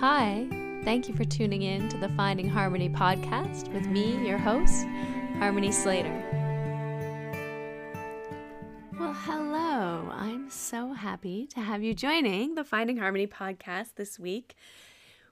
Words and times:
Hi, 0.00 0.46
thank 0.82 1.08
you 1.08 1.14
for 1.14 1.24
tuning 1.24 1.62
in 1.62 1.88
to 1.88 1.96
the 1.96 2.08
Finding 2.10 2.48
Harmony 2.48 2.88
podcast 2.88 3.72
with 3.72 3.86
me, 3.86 4.26
your 4.26 4.38
host, 4.38 4.84
Harmony 5.38 5.70
Slater. 5.70 6.12
Well, 8.98 9.14
hello. 9.14 10.10
I'm 10.12 10.50
so 10.50 10.92
happy 10.92 11.46
to 11.46 11.60
have 11.60 11.84
you 11.84 11.94
joining 11.94 12.56
the 12.56 12.64
Finding 12.64 12.96
Harmony 12.96 13.28
podcast 13.28 13.94
this 13.94 14.18
week. 14.18 14.56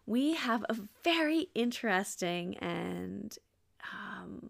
We 0.06 0.34
have 0.34 0.64
a 0.68 0.76
very 1.02 1.48
interesting 1.56 2.56
and 2.58 3.36
um, 3.92 4.48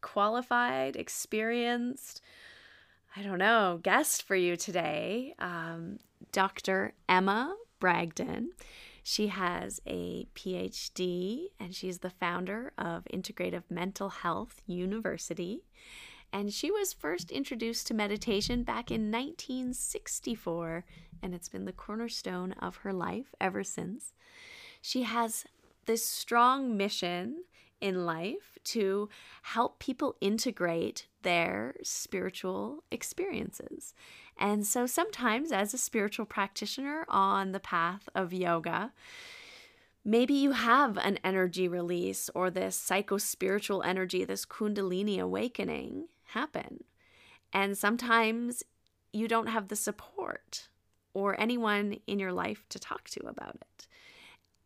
qualified, 0.00 0.96
experienced, 0.96 2.20
I 3.16 3.22
don't 3.22 3.38
know, 3.38 3.78
guest 3.80 4.24
for 4.24 4.34
you 4.34 4.56
today, 4.56 5.34
um, 5.38 5.98
Dr. 6.32 6.94
Emma 7.08 7.54
Bragdon. 7.80 8.48
She 9.02 9.28
has 9.28 9.80
a 9.86 10.26
PhD 10.34 11.46
and 11.58 11.74
she's 11.74 11.98
the 11.98 12.10
founder 12.10 12.72
of 12.78 13.04
Integrative 13.12 13.64
Mental 13.68 14.08
Health 14.10 14.62
University. 14.66 15.64
And 16.32 16.52
she 16.52 16.70
was 16.70 16.94
first 16.94 17.30
introduced 17.30 17.86
to 17.88 17.94
meditation 17.94 18.62
back 18.62 18.90
in 18.90 19.10
1964, 19.10 20.84
and 21.22 21.34
it's 21.34 21.50
been 21.50 21.66
the 21.66 21.72
cornerstone 21.72 22.52
of 22.52 22.76
her 22.76 22.92
life 22.92 23.34
ever 23.38 23.62
since. 23.62 24.14
She 24.80 25.02
has 25.02 25.44
this 25.84 26.06
strong 26.06 26.74
mission 26.76 27.44
in 27.82 28.06
life 28.06 28.58
to 28.64 29.08
help 29.42 29.80
people 29.80 30.16
integrate 30.20 31.06
their 31.22 31.74
spiritual 31.82 32.84
experiences. 32.90 33.92
And 34.38 34.66
so 34.66 34.86
sometimes, 34.86 35.52
as 35.52 35.74
a 35.74 35.78
spiritual 35.78 36.24
practitioner 36.24 37.04
on 37.08 37.52
the 37.52 37.60
path 37.60 38.08
of 38.14 38.32
yoga, 38.32 38.92
maybe 40.04 40.34
you 40.34 40.52
have 40.52 40.96
an 40.96 41.18
energy 41.24 41.68
release 41.68 42.30
or 42.34 42.50
this 42.50 42.76
psycho 42.76 43.18
spiritual 43.18 43.82
energy, 43.82 44.24
this 44.24 44.46
Kundalini 44.46 45.18
awakening 45.18 46.06
happen. 46.26 46.84
And 47.52 47.76
sometimes 47.76 48.62
you 49.12 49.28
don't 49.28 49.48
have 49.48 49.68
the 49.68 49.76
support 49.76 50.68
or 51.14 51.38
anyone 51.38 51.98
in 52.06 52.18
your 52.18 52.32
life 52.32 52.64
to 52.70 52.78
talk 52.78 53.08
to 53.10 53.20
about 53.26 53.56
it. 53.56 53.86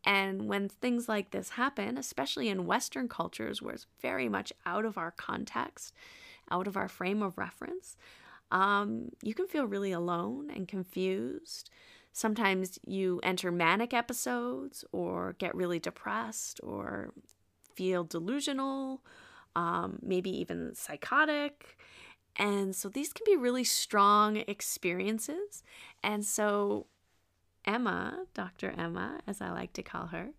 And 0.03 0.47
when 0.47 0.69
things 0.69 1.09
like 1.09 1.31
this 1.31 1.49
happen, 1.49 1.97
especially 1.97 2.49
in 2.49 2.65
Western 2.65 3.07
cultures 3.07 3.61
where 3.61 3.73
it's 3.73 3.87
very 4.01 4.29
much 4.29 4.53
out 4.65 4.85
of 4.85 4.97
our 4.97 5.11
context, 5.11 5.93
out 6.49 6.67
of 6.67 6.77
our 6.77 6.87
frame 6.87 7.21
of 7.21 7.37
reference, 7.37 7.97
um, 8.51 9.09
you 9.21 9.33
can 9.33 9.47
feel 9.47 9.65
really 9.65 9.91
alone 9.91 10.49
and 10.49 10.67
confused. 10.67 11.69
Sometimes 12.13 12.79
you 12.85 13.19
enter 13.21 13.51
manic 13.51 13.93
episodes 13.93 14.85
or 14.91 15.35
get 15.39 15.53
really 15.53 15.79
depressed 15.79 16.59
or 16.63 17.13
feel 17.75 18.03
delusional, 18.03 19.03
um, 19.55 19.99
maybe 20.01 20.29
even 20.29 20.73
psychotic. 20.73 21.77
And 22.37 22.75
so 22.75 22.87
these 22.87 23.11
can 23.13 23.23
be 23.25 23.35
really 23.35 23.63
strong 23.63 24.37
experiences. 24.47 25.63
And 26.03 26.23
so 26.23 26.87
Emma, 27.67 28.25
Dr. 28.33 28.73
Emma, 28.75 29.19
as 29.27 29.41
I 29.41 29.51
like 29.51 29.73
to 29.73 29.83
call 29.83 30.07
her, 30.07 30.29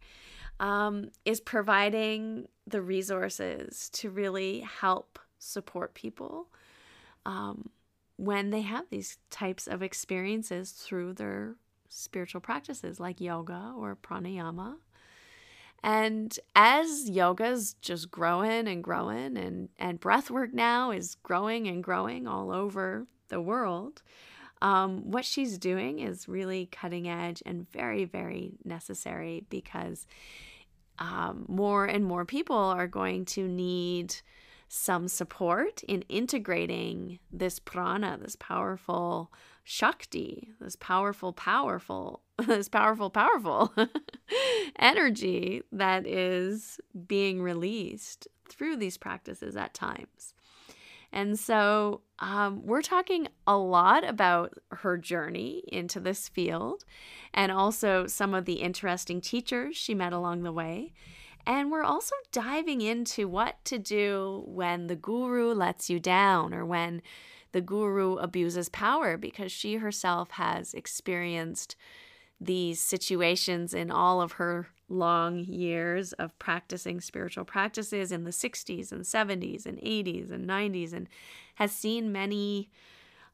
um, 0.59 1.11
is 1.25 1.41
providing 1.41 2.48
the 2.67 2.83
resources 2.83 3.91
to 3.91 4.11
really 4.11 4.61
help 4.61 5.19
support 5.39 5.95
people 5.95 6.48
um, 7.27 7.70
when 8.17 8.51
they 8.51 8.62
have 8.62 8.87
these 8.91 9.19
types 9.31 9.69
of 9.69 9.83
experiences 9.83 10.73
through 10.73 11.12
their 11.12 11.55
spiritual 11.89 12.41
practices 12.41 12.98
like 12.98 13.20
yoga 13.20 13.73
or 13.77 13.97
pranayama. 13.97 14.77
And 15.83 16.37
as 16.57 17.09
yoga's 17.09 17.75
just 17.75 18.11
growing 18.11 18.67
and 18.67 18.83
growing, 18.83 19.37
and, 19.37 19.69
and 19.79 20.01
breath 20.01 20.29
work 20.31 20.53
now 20.53 20.91
is 20.91 21.17
growing 21.23 21.69
and 21.69 21.85
growing 21.85 22.27
all 22.27 22.51
over 22.51 23.07
the 23.29 23.41
world, 23.41 24.02
um, 24.63 25.11
what 25.11 25.24
she's 25.24 25.58
doing 25.58 26.01
is 26.01 26.29
really 26.29 26.67
cutting 26.67 27.08
edge 27.08 27.42
and 27.46 27.70
very, 27.70 28.05
very 28.05 28.58
necessary 28.64 29.45
because 29.51 30.07
um, 30.98 31.45
more 31.48 31.85
and 31.85 32.05
more 32.05 32.24
people 32.24 32.57
are 32.57 32.89
going 32.89 33.24
to 33.24 33.46
need 33.46 34.17
some 34.69 35.08
support 35.08 35.83
in 35.85 36.02
integrating 36.08 37.19
this 37.33 37.58
prana, 37.58 38.19
this 38.20 38.36
powerful 38.36 39.33
shakti, 39.64 40.51
this 40.61 40.77
powerful, 40.77 41.33
powerful, 41.33 42.23
this 42.46 42.69
powerful, 42.69 43.11
powerful 43.11 43.73
energy 44.79 45.63
that 45.73 46.07
is 46.07 46.79
being 47.07 47.40
released 47.40 48.29
through 48.48 48.77
these 48.77 48.98
practices 48.98 49.57
at 49.57 49.75
times. 49.75 50.35
And 51.13 51.39
so 51.39 52.02
um, 52.20 52.67
we're 52.67 52.83
talking 52.83 53.29
a 53.46 53.56
lot 53.56 54.06
about 54.08 54.55
her 54.70 54.96
journey 54.96 55.62
into 55.68 56.01
this 56.01 56.29
field 56.29 56.84
and 57.33 57.52
also 57.52 58.06
some 58.06 58.34
of 58.34 58.45
the 58.45 58.55
interesting 58.55 59.20
teachers 59.20 59.77
she 59.77 59.95
met 59.95 60.12
along 60.12 60.42
the 60.42 60.52
way. 60.52 60.92
And 61.46 61.70
we're 61.70 61.84
also 61.84 62.14
diving 62.33 62.80
into 62.80 63.28
what 63.28 63.64
to 63.67 63.78
do 63.78 64.42
when 64.46 64.89
the 64.89 64.96
guru 64.96 65.52
lets 65.55 65.89
you 65.89 65.98
down 66.01 66.52
or 66.52 66.67
when 66.67 67.02
the 67.52 67.61
guru 67.61 68.17
abuses 68.17 68.68
power 68.68 69.17
because 69.17 69.51
she 69.51 69.77
herself 69.77 70.33
has 70.33 70.74
experienced 70.74 71.77
these 72.40 72.80
situations 72.80 73.74
in 73.74 73.90
all 73.90 74.20
of 74.20 74.33
her 74.33 74.68
long 74.89 75.39
years 75.39 76.12
of 76.14 76.39
practicing 76.39 77.01
spiritual 77.01 77.45
practices 77.45 78.11
in 78.12 78.24
the 78.24 78.30
60s 78.30 78.92
and 78.92 79.02
70s 79.02 79.67
and 79.67 79.78
80s 79.78 80.30
and 80.30 80.48
90s 80.48 80.92
and 80.92 81.08
has 81.58 81.73
seen 81.73 82.13
many 82.13 82.70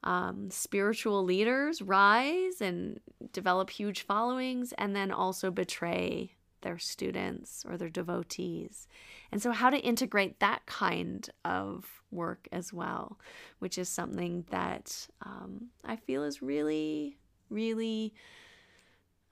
um, 0.03 0.51
spiritual 0.51 1.23
leaders 1.25 1.83
rise 1.83 2.63
and 2.63 2.99
develop 3.33 3.69
huge 3.69 4.01
followings 4.01 4.73
and 4.79 4.97
then 4.97 5.11
also 5.11 5.51
betray 5.51 6.33
their 6.63 6.79
students 6.79 7.67
or 7.69 7.77
their 7.77 7.91
devotees. 7.91 8.89
And 9.31 9.43
so, 9.43 9.53
how 9.53 9.69
to 9.69 9.77
integrate 9.77 10.41
that 10.41 10.65
kind 10.65 11.29
of 11.45 11.85
work 12.11 12.49
as 12.51 12.73
well, 12.73 13.19
which 13.59 13.77
is 13.77 13.91
something 13.91 14.47
that 14.49 15.07
um, 15.21 15.67
I 15.85 15.97
feel 15.97 16.25
is 16.25 16.41
really, 16.41 17.19
really 17.51 18.15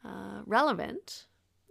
uh, 0.05 0.43
relevant 0.45 1.29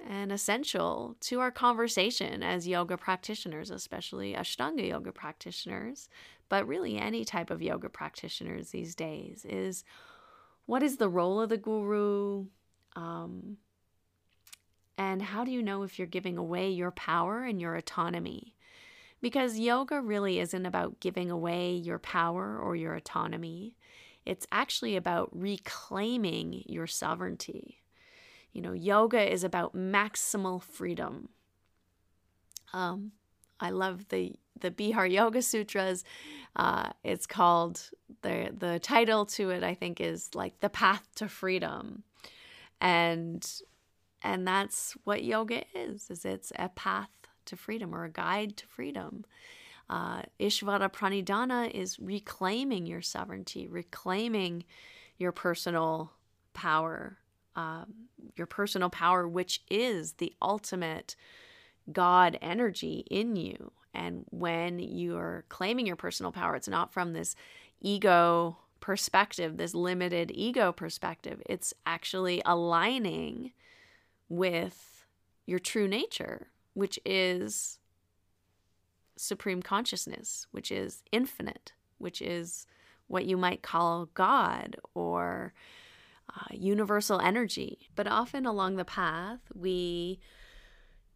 and 0.07 0.31
essential 0.31 1.15
to 1.21 1.39
our 1.39 1.51
conversation 1.51 2.43
as 2.43 2.67
yoga 2.67 2.97
practitioners, 2.97 3.69
especially 3.71 4.33
Ashtanga 4.33 4.87
yoga 4.87 5.11
practitioners, 5.11 6.09
but 6.49 6.67
really 6.67 6.97
any 6.97 7.23
type 7.23 7.49
of 7.49 7.61
yoga 7.61 7.89
practitioners 7.89 8.71
these 8.71 8.95
days, 8.95 9.45
is 9.47 9.83
what 10.65 10.83
is 10.83 10.97
the 10.97 11.09
role 11.09 11.41
of 11.41 11.49
the 11.49 11.57
guru? 11.57 12.45
Um, 12.95 13.57
and 14.97 15.21
how 15.21 15.43
do 15.43 15.51
you 15.51 15.63
know 15.63 15.83
if 15.83 15.97
you're 15.97 16.07
giving 16.07 16.37
away 16.37 16.69
your 16.69 16.91
power 16.91 17.43
and 17.43 17.59
your 17.59 17.75
autonomy? 17.75 18.55
Because 19.21 19.59
yoga 19.59 20.01
really 20.01 20.39
isn't 20.39 20.65
about 20.65 20.99
giving 20.99 21.29
away 21.31 21.73
your 21.73 21.99
power 21.99 22.57
or 22.57 22.75
your 22.75 22.95
autonomy. 22.95 23.75
It's 24.25 24.47
actually 24.51 24.95
about 24.95 25.29
reclaiming 25.31 26.63
your 26.67 26.87
sovereignty. 26.87 27.80
You 28.53 28.61
know, 28.61 28.73
yoga 28.73 29.31
is 29.31 29.43
about 29.43 29.75
maximal 29.75 30.61
freedom. 30.61 31.29
Um, 32.73 33.11
I 33.59 33.69
love 33.69 34.07
the 34.09 34.33
the 34.59 34.71
Bihar 34.71 35.11
Yoga 35.11 35.41
Sutras. 35.41 36.03
Uh, 36.55 36.89
it's 37.03 37.25
called 37.25 37.89
the 38.21 38.53
the 38.57 38.79
title 38.79 39.25
to 39.25 39.49
it. 39.51 39.63
I 39.63 39.73
think 39.73 40.01
is 40.01 40.33
like 40.35 40.59
the 40.59 40.69
path 40.69 41.07
to 41.15 41.27
freedom, 41.27 42.03
and 42.79 43.47
and 44.21 44.47
that's 44.47 44.93
what 45.03 45.23
yoga 45.23 45.63
is. 45.73 46.09
Is 46.09 46.25
it's 46.25 46.51
a 46.57 46.69
path 46.69 47.09
to 47.45 47.55
freedom 47.55 47.95
or 47.95 48.05
a 48.05 48.11
guide 48.11 48.57
to 48.57 48.67
freedom. 48.67 49.25
Uh, 49.89 50.21
Ishvara 50.39 50.89
Pranidhana 50.89 51.69
is 51.71 51.99
reclaiming 51.99 52.85
your 52.85 53.01
sovereignty, 53.01 53.67
reclaiming 53.67 54.63
your 55.17 55.33
personal 55.33 56.13
power, 56.53 57.17
um, 57.55 57.93
your 58.35 58.47
personal 58.47 58.89
power, 58.89 59.27
which 59.27 59.61
is 59.69 60.13
the 60.13 60.33
ultimate 60.41 61.15
God 61.91 62.37
energy 62.41 63.05
in 63.09 63.35
you. 63.35 63.71
And 63.93 64.25
when 64.29 64.79
you're 64.79 65.45
claiming 65.49 65.85
your 65.85 65.95
personal 65.95 66.31
power, 66.31 66.55
it's 66.55 66.67
not 66.67 66.93
from 66.93 67.13
this 67.13 67.35
ego 67.81 68.57
perspective, 68.79 69.57
this 69.57 69.75
limited 69.75 70.31
ego 70.33 70.71
perspective. 70.71 71.41
It's 71.45 71.73
actually 71.85 72.41
aligning 72.45 73.51
with 74.29 75.05
your 75.45 75.59
true 75.59 75.87
nature, 75.87 76.47
which 76.73 76.99
is 77.05 77.79
supreme 79.17 79.61
consciousness, 79.61 80.47
which 80.51 80.71
is 80.71 81.03
infinite, 81.11 81.73
which 81.97 82.21
is 82.21 82.65
what 83.07 83.25
you 83.25 83.37
might 83.37 83.61
call 83.61 84.07
God 84.13 84.77
or 84.93 85.53
uh, 86.35 86.45
universal 86.51 87.19
energy. 87.19 87.89
But 87.95 88.07
often 88.07 88.45
along 88.45 88.75
the 88.75 88.85
path, 88.85 89.39
we 89.53 90.19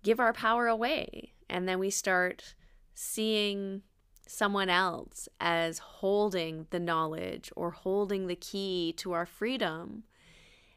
give 0.04 0.20
our 0.20 0.34
power 0.34 0.68
away 0.68 1.34
and 1.50 1.68
then 1.68 1.80
we 1.80 1.90
start 1.90 2.56
seeing 2.94 3.82
someone 4.28 4.70
else 4.70 5.28
as 5.40 5.78
holding 5.78 6.68
the 6.72 6.80
knowledge 6.80 7.52
or 7.56 7.72
holding 7.72 8.28
the 8.28 8.36
key 8.36 8.94
to 8.98 9.12
our 9.12 9.26
freedom. 9.26 10.04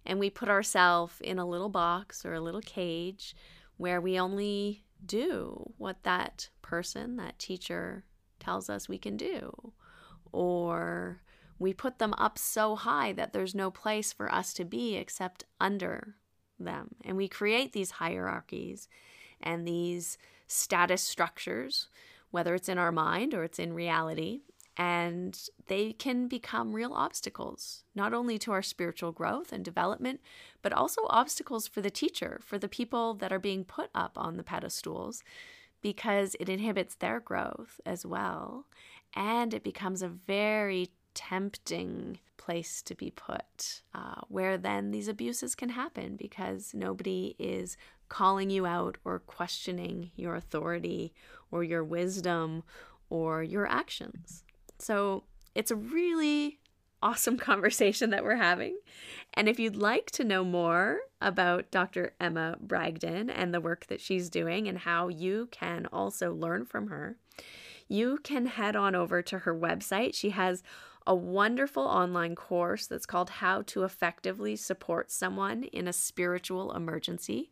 And 0.04 0.18
we 0.18 0.30
put 0.30 0.48
ourselves 0.48 1.20
in 1.20 1.38
a 1.38 1.46
little 1.46 1.68
box 1.68 2.24
or 2.24 2.34
a 2.34 2.40
little 2.40 2.60
cage 2.60 3.34
where 3.76 4.00
we 4.00 4.18
only 4.18 4.84
do 5.04 5.72
what 5.78 6.02
that 6.02 6.48
person, 6.62 7.16
that 7.16 7.38
teacher 7.38 8.04
tells 8.40 8.68
us 8.68 8.88
we 8.88 8.98
can 8.98 9.16
do. 9.16 9.72
Or 10.32 11.22
we 11.58 11.72
put 11.72 11.98
them 11.98 12.14
up 12.14 12.38
so 12.38 12.76
high 12.76 13.12
that 13.12 13.32
there's 13.32 13.54
no 13.54 13.70
place 13.70 14.12
for 14.12 14.32
us 14.32 14.52
to 14.54 14.64
be 14.64 14.96
except 14.96 15.44
under 15.60 16.14
them. 16.58 16.94
And 17.04 17.16
we 17.16 17.28
create 17.28 17.72
these 17.72 17.92
hierarchies 17.92 18.88
and 19.40 19.66
these 19.66 20.18
status 20.46 21.02
structures, 21.02 21.88
whether 22.30 22.54
it's 22.54 22.68
in 22.68 22.78
our 22.78 22.92
mind 22.92 23.34
or 23.34 23.44
it's 23.44 23.58
in 23.58 23.72
reality. 23.72 24.40
And 24.76 25.36
they 25.66 25.92
can 25.92 26.28
become 26.28 26.72
real 26.72 26.92
obstacles, 26.92 27.82
not 27.96 28.14
only 28.14 28.38
to 28.38 28.52
our 28.52 28.62
spiritual 28.62 29.10
growth 29.10 29.52
and 29.52 29.64
development, 29.64 30.20
but 30.62 30.72
also 30.72 31.02
obstacles 31.10 31.66
for 31.66 31.80
the 31.80 31.90
teacher, 31.90 32.38
for 32.44 32.58
the 32.58 32.68
people 32.68 33.14
that 33.14 33.32
are 33.32 33.40
being 33.40 33.64
put 33.64 33.90
up 33.92 34.16
on 34.16 34.36
the 34.36 34.44
pedestals, 34.44 35.24
because 35.82 36.36
it 36.38 36.48
inhibits 36.48 36.94
their 36.94 37.18
growth 37.18 37.80
as 37.84 38.06
well. 38.06 38.66
And 39.14 39.52
it 39.52 39.64
becomes 39.64 40.00
a 40.00 40.08
very 40.08 40.90
tempting 41.18 42.20
place 42.36 42.80
to 42.80 42.94
be 42.94 43.10
put, 43.10 43.82
uh, 43.92 44.20
where 44.28 44.56
then 44.56 44.92
these 44.92 45.08
abuses 45.08 45.56
can 45.56 45.70
happen 45.70 46.14
because 46.14 46.72
nobody 46.72 47.34
is 47.40 47.76
calling 48.08 48.50
you 48.50 48.66
out 48.66 48.96
or 49.04 49.18
questioning 49.18 50.12
your 50.14 50.36
authority 50.36 51.12
or 51.50 51.64
your 51.64 51.82
wisdom 51.82 52.62
or 53.10 53.42
your 53.42 53.66
actions. 53.66 54.44
So 54.78 55.24
it's 55.56 55.72
a 55.72 55.76
really 55.76 56.60
awesome 57.02 57.36
conversation 57.50 58.10
that 58.10 58.22
we're 58.22 58.36
having. 58.36 58.78
And 59.34 59.48
if 59.48 59.58
you'd 59.58 59.74
like 59.74 60.12
to 60.12 60.24
know 60.24 60.44
more 60.44 61.00
about 61.20 61.72
Dr. 61.72 62.14
Emma 62.20 62.56
Bragdon 62.60 63.28
and 63.28 63.52
the 63.52 63.60
work 63.60 63.86
that 63.88 64.00
she's 64.00 64.30
doing 64.30 64.68
and 64.68 64.78
how 64.78 65.08
you 65.08 65.48
can 65.50 65.86
also 65.92 66.32
learn 66.32 66.64
from 66.64 66.86
her, 66.86 67.16
you 67.88 68.18
can 68.22 68.46
head 68.46 68.76
on 68.76 68.94
over 68.94 69.22
to 69.22 69.40
her 69.40 69.58
website. 69.58 70.14
She 70.14 70.30
has 70.30 70.62
a 71.08 71.14
wonderful 71.14 71.84
online 71.84 72.34
course 72.34 72.86
that's 72.86 73.06
called 73.06 73.30
How 73.30 73.62
to 73.62 73.84
Effectively 73.84 74.56
Support 74.56 75.10
Someone 75.10 75.64
in 75.64 75.88
a 75.88 75.92
Spiritual 75.92 76.70
Emergency, 76.72 77.50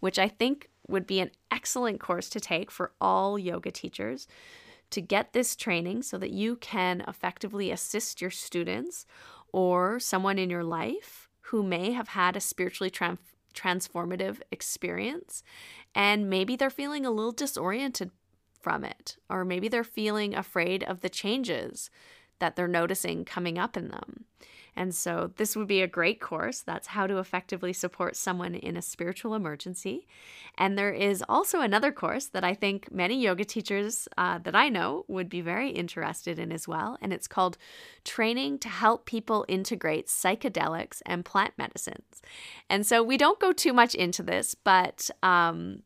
which 0.00 0.18
I 0.18 0.26
think 0.26 0.68
would 0.88 1.06
be 1.06 1.20
an 1.20 1.30
excellent 1.52 2.00
course 2.00 2.28
to 2.30 2.40
take 2.40 2.68
for 2.68 2.90
all 3.00 3.38
yoga 3.38 3.70
teachers 3.70 4.26
to 4.90 5.00
get 5.00 5.32
this 5.32 5.54
training 5.54 6.02
so 6.02 6.18
that 6.18 6.30
you 6.30 6.56
can 6.56 7.04
effectively 7.06 7.70
assist 7.70 8.20
your 8.20 8.30
students 8.30 9.06
or 9.52 10.00
someone 10.00 10.38
in 10.38 10.50
your 10.50 10.64
life 10.64 11.28
who 11.42 11.62
may 11.62 11.92
have 11.92 12.08
had 12.08 12.36
a 12.36 12.40
spiritually 12.40 12.90
tra- 12.90 13.18
transformative 13.54 14.40
experience 14.50 15.44
and 15.94 16.28
maybe 16.28 16.56
they're 16.56 16.70
feeling 16.70 17.06
a 17.06 17.10
little 17.10 17.32
disoriented 17.32 18.10
from 18.60 18.84
it 18.84 19.16
or 19.30 19.44
maybe 19.44 19.68
they're 19.68 19.84
feeling 19.84 20.34
afraid 20.34 20.82
of 20.82 21.00
the 21.00 21.08
changes 21.08 21.88
that 22.38 22.56
they're 22.56 22.68
noticing 22.68 23.24
coming 23.24 23.58
up 23.58 23.76
in 23.76 23.88
them. 23.88 24.24
And 24.78 24.94
so, 24.94 25.32
this 25.36 25.56
would 25.56 25.68
be 25.68 25.80
a 25.80 25.86
great 25.86 26.20
course. 26.20 26.60
That's 26.60 26.88
how 26.88 27.06
to 27.06 27.16
effectively 27.16 27.72
support 27.72 28.14
someone 28.14 28.54
in 28.54 28.76
a 28.76 28.82
spiritual 28.82 29.34
emergency. 29.34 30.06
And 30.58 30.76
there 30.76 30.92
is 30.92 31.24
also 31.30 31.62
another 31.62 31.90
course 31.90 32.26
that 32.26 32.44
I 32.44 32.52
think 32.52 32.92
many 32.92 33.18
yoga 33.18 33.46
teachers 33.46 34.06
uh, 34.18 34.38
that 34.40 34.54
I 34.54 34.68
know 34.68 35.06
would 35.08 35.30
be 35.30 35.40
very 35.40 35.70
interested 35.70 36.38
in 36.38 36.52
as 36.52 36.68
well. 36.68 36.98
And 37.00 37.10
it's 37.10 37.26
called 37.26 37.56
Training 38.04 38.58
to 38.60 38.68
Help 38.68 39.06
People 39.06 39.46
Integrate 39.48 40.08
Psychedelics 40.08 41.00
and 41.06 41.24
Plant 41.24 41.54
Medicines. 41.56 42.20
And 42.68 42.86
so, 42.86 43.02
we 43.02 43.16
don't 43.16 43.40
go 43.40 43.54
too 43.54 43.72
much 43.72 43.94
into 43.94 44.22
this, 44.22 44.54
but 44.54 45.08
um, 45.22 45.84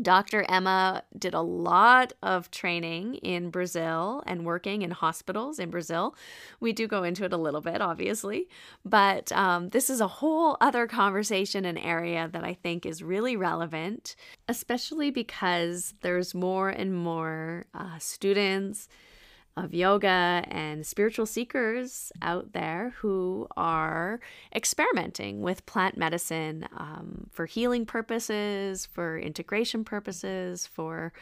Dr. 0.00 0.44
Emma 0.48 1.02
did 1.18 1.34
a 1.34 1.40
lot 1.40 2.12
of 2.22 2.50
training 2.50 3.16
in 3.16 3.50
Brazil 3.50 4.22
and 4.26 4.44
working 4.44 4.82
in 4.82 4.90
hospitals 4.90 5.58
in 5.58 5.70
Brazil. 5.70 6.14
We 6.60 6.72
do 6.72 6.86
go 6.86 7.02
into 7.02 7.24
it 7.24 7.32
a 7.32 7.36
little 7.36 7.60
bit, 7.60 7.80
obviously, 7.80 8.48
but 8.84 9.32
um, 9.32 9.70
this 9.70 9.90
is 9.90 10.00
a 10.00 10.08
whole 10.08 10.56
other 10.60 10.86
conversation 10.86 11.64
and 11.64 11.78
area 11.78 12.28
that 12.32 12.44
I 12.44 12.54
think 12.54 12.86
is 12.86 13.02
really 13.02 13.36
relevant, 13.36 14.14
especially 14.48 15.10
because 15.10 15.94
there's 16.02 16.34
more 16.34 16.68
and 16.68 16.94
more 16.94 17.66
uh, 17.74 17.98
students 17.98 18.88
of 19.64 19.74
yoga 19.74 20.44
and 20.48 20.86
spiritual 20.86 21.26
seekers 21.26 22.12
out 22.22 22.52
there 22.52 22.94
who 22.98 23.46
are 23.56 24.20
experimenting 24.54 25.40
with 25.40 25.66
plant 25.66 25.96
medicine 25.96 26.66
um, 26.76 27.26
for 27.30 27.46
healing 27.46 27.84
purposes, 27.84 28.86
for 28.86 29.18
integration 29.18 29.84
purposes, 29.84 30.66
for 30.66 31.12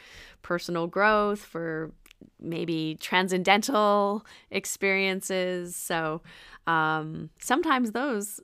personal 0.43 0.87
growth, 0.87 1.41
for 1.41 1.93
maybe 2.41 2.97
transcendental 3.01 4.25
experiences. 4.51 5.77
So 5.77 6.23
um, 6.67 7.31
sometimes 7.39 7.93
those 7.93 8.41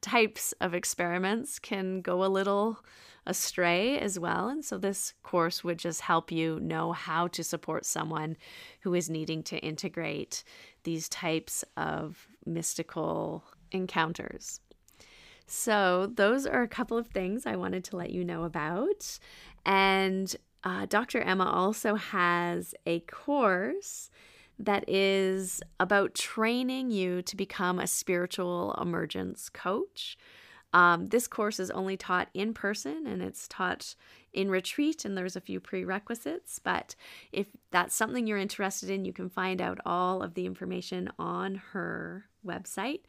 types 0.00 0.52
of 0.60 0.74
experiments 0.74 1.58
can 1.58 2.00
go 2.00 2.24
a 2.24 2.26
little 2.26 2.78
astray 3.26 3.98
as 3.98 4.18
well. 4.18 4.48
And 4.48 4.64
so 4.64 4.78
this 4.78 5.14
course 5.22 5.64
would 5.64 5.78
just 5.78 6.02
help 6.02 6.30
you 6.30 6.60
know 6.60 6.92
how 6.92 7.28
to 7.28 7.42
support 7.42 7.84
someone 7.84 8.36
who 8.80 8.94
is 8.94 9.10
needing 9.10 9.42
to 9.44 9.58
integrate 9.58 10.44
these 10.84 11.08
types 11.08 11.64
of 11.76 12.26
mystical 12.44 13.44
encounters. 13.72 14.60
So, 15.48 16.10
those 16.12 16.44
are 16.44 16.62
a 16.62 16.68
couple 16.68 16.98
of 16.98 17.06
things 17.06 17.46
I 17.46 17.54
wanted 17.54 17.84
to 17.84 17.96
let 17.96 18.10
you 18.10 18.24
know 18.24 18.42
about. 18.42 19.18
And 19.64 20.34
uh, 20.64 20.86
Dr. 20.86 21.20
Emma 21.20 21.44
also 21.44 21.94
has 21.94 22.74
a 22.84 23.00
course 23.00 24.10
that 24.58 24.88
is 24.88 25.62
about 25.78 26.14
training 26.14 26.90
you 26.90 27.22
to 27.22 27.36
become 27.36 27.78
a 27.78 27.86
spiritual 27.86 28.74
emergence 28.80 29.48
coach. 29.48 30.16
Um, 30.72 31.06
this 31.08 31.26
course 31.26 31.58
is 31.58 31.70
only 31.70 31.96
taught 31.96 32.28
in 32.34 32.52
person 32.52 33.06
and 33.06 33.22
it's 33.22 33.48
taught 33.48 33.94
in 34.32 34.50
retreat, 34.50 35.04
and 35.04 35.16
there's 35.16 35.36
a 35.36 35.40
few 35.40 35.60
prerequisites. 35.60 36.58
But 36.58 36.94
if 37.32 37.46
that's 37.70 37.94
something 37.94 38.26
you're 38.26 38.36
interested 38.36 38.90
in, 38.90 39.06
you 39.06 39.12
can 39.12 39.30
find 39.30 39.62
out 39.62 39.80
all 39.86 40.22
of 40.22 40.34
the 40.34 40.44
information 40.44 41.10
on 41.18 41.54
her 41.72 42.26
website. 42.46 43.00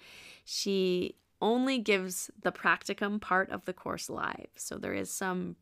She 0.46 1.16
only 1.42 1.80
gives 1.80 2.32
the 2.42 2.52
practicum 2.52 3.20
part 3.20 3.50
of 3.50 3.66
the 3.66 3.74
course 3.74 4.10
live. 4.10 4.48
So 4.56 4.78
there 4.78 4.94
is 4.94 5.12
some 5.12 5.58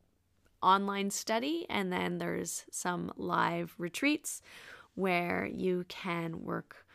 online 0.62 1.10
study, 1.10 1.66
and 1.70 1.92
then 1.92 2.20
there's 2.20 2.66
some 2.72 3.12
live 3.18 3.74
retreats 3.78 4.42
where 4.94 5.50
you 5.52 5.86
can 5.88 6.44
work 6.44 6.86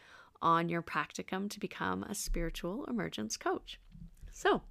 on 0.43 0.69
your 0.69 0.83
practicum 0.83 1.51
to 1.51 1.61
become 1.61 2.03
a 2.05 2.15
spiritual 2.15 2.85
emergence 2.87 3.37
coach. 3.37 3.79
So, 4.33 4.63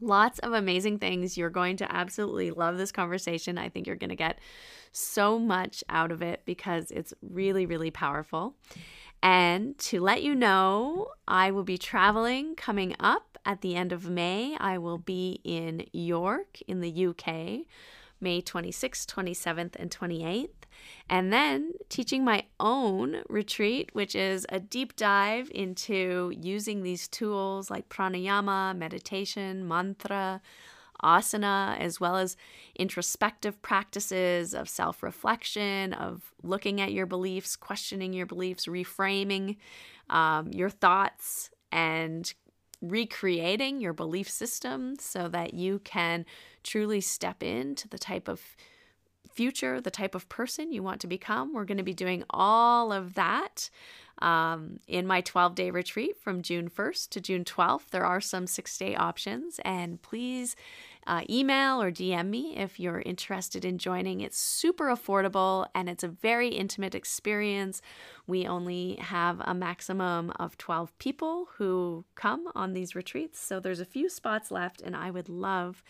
Lots 0.00 0.38
of 0.40 0.52
amazing 0.52 0.98
things. 0.98 1.36
You're 1.38 1.50
going 1.50 1.76
to 1.78 1.90
absolutely 1.92 2.50
love 2.50 2.76
this 2.76 2.92
conversation. 2.92 3.58
I 3.58 3.68
think 3.68 3.86
you're 3.86 3.96
going 3.96 4.10
to 4.10 4.16
get 4.16 4.38
so 4.92 5.38
much 5.38 5.82
out 5.88 6.12
of 6.12 6.22
it 6.22 6.42
because 6.44 6.90
it's 6.90 7.14
really, 7.22 7.66
really 7.66 7.90
powerful. 7.90 8.54
And 9.22 9.76
to 9.78 10.00
let 10.00 10.22
you 10.22 10.34
know, 10.34 11.08
I 11.26 11.50
will 11.50 11.64
be 11.64 11.78
traveling 11.78 12.54
coming 12.54 12.94
up 13.00 13.38
at 13.44 13.62
the 13.62 13.74
end 13.74 13.92
of 13.92 14.08
May. 14.10 14.56
I 14.58 14.78
will 14.78 14.98
be 14.98 15.40
in 15.44 15.86
York 15.92 16.58
in 16.66 16.80
the 16.80 17.06
UK 17.06 17.66
May 18.20 18.40
26th, 18.40 19.06
27th, 19.06 19.76
and 19.76 19.90
28th. 19.90 20.48
And 21.08 21.32
then 21.32 21.72
teaching 21.88 22.24
my 22.24 22.44
own 22.58 23.22
retreat, 23.28 23.90
which 23.92 24.14
is 24.16 24.44
a 24.48 24.58
deep 24.58 24.96
dive 24.96 25.50
into 25.54 26.32
using 26.36 26.82
these 26.82 27.06
tools 27.06 27.70
like 27.70 27.88
pranayama, 27.88 28.76
meditation, 28.76 29.68
mantra, 29.68 30.40
asana, 31.02 31.78
as 31.78 32.00
well 32.00 32.16
as 32.16 32.36
introspective 32.76 33.60
practices 33.62 34.54
of 34.54 34.68
self 34.68 35.02
reflection, 35.02 35.92
of 35.92 36.32
looking 36.42 36.80
at 36.80 36.92
your 36.92 37.06
beliefs, 37.06 37.54
questioning 37.54 38.12
your 38.12 38.26
beliefs, 38.26 38.66
reframing 38.66 39.56
um, 40.10 40.48
your 40.52 40.70
thoughts, 40.70 41.50
and 41.70 42.34
recreating 42.82 43.80
your 43.80 43.92
belief 43.92 44.28
system 44.28 44.96
so 44.98 45.28
that 45.28 45.54
you 45.54 45.78
can 45.80 46.24
truly 46.62 47.00
step 47.00 47.42
into 47.42 47.88
the 47.88 47.98
type 47.98 48.28
of 48.28 48.40
future, 49.36 49.80
the 49.80 49.90
type 49.90 50.14
of 50.14 50.28
person 50.28 50.72
you 50.72 50.82
want 50.82 51.00
to 51.02 51.06
become. 51.06 51.52
We're 51.52 51.66
going 51.66 51.76
to 51.76 51.84
be 51.84 51.94
doing 51.94 52.24
all 52.30 52.90
of 52.92 53.14
that 53.14 53.68
um, 54.22 54.80
in 54.88 55.06
my 55.06 55.20
12 55.20 55.54
day 55.54 55.70
retreat 55.70 56.16
from 56.18 56.42
June 56.42 56.70
1st 56.70 57.10
to 57.10 57.20
June 57.20 57.44
12th. 57.44 57.90
There 57.90 58.04
are 58.04 58.20
some 58.20 58.46
six 58.46 58.76
day 58.78 58.96
options, 58.96 59.60
and 59.64 60.00
please 60.00 60.56
uh, 61.06 61.22
email 61.30 61.80
or 61.80 61.92
DM 61.92 62.28
me 62.28 62.56
if 62.56 62.80
you're 62.80 63.02
interested 63.02 63.64
in 63.64 63.78
joining. 63.78 64.20
It's 64.22 64.38
super 64.38 64.86
affordable 64.86 65.66
and 65.74 65.88
it's 65.88 66.02
a 66.02 66.08
very 66.08 66.48
intimate 66.48 66.94
experience. 66.94 67.80
We 68.26 68.46
only 68.46 68.96
have 68.96 69.40
a 69.44 69.54
maximum 69.54 70.32
of 70.36 70.58
12 70.58 70.98
people 70.98 71.48
who 71.58 72.04
come 72.16 72.48
on 72.54 72.72
these 72.72 72.96
retreats, 72.96 73.38
so 73.38 73.60
there's 73.60 73.80
a 73.80 73.84
few 73.84 74.08
spots 74.08 74.50
left, 74.50 74.80
and 74.80 74.96
I 74.96 75.10
would 75.10 75.28
love 75.28 75.84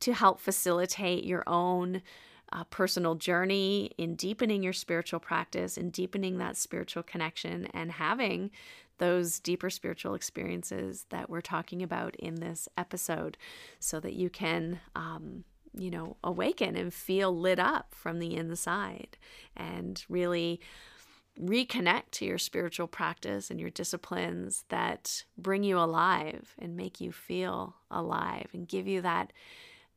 to 0.00 0.12
help 0.12 0.40
facilitate 0.40 1.24
your 1.24 1.42
own. 1.46 2.02
Uh, 2.54 2.64
personal 2.64 3.14
journey 3.14 3.90
in 3.96 4.14
deepening 4.14 4.62
your 4.62 4.74
spiritual 4.74 5.18
practice 5.18 5.78
and 5.78 5.90
deepening 5.90 6.36
that 6.36 6.54
spiritual 6.54 7.02
connection 7.02 7.66
and 7.72 7.90
having 7.92 8.50
those 8.98 9.40
deeper 9.40 9.70
spiritual 9.70 10.14
experiences 10.14 11.06
that 11.08 11.30
we're 11.30 11.40
talking 11.40 11.82
about 11.82 12.14
in 12.16 12.34
this 12.36 12.68
episode 12.76 13.38
so 13.80 13.98
that 14.00 14.12
you 14.12 14.28
can, 14.28 14.78
um, 14.94 15.44
you 15.74 15.90
know, 15.90 16.16
awaken 16.22 16.76
and 16.76 16.92
feel 16.92 17.34
lit 17.34 17.58
up 17.58 17.94
from 17.94 18.18
the 18.18 18.36
inside 18.36 19.16
and 19.56 20.04
really 20.10 20.60
reconnect 21.40 22.10
to 22.10 22.26
your 22.26 22.38
spiritual 22.38 22.86
practice 22.86 23.50
and 23.50 23.58
your 23.58 23.70
disciplines 23.70 24.64
that 24.68 25.24
bring 25.38 25.64
you 25.64 25.78
alive 25.78 26.54
and 26.58 26.76
make 26.76 27.00
you 27.00 27.10
feel 27.10 27.74
alive 27.90 28.48
and 28.52 28.68
give 28.68 28.86
you 28.86 29.00
that 29.00 29.32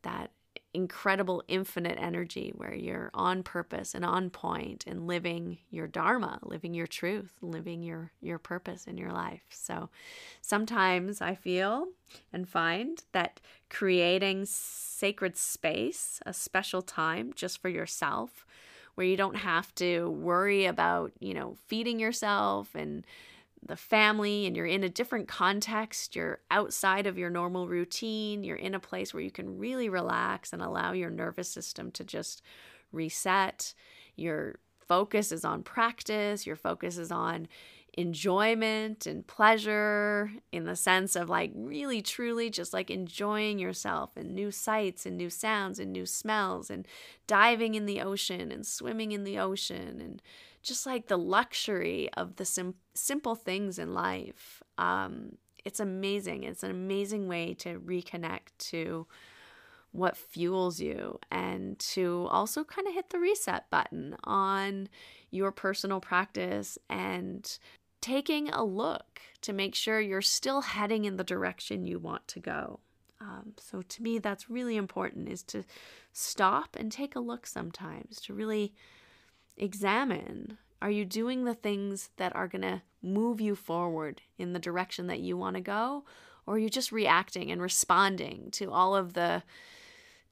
that 0.04 0.32
incredible 0.76 1.44
infinite 1.48 1.98
energy 2.00 2.52
where 2.56 2.76
you're 2.76 3.10
on 3.14 3.42
purpose 3.42 3.96
and 3.96 4.06
on 4.06 4.30
point 4.30 4.84
and 4.86 5.08
living 5.08 5.58
your 5.72 5.88
dharma 5.88 6.40
living 6.44 6.74
your 6.74 6.88
truth 6.88 7.34
living 7.42 7.82
your 7.82 8.12
your 8.22 8.38
purpose 8.38 8.86
in 8.86 8.98
your 8.98 9.12
life. 9.12 9.44
So 9.50 9.90
sometimes 10.42 11.22
i 11.22 11.34
feel 11.36 11.88
and 12.32 12.48
find 12.48 13.04
that 13.12 13.40
creating 13.70 14.46
sacred 14.46 15.36
space 15.36 16.20
a 16.26 16.34
special 16.34 16.82
time 16.82 17.34
just 17.36 17.62
for 17.62 17.70
yourself 17.70 18.46
where 18.96 19.08
you 19.08 19.18
don't 19.18 19.36
have 19.38 19.74
to 19.76 20.10
worry 20.10 20.66
about 20.66 21.12
you 21.20 21.34
know 21.34 21.56
feeding 21.68 22.00
yourself 22.00 22.76
and 22.76 23.06
the 23.66 23.76
family 23.76 24.46
and 24.46 24.56
you're 24.56 24.66
in 24.66 24.84
a 24.84 24.90
different 24.90 25.28
context, 25.28 26.16
you're 26.16 26.40
outside 26.52 27.08
of 27.08 27.18
your 27.18 27.30
normal 27.30 27.68
routine, 27.68 28.44
you're 28.44 28.56
in 28.56 28.76
a 28.76 28.80
place 28.80 29.14
where 29.14 29.24
you 29.24 29.32
can 29.32 29.58
really 29.58 29.90
relax 29.90 30.54
and 30.54 30.62
allow 30.62 30.92
your 30.92 31.10
nervous 31.10 31.50
system 31.50 31.92
to 31.92 32.04
just 32.04 32.42
reset. 32.92 33.74
Your 34.16 34.60
focus 34.88 35.32
is 35.32 35.44
on 35.44 35.64
practice, 35.64 36.46
your 36.46 36.56
focus 36.56 36.98
is 36.98 37.12
on 37.12 37.48
enjoyment 37.98 39.06
and 39.06 39.26
pleasure 39.26 40.30
in 40.52 40.66
the 40.66 40.76
sense 40.76 41.16
of 41.16 41.30
like 41.30 41.52
really 41.56 42.02
truly 42.02 42.50
just 42.50 42.74
like 42.74 42.92
enjoying 42.92 43.58
yourself 43.58 44.12
and 44.18 44.36
new 44.36 44.52
sights 44.52 45.06
and 45.06 45.18
new 45.18 45.30
sounds 45.30 45.80
and 45.80 45.94
new 45.94 46.06
smells 46.06 46.70
and 46.70 46.86
diving 47.26 47.74
in 47.74 47.86
the 47.86 48.02
ocean 48.02 48.52
and 48.52 48.68
swimming 48.68 49.14
in 49.14 49.24
the 49.24 49.40
ocean 49.40 50.02
and 50.02 50.22
just 50.66 50.86
like 50.86 51.08
the 51.08 51.18
luxury 51.18 52.10
of 52.18 52.36
the 52.36 52.46
sim- 52.46 52.76
simple 52.94 53.36
things 53.36 53.80
in 53.80 53.94
life. 53.94 54.62
Um, 54.78 55.38
it's 55.64 55.80
amazing. 55.80 56.44
It's 56.44 56.64
an 56.64 56.72
amazing 56.72 57.28
way 57.28 57.54
to 57.56 57.80
reconnect 57.80 58.58
to 58.72 59.08
what 59.92 60.18
fuels 60.18 60.80
you 60.80 61.18
and 61.32 61.80
to 61.80 62.28
also 62.30 62.64
kind 62.64 62.88
of 62.88 62.94
hit 62.94 63.10
the 63.10 63.20
reset 63.20 63.70
button 63.70 64.16
on 64.26 64.90
your 65.32 65.52
personal 65.52 66.02
practice 66.02 66.78
and 66.90 67.58
taking 68.02 68.50
a 68.50 68.64
look 68.64 69.22
to 69.42 69.54
make 69.54 69.74
sure 69.74 70.00
you're 70.00 70.22
still 70.22 70.62
heading 70.62 71.06
in 71.06 71.16
the 71.16 71.24
direction 71.24 71.88
you 71.88 71.98
want 71.98 72.28
to 72.28 72.40
go. 72.40 72.80
Um, 73.22 73.54
so 73.58 73.82
to 73.82 74.04
me, 74.04 74.20
that's 74.20 74.50
really 74.50 74.76
important 74.76 75.30
is 75.30 75.42
to 75.44 75.64
stop 76.12 76.76
and 76.78 76.92
take 76.92 77.16
a 77.16 77.20
look 77.20 77.48
sometimes 77.48 78.20
to 78.22 78.34
really 78.34 78.74
examine 79.58 80.58
are 80.82 80.92
you 80.92 81.06
doing 81.06 81.46
the 81.46 81.56
things 81.56 82.12
that 82.18 82.36
are 82.36 82.48
going 82.48 82.62
to 82.62 82.82
move 83.02 83.40
you 83.42 83.56
forward 83.56 84.22
in 84.38 84.54
the 84.54 84.60
direction 84.60 85.08
that 85.08 85.20
you 85.20 85.38
want 85.38 85.56
to 85.56 85.62
go? 85.62 86.04
Or 86.46 86.56
are 86.56 86.60
you 86.60 86.70
just 86.70 86.92
reacting 86.92 87.50
and 87.52 87.62
responding 87.62 88.50
to 88.52 88.72
all 88.72 88.96
of 88.96 89.14
the 89.14 89.42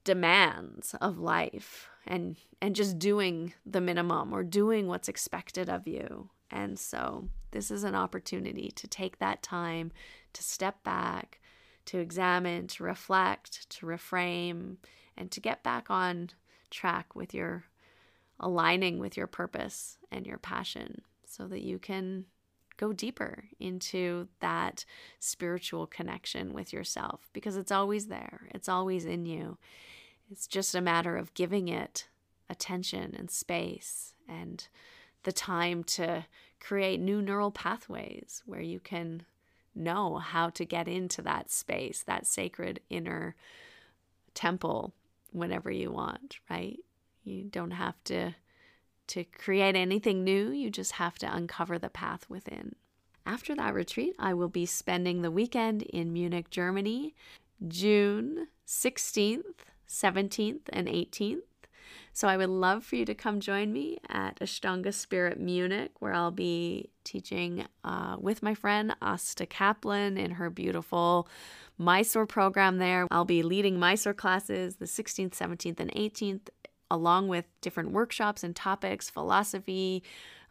demands 0.04 0.94
of 1.00 1.18
life 1.18 1.88
and 2.06 2.36
and 2.60 2.76
just 2.76 2.98
doing 2.98 3.52
the 3.66 3.80
minimum 3.80 4.32
or 4.32 4.44
doing 4.44 4.86
what's 4.86 5.08
expected 5.08 5.68
of 5.68 5.88
you? 5.88 6.30
And 6.50 6.78
so 6.78 7.28
this 7.50 7.70
is 7.70 7.82
an 7.82 7.94
opportunity 7.94 8.70
to 8.76 8.86
take 8.86 9.18
that 9.18 9.42
time 9.42 9.90
to 10.34 10.42
step 10.42 10.84
back, 10.84 11.40
to 11.86 11.98
examine, 11.98 12.68
to 12.68 12.84
reflect, 12.84 13.68
to 13.70 13.86
reframe, 13.86 14.76
and 15.16 15.30
to 15.32 15.40
get 15.40 15.62
back 15.64 15.90
on 15.90 16.30
track 16.70 17.16
with 17.16 17.34
your 17.34 17.64
aligning 18.40 18.98
with 18.98 19.16
your 19.16 19.26
purpose 19.26 19.98
and 20.10 20.26
your 20.26 20.38
passion 20.38 21.02
so 21.24 21.46
that 21.46 21.62
you 21.62 21.78
can 21.78 22.26
go 22.76 22.92
deeper 22.92 23.44
into 23.60 24.28
that 24.40 24.84
spiritual 25.20 25.86
connection 25.86 26.52
with 26.52 26.72
yourself 26.72 27.28
because 27.32 27.56
it's 27.56 27.72
always 27.72 28.06
there, 28.06 28.48
it's 28.52 28.68
always 28.68 29.04
in 29.04 29.26
you. 29.26 29.58
It's 30.30 30.46
just 30.46 30.74
a 30.74 30.80
matter 30.80 31.16
of 31.16 31.34
giving 31.34 31.68
it 31.68 32.08
attention 32.48 33.14
and 33.16 33.30
space 33.30 34.14
and 34.28 34.66
the 35.22 35.32
time 35.32 35.84
to 35.84 36.26
create 36.60 37.00
new 37.00 37.20
neural 37.22 37.50
pathways 37.50 38.42
where 38.46 38.60
you 38.60 38.80
can 38.80 39.24
know 39.74 40.16
how 40.16 40.50
to 40.50 40.64
get 40.64 40.88
into 40.88 41.20
that 41.22 41.50
space, 41.50 42.02
that 42.06 42.26
sacred 42.26 42.80
inner 42.90 43.34
temple 44.34 44.92
whenever 45.32 45.70
you 45.70 45.90
want, 45.90 46.38
right? 46.48 46.78
You 47.24 47.44
don't 47.44 47.72
have 47.72 48.02
to 48.04 48.34
to 49.06 49.24
create 49.24 49.76
anything 49.76 50.24
new, 50.24 50.50
you 50.50 50.70
just 50.70 50.92
have 50.92 51.18
to 51.18 51.34
uncover 51.34 51.78
the 51.78 51.90
path 51.90 52.24
within. 52.30 52.74
After 53.26 53.54
that 53.54 53.74
retreat, 53.74 54.14
I 54.18 54.32
will 54.32 54.48
be 54.48 54.66
spending 54.66 55.20
the 55.20 55.30
weekend 55.30 55.82
in 55.82 56.12
Munich, 56.12 56.48
Germany, 56.50 57.14
June 57.68 58.48
16th, 58.66 59.42
17th, 59.88 60.62
and 60.72 60.88
18th. 60.88 61.42
So 62.12 62.28
I 62.28 62.36
would 62.36 62.48
love 62.48 62.84
for 62.84 62.96
you 62.96 63.04
to 63.06 63.14
come 63.14 63.40
join 63.40 63.72
me 63.72 63.98
at 64.08 64.38
Ashtanga 64.38 64.94
Spirit 64.94 65.40
Munich, 65.40 65.90
where 65.98 66.12
I'll 66.12 66.30
be 66.30 66.90
teaching 67.02 67.66
uh, 67.82 68.16
with 68.20 68.42
my 68.42 68.54
friend 68.54 68.94
Asta 69.02 69.46
Kaplan 69.46 70.16
in 70.16 70.32
her 70.32 70.48
beautiful 70.48 71.28
Mysore 71.76 72.26
program 72.26 72.78
there. 72.78 73.08
I'll 73.10 73.24
be 73.24 73.42
leading 73.42 73.80
Mysore 73.80 74.14
classes 74.14 74.76
the 74.76 74.84
16th, 74.84 75.32
17th, 75.32 75.80
and 75.80 75.92
18th, 75.92 76.48
along 76.94 77.28
with 77.28 77.44
different 77.60 77.90
workshops 77.90 78.44
and 78.44 78.54
topics, 78.54 79.10
philosophy, 79.10 80.02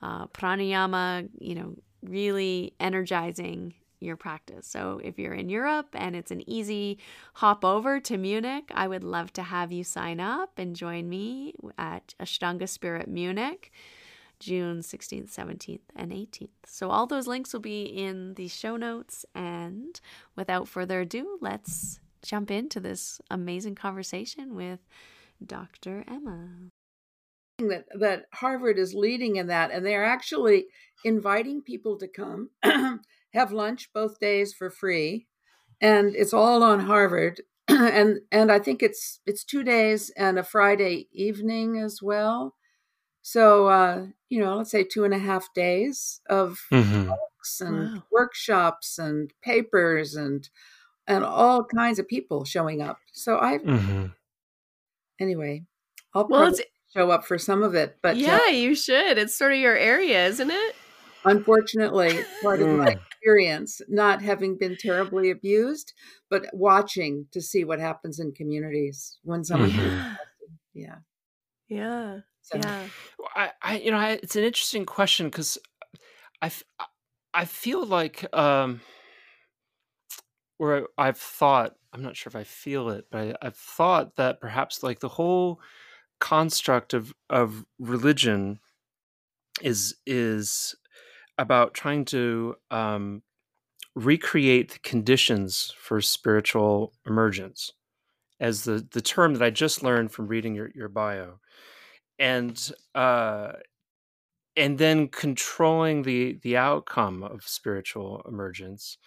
uh, 0.02 0.28
pranayama, 0.28 1.30
you 1.40 1.56
know, 1.56 1.76
really 2.04 2.74
energizing 2.80 3.74
your 4.00 4.18
practice. 4.18 4.68
So 4.68 5.00
if 5.04 5.18
you're 5.18 5.34
in 5.34 5.50
Europe 5.50 5.88
and 5.94 6.16
it's 6.16 6.32
an 6.32 6.48
easy 6.48 7.00
hop 7.36 7.64
over 7.64 8.00
to 8.02 8.18
Munich, 8.18 8.70
I 8.74 8.88
would 8.88 9.04
love 9.04 9.32
to 9.34 9.44
have 9.44 9.72
you 9.72 9.84
sign 9.84 10.20
up 10.20 10.52
and 10.58 10.76
join 10.76 11.10
me 11.10 11.54
at 11.78 12.14
Ashtanga 12.20 12.68
Spirit 12.68 13.08
Munich. 13.08 13.72
June 14.40 14.80
16th, 14.80 15.34
17th, 15.34 15.80
and 15.96 16.12
18th. 16.12 16.50
So, 16.66 16.90
all 16.90 17.08
those 17.08 17.28
links 17.28 17.54
will 17.54 17.62
be 17.62 17.84
in 17.84 18.34
the 18.34 18.50
show 18.50 18.76
notes. 18.76 19.26
And 19.34 20.02
without 20.36 20.68
further 20.68 21.02
ado, 21.02 21.38
let's 21.40 22.02
jump 22.22 22.52
into 22.52 22.82
this 22.82 23.22
amazing 23.32 23.76
conversation 23.76 24.54
with 24.54 24.80
Dr. 25.46 26.04
Emma. 26.08 26.50
That, 27.60 27.86
that 28.00 28.25
Harvard 28.34 28.80
is 28.80 28.94
leading 28.94 29.36
in 29.36 29.48
that, 29.48 29.72
and 29.72 29.86
they're 29.86 30.04
actually 30.04 30.66
inviting 31.06 31.62
people 31.62 31.98
to 31.98 32.08
come 32.08 32.50
have 33.34 33.52
lunch 33.52 33.92
both 33.94 34.20
days 34.20 34.54
for 34.54 34.70
free, 34.70 35.28
and 35.80 36.16
it's 36.16 36.34
all 36.34 36.63
on 36.63 36.82
Harvard. 36.82 37.42
and 37.68 38.22
and 38.32 38.52
I 38.52 38.60
think 38.60 38.82
it's 38.82 39.20
it's 39.25 39.44
two 39.44 39.63
days 39.63 40.10
and 40.18 40.40
a 40.40 40.44
Friday 40.44 41.08
evening 41.12 41.78
as 41.78 42.02
well. 42.02 42.56
So 43.22 43.68
uh, 43.68 44.08
you 44.30 44.40
know, 44.40 44.58
let's 44.58 44.72
say 44.72 44.84
two 44.84 45.04
and 45.04 45.13
a 45.13 45.20
half 45.20 45.54
days 45.54 46.22
of 46.30 46.60
mm-hmm. 46.72 47.10
talks 47.10 47.62
and 47.62 47.94
wow. 47.94 48.04
workshops 48.12 48.98
and 48.98 49.32
papers 49.44 50.16
and 50.16 50.50
and 51.08 51.24
all 51.24 51.63
kinds 51.63 52.00
of 52.00 52.08
people 52.08 52.46
showing 52.46 52.82
up. 52.82 52.98
So 53.12 53.38
I 53.40 53.60
mm-hmm 53.60 54.08
anyway, 55.20 55.63
I'll 56.13 56.27
well, 56.27 56.41
probably 56.41 56.65
show 56.93 57.10
up 57.12 57.25
for 57.25 57.38
some 57.38 57.63
of 57.63 57.75
it. 57.75 57.98
But 58.01 58.15
uh 58.15 58.20
yeah, 58.20 58.39
uh, 58.48 58.51
you 58.51 58.75
should. 58.75 59.17
It's 59.17 59.36
sort 59.36 59.53
of 59.53 59.60
your 59.60 59.75
area, 59.75 60.25
isn't 60.27 60.51
it? 60.51 60.75
Unfortunately, 61.25 62.20
part 62.41 62.62
of 62.62 62.67
my 62.67 62.93
mm. 62.93 63.00
experience, 63.00 63.82
not 63.88 64.22
having 64.22 64.58
been 64.58 64.75
terribly 64.77 65.32
abused, 65.32 65.93
but 66.29 66.46
watching 66.51 67.27
to 67.32 67.41
see 67.41 67.63
what 67.63 67.79
happens 67.79 68.20
in 68.20 68.34
communities 68.34 69.20
when 69.24 69.43
someone, 69.43 69.70
mm-hmm. 69.70 70.13
yeah. 70.74 70.96
Yeah. 71.70 72.20
So. 72.41 72.58
Yeah. 72.58 72.88
I, 73.36 73.51
I, 73.62 73.77
you 73.79 73.91
know, 73.91 73.98
I, 73.98 74.20
it's 74.22 74.36
an 74.36 74.43
interesting 74.43 74.86
question 74.86 75.27
because 75.27 75.58
I, 76.41 76.51
I 77.34 77.46
feel 77.46 77.86
like, 77.86 78.25
um, 78.36 78.82
or 80.60 80.89
I've 80.98 81.17
thought, 81.17 81.75
I'm 81.94 82.02
not 82.02 82.18
sure 82.18 82.30
if 82.30 82.36
I 82.36 82.44
feel 82.44 82.90
it, 82.90 83.06
but 83.12 83.20
I, 83.42 83.48
I've 83.48 83.56
thought 83.56 84.16
that 84.16 84.42
perhaps 84.42 84.84
like 84.84 85.00
the 85.00 85.10
whole 85.10 85.62
construct 86.20 86.94
of 86.94 87.14
of 87.30 87.66
religion 87.80 88.60
is 89.62 89.96
is 90.06 90.76
about 91.38 91.74
trying 91.74 92.06
to 92.06 92.56
um, 92.72 93.24
recreate 93.96 94.72
the 94.74 94.80
conditions 94.80 95.74
for 95.78 96.02
spiritual 96.02 96.94
emergence 97.08 97.72
as 98.40 98.64
the 98.66 98.88
the 98.92 99.02
term 99.02 99.34
that 99.36 99.44
I 99.44 99.52
just 99.52 99.84
learned 99.84 100.12
from 100.12 100.28
reading 100.28 100.56
your 100.56 100.72
your 100.76 100.90
bio, 100.90 101.40
and 102.20 102.72
uh, 102.96 103.54
and 104.56 104.78
then 104.78 105.08
controlling 105.08 106.04
the 106.04 106.40
the 106.44 106.58
outcome 106.58 107.24
of 107.24 107.44
spiritual 107.48 108.22
emergence. 108.28 108.98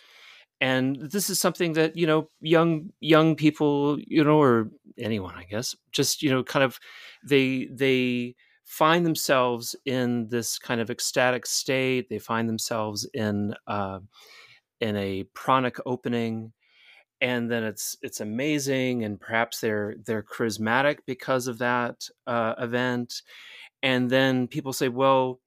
And 0.61 0.97
this 0.97 1.29
is 1.29 1.39
something 1.41 1.75
that 1.75 1.97
you 1.97 2.07
know 2.07 2.29
young 2.41 2.91
young 3.01 3.37
people 3.37 3.99
you 4.07 4.25
know 4.25 4.41
or 4.41 4.71
anyone 4.99 5.35
I 5.37 5.45
guess 5.45 5.77
just 5.93 6.23
you 6.23 6.31
know 6.31 6.43
kind 6.43 6.65
of 6.65 6.79
they 7.25 7.69
they 7.71 8.37
find 8.65 9.05
themselves 9.07 9.77
in 9.85 10.29
this 10.29 10.59
kind 10.59 10.81
of 10.81 10.91
ecstatic 10.91 11.47
state. 11.47 12.09
They 12.09 12.19
find 12.19 12.49
themselves 12.49 13.09
in 13.13 13.55
uh, 13.67 14.01
in 14.81 14.97
a 14.97 15.25
pranic 15.35 15.77
opening 15.87 16.53
and 17.21 17.51
then 17.51 17.65
it's 17.65 17.97
it's 18.03 18.21
amazing 18.21 19.05
and 19.05 19.21
perhaps 19.21 19.61
they're 19.61 19.95
they're 20.05 20.23
charismatic 20.23 20.99
because 21.07 21.47
of 21.47 21.59
that 21.59 22.09
uh, 22.27 22.55
event 22.59 23.23
and 23.83 24.11
then 24.11 24.47
people 24.47 24.73
say 24.73 24.89
well 24.89 25.41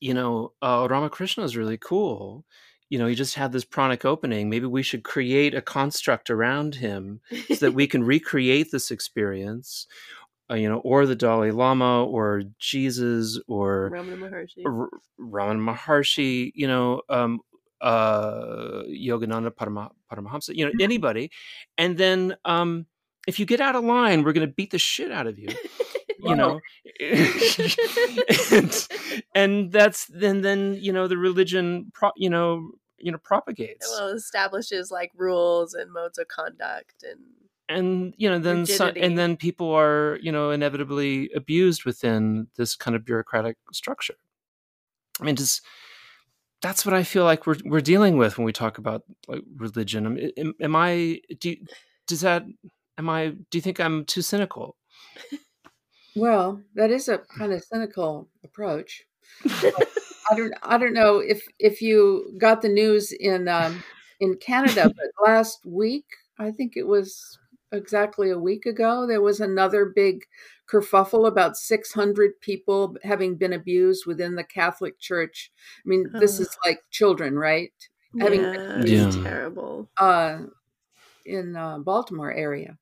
you 0.00 0.14
know 0.14 0.52
uh, 0.62 0.86
ramakrishna 0.90 1.44
is 1.44 1.56
really 1.56 1.78
cool 1.78 2.44
you 2.90 2.98
know 2.98 3.06
he 3.06 3.14
just 3.14 3.34
had 3.34 3.52
this 3.52 3.64
pranic 3.64 4.04
opening 4.04 4.48
maybe 4.48 4.66
we 4.66 4.82
should 4.82 5.04
create 5.04 5.54
a 5.54 5.62
construct 5.62 6.30
around 6.30 6.76
him 6.76 7.20
so 7.48 7.56
that 7.56 7.74
we 7.74 7.86
can 7.92 8.02
recreate 8.02 8.70
this 8.70 8.90
experience 8.90 9.86
uh, 10.50 10.54
you 10.54 10.68
know 10.68 10.78
or 10.78 11.06
the 11.06 11.16
dalai 11.16 11.50
lama 11.50 12.04
or 12.04 12.42
jesus 12.58 13.38
or 13.48 13.90
ramana 13.92 14.16
maharshi 14.16 14.64
or 14.64 14.88
ramana 15.20 15.76
maharshi 15.76 16.50
you 16.54 16.66
know 16.66 17.02
um, 17.08 17.40
uh, 17.80 18.82
Yogananda 18.88 19.50
Parama, 19.50 19.90
Paramahamsa, 20.10 20.54
you 20.54 20.64
know, 20.64 20.70
mm-hmm. 20.72 20.82
anybody. 20.82 21.30
And 21.76 21.96
then 21.96 22.36
um, 22.44 22.86
if 23.26 23.38
you 23.38 23.46
get 23.46 23.60
out 23.60 23.76
of 23.76 23.84
line, 23.84 24.24
we're 24.24 24.32
going 24.32 24.46
to 24.46 24.52
beat 24.52 24.70
the 24.70 24.78
shit 24.78 25.12
out 25.12 25.26
of 25.26 25.38
you. 25.38 25.48
you 26.18 26.34
know 26.34 26.60
and, 28.50 28.88
and, 29.34 29.72
that's 29.72 30.06
then 30.06 30.42
then 30.42 30.76
you 30.80 30.92
know 30.92 31.06
the 31.06 31.16
religion 31.16 31.90
pro, 31.94 32.10
you 32.16 32.30
know 32.30 32.70
you 32.98 33.12
know 33.12 33.18
propagates 33.18 33.86
well 33.96 34.08
establishes 34.08 34.90
like 34.90 35.10
rules 35.14 35.74
and 35.74 35.92
modes 35.92 36.18
of 36.18 36.26
conduct 36.28 37.04
and 37.04 37.20
and 37.68 38.14
you 38.16 38.28
know 38.28 38.38
then 38.38 38.66
some, 38.66 38.92
and 38.96 39.18
then 39.18 39.36
people 39.36 39.70
are 39.72 40.18
you 40.20 40.32
know 40.32 40.50
inevitably 40.50 41.30
abused 41.34 41.84
within 41.84 42.48
this 42.56 42.74
kind 42.74 42.96
of 42.96 43.04
bureaucratic 43.04 43.56
structure 43.72 44.16
i 45.20 45.24
mean 45.24 45.36
just 45.36 45.62
that's 46.60 46.84
what 46.84 46.94
I 46.94 47.02
feel 47.02 47.24
like 47.24 47.46
we're 47.46 47.56
we're 47.64 47.80
dealing 47.80 48.16
with 48.16 48.36
when 48.36 48.44
we 48.44 48.52
talk 48.52 48.78
about 48.78 49.02
like 49.26 49.42
religion. 49.56 50.32
Am, 50.36 50.54
am 50.60 50.76
I 50.76 51.20
do 51.38 51.56
does 52.06 52.22
that 52.22 52.44
am 52.96 53.08
I 53.08 53.28
do 53.28 53.58
you 53.58 53.60
think 53.62 53.80
I'm 53.80 54.04
too 54.04 54.22
cynical? 54.22 54.76
Well, 56.18 56.60
that 56.74 56.90
is 56.90 57.08
a 57.08 57.18
kind 57.18 57.52
of 57.52 57.62
cynical 57.62 58.28
approach. 58.44 59.04
I 59.44 60.36
don't 60.36 60.54
I 60.62 60.78
don't 60.78 60.94
know 60.94 61.18
if 61.18 61.42
if 61.58 61.80
you 61.80 62.34
got 62.38 62.62
the 62.62 62.68
news 62.68 63.12
in 63.12 63.48
um, 63.48 63.82
in 64.20 64.36
Canada, 64.36 64.92
but 64.94 65.26
last 65.26 65.64
week 65.64 66.06
I 66.38 66.50
think 66.50 66.76
it 66.76 66.86
was 66.86 67.38
exactly 67.72 68.30
a 68.30 68.38
week 68.38 68.64
ago 68.64 69.06
there 69.06 69.20
was 69.20 69.40
another 69.40 69.92
big 69.94 70.24
kerfuffle 70.70 71.28
about 71.28 71.54
600 71.56 72.40
people 72.40 72.96
having 73.02 73.36
been 73.36 73.52
abused 73.52 74.06
within 74.06 74.34
the 74.34 74.44
Catholic 74.44 74.98
Church. 74.98 75.50
I 75.84 75.88
mean, 75.88 76.10
oh. 76.14 76.20
this 76.20 76.40
is 76.40 76.56
like 76.64 76.80
children, 76.90 77.38
right? 77.38 77.72
Yeah, 78.14 78.24
having 78.24 78.42
been 78.42 78.86
yeah. 78.86 79.10
terrible. 79.22 79.90
Uh, 79.96 80.40
in 81.24 81.56
uh, 81.56 81.78
Baltimore 81.78 82.32
area 82.32 82.78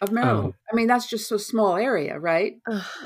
of 0.00 0.12
Maryland. 0.12 0.54
Oh. 0.54 0.70
I 0.72 0.76
mean, 0.76 0.86
that's 0.86 1.08
just 1.08 1.32
a 1.32 1.38
small 1.38 1.76
area, 1.76 2.18
right? 2.18 2.54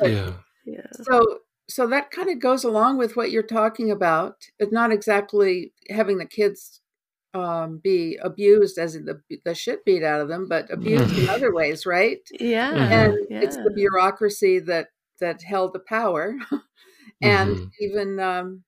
yeah. 0.03 0.33
Yeah. 0.65 0.87
So 0.93 1.39
so 1.69 1.87
that 1.87 2.11
kind 2.11 2.29
of 2.29 2.39
goes 2.39 2.65
along 2.65 2.99
with 2.99 3.17
what 3.17 3.31
you're 3.31 3.43
talking 3.43 3.91
about. 3.91 4.37
It's 4.59 4.73
not 4.73 4.93
exactly 4.93 5.73
having 5.89 6.19
the 6.19 6.27
kids 6.27 6.81
um, 7.35 7.81
be 7.83 8.19
abused 8.23 8.79
as 8.79 8.95
the 8.95 9.21
the 9.45 9.55
shit 9.55 9.85
beat 9.85 10.03
out 10.03 10.21
of 10.21 10.29
them, 10.29 10.49
but 10.49 10.71
abused 10.71 11.17
in 11.17 11.29
other 11.31 11.53
ways, 11.53 11.87
right? 11.87 12.19
Yeah, 12.39 12.75
and 12.75 13.19
yeah. 13.31 13.41
it's 13.41 13.57
the 13.57 13.71
bureaucracy 13.71 14.59
that 14.61 14.89
that 15.21 15.43
held 15.43 15.73
the 15.73 15.81
power, 15.81 16.37
and 17.23 17.57
mm-hmm. 17.57 17.65
even 17.81 18.21
um, 18.21 18.65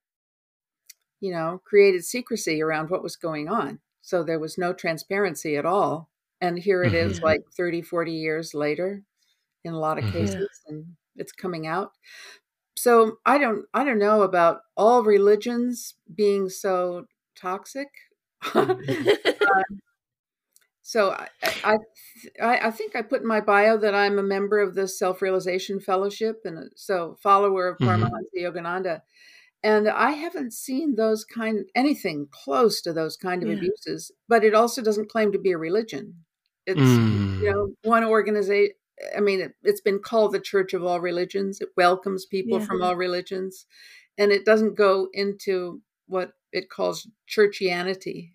you 1.20 1.32
know 1.32 1.60
created 1.64 2.04
secrecy 2.04 2.62
around 2.62 2.90
what 2.90 3.02
was 3.02 3.16
going 3.16 3.48
on. 3.48 3.80
So 4.00 4.22
there 4.22 4.38
was 4.38 4.58
no 4.58 4.72
transparency 4.72 5.56
at 5.56 5.66
all. 5.66 6.10
And 6.40 6.58
here 6.58 6.82
it 6.82 6.94
is, 6.94 7.16
mm-hmm. 7.16 7.26
like 7.26 7.42
30, 7.56 7.82
40 7.82 8.12
years 8.12 8.54
later, 8.54 9.02
in 9.64 9.72
a 9.72 9.78
lot 9.78 9.98
of 9.98 10.04
mm-hmm. 10.04 10.18
cases, 10.18 10.48
and 10.66 10.84
it's 11.16 11.32
coming 11.32 11.66
out. 11.66 11.92
So 12.76 13.18
I 13.24 13.38
don't 13.38 13.64
I 13.72 13.84
don't 13.84 14.00
know 14.00 14.22
about 14.22 14.60
all 14.76 15.04
religions 15.04 15.94
being 16.12 16.48
so 16.48 17.06
toxic 17.36 17.88
um, 18.54 18.78
so 20.82 21.16
I, 21.64 21.76
I, 22.42 22.58
I 22.66 22.70
think 22.70 22.94
I 22.94 23.00
put 23.00 23.22
in 23.22 23.26
my 23.26 23.40
bio 23.40 23.78
that 23.78 23.94
I'm 23.94 24.18
a 24.18 24.22
member 24.22 24.60
of 24.60 24.74
the 24.74 24.86
Self 24.86 25.22
Realization 25.22 25.80
Fellowship 25.80 26.42
and 26.44 26.70
so 26.76 27.16
follower 27.22 27.68
of 27.68 27.78
mm-hmm. 27.78 28.04
Paramahansa 28.04 28.36
Yogananda, 28.38 29.00
and 29.62 29.88
I 29.88 30.10
haven't 30.10 30.52
seen 30.52 30.94
those 30.94 31.24
kind 31.24 31.64
anything 31.74 32.28
close 32.30 32.82
to 32.82 32.92
those 32.92 33.16
kind 33.16 33.42
of 33.42 33.48
yeah. 33.48 33.56
abuses. 33.56 34.12
But 34.28 34.44
it 34.44 34.54
also 34.54 34.82
doesn't 34.82 35.10
claim 35.10 35.32
to 35.32 35.38
be 35.38 35.52
a 35.52 35.58
religion. 35.58 36.23
It's 36.66 36.80
mm. 36.80 37.40
you 37.40 37.50
know 37.50 37.74
one 37.82 38.04
organization. 38.04 38.74
I 39.16 39.20
mean, 39.20 39.40
it, 39.40 39.54
has 39.64 39.80
been 39.80 39.98
called 39.98 40.32
the 40.32 40.40
Church 40.40 40.72
of 40.72 40.84
All 40.84 41.00
Religions. 41.00 41.60
It 41.60 41.70
welcomes 41.76 42.26
people 42.26 42.60
yeah. 42.60 42.64
from 42.64 42.82
all 42.82 42.96
religions, 42.96 43.66
and 44.16 44.30
it 44.30 44.44
doesn't 44.44 44.76
go 44.76 45.08
into 45.12 45.82
what 46.06 46.32
it 46.52 46.70
calls 46.70 47.08
churchianity. 47.28 48.30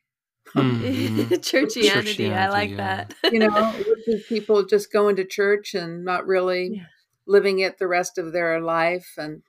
Mm-hmm. 0.55 1.33
churchianity, 1.35 1.83
churchianity, 1.89 2.35
I 2.35 2.49
like 2.49 2.71
yeah. 2.71 3.05
that. 3.21 3.31
you 3.31 3.39
know, 3.39 3.75
people 4.29 4.65
just 4.65 4.91
going 4.91 5.15
to 5.17 5.25
church 5.25 5.73
and 5.73 6.03
not 6.03 6.27
really 6.27 6.75
yeah. 6.75 6.83
living 7.27 7.59
it 7.59 7.77
the 7.77 7.87
rest 7.87 8.17
of 8.17 8.33
their 8.33 8.59
life, 8.59 9.13
and 9.17 9.43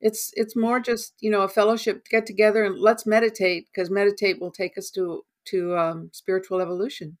it's 0.00 0.32
it's 0.34 0.56
more 0.56 0.80
just 0.80 1.14
you 1.20 1.30
know 1.30 1.42
a 1.42 1.48
fellowship 1.48 2.06
get 2.10 2.26
together 2.26 2.64
and 2.64 2.78
let's 2.78 3.06
meditate 3.06 3.66
because 3.72 3.90
meditate 3.90 4.40
will 4.40 4.50
take 4.50 4.78
us 4.78 4.90
to 4.90 5.24
to 5.46 5.76
um, 5.76 6.10
spiritual 6.12 6.60
evolution. 6.60 7.18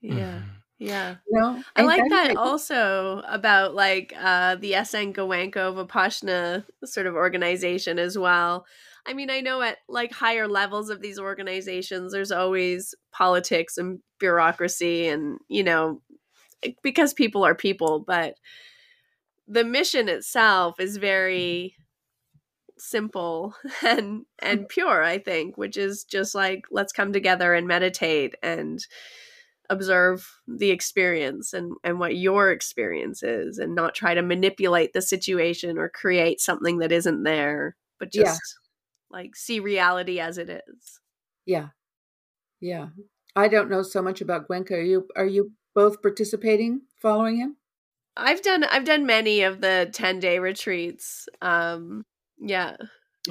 Yeah. 0.00 0.14
Mm-hmm. 0.14 0.48
Yeah. 0.78 1.16
You 1.26 1.40
know, 1.40 1.62
I 1.74 1.82
like 1.82 2.02
that 2.10 2.36
also 2.36 3.22
about 3.26 3.74
like 3.74 4.12
uh 4.20 4.56
the 4.56 4.74
SN 4.74 5.14
Goenka 5.14 5.74
Vipassana 5.74 6.64
sort 6.84 7.06
of 7.06 7.14
organization 7.14 7.98
as 7.98 8.18
well. 8.18 8.66
I 9.06 9.14
mean, 9.14 9.30
I 9.30 9.40
know 9.40 9.62
at 9.62 9.78
like 9.88 10.12
higher 10.12 10.46
levels 10.46 10.90
of 10.90 11.00
these 11.00 11.18
organizations, 11.18 12.12
there's 12.12 12.32
always 12.32 12.94
politics 13.10 13.78
and 13.78 14.00
bureaucracy, 14.18 15.08
and 15.08 15.38
you 15.48 15.64
know, 15.64 16.02
eh, 16.62 16.72
because 16.82 17.14
people 17.14 17.44
are 17.46 17.54
people, 17.54 18.00
but 18.06 18.34
the 19.48 19.64
mission 19.64 20.08
itself 20.08 20.80
is 20.80 20.96
very 20.96 21.74
simple 22.78 23.54
and 23.86 24.26
and 24.40 24.68
pure 24.68 25.02
i 25.02 25.16
think 25.18 25.56
which 25.56 25.78
is 25.78 26.04
just 26.04 26.34
like 26.34 26.66
let's 26.70 26.92
come 26.92 27.12
together 27.12 27.54
and 27.54 27.66
meditate 27.66 28.34
and 28.42 28.86
observe 29.70 30.40
the 30.46 30.70
experience 30.70 31.52
and 31.52 31.74
and 31.84 31.98
what 31.98 32.16
your 32.16 32.50
experience 32.50 33.22
is 33.22 33.58
and 33.58 33.74
not 33.74 33.94
try 33.94 34.14
to 34.14 34.22
manipulate 34.22 34.92
the 34.92 35.02
situation 35.02 35.78
or 35.78 35.88
create 35.88 36.40
something 36.40 36.78
that 36.78 36.92
isn't 36.92 37.22
there 37.22 37.76
but 37.98 38.12
just 38.12 38.40
like 39.10 39.36
see 39.36 39.60
reality 39.60 40.20
as 40.20 40.38
it 40.38 40.50
is. 40.50 41.00
Yeah. 41.44 41.68
Yeah. 42.60 42.88
I 43.34 43.48
don't 43.48 43.70
know 43.70 43.82
so 43.82 44.02
much 44.02 44.20
about 44.20 44.48
Goenka. 44.48 44.72
Are 44.72 44.80
you 44.80 45.08
are 45.16 45.26
you 45.26 45.52
both 45.74 46.02
participating 46.02 46.82
following 47.00 47.36
him? 47.36 47.56
I've 48.16 48.42
done 48.42 48.64
I've 48.64 48.84
done 48.84 49.06
many 49.06 49.42
of 49.42 49.60
the 49.60 49.90
10-day 49.92 50.38
retreats. 50.38 51.28
Um 51.40 52.04
yeah. 52.38 52.76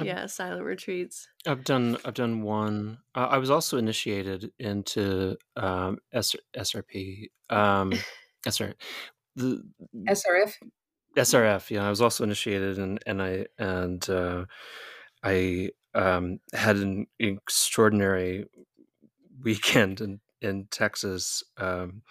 Yeah, 0.04 0.26
silent 0.26 0.64
retreats. 0.64 1.28
I've 1.46 1.64
done 1.64 1.96
I've 2.04 2.14
done 2.14 2.42
one. 2.42 2.98
Uh, 3.14 3.28
I 3.30 3.38
was 3.38 3.50
also 3.50 3.78
initiated 3.78 4.50
into 4.58 5.36
um 5.56 5.98
S- 6.12 6.36
SRP 6.56 7.30
um 7.50 7.92
SR 8.46 8.74
the 9.36 9.62
SRF 10.08 10.54
SRF. 11.16 11.70
Yeah, 11.70 11.86
I 11.86 11.90
was 11.90 12.00
also 12.00 12.24
initiated, 12.24 12.78
and 12.78 13.02
and 13.06 13.22
I 13.22 13.46
and 13.58 14.08
uh, 14.08 14.44
I 15.22 15.70
um, 15.94 16.40
had 16.52 16.76
an 16.76 17.06
extraordinary 17.18 18.46
weekend 19.42 20.00
in 20.00 20.20
in 20.42 20.68
Texas 20.70 21.42
um, 21.56 22.02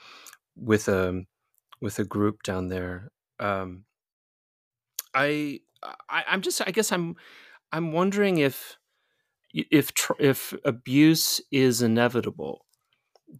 with 0.56 0.88
a 0.88 1.24
with 1.82 2.00
a 2.00 2.04
group 2.04 2.44
down 2.44 2.68
there. 2.68 3.12
Um, 3.40 3.86
I, 5.14 5.60
I 6.10 6.24
I'm 6.28 6.42
just 6.42 6.62
I 6.68 6.72
guess 6.72 6.92
I'm 6.92 7.16
I'm 7.72 7.92
wondering 7.92 8.38
if 8.38 8.78
if 9.54 9.92
if 10.20 10.54
abuse 10.66 11.42
is 11.52 11.82
inevitable 11.82 12.66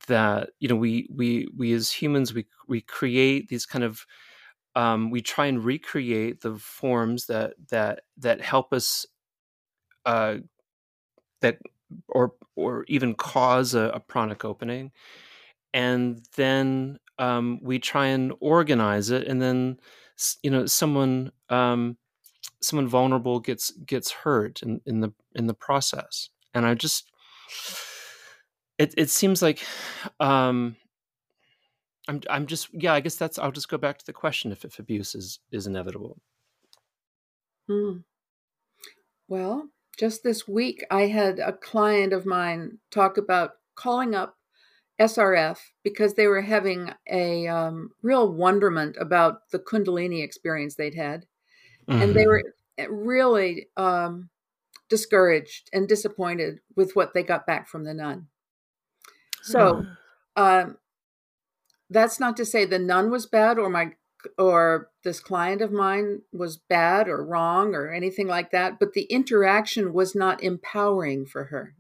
that 0.08 0.52
you 0.60 0.68
know 0.68 0.76
we 0.76 1.08
we 1.14 1.48
we 1.58 1.74
as 1.74 1.92
humans 1.92 2.34
we 2.34 2.48
we 2.68 2.82
create 2.82 3.50
these 3.50 3.66
kind 3.66 3.84
of 3.84 4.06
um, 4.76 5.12
we 5.12 5.22
try 5.22 5.48
and 5.48 5.64
recreate 5.64 6.42
the 6.42 6.56
forms 6.58 7.28
that 7.28 7.54
that 7.70 8.02
that 8.18 8.42
help 8.42 8.74
us 8.74 9.06
uh, 10.06 10.38
that 11.42 11.60
or 12.10 12.34
or 12.56 12.86
even 12.88 13.14
cause 13.16 13.74
a, 13.74 13.90
a 13.94 14.00
pranic 14.00 14.46
opening. 14.46 14.92
And 15.74 16.22
then 16.38 17.00
um, 17.20 17.60
we 17.62 17.80
try 17.80 18.08
and 18.08 18.34
organize 18.42 19.10
it 19.12 19.28
and 19.28 19.42
then 19.42 19.80
you 20.44 20.52
know 20.52 20.66
someone 20.66 21.32
um, 21.50 21.98
someone 22.66 22.88
vulnerable 22.88 23.40
gets 23.40 23.72
gets 23.72 24.12
hurt 24.12 24.62
in, 24.62 24.82
in 24.86 25.02
the 25.02 25.14
in 25.34 25.48
the 25.48 25.54
process. 25.54 26.30
And 26.54 26.66
i 26.66 26.74
just 26.74 27.10
it, 28.78 28.94
it 28.98 29.10
seems 29.10 29.42
like 29.42 29.64
um 30.20 30.76
i'm 32.08 32.22
i'm 32.30 32.46
just 32.46 32.70
yeah 32.74 32.94
i 32.94 33.00
guess 33.00 33.16
that's 33.16 33.40
i'll 33.40 33.52
just 33.52 33.70
go 33.70 33.78
back 33.78 33.98
to 33.98 34.06
the 34.06 34.14
question 34.14 34.52
if, 34.52 34.66
if 34.66 34.80
abuse 34.80 35.16
is 35.16 35.40
is 35.52 35.68
inevitable. 35.68 36.18
Hmm. 37.68 37.98
well 39.28 39.70
just 39.98 40.24
this 40.24 40.48
week 40.48 40.86
i 40.92 41.08
had 41.08 41.40
a 41.40 41.54
client 41.54 42.14
of 42.14 42.26
mine 42.26 42.78
talk 42.92 43.18
about 43.18 43.52
calling 43.76 44.14
up 44.14 44.36
srf 45.02 45.58
because 45.84 46.14
they 46.14 46.28
were 46.28 46.42
having 46.42 46.92
a 47.12 47.48
um, 47.48 47.90
real 48.04 48.32
wonderment 48.32 48.96
about 49.00 49.50
the 49.52 49.60
kundalini 49.60 50.24
experience 50.24 50.76
they'd 50.76 50.96
had 50.96 51.26
mm-hmm. 51.88 52.02
and 52.02 52.14
they 52.14 52.22
mm-hmm. 52.22 52.30
were 52.30 52.44
eh, 52.78 52.88
really 52.90 53.68
um, 53.78 54.30
discouraged 54.90 55.70
and 55.74 55.88
disappointed 55.88 56.60
with 56.76 56.96
what 56.96 57.14
they 57.14 57.24
got 57.24 57.48
back 57.48 57.68
from 57.68 57.84
the 57.84 57.94
nun. 57.94 58.28
So, 59.42 59.86
um, 60.36 60.78
that's 61.90 62.20
not 62.20 62.38
to 62.38 62.46
say 62.46 62.66
the 62.66 62.80
nun 62.80 63.12
was 63.12 63.26
bad 63.26 63.58
or 63.58 63.70
my 63.70 63.92
or 64.40 64.90
this 65.04 65.20
client 65.20 65.62
of 65.62 65.72
mine 65.72 66.22
was 66.34 66.58
bad 66.58 67.08
or 67.08 67.24
wrong 67.24 67.76
or 67.76 67.92
anything 67.92 68.28
like 68.28 68.52
that, 68.52 68.80
but 68.80 68.94
the 68.94 69.04
interaction 69.04 69.94
was 69.94 70.16
not 70.16 70.44
empowering 70.44 71.28
for 71.28 71.46
her. 71.46 71.76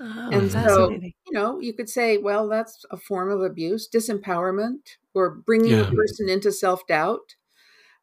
Oh, 0.00 0.30
and 0.32 0.50
so, 0.50 0.90
you 0.90 1.12
know, 1.30 1.60
you 1.60 1.74
could 1.74 1.88
say, 1.88 2.16
well, 2.16 2.48
that's 2.48 2.84
a 2.90 2.96
form 2.96 3.30
of 3.30 3.42
abuse, 3.42 3.88
disempowerment, 3.88 4.96
or 5.14 5.30
bringing 5.30 5.72
yeah. 5.72 5.88
a 5.88 5.92
person 5.92 6.28
into 6.28 6.50
self 6.50 6.86
doubt 6.86 7.36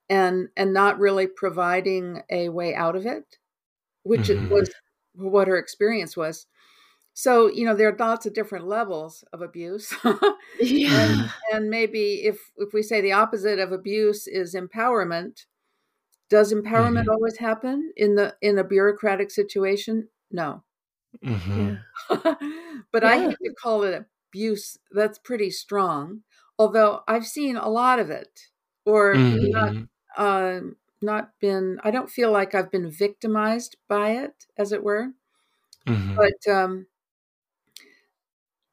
and 0.09 0.49
and 0.55 0.73
not 0.73 0.99
really 0.99 1.27
providing 1.27 2.21
a 2.29 2.49
way 2.49 2.73
out 2.73 2.95
of 2.95 3.05
it 3.05 3.37
which 4.03 4.29
mm-hmm. 4.29 4.49
was 4.49 4.69
what 5.15 5.47
her 5.47 5.57
experience 5.57 6.15
was 6.15 6.45
so 7.13 7.47
you 7.47 7.65
know 7.65 7.75
there 7.75 7.89
are 7.89 7.97
lots 7.97 8.25
of 8.25 8.33
different 8.33 8.67
levels 8.67 9.23
of 9.33 9.41
abuse 9.41 9.93
yeah. 10.59 11.01
and, 11.01 11.31
and 11.51 11.69
maybe 11.69 12.21
if 12.23 12.51
if 12.57 12.73
we 12.73 12.81
say 12.81 13.01
the 13.01 13.11
opposite 13.11 13.59
of 13.59 13.71
abuse 13.71 14.27
is 14.27 14.55
empowerment 14.55 15.45
does 16.29 16.53
empowerment 16.53 17.01
mm-hmm. 17.01 17.09
always 17.09 17.37
happen 17.37 17.91
in 17.97 18.15
the 18.15 18.35
in 18.41 18.57
a 18.57 18.63
bureaucratic 18.63 19.31
situation 19.31 20.07
no 20.31 20.63
mm-hmm. 21.25 21.73
but 22.91 23.03
yeah. 23.03 23.09
i 23.09 23.19
hate 23.19 23.37
to 23.43 23.53
call 23.61 23.83
it 23.83 24.05
abuse 24.31 24.77
that's 24.91 25.17
pretty 25.17 25.49
strong 25.49 26.21
although 26.59 27.01
i've 27.07 27.25
seen 27.25 27.57
a 27.57 27.69
lot 27.69 27.97
of 27.99 28.09
it 28.09 28.39
or 28.85 29.15
not 29.15 29.71
mm-hmm 29.71 29.83
uh, 30.17 30.59
not 31.01 31.31
been 31.39 31.79
i 31.83 31.91
don't 31.91 32.09
feel 32.09 32.31
like 32.31 32.55
i've 32.55 32.71
been 32.71 32.89
victimized 32.89 33.77
by 33.87 34.11
it 34.11 34.45
as 34.57 34.71
it 34.71 34.83
were. 34.83 35.09
Mm-hmm. 35.85 36.15
but 36.15 36.51
um 36.51 36.87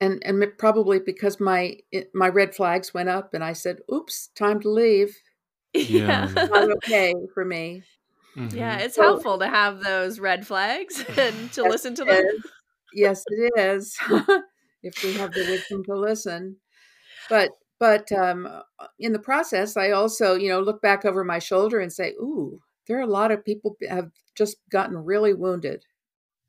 and 0.00 0.22
and 0.24 0.42
probably 0.58 0.98
because 0.98 1.38
my 1.38 1.76
my 2.12 2.28
red 2.28 2.54
flags 2.54 2.92
went 2.92 3.08
up 3.08 3.34
and 3.34 3.44
i 3.44 3.52
said 3.52 3.78
oops 3.92 4.30
time 4.34 4.60
to 4.60 4.70
leave. 4.70 5.16
Yeah. 5.74 6.30
Not 6.34 6.70
okay 6.76 7.14
for 7.34 7.44
me. 7.44 7.82
Mm-hmm. 8.36 8.56
yeah 8.56 8.78
it's 8.78 8.96
so, 8.96 9.02
helpful 9.02 9.38
to 9.38 9.46
have 9.46 9.80
those 9.80 10.18
red 10.18 10.46
flags 10.46 11.04
and 11.18 11.52
to 11.52 11.62
yes, 11.62 11.70
listen 11.70 11.94
to 11.96 12.04
them. 12.04 12.24
yes 12.92 13.22
it 13.28 13.52
is. 13.56 13.96
If 14.86 15.02
we 15.02 15.14
have 15.14 15.32
the 15.32 15.46
wisdom 15.48 15.82
to 15.84 15.94
listen. 15.94 16.56
But 17.30 17.52
but 17.78 18.10
um, 18.12 18.46
uh, 18.46 18.86
in 18.98 19.12
the 19.12 19.18
process, 19.18 19.76
I 19.76 19.90
also, 19.90 20.34
you 20.34 20.48
know, 20.48 20.60
look 20.60 20.80
back 20.82 21.04
over 21.04 21.24
my 21.24 21.38
shoulder 21.38 21.80
and 21.80 21.92
say, 21.92 22.12
"Ooh, 22.12 22.60
there 22.86 22.98
are 22.98 23.02
a 23.02 23.06
lot 23.06 23.30
of 23.30 23.44
people 23.44 23.76
have 23.88 24.10
just 24.34 24.56
gotten 24.70 24.96
really 24.96 25.34
wounded, 25.34 25.84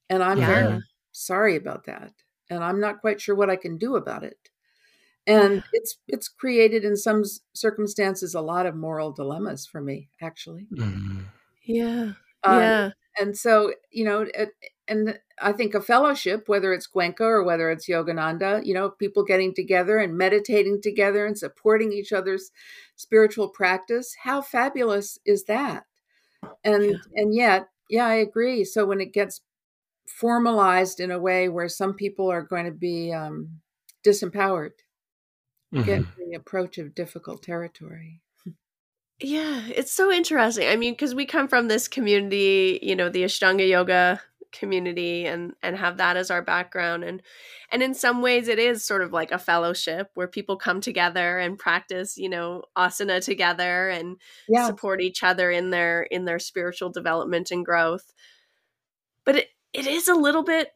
and 0.09 0.23
I'm 0.23 0.39
yeah. 0.39 0.47
very 0.47 0.81
sorry 1.11 1.55
about 1.55 1.85
that, 1.85 2.13
and 2.49 2.63
I'm 2.63 2.79
not 2.79 3.01
quite 3.01 3.21
sure 3.21 3.35
what 3.35 3.49
I 3.49 3.55
can 3.55 3.77
do 3.77 3.95
about 3.95 4.23
it." 4.23 4.38
And 5.27 5.63
it's 5.73 5.97
it's 6.07 6.27
created 6.27 6.85
in 6.85 6.95
some 6.95 7.23
circumstances 7.53 8.35
a 8.35 8.41
lot 8.41 8.67
of 8.67 8.75
moral 8.75 9.11
dilemmas 9.11 9.65
for 9.65 9.81
me, 9.81 10.09
actually. 10.21 10.67
Mm-hmm. 10.71 11.21
Yeah, 11.63 12.13
um, 12.43 12.59
yeah. 12.59 12.89
And 13.19 13.35
so, 13.35 13.73
you 13.91 14.05
know, 14.05 14.21
it, 14.21 14.49
and 14.88 15.17
I 15.41 15.52
think 15.52 15.74
a 15.74 15.82
fellowship, 15.82 16.48
whether 16.48 16.74
it's 16.74 16.88
Goenka 16.88 17.21
or 17.21 17.43
whether 17.43 17.69
it's 17.69 17.89
Yogananda, 17.89 18.65
you 18.65 18.74
know, 18.74 18.89
people 18.89 19.24
getting 19.24 19.54
together 19.54 19.98
and 19.98 20.17
meditating 20.17 20.82
together 20.82 21.26
and 21.26 21.38
supporting 21.38 21.91
each 21.91 22.13
other's 22.13 22.52
spiritual 22.95 23.50
practice, 23.50 24.15
how 24.24 24.41
fabulous 24.41 25.19
is 25.26 25.43
that? 25.45 25.86
And 26.63 26.84
yeah. 26.84 26.98
and 27.15 27.36
yet, 27.36 27.69
yeah, 27.89 28.06
I 28.06 28.15
agree. 28.15 28.63
So 28.63 28.86
when 28.86 29.02
it 29.02 29.13
gets 29.13 29.41
formalized 30.08 31.00
in 31.00 31.12
a 31.12 31.19
way 31.19 31.50
where 31.50 31.69
some 31.69 31.93
people 31.93 32.32
are 32.32 32.43
going 32.43 32.65
to 32.65 32.71
be 32.71 33.12
um, 33.12 33.60
disempowered, 34.06 34.71
mm-hmm. 35.74 35.84
get 35.84 36.04
the 36.17 36.36
approach 36.36 36.78
of 36.78 36.95
difficult 36.95 37.43
territory. 37.43 38.21
Yeah, 39.19 39.62
it's 39.67 39.93
so 39.93 40.12
interesting. 40.12 40.67
I 40.67 40.76
mean, 40.76 40.93
because 40.93 41.15
we 41.15 41.26
come 41.26 41.48
from 41.48 41.67
this 41.67 41.88
community, 41.88 42.80
you 42.82 42.95
know, 42.95 43.08
the 43.08 43.24
Ashtanga 43.24 43.67
yoga 43.67 44.21
community 44.51 45.25
and 45.25 45.53
and 45.62 45.77
have 45.77 45.97
that 45.97 46.17
as 46.17 46.31
our 46.31 46.41
background 46.41 47.03
and 47.03 47.21
and 47.71 47.84
in 47.84 47.93
some 47.93 48.21
ways 48.21 48.47
it 48.47 48.60
is 48.60 48.84
sort 48.84 49.01
of 49.01 49.12
like 49.12 49.31
a 49.31 49.39
fellowship 49.39 50.10
where 50.13 50.27
people 50.27 50.58
come 50.58 50.81
together 50.81 51.38
and 51.38 51.60
practice 51.60 52.17
you 52.17 52.29
know 52.29 52.63
asana 52.77 53.23
together 53.23 53.89
and 53.89 54.17
yeah. 54.47 54.67
support 54.67 55.01
each 55.01 55.23
other 55.23 55.51
in 55.51 55.69
their 55.69 56.03
in 56.03 56.25
their 56.25 56.39
spiritual 56.39 56.89
development 56.89 57.51
and 57.51 57.65
growth 57.65 58.13
but 59.25 59.36
it, 59.36 59.49
it 59.73 59.88
is 59.88 60.08
a 60.08 60.15
little 60.15 60.43
bit 60.43 60.69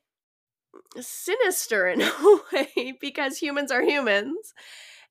sinister 1.00 1.88
in 1.88 2.02
a 2.02 2.40
way 2.54 2.94
because 3.00 3.38
humans 3.38 3.72
are 3.72 3.84
humans 3.84 4.54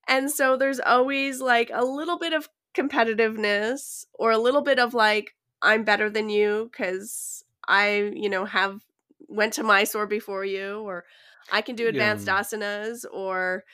and 0.09 0.31
so 0.31 0.57
there's 0.57 0.81
always 0.81 1.41
like 1.41 1.71
a 1.73 1.85
little 1.85 2.19
bit 2.19 2.33
of 2.33 2.49
competitiveness 2.75 4.05
or 4.15 4.31
a 4.31 4.39
little 4.39 4.63
bit 4.63 4.79
of 4.79 4.95
like 4.95 5.35
i'm 5.63 5.85
better 5.85 6.09
than 6.09 6.29
you 6.29 6.69
because 6.71 7.45
I, 7.69 8.11
you 8.15 8.31
know, 8.31 8.47
have 8.47 8.81
went 9.29 9.53
to 9.55 9.63
Mysore 9.63 10.07
before 10.07 10.45
you, 10.45 10.81
or 10.81 11.05
I 11.53 11.63
can 11.63 11.77
do 11.77 11.87
advanced 11.89 12.27
yeah. 12.27 12.41
asanas, 12.41 13.05
or 13.13 13.65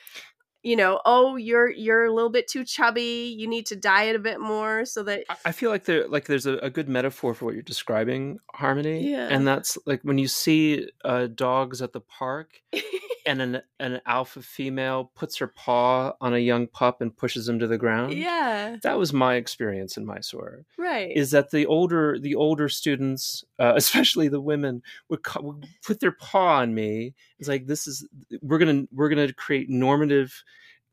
you 0.65 0.75
know, 0.75 0.99
oh, 1.05 1.35
you're 1.35 1.69
you're 1.69 2.05
a 2.05 2.11
little 2.11 2.31
bit 2.31 2.47
too 2.47 2.65
chubby. 2.65 3.35
You 3.37 3.47
need 3.47 3.67
to 3.67 3.75
diet 3.75 4.15
a 4.15 4.19
bit 4.19 4.39
more 4.39 4.83
so 4.83 5.03
that 5.03 5.25
I 5.45 5.51
feel 5.51 5.69
like 5.69 5.85
there 5.85 6.07
like 6.07 6.25
there's 6.25 6.47
a, 6.47 6.57
a 6.57 6.71
good 6.71 6.89
metaphor 6.89 7.35
for 7.35 7.45
what 7.45 7.53
you're 7.53 7.61
describing, 7.61 8.39
Harmony. 8.51 9.11
Yeah. 9.11 9.27
And 9.29 9.47
that's 9.47 9.77
like 9.85 10.01
when 10.01 10.17
you 10.17 10.27
see 10.27 10.89
uh, 11.05 11.27
dogs 11.27 11.83
at 11.83 11.93
the 11.93 12.01
park 12.01 12.63
and 13.25 13.41
an 13.41 13.61
an 13.79 14.01
alpha 14.05 14.41
female 14.41 15.11
puts 15.15 15.37
her 15.37 15.47
paw 15.47 16.13
on 16.21 16.33
a 16.33 16.39
young 16.39 16.67
pup 16.67 17.01
and 17.01 17.15
pushes 17.15 17.47
him 17.47 17.59
to 17.59 17.67
the 17.67 17.77
ground. 17.77 18.13
Yeah, 18.13 18.77
that 18.83 18.97
was 18.97 19.13
my 19.13 19.35
experience 19.35 19.97
in 19.97 20.05
Mysore. 20.05 20.65
Right, 20.77 21.11
is 21.15 21.31
that 21.31 21.51
the 21.51 21.65
older 21.65 22.17
the 22.19 22.35
older 22.35 22.69
students, 22.69 23.43
uh, 23.59 23.73
especially 23.75 24.27
the 24.29 24.41
women, 24.41 24.81
would, 25.09 25.21
would 25.41 25.67
put 25.85 25.99
their 25.99 26.11
paw 26.11 26.59
on 26.59 26.73
me. 26.73 27.13
It's 27.39 27.47
like 27.47 27.67
this 27.67 27.87
is 27.87 28.07
we're 28.41 28.57
gonna 28.57 28.85
we're 28.91 29.09
gonna 29.09 29.33
create 29.33 29.69
normative 29.69 30.43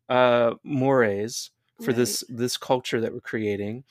uh, 0.09 0.55
mores 0.64 1.50
for 1.81 1.90
right. 1.92 1.96
this 1.96 2.24
this 2.28 2.57
culture 2.57 3.00
that 3.00 3.12
we're 3.12 3.20
creating, 3.20 3.85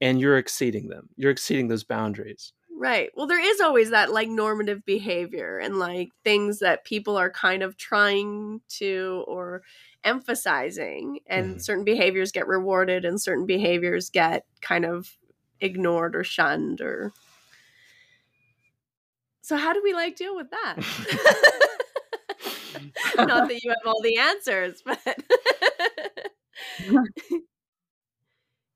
and 0.00 0.20
you're 0.20 0.38
exceeding 0.38 0.88
them. 0.88 1.08
You're 1.16 1.30
exceeding 1.30 1.68
those 1.68 1.84
boundaries. 1.84 2.52
Right. 2.80 3.10
Well, 3.16 3.26
there 3.26 3.44
is 3.44 3.60
always 3.60 3.90
that 3.90 4.12
like 4.12 4.28
normative 4.28 4.84
behavior 4.84 5.58
and 5.58 5.78
like 5.78 6.10
things 6.22 6.60
that 6.60 6.84
people 6.84 7.16
are 7.16 7.30
kind 7.30 7.62
of 7.64 7.76
trying 7.76 8.60
to 8.78 9.24
or 9.26 9.62
emphasizing 10.04 11.18
and 11.26 11.56
Mhm. 11.56 11.62
certain 11.62 11.84
behaviors 11.84 12.30
get 12.30 12.46
rewarded 12.46 13.04
and 13.04 13.20
certain 13.20 13.46
behaviors 13.46 14.10
get 14.10 14.44
kind 14.60 14.84
of 14.84 15.16
ignored 15.60 16.14
or 16.14 16.22
shunned 16.22 16.80
or 16.80 17.12
so 19.42 19.56
how 19.56 19.72
do 19.72 19.82
we 19.82 19.92
like 19.92 20.14
deal 20.14 20.36
with 20.36 20.48
that 20.50 20.76
not 23.16 23.48
that 23.48 23.62
you 23.62 23.70
have 23.70 23.78
all 23.86 24.00
the 24.02 24.16
answers 24.18 24.82
but 24.84 24.98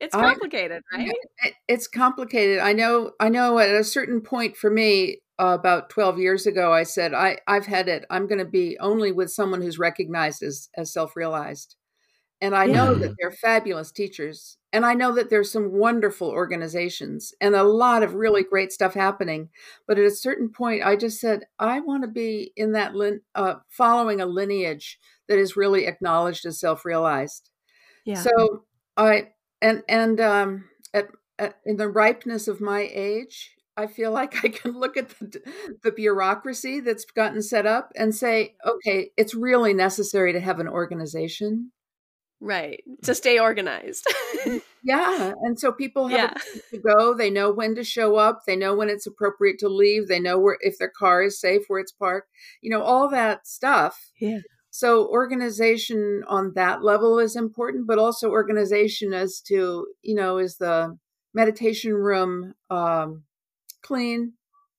it's 0.01 0.15
I- 0.15 0.21
complicated 0.21 0.83
right 0.93 1.11
It- 1.45 1.55
it's 1.69 1.87
complicated. 1.88 2.59
I 2.59 2.73
know. 2.73 3.12
I 3.21 3.29
know. 3.29 3.59
At 3.59 3.75
a 3.75 3.85
certain 3.85 4.21
point 4.21 4.57
for 4.57 4.71
me, 4.71 5.19
uh, 5.38 5.57
about 5.59 5.91
twelve 5.91 6.19
years 6.19 6.47
ago, 6.47 6.73
I 6.73 6.83
said, 6.85 7.15
"I 7.15 7.38
I've 7.49 7.67
had 7.67 7.88
it. 7.88 8.05
I'm 8.11 8.27
going 8.27 8.38
to 8.38 8.45
be 8.45 8.77
only 8.81 9.11
with 9.12 9.31
someone 9.31 9.62
who's 9.62 9.79
recognized 9.79 10.43
as 10.43 10.69
as 10.77 10.93
self 10.93 11.17
realized." 11.17 11.77
And 12.43 12.57
I 12.57 12.67
know 12.67 12.95
Yeah. 12.95 13.01
that 13.01 13.13
they're 13.19 13.33
fabulous 13.33 13.93
teachers, 13.93 14.59
and 14.73 14.85
I 14.87 14.95
know 14.95 15.13
that 15.15 15.31
there's 15.31 15.51
some 15.53 15.73
wonderful 15.73 16.29
organizations 16.29 17.33
and 17.41 17.55
a 17.55 17.63
lot 17.65 18.03
of 18.03 18.15
really 18.15 18.45
great 18.45 18.73
stuff 18.73 18.95
happening. 18.95 19.51
But 19.87 19.99
at 19.99 20.05
a 20.07 20.11
certain 20.11 20.51
point, 20.51 20.85
I 20.85 20.97
just 20.97 21.21
said, 21.21 21.45
I 21.59 21.81
want 21.81 22.03
to 22.05 22.09
be 22.11 22.53
in 22.57 22.73
that 22.73 22.95
lin- 22.97 23.23
uh, 23.35 23.57
following 23.71 24.21
a 24.21 24.27
lineage 24.27 24.99
that 25.29 25.39
is 25.39 25.57
really 25.57 25.87
acknowledged 25.87 26.45
as 26.47 26.61
self 26.61 26.85
realized. 26.85 27.51
yeah 28.05 28.29
So 28.29 28.65
I 28.97 29.33
and 29.61 29.83
and 29.89 30.21
um, 30.21 30.69
at, 30.95 31.09
at 31.39 31.59
in 31.65 31.77
the 31.77 31.89
ripeness 31.89 32.49
of 32.49 32.61
my 32.61 32.81
age, 32.93 33.57
I 33.77 33.87
feel 33.87 34.13
like 34.13 34.45
I 34.45 34.49
can 34.49 34.73
look 34.79 34.97
at 34.97 35.11
the 35.11 35.43
the 35.83 35.93
bureaucracy 35.93 36.81
that's 36.81 37.05
gotten 37.05 37.43
set 37.43 37.67
up 37.67 37.93
and 37.97 38.15
say, 38.15 38.57
okay, 38.67 39.11
it's 39.17 39.35
really 39.35 39.75
necessary 39.75 40.33
to 40.33 40.41
have 40.41 40.61
an 40.61 40.69
organization. 40.69 41.73
Right 42.43 42.83
to 43.03 43.15
stay 43.15 43.39
organized 43.39 44.07
Yeah, 44.85 45.33
and 45.43 45.59
so 45.61 45.71
people 45.71 46.09
have 46.09 46.19
yeah 46.19 46.59
to 46.73 46.79
go. 46.79 47.15
They 47.15 47.31
know 47.31 47.53
when 47.53 47.77
to 47.77 47.85
show 47.85 48.17
up. 48.17 48.41
They 48.49 48.57
know 48.57 48.75
when 48.75 48.89
it's 48.91 49.07
appropriate 49.07 49.61
to 49.61 49.69
leave. 49.69 50.09
They 50.09 50.19
know 50.19 50.41
where 50.41 50.59
if 50.61 50.77
their 50.79 50.91
car 50.91 51.23
is 51.23 51.41
safe, 51.41 51.63
where 51.69 51.79
it's 51.79 51.93
parked. 51.93 52.29
You 52.63 52.71
know 52.71 52.83
all 52.83 53.09
that 53.11 53.47
stuff. 53.47 54.11
Yeah. 54.21 54.41
So 54.71 55.07
organization 55.07 56.25
on 56.27 56.55
that 56.57 56.83
level 56.83 57.21
is 57.21 57.37
important, 57.37 57.87
but 57.87 57.99
also 57.99 58.31
organization 58.31 59.13
as 59.15 59.41
to 59.43 59.87
you 60.03 60.15
know 60.17 60.39
is 60.39 60.57
the 60.57 60.99
meditation 61.35 61.95
room 61.95 62.55
um, 62.69 63.23
clean? 63.83 64.33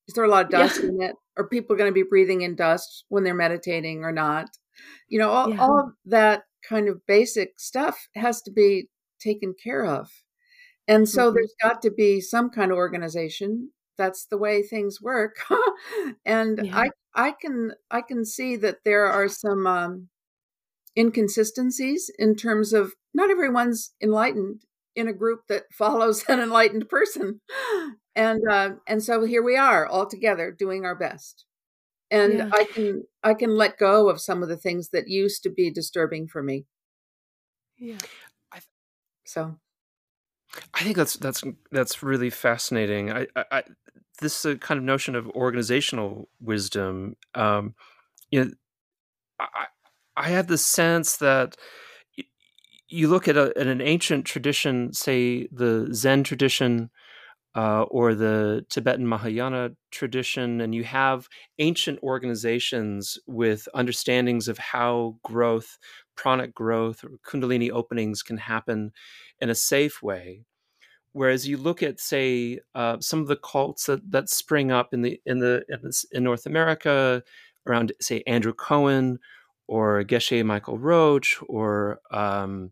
Is 0.07 0.15
there 0.15 0.25
a 0.25 0.27
lot 0.27 0.45
of 0.45 0.51
Yeah. 0.51 0.67
dust 0.67 0.81
in 0.83 1.01
it? 1.01 1.15
Are 1.37 1.47
people 1.47 1.75
going 1.77 1.89
to 1.89 1.93
be 1.93 2.03
breathing 2.03 2.41
in 2.41 2.55
dust 2.55 3.05
when 3.09 3.23
they're 3.23 3.33
meditating 3.33 4.03
or 4.03 4.11
not? 4.11 4.49
You 5.07 5.19
know, 5.19 5.29
all, 5.29 5.49
Yeah. 5.49 5.57
all 5.61 5.79
of 5.79 5.93
that 6.07 6.43
kind 6.67 6.89
of 6.89 7.05
basic 7.07 7.59
stuff 7.59 8.07
has 8.15 8.41
to 8.43 8.51
be 8.51 8.89
taken 9.19 9.53
care 9.61 9.85
of. 9.85 10.09
And 10.87 11.07
so 11.09 11.31
Mhm. 11.31 11.33
there's 11.33 11.55
got 11.61 11.81
to 11.83 11.91
be 11.91 12.21
some 12.21 12.49
kind 12.49 12.71
of 12.71 12.77
organization. 12.77 13.71
That's 13.97 14.25
the 14.27 14.37
way 14.37 14.63
things 14.63 15.01
work. 15.01 15.37
and 16.25 16.61
Yeah. 16.61 16.73
I 16.73 16.89
I 17.15 17.33
can 17.33 17.73
I 17.91 18.01
can 18.01 18.25
see 18.25 18.55
that 18.57 18.79
there 18.85 19.05
are 19.07 19.27
some 19.29 19.67
um, 19.67 20.09
inconsistencies 20.97 22.11
in 22.19 22.35
terms 22.35 22.73
of 22.73 22.93
not 23.13 23.29
everyone's 23.29 23.93
enlightened 24.01 24.65
in 24.95 25.07
a 25.07 25.13
group 25.13 25.41
that 25.49 25.65
follows 25.73 26.23
an 26.29 26.39
enlightened 26.39 26.89
person. 26.89 27.41
And 28.15 28.41
uh, 28.49 28.75
and 28.87 29.03
so 29.03 29.23
here 29.25 29.43
we 29.43 29.57
are 29.57 29.87
all 29.87 30.07
together 30.07 30.51
doing 30.51 30.85
our 30.85 30.95
best. 30.95 31.45
And 32.11 32.39
Yeah. 32.39 32.49
I 32.53 32.65
can 32.73 33.03
I 33.23 33.33
can 33.33 33.55
let 33.55 33.77
go 33.77 34.09
of 34.09 34.21
some 34.21 34.43
of 34.43 34.49
the 34.49 34.57
things 34.57 34.89
that 34.89 35.07
used 35.07 35.43
to 35.43 35.49
be 35.49 35.71
disturbing 35.71 36.27
for 36.27 36.43
me. 36.43 36.65
yeah 37.77 37.97
So 39.25 39.59
I 40.73 40.83
think 40.83 40.97
that's 40.97 41.15
that's 41.15 41.43
that's 41.71 42.03
really 42.03 42.29
fascinating. 42.29 43.11
I, 43.11 43.27
I, 43.35 43.45
I 43.51 43.63
this 44.19 44.45
uh, 44.45 44.55
kind 44.55 44.77
of 44.77 44.83
notion 44.83 45.15
of 45.15 45.27
organizational 45.29 46.29
wisdom. 46.39 47.15
Um, 47.35 47.75
you 48.31 48.45
know, 48.45 48.51
I 49.39 49.67
I 50.15 50.29
have 50.29 50.47
the 50.47 50.57
sense 50.57 51.17
that 51.17 51.57
you 52.87 53.07
look 53.07 53.27
at, 53.27 53.37
a, 53.37 53.51
at 53.57 53.67
an 53.67 53.81
ancient 53.81 54.25
tradition, 54.25 54.93
say 54.93 55.47
the 55.51 55.89
Zen 55.93 56.23
tradition. 56.23 56.91
Uh, 57.55 57.83
or 57.83 58.15
the 58.15 58.65
Tibetan 58.69 59.07
Mahayana 59.07 59.71
tradition, 59.91 60.59
and 60.59 60.73
you 60.73 60.83
have 60.83 61.29
ancient 61.59 61.99
organizations 62.01 63.19
with 63.27 63.67
understandings 63.75 64.47
of 64.47 64.57
how 64.57 65.17
growth, 65.23 65.77
pranic 66.15 66.55
growth, 66.55 67.03
or 67.03 67.11
Kundalini 67.23 67.69
openings 67.69 68.23
can 68.23 68.37
happen 68.37 68.91
in 69.39 69.49
a 69.51 69.55
safe 69.55 70.01
way. 70.01 70.45
Whereas 71.11 71.47
you 71.47 71.57
look 71.57 71.83
at, 71.83 71.99
say, 71.99 72.59
uh, 72.73 72.97
some 72.99 73.21
of 73.21 73.27
the 73.27 73.35
cults 73.35 73.85
that, 73.85 74.01
that 74.09 74.29
spring 74.29 74.71
up 74.71 74.93
in 74.93 75.03
the 75.03 75.21
in 75.27 75.37
the 75.37 75.63
in, 76.11 76.23
North 76.23 76.47
America 76.47 77.21
around, 77.67 77.93
say, 78.01 78.23
Andrew 78.25 78.53
Cohen 78.53 79.19
or 79.67 80.03
Geshe 80.03 80.43
Michael 80.43 80.79
Roach 80.79 81.37
or 81.47 81.99
um, 82.09 82.71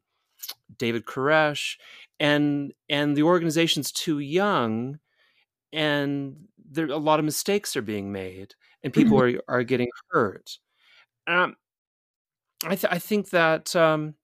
David 0.77 1.05
Koresh, 1.05 1.75
and 2.19 2.73
and 2.89 3.15
the 3.15 3.23
organization's 3.23 3.91
too 3.91 4.19
young, 4.19 4.99
and 5.73 6.35
there 6.69 6.87
a 6.87 6.97
lot 6.97 7.19
of 7.19 7.25
mistakes 7.25 7.75
are 7.75 7.81
being 7.81 8.11
made, 8.11 8.55
and 8.83 8.93
people 8.93 9.21
are 9.21 9.33
are 9.47 9.63
getting 9.63 9.89
hurt. 10.09 10.57
Um, 11.27 11.55
I 12.63 12.75
th- 12.75 12.91
I 12.91 12.99
think 12.99 13.29
that. 13.29 13.75
Um, 13.75 14.15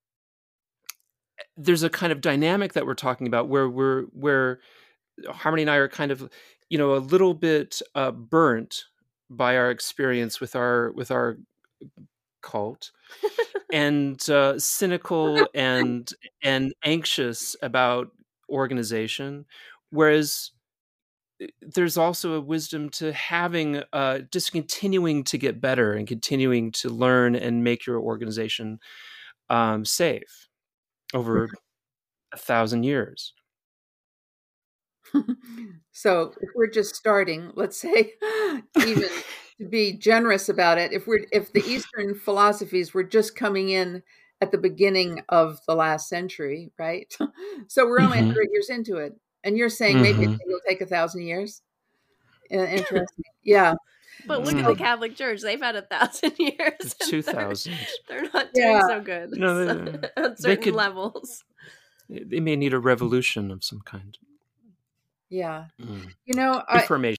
there's 1.56 1.84
a 1.84 1.90
kind 1.90 2.12
of 2.12 2.22
dynamic 2.22 2.74
that 2.74 2.86
we're 2.86 2.94
talking 2.96 3.28
about 3.28 3.48
where 3.48 3.70
we're 3.70 4.04
where 4.06 4.60
Harmony 5.28 5.64
and 5.64 5.72
I 5.72 5.76
are 5.76 5.88
kind 5.88 6.12
of 6.12 6.30
you 6.70 6.78
know 6.78 6.96
a 6.96 6.98
little 6.98 7.34
bit 7.34 7.82
uh, 7.96 8.12
burnt 8.12 8.86
by 9.30 9.58
our 9.58 9.70
experience 9.72 10.40
with 10.40 10.56
our 10.56 10.92
with 10.94 11.12
our 11.12 11.38
cult 12.48 12.92
and 13.74 14.30
uh, 14.30 14.58
cynical 14.58 15.48
and 15.54 16.14
and 16.42 16.74
anxious 16.84 17.56
about 17.62 18.10
organization 18.50 19.46
whereas 19.90 20.52
eh, 21.42 21.48
there's 21.62 21.98
also 21.98 22.34
a 22.34 22.42
wisdom 22.42 22.90
to 22.90 23.12
having 23.12 23.84
uh, 23.94 24.20
just 24.32 24.52
continuing 24.52 25.24
to 25.26 25.38
get 25.38 25.62
better 25.62 25.94
and 25.94 26.08
continuing 26.08 26.72
to 26.72 26.90
learn 26.90 27.36
and 27.36 27.64
make 27.64 27.86
your 27.86 28.00
organization 28.00 28.80
um, 29.50 29.86
safe 29.86 30.48
over 31.14 31.50
a 32.34 32.38
thousand 32.38 32.84
years. 32.84 33.34
so 35.92 36.34
if 36.42 36.50
we're 36.56 36.70
just 36.70 36.96
starting, 36.96 37.52
let's 37.56 37.80
say 37.80 38.14
even 38.86 39.10
to 39.60 39.66
be 39.66 39.94
generous 39.94 40.50
about 40.50 40.78
it, 40.78 40.94
if 40.94 41.08
we're 41.08 41.26
if 41.32 41.52
the 41.54 41.64
Eastern 41.68 42.16
philosophies 42.16 42.94
were 42.94 43.04
just 43.04 43.36
coming 43.36 43.70
in 43.70 44.04
at 44.42 44.52
the 44.52 44.58
beginning 44.58 45.22
of 45.30 45.60
the 45.68 45.76
last 45.76 46.10
century, 46.10 46.72
right? 46.78 47.12
So 47.68 47.88
we're 47.88 48.00
only 48.02 48.18
Mhm. 48.20 48.28
100 48.28 48.48
years 48.52 48.70
into 48.70 48.98
it. 48.98 49.16
And 49.44 49.58
you're 49.58 49.70
saying 49.70 50.00
maybe 50.02 50.26
Mhm. 50.28 50.38
it'll 50.46 50.60
take 50.68 50.82
a 50.82 50.86
thousand 50.86 51.24
years? 51.24 51.62
Uh, 52.52 52.60
Interesting. 52.66 53.26
Yeah. 53.44 53.74
But 54.28 54.44
look 54.44 54.56
at 54.56 54.64
Mm. 54.66 54.68
the 54.68 54.76
Catholic 54.76 55.16
Church; 55.16 55.42
they've 55.42 55.60
had 55.62 55.76
a 55.76 55.82
thousand 55.84 56.34
years. 56.40 56.96
and 57.02 57.10
Two 57.10 57.22
they're- 57.22 57.54
They're 58.08 58.30
not 58.34 58.54
doing 58.54 58.68
Yeah. 58.68 58.88
so 58.88 59.02
good 59.02 59.32
No, 59.32 59.66
they- 59.66 59.68
so- 59.68 59.92
they 60.16 60.24
on 60.24 60.38
certain 60.38 60.64
could- 60.64 60.76
levels. 60.76 61.44
They 62.10 62.40
may 62.40 62.56
need 62.56 62.74
a 62.74 62.80
revolution 62.80 63.52
of 63.52 63.64
some 63.64 63.82
kind. 63.82 64.18
Yeah. 65.30 65.66
Mm. 65.82 66.14
You 66.26 66.36
know, 66.36 66.64
I, 66.68 66.76
Reformation. 66.78 67.18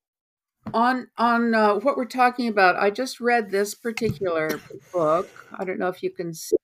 On 0.75 1.09
on 1.17 1.55
uh, 1.55 1.75
what 1.77 1.97
we're 1.97 2.05
talking 2.05 2.49
about, 2.49 2.77
I 2.77 2.91
just 2.91 3.21
read 3.21 3.51
this 3.51 3.75
particular 3.75 4.49
book. 4.93 5.27
I 5.59 5.65
don't 5.65 5.79
know 5.79 5.89
if 5.89 6.03
you 6.03 6.11
can 6.11 6.35
see. 6.35 6.57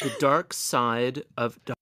The 0.00 0.10
dark 0.18 0.52
side 0.52 1.24
of 1.36 1.62
Dharma. 1.64 1.74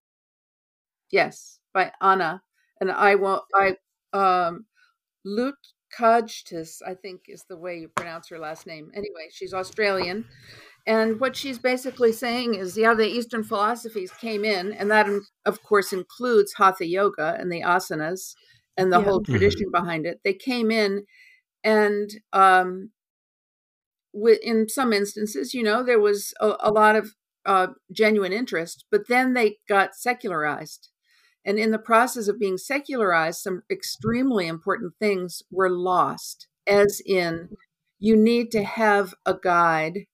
Yes, 1.11 1.59
by 1.73 1.91
Anna, 2.01 2.41
and 2.81 2.91
I 2.91 3.15
will. 3.15 3.43
I 3.55 3.75
um, 4.13 4.65
Lut 5.23 5.55
Kajtis, 5.97 6.81
I 6.85 6.93
think 6.95 7.21
is 7.27 7.45
the 7.49 7.57
way 7.57 7.79
you 7.79 7.87
pronounce 7.89 8.29
her 8.29 8.39
last 8.39 8.67
name. 8.67 8.91
Anyway, 8.93 9.29
she's 9.31 9.53
Australian, 9.53 10.25
and 10.85 11.19
what 11.19 11.35
she's 11.35 11.59
basically 11.59 12.11
saying 12.11 12.55
is, 12.55 12.77
yeah, 12.77 12.93
the 12.93 13.07
Eastern 13.07 13.43
philosophies 13.43 14.11
came 14.11 14.43
in, 14.43 14.73
and 14.73 14.91
that 14.91 15.07
of 15.45 15.63
course 15.63 15.93
includes 15.93 16.53
Hatha 16.53 16.85
Yoga 16.85 17.37
and 17.39 17.51
the 17.51 17.61
asanas 17.61 18.35
and 18.77 18.91
the 18.91 18.99
Yeah. 18.99 19.05
whole 19.05 19.21
Mhm. 19.21 19.25
tradition 19.25 19.71
behind 19.71 20.05
it. 20.05 20.21
They 20.23 20.33
came 20.33 20.71
in, 20.71 21.05
and 21.63 22.09
um, 22.33 22.91
wi- 24.13 24.39
in 24.41 24.67
some 24.69 24.93
instances, 24.93 25.53
you 25.53 25.63
know, 25.63 25.83
there 25.83 25.99
was 25.99 26.33
a, 26.39 26.53
a 26.59 26.71
lot 26.71 26.95
of 26.95 27.15
uh, 27.45 27.67
genuine 27.91 28.33
interest, 28.33 28.85
but 28.91 29.07
then 29.07 29.33
they 29.33 29.57
got 29.67 29.95
secularized. 29.95 30.89
And 31.45 31.59
in 31.59 31.71
the 31.71 31.79
process 31.79 32.27
of 32.27 32.39
being 32.39 32.57
secularized, 32.57 33.41
some 33.41 33.63
extremely 33.71 34.47
important 34.47 34.93
things 34.99 35.43
were 35.51 35.69
lost, 35.69 36.47
as 36.67 37.01
in, 37.05 37.49
you 37.99 38.15
need 38.15 38.51
to 38.51 38.63
have 38.63 39.13
a 39.25 39.35
guide 39.41 40.05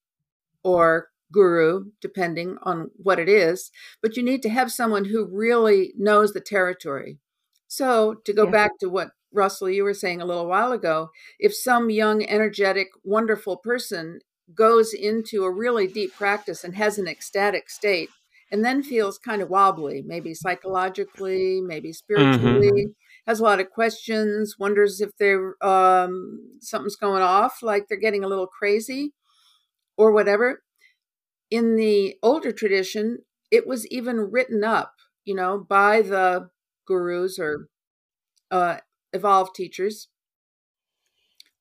or 0.64 1.10
guru, 1.32 1.86
depending 2.02 2.58
on 2.64 2.92
what 2.98 3.20
it 3.20 3.30
is, 3.30 3.72
but 4.02 4.16
you 4.18 4.24
need 4.24 4.42
to 4.44 4.50
have 4.50 4.72
someone 4.72 5.06
who 5.06 5.26
really 5.26 5.94
knows 5.98 6.34
the 6.34 6.42
territory. 6.42 7.20
So, 7.68 8.16
to 8.26 8.34
go 8.34 8.46
Yeah. 8.46 8.52
back 8.52 8.72
to 8.80 8.90
what 8.90 9.10
Russell, 9.32 9.70
you 9.70 9.84
were 9.84 9.94
saying 9.94 10.22
a 10.22 10.26
little 10.26 10.48
while 10.48 10.72
ago, 10.72 11.10
if 11.40 11.54
some 11.54 11.90
young, 11.90 12.26
energetic, 12.26 12.88
wonderful 13.04 13.58
person 13.58 14.20
goes 14.54 14.94
into 14.94 15.44
a 15.44 15.52
really 15.52 15.88
deep 15.88 16.14
practice 16.14 16.64
and 16.64 16.76
has 16.76 16.98
an 16.98 17.08
ecstatic 17.08 17.70
state 17.70 18.10
and 18.52 18.64
then 18.64 18.84
feels 18.84 19.18
kind 19.18 19.42
of 19.42 19.50
wobbly, 19.50 20.04
maybe 20.06 20.34
psychologically, 20.34 21.62
maybe 21.62 21.92
spiritually, 21.92 22.88
has 23.28 23.40
a 23.40 23.44
lot 23.44 23.60
of 23.60 23.72
questions, 23.72 24.56
wonders 24.60 25.02
if 25.02 25.10
they're 25.18 25.56
um, 25.66 26.40
something's 26.62 26.96
going 26.96 27.24
off, 27.24 27.64
like 27.64 27.88
they're 27.88 27.98
getting 27.98 28.24
a 28.24 28.28
little 28.28 28.48
crazy 28.48 29.14
or 29.98 30.12
whatever. 30.12 30.62
In 31.50 31.76
the 31.76 32.16
older 32.22 32.52
tradition, 32.52 33.20
it 33.52 33.66
was 33.66 33.88
even 33.88 34.32
written 34.32 34.64
up, 34.64 34.94
you 35.26 35.36
know, 35.36 35.58
by 35.58 36.02
the 36.02 36.50
gurus 36.88 37.40
or 37.40 37.68
uh, 38.52 38.78
evolved 39.16 39.56
teachers. 39.56 40.08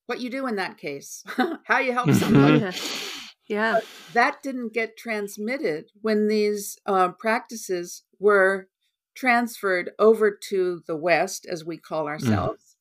What 0.06 0.20
you 0.20 0.28
do 0.30 0.46
in 0.46 0.56
that 0.56 0.76
case, 0.76 1.24
how 1.64 1.78
you 1.78 1.92
help 1.92 2.10
someone. 2.12 2.60
Yeah. 2.60 2.72
Yeah. 3.48 3.80
That 4.12 4.42
didn't 4.42 4.72
get 4.74 4.96
transmitted 4.96 5.90
when 6.02 6.28
these 6.28 6.78
uh, 6.86 7.08
practices 7.12 8.02
were 8.18 8.68
transferred 9.14 9.90
over 9.98 10.30
to 10.48 10.82
the 10.86 10.96
West, 10.96 11.46
as 11.50 11.64
we 11.64 11.76
call 11.78 12.06
ourselves. 12.06 12.76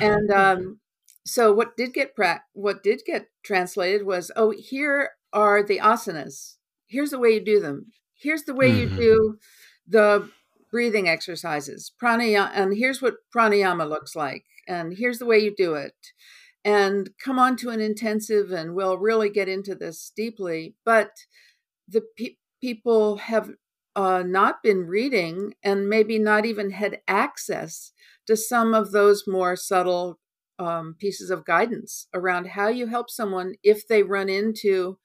And 0.00 0.30
um, 0.30 0.80
so, 1.24 1.52
what 1.52 1.76
did 1.76 1.92
get 1.94 2.14
pra- 2.14 2.44
what 2.52 2.82
did 2.82 3.02
get 3.06 3.26
translated 3.42 4.04
was, 4.06 4.30
oh, 4.36 4.50
here 4.56 5.10
are 5.32 5.62
the 5.62 5.78
asanas. 5.78 6.56
Here's 6.86 7.10
the 7.10 7.18
way 7.18 7.30
you 7.30 7.44
do 7.44 7.60
them. 7.60 7.86
Here's 8.14 8.44
the 8.44 8.54
way 8.54 8.68
you 8.68 8.88
Mhm. 8.88 8.96
do 8.96 9.38
the 9.88 10.30
breathing 10.74 11.08
exercises, 11.08 11.92
pranayama, 12.02 12.50
and 12.52 12.76
here's 12.76 13.00
what 13.00 13.14
pranayama 13.32 13.88
looks 13.88 14.16
like, 14.16 14.44
and 14.66 14.92
here's 14.98 15.20
the 15.20 15.24
way 15.24 15.38
you 15.38 15.54
do 15.56 15.74
it. 15.74 15.94
And 16.64 17.10
come 17.24 17.38
on 17.38 17.54
to 17.58 17.70
an 17.70 17.80
intensive, 17.80 18.50
and 18.50 18.74
we'll 18.74 18.98
really 18.98 19.30
get 19.30 19.48
into 19.48 19.76
this 19.76 20.10
deeply. 20.16 20.74
But 20.84 21.10
the 21.86 22.02
pe- 22.18 22.38
people 22.60 23.18
have 23.18 23.52
uh, 23.94 24.24
not 24.26 24.64
been 24.64 24.88
reading 24.88 25.54
and 25.62 25.88
maybe 25.88 26.18
not 26.18 26.44
even 26.44 26.70
had 26.70 26.98
access 27.06 27.92
to 28.26 28.36
some 28.36 28.74
of 28.74 28.90
those 28.90 29.28
more 29.28 29.54
subtle 29.54 30.18
um, 30.58 30.96
pieces 30.98 31.30
of 31.30 31.44
guidance 31.44 32.08
around 32.12 32.48
how 32.48 32.66
you 32.66 32.88
help 32.88 33.10
someone 33.10 33.54
if 33.62 33.86
they 33.86 34.02
run 34.02 34.28
into 34.28 34.98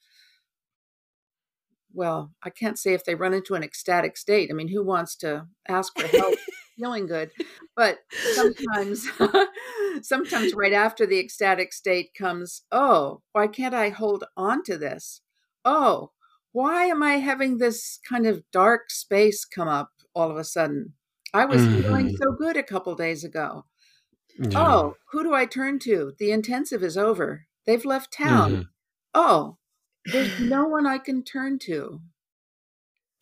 well 1.93 2.33
i 2.43 2.49
can't 2.49 2.79
say 2.79 2.93
if 2.93 3.03
they 3.05 3.15
run 3.15 3.33
into 3.33 3.55
an 3.55 3.63
ecstatic 3.63 4.17
state 4.17 4.49
i 4.51 4.53
mean 4.53 4.67
who 4.67 4.83
wants 4.83 5.15
to 5.15 5.47
ask 5.67 5.93
for 5.95 6.07
help 6.07 6.35
feeling 6.77 7.05
good 7.07 7.31
but 7.75 7.99
sometimes 8.23 9.07
sometimes 10.01 10.53
right 10.53 10.73
after 10.73 11.05
the 11.05 11.19
ecstatic 11.19 11.73
state 11.73 12.13
comes 12.17 12.63
oh 12.71 13.21
why 13.33 13.47
can't 13.47 13.73
i 13.73 13.89
hold 13.89 14.23
on 14.37 14.63
to 14.63 14.77
this 14.77 15.21
oh 15.65 16.11
why 16.51 16.85
am 16.85 17.03
i 17.03 17.13
having 17.17 17.57
this 17.57 17.99
kind 18.07 18.25
of 18.25 18.43
dark 18.51 18.91
space 18.91 19.45
come 19.45 19.67
up 19.67 19.91
all 20.13 20.29
of 20.31 20.37
a 20.37 20.43
sudden 20.43 20.93
i 21.33 21.45
was 21.45 21.67
feeling 21.75 22.09
Mhm. 22.09 22.17
so 22.21 22.31
good 22.33 22.57
a 22.57 22.63
couple 22.63 22.95
days 22.95 23.23
ago 23.23 23.65
Yeah. 24.39 24.55
Oh, 24.55 24.95
who 25.11 25.23
do 25.23 25.33
I 25.33 25.45
turn 25.45 25.79
to? 25.79 26.13
The 26.19 26.31
intensive 26.31 26.83
is 26.83 26.97
over. 26.97 27.47
They've 27.65 27.85
left 27.85 28.13
town. 28.13 28.61
Mhm. 28.61 28.69
Oh, 29.13 29.58
there's 30.11 30.37
no 30.39 30.65
one 30.65 30.85
I 30.87 30.97
can 30.99 31.23
turn 31.23 31.59
to. 31.59 32.01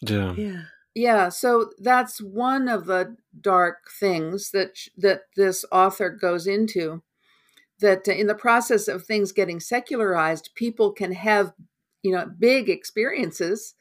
Yeah. 0.02 0.34
Yeah. 0.36 0.62
Yeah, 0.96 1.30
so 1.30 1.70
that's 1.78 2.20
one 2.20 2.68
of 2.68 2.86
the 2.88 3.16
dark 3.40 3.92
things 4.00 4.50
that 4.52 4.80
that 4.98 5.22
this 5.36 5.64
author 5.72 6.10
goes 6.10 6.48
into. 6.48 7.04
That 7.82 8.08
in 8.08 8.28
the 8.28 8.36
process 8.36 8.88
of 8.88 9.06
things 9.06 9.32
getting 9.34 9.60
secularized, 9.60 10.52
people 10.56 10.94
can 10.94 11.14
have, 11.14 11.54
you 12.04 12.12
know, 12.14 12.28
big 12.40 12.70
experiences, 12.70 13.76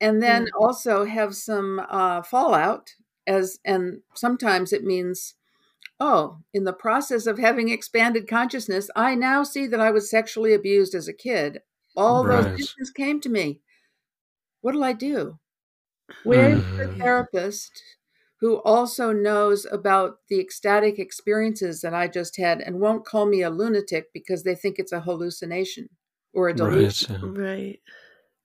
and 0.00 0.22
then 0.22 0.44
Yeah. 0.44 0.50
also 0.60 1.04
have 1.06 1.34
some 1.36 1.80
uh, 1.90 2.22
fallout. 2.22 2.94
As 3.26 3.58
and 3.64 4.02
sometimes 4.14 4.72
it 4.72 4.84
means 4.84 5.34
oh, 6.00 6.38
in 6.54 6.64
the 6.64 6.72
process 6.74 7.26
of 7.26 7.38
having 7.38 7.70
expanded 7.70 8.28
consciousness, 8.28 8.90
I 8.96 9.14
now 9.16 9.42
see 9.44 9.66
that 9.68 9.80
I 9.80 9.90
was 9.92 10.10
sexually 10.10 10.54
abused 10.54 10.94
as 10.94 11.08
a 11.08 11.14
kid. 11.14 11.60
All 11.98 12.24
those 12.24 12.46
Right. 12.46 12.56
visions 12.56 12.90
came 12.90 13.20
to 13.22 13.28
me. 13.28 13.60
What'll 14.60 14.84
I 14.84 14.92
do? 14.92 15.38
Where's 16.22 16.60
the 16.76 16.88
Mhm. 16.88 16.98
therapist 17.00 17.82
who 18.40 18.62
also 18.62 19.12
knows 19.12 19.66
about 19.66 20.20
the 20.28 20.40
ecstatic 20.40 20.98
experiences 20.98 21.80
that 21.82 21.94
I 21.94 22.08
just 22.08 22.36
had 22.36 22.60
and 22.60 22.80
won't 22.80 23.06
call 23.06 23.26
me 23.26 23.42
a 23.42 23.50
lunatic 23.50 24.12
because 24.14 24.44
they 24.44 24.54
think 24.54 24.78
it's 24.78 24.92
a 24.92 25.00
hallucination 25.00 25.88
or 26.34 26.48
a 26.48 26.54
delusion? 26.56 27.34
Right. 27.34 27.80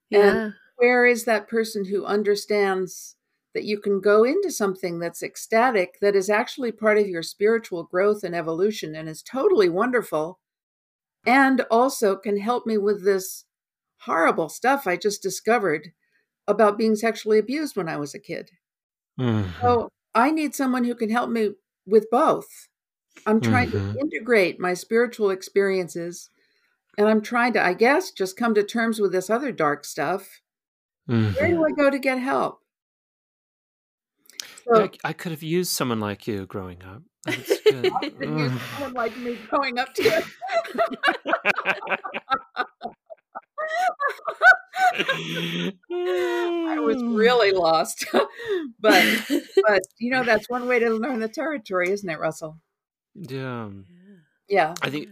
yeah. 0.10 0.30
And- 0.30 0.38
Yeah. 0.38 0.52
where 0.78 1.06
is 1.06 1.26
that 1.26 1.48
person 1.48 1.86
who 1.86 2.06
understands 2.06 3.16
that 3.54 3.64
you 3.66 3.80
can 3.80 4.02
go 4.02 4.24
into 4.24 4.52
something 4.52 5.00
that's 5.00 5.24
ecstatic 5.24 6.00
that 6.02 6.16
is 6.16 6.30
actually 6.30 6.72
part 6.72 6.98
of 6.98 7.08
your 7.08 7.24
spiritual 7.24 7.84
growth 7.84 8.24
and 8.24 8.36
evolution 8.36 8.96
and 8.96 9.08
is 9.08 9.22
totally 9.24 9.70
wonderful 9.70 10.40
and 11.26 11.62
also 11.72 12.16
can 12.18 12.38
help 12.38 12.66
me 12.66 12.78
with 12.78 13.04
this 13.04 13.46
horrible 14.02 14.50
stuff 14.50 14.88
I 14.88 14.98
just 14.98 15.24
discovered 15.24 15.94
about 16.48 16.78
being 16.78 16.96
sexually 16.96 17.40
abused 17.40 17.78
when 17.78 17.90
I 17.90 17.98
was 17.98 18.16
a 18.16 18.20
kid. 18.20 18.52
Mhm. 19.18 19.54
So 19.62 19.90
I 20.14 20.32
need 20.32 20.56
someone 20.56 20.84
who 20.84 20.96
can 20.96 21.10
help 21.10 21.30
me 21.30 21.52
with 21.86 22.10
both. 22.12 22.68
I'm 23.26 23.42
trying 23.42 23.72
Mhm. 23.72 23.74
to 23.74 24.02
integrate 24.02 24.60
my 24.60 24.74
spiritual 24.76 25.32
experiences 25.32 26.30
and 26.98 27.08
I'm 27.10 27.22
trying 27.22 27.54
to, 27.54 27.64
I 27.64 27.74
guess, 27.76 28.12
just 28.12 28.38
come 28.38 28.56
to 28.56 28.64
terms 28.64 29.00
with 29.02 29.12
this 29.14 29.30
other 29.32 29.52
dark 29.54 29.86
stuff 29.86 30.42
where 31.38 31.48
Mhm. 31.48 31.52
do 31.52 31.66
I 31.66 31.84
go 31.84 31.90
to 31.92 32.00
get 32.00 32.20
help? 32.20 32.62
So 34.68 34.74
I, 34.76 34.92
I 35.04 35.14
could 35.14 35.32
have 35.32 35.44
used 35.44 35.72
someone 35.72 36.00
like 36.00 36.28
you 36.28 36.46
growing 36.46 36.84
up. 36.84 37.04
That's 37.26 37.62
good. 37.62 37.92
I 37.94 38.10
could 38.10 38.30
use 38.30 38.62
someone 38.74 38.94
like 38.94 39.18
me 39.18 39.38
going 39.50 39.80
up 39.80 39.94
to 39.96 40.04
it. 40.04 40.26
I 45.92 46.80
was 46.80 47.02
really 47.04 47.52
lost, 47.52 48.06
but 48.80 49.06
but 49.68 49.82
you 49.98 50.12
know 50.12 50.24
that's 50.24 50.50
one 50.50 50.68
way 50.68 50.80
to 50.80 50.90
learn 50.90 51.20
the 51.20 51.28
territory, 51.28 51.92
isn't 51.92 52.10
it, 52.10 52.20
Russell? 52.20 52.60
yeah. 53.16 53.70
Yeah. 54.50 54.74
I 54.82 54.90
think 54.90 55.10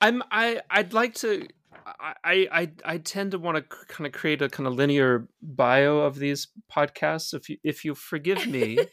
I'm 0.00 0.22
I 0.30 0.62
I'd 0.70 0.92
like 0.92 1.14
to 1.16 1.46
I 1.86 2.14
I 2.24 2.48
I, 2.52 2.70
I 2.84 2.98
tend 2.98 3.32
to 3.32 3.38
want 3.38 3.56
to 3.56 3.62
kind 3.88 4.06
of 4.06 4.12
create 4.12 4.42
a 4.42 4.48
kind 4.48 4.66
of 4.66 4.74
linear 4.74 5.28
bio 5.42 5.98
of 5.98 6.18
these 6.18 6.48
podcasts 6.72 7.34
if 7.34 7.48
you 7.48 7.58
if 7.64 7.84
you 7.84 7.94
forgive 7.94 8.46
me. 8.46 8.78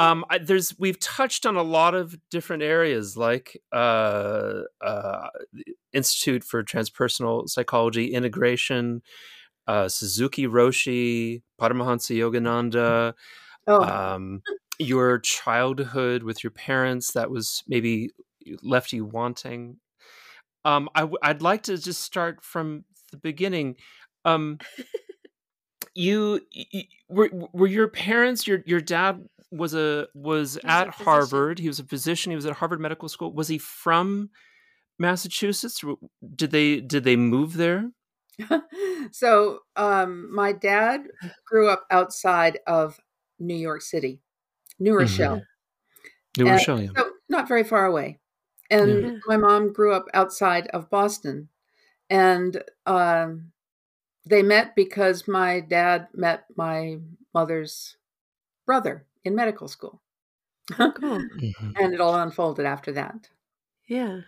um 0.00 0.24
I, 0.30 0.38
there's 0.38 0.78
we've 0.78 0.98
touched 0.98 1.46
on 1.46 1.56
a 1.56 1.62
lot 1.62 1.94
of 1.94 2.16
different 2.30 2.62
areas 2.62 3.16
like 3.16 3.60
uh 3.72 4.62
uh 4.80 5.28
the 5.52 5.64
Institute 5.92 6.44
for 6.44 6.62
Transpersonal 6.62 7.48
Psychology 7.48 8.12
integration 8.12 9.02
uh 9.66 9.88
Suzuki 9.88 10.46
Roshi 10.46 11.42
Paramahansa 11.60 12.16
Yogananda 12.16 13.14
Oh, 13.66 13.82
um, 13.82 14.42
your 14.78 15.18
childhood 15.18 16.22
with 16.22 16.42
your 16.42 16.50
parents 16.50 17.12
that 17.12 17.30
was 17.30 17.62
maybe 17.68 18.10
left 18.62 18.92
you 18.92 19.04
wanting. 19.04 19.76
Um, 20.64 20.88
I, 20.94 21.04
would 21.04 21.42
like 21.42 21.62
to 21.64 21.78
just 21.78 22.00
start 22.00 22.42
from 22.42 22.84
the 23.12 23.18
beginning. 23.18 23.76
Um, 24.24 24.58
you, 25.94 26.40
y 26.54 26.84
were 27.08 27.30
were 27.52 27.66
your 27.66 27.88
parents 27.88 28.46
your 28.46 28.62
your 28.66 28.80
dad 28.80 29.24
was 29.50 29.74
a 29.74 30.06
was 30.14 30.56
at 30.64 30.88
a. 30.88 30.90
Harvard. 30.92 31.58
He 31.58 31.68
was 31.68 31.78
a 31.80 31.84
physician. 31.84 32.30
He 32.30 32.36
was 32.36 32.46
at 32.46 32.54
Harvard 32.54 32.80
Medical 32.80 33.08
School. 33.08 33.32
Was 33.32 33.48
he 33.48 33.58
from 33.58 34.30
Massachusetts? 34.98 35.82
Did 36.36 36.50
they 36.50 36.80
did 36.80 37.04
they 37.04 37.16
move 37.16 37.54
there? 37.54 37.90
so 39.12 39.60
um, 39.76 40.32
my 40.34 40.52
dad 40.52 41.02
grew 41.46 41.68
up 41.68 41.84
outside 41.90 42.58
of 42.66 42.98
New 43.38 43.54
York 43.56 43.82
City, 43.82 44.20
New. 44.78 44.94
Rochelle, 44.94 45.42
New 46.38 46.46
Rochelle. 46.46 46.80
yeah. 46.82 46.88
so 46.96 47.10
not 47.28 47.48
very 47.48 47.64
far 47.64 47.86
away. 47.86 48.18
And 48.70 49.02
Yeah. 49.02 49.18
my 49.26 49.36
mom 49.36 49.72
grew 49.72 49.92
up 49.92 50.06
outside 50.14 50.68
of 50.68 50.88
Boston, 50.90 51.48
and 52.08 52.62
um, 52.86 53.50
they 54.30 54.42
met 54.42 54.74
because 54.74 55.28
my 55.28 55.60
dad 55.60 56.08
met 56.14 56.44
my 56.56 56.98
mother's 57.34 57.96
brother 58.66 59.06
in 59.24 59.34
medical 59.34 59.68
school, 59.68 60.00
Cool. 60.76 61.20
Mhm. 61.20 61.74
and 61.76 61.94
it 61.94 62.00
all 62.00 62.14
unfolded 62.14 62.66
after 62.66 62.92
that. 62.92 63.28
Yeah. 63.86 64.20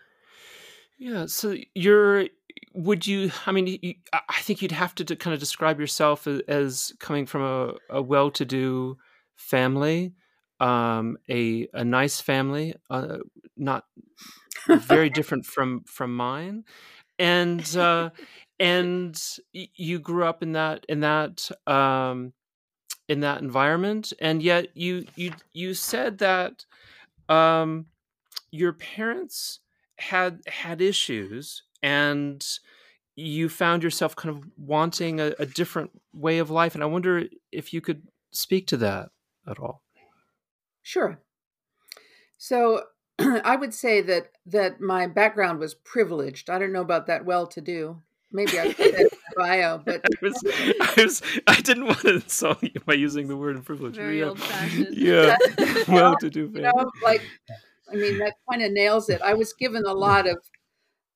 Yeah. 0.99 1.27
So 1.27 1.57
you're 1.75 2.27
would 2.75 3.07
you? 3.07 3.31
I 3.47 3.53
mean, 3.53 3.67
you, 3.67 3.95
I 4.13 4.41
think 4.41 4.63
you'd 4.63 4.73
have 4.73 4.95
to, 4.97 5.05
to, 5.05 5.17
kind 5.17 5.35
of 5.35 5.41
describe 5.41 5.79
yourself 5.79 6.27
as, 6.27 6.41
as 6.49 6.93
coming 6.99 7.27
from 7.27 7.43
a, 7.43 7.75
a 7.91 8.03
well-to-do 8.03 8.97
family, 9.37 10.15
um, 10.61 11.17
a 11.29 11.69
a 11.75 11.85
nice 11.85 12.21
family, 12.21 12.75
uh, 12.91 13.19
not 13.57 13.85
very 14.69 15.11
different 15.11 15.47
from 15.47 15.83
from 15.85 16.15
mine, 16.17 16.65
and 17.19 17.77
uh, 17.77 18.11
and 18.63 19.21
you 19.53 19.99
grew 19.99 20.25
up 20.25 20.41
in 20.41 20.53
that 20.53 20.87
in 20.89 21.01
that 21.01 21.51
um, 21.67 22.33
in 23.09 23.19
that 23.21 23.43
environment, 23.43 24.13
and 24.21 24.41
yet 24.41 24.77
you 24.77 25.05
you 25.17 25.33
you 25.53 25.75
said 25.75 26.19
that 26.19 26.65
um, 27.29 27.87
your 28.53 28.73
parents 28.73 29.59
had 29.99 30.43
had 30.47 30.81
issues 30.81 31.65
and 31.83 32.47
you 33.17 33.49
found 33.49 33.83
yourself 33.83 34.15
kind 34.15 34.35
of 34.35 34.45
wanting 34.57 35.21
a, 35.21 35.35
a, 35.41 35.45
different 35.45 35.91
way 36.15 36.39
of 36.39 36.51
life 36.51 36.75
and 36.75 36.83
i 36.83 36.87
wonder 36.87 37.25
if 37.53 37.73
you 37.75 37.81
could 37.81 38.03
speak 38.31 38.67
to 38.67 38.77
that 38.79 39.11
at 39.47 39.59
all. 39.59 39.83
Sure. 40.81 41.21
So 42.39 42.85
i 43.19 43.55
would 43.55 43.75
say 43.75 44.01
that 44.01 44.33
that 44.47 44.81
my 44.81 45.09
background 45.09 45.59
was 45.59 45.75
privileged. 45.75 46.49
I 46.49 46.59
don't 46.59 46.73
know 46.73 46.81
about 46.81 47.07
that 47.09 47.25
well 47.25 47.47
to 47.49 47.61
do 47.61 48.03
maybe 48.33 48.59
i 48.59 48.73
put 48.73 48.93
that 48.93 49.01
in 49.01 49.09
my 49.37 49.45
bio 49.45 49.79
but 49.79 50.01
I, 50.05 50.09
was, 50.21 50.45
I, 50.81 51.03
was, 51.03 51.23
I 51.47 51.61
didn't 51.61 51.87
want 51.87 52.01
to 52.01 52.15
insult 52.15 52.63
you 52.63 52.81
by 52.87 52.95
using 52.95 53.29
the 53.29 53.37
word 53.37 53.63
privilege 53.65 53.97
very 53.97 54.21
yeah. 54.21 54.27
old 54.27 54.41
fashioned 54.41 54.97
yeah 54.97 55.37
well 55.89 56.17
to 56.19 56.31
do 56.31 56.51
you 56.55 56.61
know, 56.63 56.91
like 57.03 57.23
i 57.93 57.97
mean 57.97 58.19
that 58.19 58.35
kind 58.51 58.63
of 58.63 58.73
nails 58.73 59.09
it 59.09 59.21
i 59.23 59.35
was 59.35 59.53
given 59.53 59.85
a 59.87 59.93
lot 59.93 60.27
of 60.27 60.39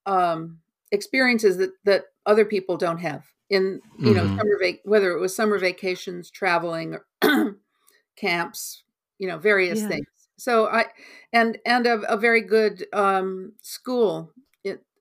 um, 0.06 0.58
experiences 0.92 1.56
that 1.56 1.70
that 1.84 2.04
other 2.26 2.44
people 2.44 2.76
don't 2.76 2.98
have 2.98 3.24
in 3.50 3.80
you 3.98 4.14
know 4.14 4.22
mm-hmm. 4.24 4.36
summer 4.36 4.58
vac- 4.60 4.80
whether 4.84 5.12
it 5.12 5.20
was 5.20 5.34
summer 5.34 5.58
vacations 5.58 6.30
traveling 6.30 6.94
or 7.22 7.56
camps 8.16 8.82
you 9.18 9.28
know 9.28 9.38
various 9.38 9.80
yeah. 9.80 9.88
things 9.88 10.06
so 10.36 10.66
i 10.68 10.84
and 11.32 11.58
and 11.64 11.86
a, 11.86 12.00
a 12.12 12.16
very 12.16 12.40
good 12.40 12.86
um, 12.92 13.52
school 13.60 14.32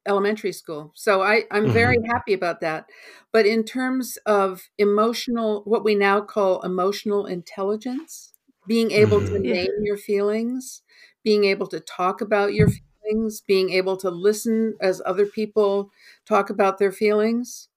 elementary 0.07 0.51
school 0.51 0.91
so 0.95 1.21
i 1.21 1.43
i'm 1.51 1.65
mm-hmm. 1.65 1.73
very 1.73 1.97
happy 2.07 2.33
about 2.33 2.61
that 2.61 2.85
but 3.31 3.45
in 3.45 3.63
terms 3.63 4.17
of 4.25 4.69
emotional 4.77 5.61
what 5.65 5.83
we 5.83 5.95
now 5.95 6.21
call 6.21 6.61
emotional 6.61 7.25
intelligence 7.25 8.33
being 8.67 8.91
able 8.91 9.19
mm-hmm. 9.19 9.33
to 9.33 9.39
name 9.39 9.71
your 9.81 9.97
feelings 9.97 10.83
being 11.25 11.43
able 11.43 11.67
to 11.67 11.81
talk 11.81 12.21
about 12.21 12.53
your 12.53 12.69
feelings, 12.69 13.41
being 13.41 13.71
able 13.71 13.97
to 13.97 14.09
listen 14.09 14.75
as 14.79 15.01
other 15.05 15.25
people 15.25 15.89
talk 16.25 16.49
about 16.49 16.77
their 16.77 16.91
feelings. 16.91 17.67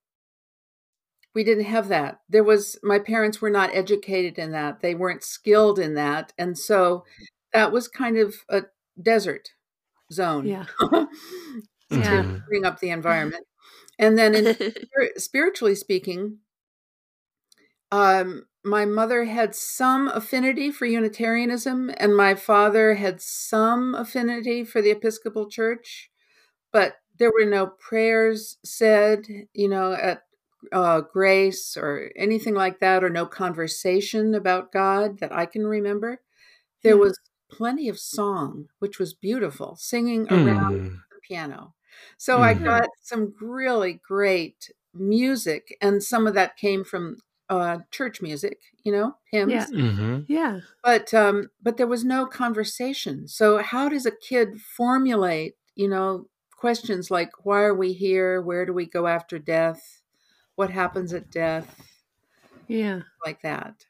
We 1.34 1.42
didn't 1.44 1.64
have 1.64 1.88
that. 1.88 2.20
There 2.28 2.44
was, 2.44 2.78
my 2.82 2.98
parents 2.98 3.40
were 3.40 3.50
not 3.50 3.74
educated 3.74 4.38
in 4.38 4.52
that. 4.52 4.80
They 4.80 4.94
weren't 4.94 5.24
skilled 5.24 5.78
in 5.78 5.94
that. 5.94 6.32
And 6.38 6.56
so 6.58 7.04
that 7.52 7.72
was 7.72 7.88
kind 7.88 8.18
of 8.18 8.34
a 8.48 8.64
desert 9.00 9.48
zone 10.12 10.46
yeah. 10.46 10.64
to 11.90 12.42
bring 12.48 12.64
up 12.64 12.80
the 12.80 12.90
environment. 12.90 13.46
And 13.98 14.16
then, 14.16 14.34
in, 14.34 14.56
spiritually 15.16 15.74
speaking, 15.74 16.38
um, 17.90 18.46
my 18.64 18.84
mother 18.84 19.24
had 19.24 19.54
some 19.54 20.08
affinity 20.08 20.70
for 20.70 20.86
Unitarianism, 20.86 21.90
and 21.96 22.16
my 22.16 22.34
father 22.34 22.94
had 22.94 23.20
some 23.20 23.94
affinity 23.94 24.64
for 24.64 24.82
the 24.82 24.90
Episcopal 24.90 25.48
Church, 25.48 26.10
but 26.72 26.94
there 27.18 27.32
were 27.32 27.48
no 27.48 27.66
prayers 27.66 28.58
said, 28.64 29.26
you 29.52 29.68
know, 29.68 29.92
at 29.92 30.22
uh, 30.72 31.00
grace 31.00 31.76
or 31.76 32.10
anything 32.16 32.54
like 32.54 32.80
that, 32.80 33.02
or 33.02 33.10
no 33.10 33.26
conversation 33.26 34.34
about 34.34 34.72
God 34.72 35.18
that 35.20 35.32
I 35.32 35.46
can 35.46 35.66
remember. 35.66 36.20
There 36.82 36.96
was 36.96 37.18
plenty 37.50 37.88
of 37.88 37.98
song, 37.98 38.66
which 38.78 38.98
was 38.98 39.14
beautiful, 39.14 39.76
singing 39.76 40.28
around 40.32 40.74
mm. 40.74 40.90
the 40.90 41.20
piano. 41.26 41.74
So 42.16 42.38
mm. 42.38 42.42
I 42.42 42.54
got 42.54 42.88
some 43.02 43.34
really 43.40 44.00
great 44.06 44.70
music, 44.94 45.76
and 45.80 46.02
some 46.02 46.26
of 46.26 46.34
that 46.34 46.56
came 46.56 46.84
from 46.84 47.18
uh, 47.50 47.78
church 47.90 48.20
music, 48.20 48.58
you 48.82 48.92
know, 48.92 49.16
hymns. 49.30 49.52
Yeah. 49.52 49.66
Mm-hmm. 49.66 50.20
yeah. 50.28 50.60
But 50.82 51.12
um, 51.14 51.50
but 51.62 51.76
there 51.76 51.86
was 51.86 52.04
no 52.04 52.26
conversation. 52.26 53.28
So 53.28 53.58
how 53.58 53.88
does 53.88 54.06
a 54.06 54.10
kid 54.10 54.60
formulate, 54.60 55.54
you 55.74 55.88
know, 55.88 56.26
questions 56.56 57.10
like 57.10 57.30
why 57.44 57.62
are 57.62 57.74
we 57.74 57.92
here? 57.92 58.40
Where 58.40 58.66
do 58.66 58.72
we 58.72 58.86
go 58.86 59.06
after 59.06 59.38
death? 59.38 60.02
What 60.56 60.70
happens 60.70 61.14
at 61.14 61.30
death? 61.30 61.80
Yeah. 62.66 63.02
Like 63.24 63.42
that. 63.42 63.86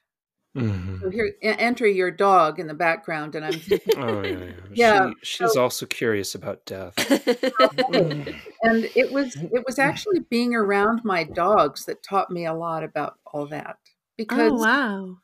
Mm-hmm. 0.57 1.01
So 1.03 1.11
here, 1.11 1.32
enter 1.42 1.86
your 1.86 2.11
dog 2.11 2.59
in 2.59 2.66
the 2.66 2.74
background, 2.74 3.34
and 3.34 3.44
I'm 3.44 3.53
thinking, 3.61 3.99
oh 3.99 4.22
yeah, 4.22 4.30
yeah. 4.30 4.53
yeah 4.72 5.11
she, 5.22 5.44
she's 5.44 5.53
so, 5.53 5.62
also 5.62 5.86
curious 5.86 6.34
about 6.34 6.64
death. 6.64 6.94
and 7.92 8.88
it 8.96 9.12
was 9.12 9.36
it 9.36 9.64
was 9.66 9.78
actually 9.78 10.20
being 10.20 10.55
around 10.55 11.03
my 11.05 11.24
dogs 11.24 11.84
that 11.84 12.03
taught 12.03 12.30
me 12.30 12.46
a 12.46 12.55
lot 12.55 12.82
about 12.82 13.18
all 13.26 13.46
that. 13.49 13.76
Because 14.16 14.53
oh, 14.53 14.55
wow, 14.55 15.16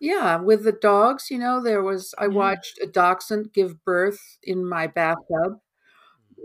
yeah, 0.00 0.36
with 0.36 0.64
the 0.64 0.72
dogs, 0.72 1.30
you 1.30 1.38
know, 1.38 1.62
there 1.62 1.82
was 1.82 2.14
I 2.18 2.24
yeah. 2.24 2.28
watched 2.28 2.78
a 2.82 2.86
dachshund 2.86 3.52
give 3.52 3.84
birth 3.84 4.38
in 4.42 4.68
my 4.68 4.86
bathtub, 4.86 5.60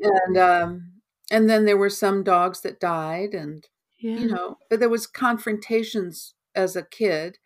and 0.01 0.38
um, 0.38 0.93
and 1.30 1.49
then 1.49 1.65
there 1.65 1.78
were 1.78 1.89
some 1.89 2.24
dogs 2.24 2.61
that 2.61 2.80
died, 2.80 3.34
and 3.34 3.67
yeah. 3.99 4.15
you 4.15 4.28
know, 4.28 4.57
but 4.69 4.80
there 4.80 4.89
was 4.89 5.07
confrontations 5.07 6.36
as 6.55 6.76
a 6.76 6.84
kid 6.84 7.38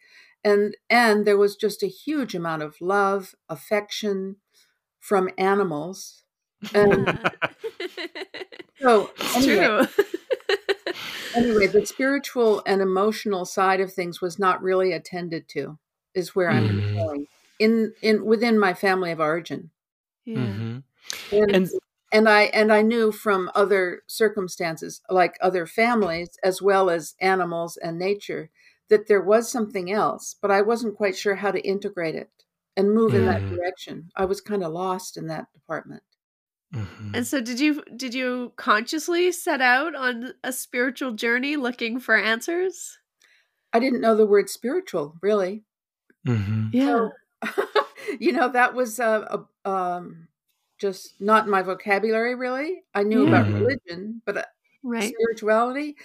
and 0.43 0.75
and 0.89 1.25
there 1.25 1.37
was 1.37 1.55
just 1.55 1.83
a 1.83 1.87
huge 1.87 2.35
amount 2.35 2.61
of 2.61 2.75
love 2.81 3.35
affection 3.49 4.37
from 4.99 5.29
animals 5.37 6.23
and 6.73 7.19
so 8.81 9.11
anyway, 9.35 9.87
anyway 11.35 11.67
the 11.67 11.85
spiritual 11.85 12.61
and 12.65 12.81
emotional 12.81 13.45
side 13.45 13.79
of 13.79 13.93
things 13.93 14.21
was 14.21 14.39
not 14.39 14.61
really 14.61 14.91
attended 14.91 15.47
to 15.47 15.77
is 16.13 16.35
where 16.35 16.49
i'm 16.49 16.69
mm-hmm. 16.69 16.95
going 16.97 17.27
in 17.59 17.93
in 18.01 18.25
within 18.25 18.59
my 18.59 18.73
family 18.73 19.11
of 19.11 19.19
origin 19.19 19.69
yeah. 20.25 20.37
Mm-hmm. 20.39 20.77
and, 21.35 21.51
and 21.55 21.69
and 22.11 22.29
I 22.29 22.43
and 22.43 22.71
I 22.71 22.81
knew 22.81 23.11
from 23.11 23.51
other 23.53 24.03
circumstances, 24.07 25.01
like 25.09 25.37
other 25.41 25.65
families, 25.65 26.29
as 26.43 26.61
well 26.61 26.89
as 26.89 27.15
animals 27.19 27.77
and 27.77 27.99
nature, 27.99 28.49
that 28.89 29.07
there 29.07 29.21
was 29.21 29.51
something 29.51 29.91
else, 29.91 30.35
but 30.41 30.51
I 30.51 30.61
wasn't 30.61 30.95
quite 30.95 31.17
sure 31.17 31.35
how 31.35 31.51
to 31.51 31.59
integrate 31.59 32.15
it 32.15 32.29
and 32.75 32.93
move 32.93 33.11
mm. 33.11 33.15
in 33.15 33.25
that 33.25 33.41
mm. 33.41 33.55
direction. 33.55 34.09
I 34.15 34.25
was 34.25 34.41
kind 34.41 34.63
of 34.63 34.71
lost 34.71 35.17
in 35.17 35.27
that 35.27 35.51
department. 35.53 36.03
Mm-hmm. 36.73 37.15
And 37.15 37.25
so 37.25 37.39
did 37.39 37.59
you 37.59 37.81
did 37.95 38.13
you 38.13 38.51
consciously 38.57 39.31
set 39.31 39.61
out 39.61 39.95
on 39.95 40.33
a 40.43 40.51
spiritual 40.51 41.13
journey 41.13 41.55
looking 41.55 41.99
for 41.99 42.17
answers? 42.17 42.97
I 43.71 43.79
didn't 43.79 44.01
know 44.01 44.15
the 44.15 44.25
word 44.25 44.49
spiritual, 44.49 45.15
really. 45.21 45.63
Mm-hmm. 46.27 46.67
Yeah. 46.73 47.09
So, 47.45 47.65
you 48.19 48.33
know, 48.33 48.49
that 48.49 48.73
was 48.73 48.99
uh, 48.99 49.43
a, 49.65 49.69
um, 49.69 50.27
just 50.77 51.21
not 51.21 51.45
in 51.45 51.51
my 51.51 51.61
vocabulary, 51.61 52.35
really. 52.35 52.83
I 52.93 53.03
knew 53.03 53.23
yeah. 53.23 53.29
about 53.29 53.45
mm-hmm. 53.45 53.59
religion, 53.59 54.21
but 54.25 54.37
uh, 54.37 54.43
right. 54.83 55.13
spirituality 55.13 55.95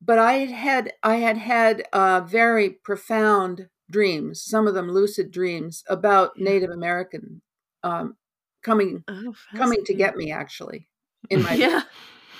but 0.00 0.18
I 0.18 0.32
had 0.46 0.92
I 1.02 1.16
had 1.16 1.38
had 1.38 1.84
uh, 1.92 2.20
very 2.20 2.70
profound 2.70 3.68
dreams, 3.90 4.42
some 4.42 4.66
of 4.66 4.74
them 4.74 4.90
lucid 4.90 5.30
dreams 5.30 5.84
about 5.88 6.38
Native 6.38 6.70
American 6.70 7.42
um, 7.82 8.16
coming 8.62 9.04
oh, 9.08 9.34
coming 9.54 9.84
to 9.84 9.94
get 9.94 10.16
me 10.16 10.32
actually 10.32 10.88
in 11.30 11.42
my 11.42 11.54
yeah. 11.54 11.82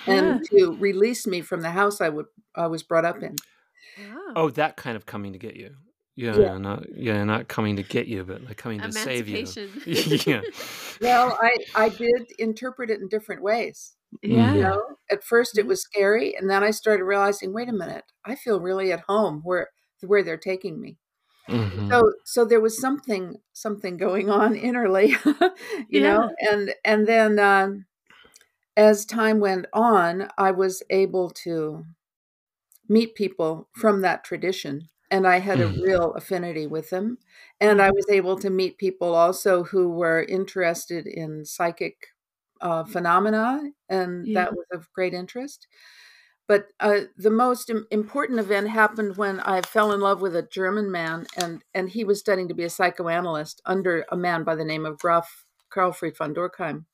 and 0.05 0.45
yeah. 0.51 0.59
to 0.59 0.77
release 0.77 1.25
me 1.25 1.41
from 1.41 1.61
the 1.61 1.71
house 1.71 2.01
I 2.01 2.09
would 2.09 2.27
I 2.55 2.67
was 2.67 2.83
brought 2.83 3.05
up 3.05 3.21
in. 3.23 3.35
Wow. 3.99 4.33
Oh, 4.35 4.49
that 4.51 4.77
kind 4.77 4.95
of 4.95 5.05
coming 5.05 5.33
to 5.33 5.39
get 5.39 5.55
you. 5.55 5.75
Yeah, 6.15 6.35
yeah, 6.35 6.57
not 6.57 6.83
yeah, 6.95 7.23
not 7.23 7.47
coming 7.47 7.75
to 7.75 7.83
get 7.83 8.07
you, 8.07 8.23
but 8.23 8.43
like 8.43 8.57
coming 8.57 8.81
to 8.81 8.91
save 8.91 9.27
you. 9.27 9.45
yeah. 10.25 10.41
Well, 10.99 11.37
I 11.39 11.57
I 11.75 11.89
did 11.89 12.31
interpret 12.39 12.89
it 12.89 12.99
in 12.99 13.07
different 13.07 13.43
ways. 13.43 13.95
Yeah. 14.21 14.53
You 14.53 14.61
know, 14.61 14.83
at 15.11 15.23
first 15.23 15.57
it 15.57 15.67
was 15.67 15.81
scary, 15.81 16.35
and 16.35 16.49
then 16.49 16.63
I 16.63 16.71
started 16.71 17.03
realizing, 17.03 17.53
wait 17.53 17.69
a 17.69 17.73
minute, 17.73 18.05
I 18.25 18.35
feel 18.35 18.59
really 18.59 18.91
at 18.91 19.01
home 19.01 19.41
where 19.43 19.69
where 20.01 20.23
they're 20.23 20.37
taking 20.37 20.79
me. 20.79 20.97
Mm-hmm. 21.49 21.89
So 21.89 22.13
so 22.25 22.45
there 22.45 22.61
was 22.61 22.79
something 22.79 23.37
something 23.53 23.97
going 23.97 24.29
on 24.29 24.55
innerly, 24.55 25.09
you 25.89 26.01
yeah. 26.01 26.13
know, 26.13 26.29
and 26.39 26.73
and 26.83 27.07
then 27.07 27.39
um, 27.39 27.85
as 28.75 29.05
time 29.05 29.39
went 29.39 29.65
on, 29.73 30.29
I 30.37 30.51
was 30.51 30.83
able 30.89 31.29
to 31.43 31.85
meet 32.89 33.15
people 33.15 33.67
from 33.73 34.01
that 34.01 34.23
tradition 34.23 34.89
and 35.09 35.27
I 35.27 35.39
had 35.39 35.59
a 35.59 35.67
mm. 35.67 35.81
real 35.81 36.13
affinity 36.13 36.67
with 36.67 36.89
them. 36.89 37.17
And 37.59 37.81
I 37.81 37.87
mm-hmm. 37.87 37.95
was 37.95 38.05
able 38.09 38.37
to 38.39 38.49
meet 38.49 38.77
people 38.77 39.15
also 39.15 39.63
who 39.63 39.89
were 39.89 40.23
interested 40.23 41.07
in 41.07 41.45
psychic 41.45 42.07
uh, 42.61 42.83
phenomena, 42.85 43.61
and 43.89 44.27
Yeah. 44.27 44.45
that 44.45 44.53
was 44.53 44.65
of 44.71 44.91
great 44.93 45.13
interest. 45.13 45.67
But 46.47 46.67
uh, 46.79 47.01
the 47.17 47.29
most 47.29 47.69
im- 47.69 47.87
important 47.91 48.39
event 48.39 48.69
happened 48.69 49.17
when 49.17 49.41
I 49.41 49.61
fell 49.61 49.91
in 49.91 49.99
love 49.99 50.21
with 50.21 50.35
a 50.35 50.43
German 50.43 50.89
man, 50.91 51.27
and 51.35 51.61
and 51.73 51.89
he 51.89 52.03
was 52.05 52.19
studying 52.19 52.47
to 52.47 52.53
be 52.55 52.63
a 52.63 52.69
psychoanalyst 52.69 53.61
under 53.65 54.05
a 54.11 54.17
man 54.17 54.43
by 54.43 54.55
the 54.55 54.65
name 54.65 54.85
of 54.85 54.97
Graf 54.99 55.45
Karlfried 55.69 56.15
von 56.17 56.33
Dürckheim. 56.33 56.85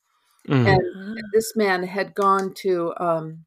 Mhm. 0.48 0.68
And 0.68 1.24
this 1.34 1.56
man 1.56 1.84
had 1.84 2.16
gone 2.16 2.54
to 2.56 2.94
um, 3.00 3.46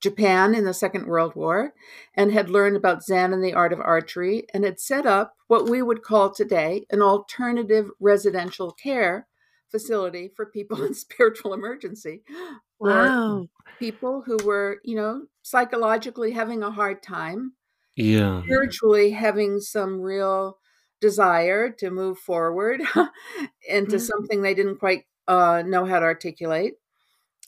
Japan 0.00 0.54
in 0.54 0.64
the 0.64 0.72
Second 0.74 1.06
World 1.06 1.34
War 1.34 1.74
and 2.14 2.32
had 2.32 2.48
learned 2.48 2.76
about 2.76 3.02
Zen 3.02 3.32
and 3.32 3.42
the 3.44 3.54
art 3.54 3.72
of 3.72 3.80
archery 3.80 4.46
and 4.54 4.64
had 4.64 4.80
set 4.80 5.04
up 5.06 5.34
what 5.48 5.68
we 5.68 5.82
would 5.82 6.02
call 6.02 6.30
today 6.30 6.86
an 6.90 7.02
alternative 7.02 7.90
residential 8.00 8.72
care 8.72 9.26
facility 9.70 10.30
for 10.34 10.46
people 10.46 10.82
in 10.84 10.94
spiritual 10.94 11.54
emergency. 11.54 12.22
where 12.78 13.04
Wow. 13.06 13.48
People 13.78 14.22
who 14.22 14.36
were, 14.44 14.80
you 14.84 14.96
know, 14.96 15.26
psychologically 15.42 16.32
having 16.32 16.62
a 16.62 16.70
hard 16.70 17.02
time, 17.02 17.54
yeah. 17.96 18.42
spiritually 18.42 19.10
having 19.10 19.60
some 19.60 20.00
real 20.00 20.58
desire 21.00 21.70
to 21.70 21.90
move 21.90 22.18
forward 22.18 22.82
into 23.68 23.96
Yeah. 23.96 23.98
something 23.98 24.42
they 24.42 24.54
didn't 24.54 24.78
quite 24.78 25.04
uh, 25.28 25.62
know 25.66 25.84
how 25.86 25.98
to 25.98 26.04
articulate. 26.04 26.74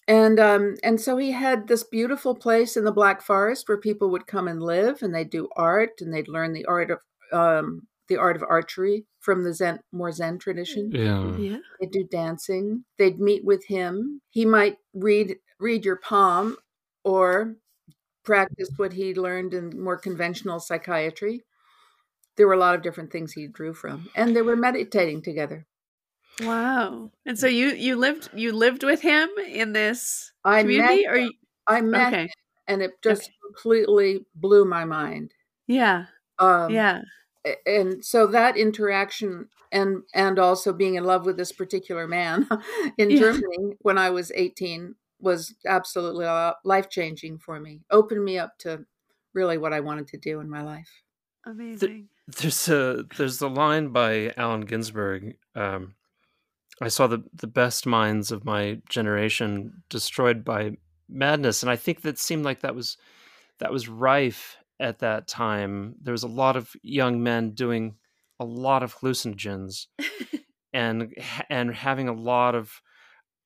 And 0.08 0.40
um, 0.40 0.76
and 0.82 1.00
so 1.00 1.16
he 1.16 1.30
had 1.32 1.68
this 1.68 1.84
beautiful 1.84 2.34
place 2.34 2.76
in 2.76 2.84
the 2.84 2.92
Black 2.92 3.22
Forest 3.22 3.68
where 3.68 3.78
people 3.78 4.10
would 4.10 4.26
come 4.26 4.48
and 4.48 4.60
live, 4.62 5.02
and 5.02 5.14
they'd 5.14 5.30
do 5.30 5.48
art, 5.56 6.00
and 6.00 6.12
they'd 6.12 6.28
learn 6.28 6.52
the 6.52 6.64
art 6.64 6.90
of 6.90 6.98
um, 7.32 7.86
the 8.08 8.16
art 8.16 8.36
of 8.36 8.42
archery 8.48 9.06
from 9.20 9.44
the 9.44 9.54
Zen 9.54 9.80
more 9.92 10.12
Zen 10.12 10.38
tradition. 10.38 10.90
Yeah. 10.92 11.36
Yeah. 11.38 11.58
They'd 11.80 11.90
do 11.90 12.04
dancing. 12.04 12.84
They'd 12.98 13.20
meet 13.20 13.44
with 13.44 13.64
him. 13.66 14.20
He 14.30 14.44
might 14.46 14.78
read 14.94 15.36
read 15.60 15.84
your 15.84 15.96
palm, 15.96 16.56
or 17.04 17.56
practice 18.24 18.70
what 18.78 18.92
he 18.94 19.14
learned 19.14 19.54
in 19.54 19.80
more 19.82 19.98
conventional 19.98 20.60
psychiatry. 20.60 21.44
There 22.36 22.46
were 22.48 22.54
a 22.54 22.58
lot 22.58 22.74
of 22.74 22.82
different 22.82 23.12
things 23.12 23.32
he 23.32 23.46
drew 23.48 23.74
from, 23.74 24.10
and 24.16 24.36
they 24.36 24.42
were 24.42 24.56
meditating 24.56 25.22
together. 25.22 25.66
Wow. 26.40 27.10
And 27.26 27.38
so 27.38 27.46
you 27.46 27.68
you 27.68 27.96
lived 27.96 28.30
you 28.34 28.52
lived 28.52 28.82
with 28.84 29.00
him 29.02 29.28
in 29.38 29.72
this 29.72 30.32
I 30.44 30.62
community, 30.62 31.04
met 31.04 31.12
or 31.12 31.16
you, 31.16 31.32
I 31.66 31.80
met, 31.80 32.14
okay? 32.14 32.28
and 32.66 32.82
it 32.82 32.92
just 33.02 33.22
Okay. 33.22 33.34
completely 33.46 34.26
blew 34.34 34.64
my 34.64 34.84
mind. 34.84 35.34
Yeah. 35.66 36.06
Um, 36.38 36.72
Yeah. 36.72 37.02
A- 37.46 37.68
and 37.68 38.04
so 38.04 38.26
that 38.28 38.56
interaction 38.56 39.48
and 39.70 40.02
and 40.14 40.38
also 40.38 40.72
being 40.72 40.94
in 40.96 41.04
love 41.04 41.24
with 41.26 41.36
this 41.36 41.52
particular 41.52 42.06
man 42.06 42.48
in 42.98 43.10
Yeah. 43.10 43.18
Germany 43.18 43.76
when 43.80 43.98
I 43.98 44.10
was 44.10 44.30
18 44.34 44.94
was 45.20 45.54
absolutely 45.66 46.26
life 46.64 46.90
changing 46.90 47.38
for 47.38 47.60
me. 47.60 47.80
Opened 47.90 48.24
me 48.24 48.38
up 48.38 48.58
to 48.58 48.84
really 49.34 49.56
what 49.56 49.72
I 49.72 49.80
wanted 49.80 50.08
to 50.08 50.18
do 50.18 50.40
in 50.40 50.50
my 50.50 50.62
life. 50.62 50.90
Amazing. 51.46 52.08
There's 52.28 52.68
a 52.68 53.04
there's 53.16 53.40
a 53.40 53.48
line 53.48 53.88
by 53.88 54.32
Allen 54.36 54.62
Ginsberg. 54.62 55.36
Um, 55.54 55.94
I 56.80 56.88
saw 56.88 57.06
the 57.06 57.22
the 57.34 57.46
best 57.46 57.86
minds 57.86 58.30
of 58.32 58.44
my 58.44 58.80
generation 58.88 59.82
destroyed 59.88 60.44
by 60.44 60.76
madness, 61.08 61.62
and 61.62 61.70
I 61.70 61.76
think 61.76 62.02
that 62.02 62.18
seemed 62.18 62.44
like 62.44 62.60
that 62.60 62.74
was 62.74 62.96
that 63.58 63.72
was 63.72 63.88
rife 63.88 64.56
at 64.82 64.98
that 64.98 65.28
time. 65.28 65.94
There 66.02 66.12
was 66.12 66.24
a 66.24 66.28
lot 66.28 66.56
of 66.56 66.72
young 66.82 67.22
men 67.22 67.52
doing 67.52 67.94
a 68.40 68.44
lot 68.44 68.82
of 68.82 68.96
hallucinogens 68.96 69.86
and 70.72 71.14
and 71.48 71.74
having 71.74 72.08
a 72.08 72.12
lot 72.12 72.54
of 72.54 72.82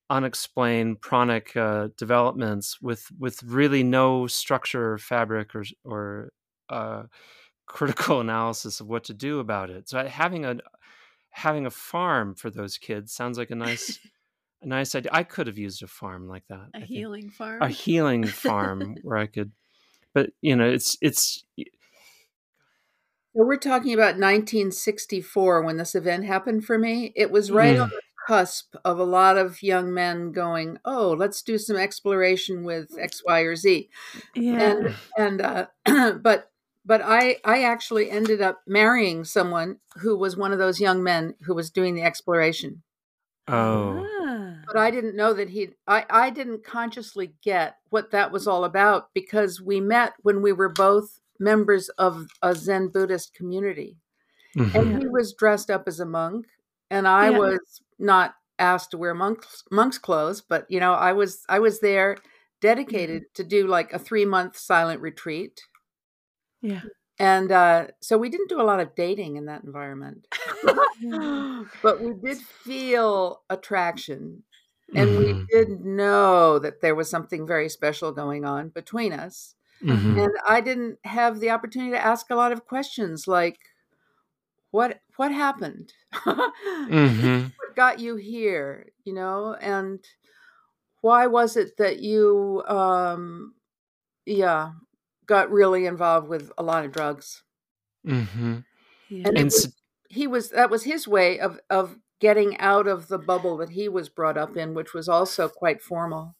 unexplained 0.08 1.00
pranic 1.00 1.56
uh, 1.56 1.88
developments 1.98 2.80
with 2.80 3.10
with 3.18 3.42
really 3.42 3.82
no 3.82 4.26
structure 4.26 4.92
or 4.92 4.98
fabric 4.98 5.54
or 5.54 5.64
or 5.84 6.32
uh, 6.70 7.02
critical 7.66 8.20
analysis 8.26 8.80
of 8.80 8.86
what 8.86 9.04
to 9.04 9.14
do 9.14 9.38
about 9.38 9.68
it. 9.68 9.88
So 9.88 10.04
having 10.06 10.46
a 10.46 10.56
having 11.30 11.66
a 11.66 11.70
farm 11.70 12.34
for 12.34 12.48
those 12.48 12.78
kids 12.78 13.12
sounds 13.12 13.36
like 13.36 13.50
a 13.50 13.56
nice 13.56 13.98
a 14.62 14.66
nice 14.66 14.94
idea. 14.94 15.10
I 15.12 15.24
could 15.24 15.48
have 15.48 15.58
used 15.58 15.82
a 15.82 15.86
farm 15.86 16.28
like 16.28 16.44
that. 16.48 16.70
A 16.72 16.76
I 16.76 16.78
think. 16.78 16.90
healing 16.90 17.30
farm. 17.30 17.60
a 17.60 17.68
healing 17.68 18.24
farm 18.24 18.96
where 19.02 19.18
I 19.18 19.26
could 19.26 19.52
but 20.16 20.30
you 20.40 20.56
know 20.56 20.66
it's 20.66 20.96
it's 21.02 21.44
So 21.58 23.44
we're 23.44 23.58
talking 23.58 23.92
about 23.92 24.16
1964 24.18 25.62
when 25.62 25.76
this 25.76 25.94
event 25.94 26.24
happened 26.24 26.64
for 26.64 26.78
me. 26.78 27.12
It 27.14 27.30
was 27.30 27.50
right 27.50 27.76
Mm. 27.76 27.82
on 27.82 27.88
the 27.90 28.00
cusp 28.26 28.74
of 28.82 28.98
a 28.98 29.04
lot 29.04 29.36
of 29.36 29.62
young 29.62 29.92
men 29.92 30.32
going, 30.32 30.78
"Oh, 30.86 31.10
let's 31.12 31.42
do 31.42 31.58
some 31.58 31.76
exploration 31.76 32.64
with 32.64 32.96
X, 32.98 33.22
Y, 33.26 33.40
or 33.40 33.54
Z." 33.56 33.90
yeah. 34.34 34.60
and 34.70 34.94
and 35.18 35.40
uh, 35.42 35.66
but 36.22 36.50
but 36.86 37.02
I 37.04 37.36
I 37.44 37.62
actually 37.64 38.10
ended 38.10 38.40
up 38.40 38.62
marrying 38.66 39.24
someone 39.24 39.80
who 39.98 40.16
was 40.16 40.34
one 40.36 40.52
of 40.54 40.58
those 40.58 40.80
young 40.80 41.02
men 41.02 41.34
who 41.42 41.54
was 41.54 41.70
doing 41.70 41.94
the 41.94 42.02
exploration. 42.02 42.82
oh. 43.48 44.06
But 44.66 44.76
I 44.76 44.90
didn't 44.90 45.16
know 45.16 45.32
that 45.34 45.48
he 45.48 45.70
I 45.86 46.04
I 46.10 46.30
didn't 46.30 46.64
consciously 46.64 47.34
get 47.42 47.76
what 47.90 48.10
that 48.10 48.32
was 48.32 48.46
all 48.48 48.64
about 48.64 49.12
because 49.14 49.60
we 49.60 49.80
met 49.80 50.14
when 50.22 50.42
we 50.42 50.52
were 50.52 50.68
both 50.68 51.20
members 51.38 51.88
of 51.90 52.26
a 52.42 52.54
Zen 52.54 52.88
Buddhist 52.88 53.34
community. 53.34 53.96
Mhm. 54.56 54.74
And 54.74 55.02
he 55.02 55.08
was 55.08 55.34
dressed 55.34 55.70
up 55.70 55.84
as 55.86 56.00
a 56.00 56.06
monk 56.06 56.46
and 56.90 57.06
I 57.06 57.30
Yeah. 57.30 57.38
was 57.38 57.82
not 57.98 58.34
asked 58.58 58.90
to 58.92 58.98
wear 58.98 59.14
monk's 59.14 59.64
monk's 59.70 59.98
clothes, 59.98 60.40
but 60.40 60.66
you 60.70 60.80
know, 60.80 60.94
I 60.94 61.12
was 61.12 61.44
I 61.48 61.58
was 61.60 61.80
there 61.80 62.16
dedicated 62.60 63.24
to 63.34 63.44
do 63.44 63.66
like 63.66 63.92
a 63.92 63.98
3 63.98 64.24
month 64.24 64.56
silent 64.58 65.00
retreat. 65.02 65.60
Yeah. 66.62 66.82
And 67.18 67.50
uh, 67.52 67.88
so 68.00 68.18
we 68.18 68.28
didn't 68.28 68.48
do 68.50 68.60
a 68.60 68.64
lot 68.64 68.80
of 68.80 68.94
dating 68.94 69.36
in 69.36 69.46
that 69.46 69.64
environment. 69.64 70.26
but 71.82 72.00
we 72.02 72.12
did 72.14 72.38
feel 72.38 73.42
attraction. 73.50 74.42
And 74.94 75.14
we 75.16 75.34
Mhm. 75.34 75.48
did 75.50 75.80
know 75.80 76.58
that 76.58 76.80
there 76.80 76.94
was 76.94 77.10
something 77.10 77.46
very 77.46 77.68
special 77.68 78.12
going 78.12 78.44
on 78.44 78.70
between 78.70 79.12
us. 79.12 79.54
Mhm. 79.80 80.20
And 80.20 80.32
I 80.48 80.60
didn't 80.62 81.00
have 81.04 81.40
the 81.40 81.50
opportunity 81.50 81.92
to 81.92 82.04
ask 82.04 82.30
a 82.30 82.36
lot 82.36 82.52
of 82.52 82.66
questions 82.66 83.28
like, 83.28 83.58
what 84.70 85.00
what 85.16 85.32
happened? 85.32 85.92
Mhm. 86.88 87.52
what 87.56 87.76
got 87.76 87.98
you 88.00 88.16
here? 88.16 88.90
You 89.04 89.14
know, 89.14 89.54
and 89.54 90.04
why 91.00 91.26
was 91.26 91.56
it 91.56 91.76
that 91.78 92.00
you 92.00 92.62
um 92.66 93.54
yeah, 94.26 94.72
got 95.26 95.50
really 95.52 95.86
involved 95.86 96.28
with 96.28 96.52
a 96.58 96.64
lot 96.64 96.84
of 96.84 96.92
drugs? 96.92 97.44
Mhm. 98.04 98.64
Yeah. 99.08 99.24
And 99.24 99.36
and 99.36 99.46
was 99.52 99.66
s- 99.66 99.72
he 100.08 100.26
was 100.26 100.50
that 100.50 100.70
was 100.70 100.84
his 100.84 101.08
way 101.08 101.38
of 101.40 101.60
of 101.70 101.98
getting 102.20 102.58
out 102.58 102.86
of 102.86 103.08
the 103.08 103.18
bubble 103.18 103.56
that 103.58 103.70
he 103.70 103.88
was 103.88 104.08
brought 104.08 104.38
up 104.38 104.56
in 104.56 104.74
which 104.74 104.94
was 104.94 105.08
also 105.08 105.48
quite 105.48 105.82
formal 105.82 106.34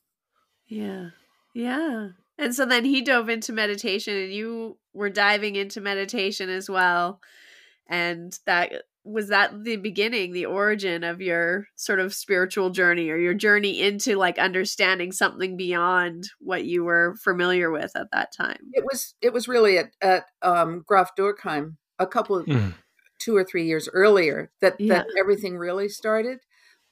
Yeah. 0.69 1.11
Yeah. 1.55 2.09
And 2.39 2.55
so 2.55 2.67
then 2.67 2.85
he 2.85 3.01
dove 3.01 3.29
into 3.29 3.53
meditation 3.53 4.15
and 4.17 4.33
you 4.33 4.77
were 4.93 5.09
diving 5.11 5.57
into 5.57 5.81
meditation 5.81 6.51
as 6.51 6.69
well. 6.69 7.21
And 7.89 8.39
that 8.47 8.83
was 9.05 9.29
that 9.29 9.63
the 9.65 9.77
beginning, 9.77 10.33
the 10.33 10.47
origin 10.47 11.05
of 11.05 11.21
your 11.23 11.69
sort 11.77 12.01
of 12.01 12.13
spiritual 12.13 12.71
journey 12.71 13.09
or 13.09 13.17
your 13.17 13.35
journey 13.35 13.81
into 13.81 14.17
like 14.17 14.39
understanding 14.39 15.13
something 15.13 15.57
beyond 15.57 16.29
what 16.41 16.65
you 16.65 16.83
were 16.85 17.15
familiar 17.23 17.71
with 17.71 17.93
at 17.95 18.09
that 18.13 18.33
time. 18.37 18.59
it 18.73 18.85
was 18.85 19.15
it 19.23 19.33
was 19.33 19.47
really 19.49 19.79
at, 19.79 19.93
at 20.03 20.25
um 20.43 20.83
graf 20.87 21.15
Dürckheim 21.17 21.77
a 21.99 22.07
couple 22.07 22.37
of 22.37 22.47
Mm. 22.47 22.75
Two 23.27 23.37
or 23.37 23.45
three 23.45 23.67
years 23.67 23.89
earlier 23.93 24.53
that 24.63 24.77
Yeah. 24.79 25.05
that 25.05 25.07
everything 25.19 25.59
really 25.59 25.89
started 25.89 26.39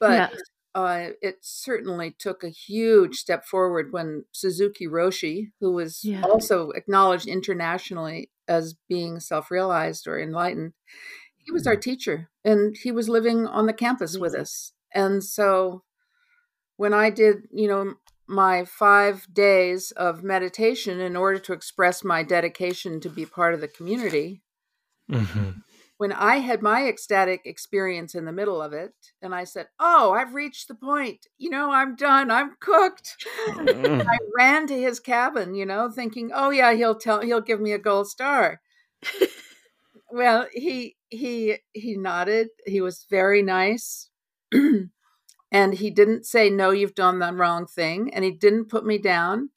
but 0.00 0.30
Yeah. 0.30 0.30
uh, 0.74 1.10
it 1.22 1.36
certainly 1.40 2.10
took 2.10 2.42
a 2.44 2.48
huge 2.48 3.14
step 3.16 3.44
forward 3.46 3.92
when 3.92 4.24
Suzuki 4.32 4.88
Roshi, 4.88 5.52
who 5.60 5.70
was 5.72 6.00
Yeah. 6.02 6.22
also 6.22 6.70
acknowledged 6.70 7.28
internationally 7.28 8.30
as 8.48 8.74
being 8.88 9.20
self-realized 9.20 10.08
or 10.08 10.20
enlightened, 10.20 10.72
he 11.36 11.52
was 11.52 11.66
our 11.66 11.76
teacher, 11.76 12.28
and 12.44 12.76
he 12.76 12.90
was 12.90 13.08
living 13.08 13.46
on 13.46 13.66
the 13.66 13.72
campus 13.72 14.18
with 14.18 14.34
us. 14.34 14.72
And 14.92 15.22
so, 15.22 15.84
when 16.76 16.92
I 16.94 17.10
did, 17.10 17.48
you 17.52 17.68
know, 17.68 17.94
my 18.26 18.64
five 18.64 19.32
days 19.32 19.92
of 19.92 20.24
meditation 20.24 21.00
in 21.00 21.16
order 21.16 21.38
to 21.40 21.52
express 21.52 22.02
my 22.02 22.24
dedication 22.24 23.00
to 23.00 23.08
be 23.10 23.26
part 23.26 23.54
of 23.54 23.60
the 23.60 23.68
community, 23.68 24.42
Mhm. 25.08 25.63
When 25.96 26.12
I 26.12 26.36
had 26.36 26.60
my 26.60 26.88
ecstatic 26.88 27.42
experience 27.44 28.14
in 28.14 28.24
the 28.24 28.32
middle 28.32 28.60
of 28.60 28.72
it, 28.72 28.92
and 29.22 29.34
I 29.34 29.44
said, 29.44 29.68
Oh, 29.78 30.12
I've 30.12 30.34
reached 30.34 30.68
the 30.68 30.74
point. 30.74 31.26
You 31.38 31.50
know, 31.50 31.70
I'm 31.70 31.94
done. 31.96 32.30
I'm 32.30 32.56
cooked. 32.60 33.16
Mm. 33.48 34.04
I 34.06 34.18
ran 34.36 34.66
to 34.66 34.80
his 34.80 35.00
cabin, 35.00 35.54
you 35.54 35.66
know, 35.66 35.90
thinking, 35.90 36.30
Oh 36.34 36.50
yeah, 36.50 36.74
he'll 36.74 36.96
tell 36.96 37.20
he'll 37.20 37.40
give 37.40 37.60
me 37.60 37.72
a 37.72 37.78
gold 37.78 38.08
star. 38.08 38.60
well, 40.10 40.46
he 40.52 40.96
he 41.10 41.58
he 41.72 41.96
nodded. 41.96 42.48
He 42.66 42.80
was 42.80 43.06
very 43.08 43.42
nice. 43.42 44.10
and 45.54 45.74
he 45.74 45.90
didn't 45.90 46.26
say 46.26 46.50
no 46.50 46.70
you've 46.70 46.94
done 46.94 47.20
the 47.20 47.32
wrong 47.32 47.66
thing 47.66 48.12
and 48.12 48.24
he 48.24 48.30
didn't 48.30 48.68
put 48.68 48.84
me 48.84 48.98
down 48.98 49.50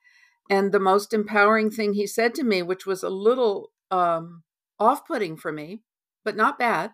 and 0.49 0.71
the 0.71 0.79
most 0.79 1.13
empowering 1.13 1.69
thing 1.69 1.93
he 1.93 2.07
said 2.07 2.33
to 2.35 2.43
me 2.43 2.61
which 2.61 2.85
was 2.85 3.03
a 3.03 3.09
little 3.09 3.71
um, 3.91 4.43
off-putting 4.79 5.35
for 5.35 5.51
me 5.51 5.81
but 6.28 6.36
not 6.36 6.59
bad 6.59 6.91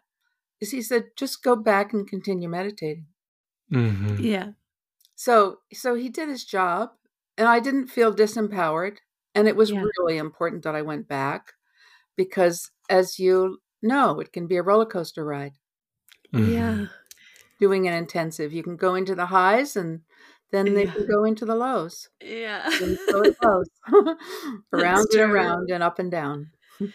is 0.61 0.69
he 0.71 0.81
said 0.81 1.03
just 1.17 1.43
go 1.43 1.55
back 1.55 1.91
and 1.93 2.07
continue 2.07 2.47
meditating 2.49 3.07
Mhm. 3.71 4.19
Yeah. 4.21 4.49
so 5.15 5.59
so 5.73 5.95
he 5.95 6.09
did 6.09 6.29
his 6.29 6.45
job 6.45 6.91
and 7.38 7.47
i 7.47 7.59
didn't 7.59 7.88
feel 7.95 8.13
disempowered 8.13 8.97
and 9.36 9.47
it 9.47 9.55
was 9.61 9.71
Yeah. 9.71 9.84
really 9.97 10.17
important 10.17 10.63
that 10.63 10.75
i 10.75 10.81
went 10.91 11.07
back 11.07 11.53
because 12.15 12.69
as 12.89 13.17
you 13.19 13.57
know 13.81 14.19
it 14.23 14.31
can 14.36 14.45
be 14.47 14.57
a 14.57 14.63
roller 14.69 14.86
coaster 14.95 15.25
ride 15.25 15.55
Mhm. 16.34 16.53
Yeah. 16.53 16.86
doing 17.59 17.88
an 17.88 17.93
intensive 18.03 18.53
you 18.53 18.63
can 18.63 18.77
go 18.77 18.93
into 18.95 19.15
the 19.15 19.27
highs 19.38 19.75
and 19.75 20.01
then 20.51 20.65
they 20.75 20.86
Yeah. 20.86 20.93
can 20.93 21.07
go 21.15 21.23
into 21.25 21.45
the 21.45 21.55
lows 21.65 22.09
Yeah. 22.21 22.61
and 22.84 22.97
so 23.09 23.15
it 23.29 23.38
goes 23.39 23.69
around 24.73 24.99
and 24.99 25.11
true. 25.11 25.31
around 25.34 25.71
and 25.71 25.81
up 25.89 25.97
and 25.99 26.11
down 26.11 26.51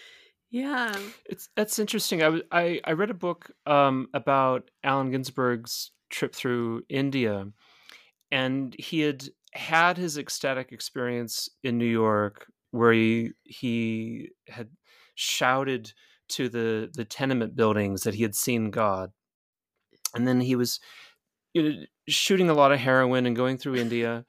Yeah. 0.51 0.99
It's 1.26 1.49
that's 1.57 1.78
interesting. 1.78 2.22
I 2.22 2.40
I 2.51 2.80
I 2.84 2.92
read 2.92 3.11
a 3.11 3.14
book 3.14 3.51
um, 3.66 4.09
about 4.14 4.70
Allen 4.82 5.11
Ginsberg's 5.11 5.92
trip 6.11 6.34
through 6.34 6.84
India, 6.88 7.46
and 8.30 8.74
he 8.78 9.01
had 9.01 9.24
had 9.53 9.96
his 9.99 10.16
ecstatic 10.18 10.72
experience 10.72 11.49
in 11.62 11.78
New 11.78 11.86
York, 11.86 12.46
where 12.70 12.92
he 12.92 13.32
he 13.44 14.30
had 14.49 14.70
shouted 15.16 15.92
to 16.30 16.49
the 16.49 16.90
the 16.94 17.05
tenement 17.05 17.55
buildings 17.57 18.03
that 18.03 18.14
he 18.14 18.22
had 18.22 18.34
seen 18.34 18.70
God, 18.70 19.12
and 20.14 20.26
then 20.26 20.40
he 20.40 20.57
was 20.57 20.80
you 21.55 21.62
know, 21.62 21.84
shooting 22.09 22.51
a 22.51 22.55
lot 22.55 22.72
of 22.72 22.78
heroin 22.80 23.26
and 23.26 23.36
going 23.36 23.59
through 23.59 23.76
India, 23.76 24.24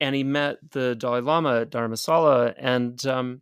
and 0.00 0.14
he 0.14 0.24
met 0.24 0.58
the 0.72 0.94
Dalai 0.94 1.20
Lama 1.20 1.62
at 1.62 1.70
Dharamsala, 1.70 2.54
and 2.58 3.04
um, 3.06 3.40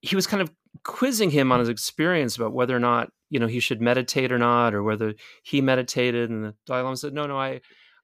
he 0.00 0.16
was 0.16 0.26
kind 0.26 0.42
of 0.42 0.50
quizzing 0.84 1.30
him 1.30 1.52
on 1.52 1.60
his 1.60 1.68
experience 1.68 2.36
about 2.36 2.52
whether 2.52 2.76
or 2.76 2.80
not 2.80 3.10
you 3.30 3.40
know 3.40 3.46
he 3.46 3.60
should 3.60 3.80
meditate 3.80 4.32
or 4.32 4.38
not, 4.38 4.74
or 4.74 4.82
whether 4.82 5.14
he 5.42 5.60
meditated. 5.60 6.30
And 6.30 6.44
the 6.44 6.54
Dalai 6.66 6.82
Lama 6.82 6.96
said, 6.96 7.12
"No, 7.12 7.26
no, 7.26 7.38
I, 7.38 7.60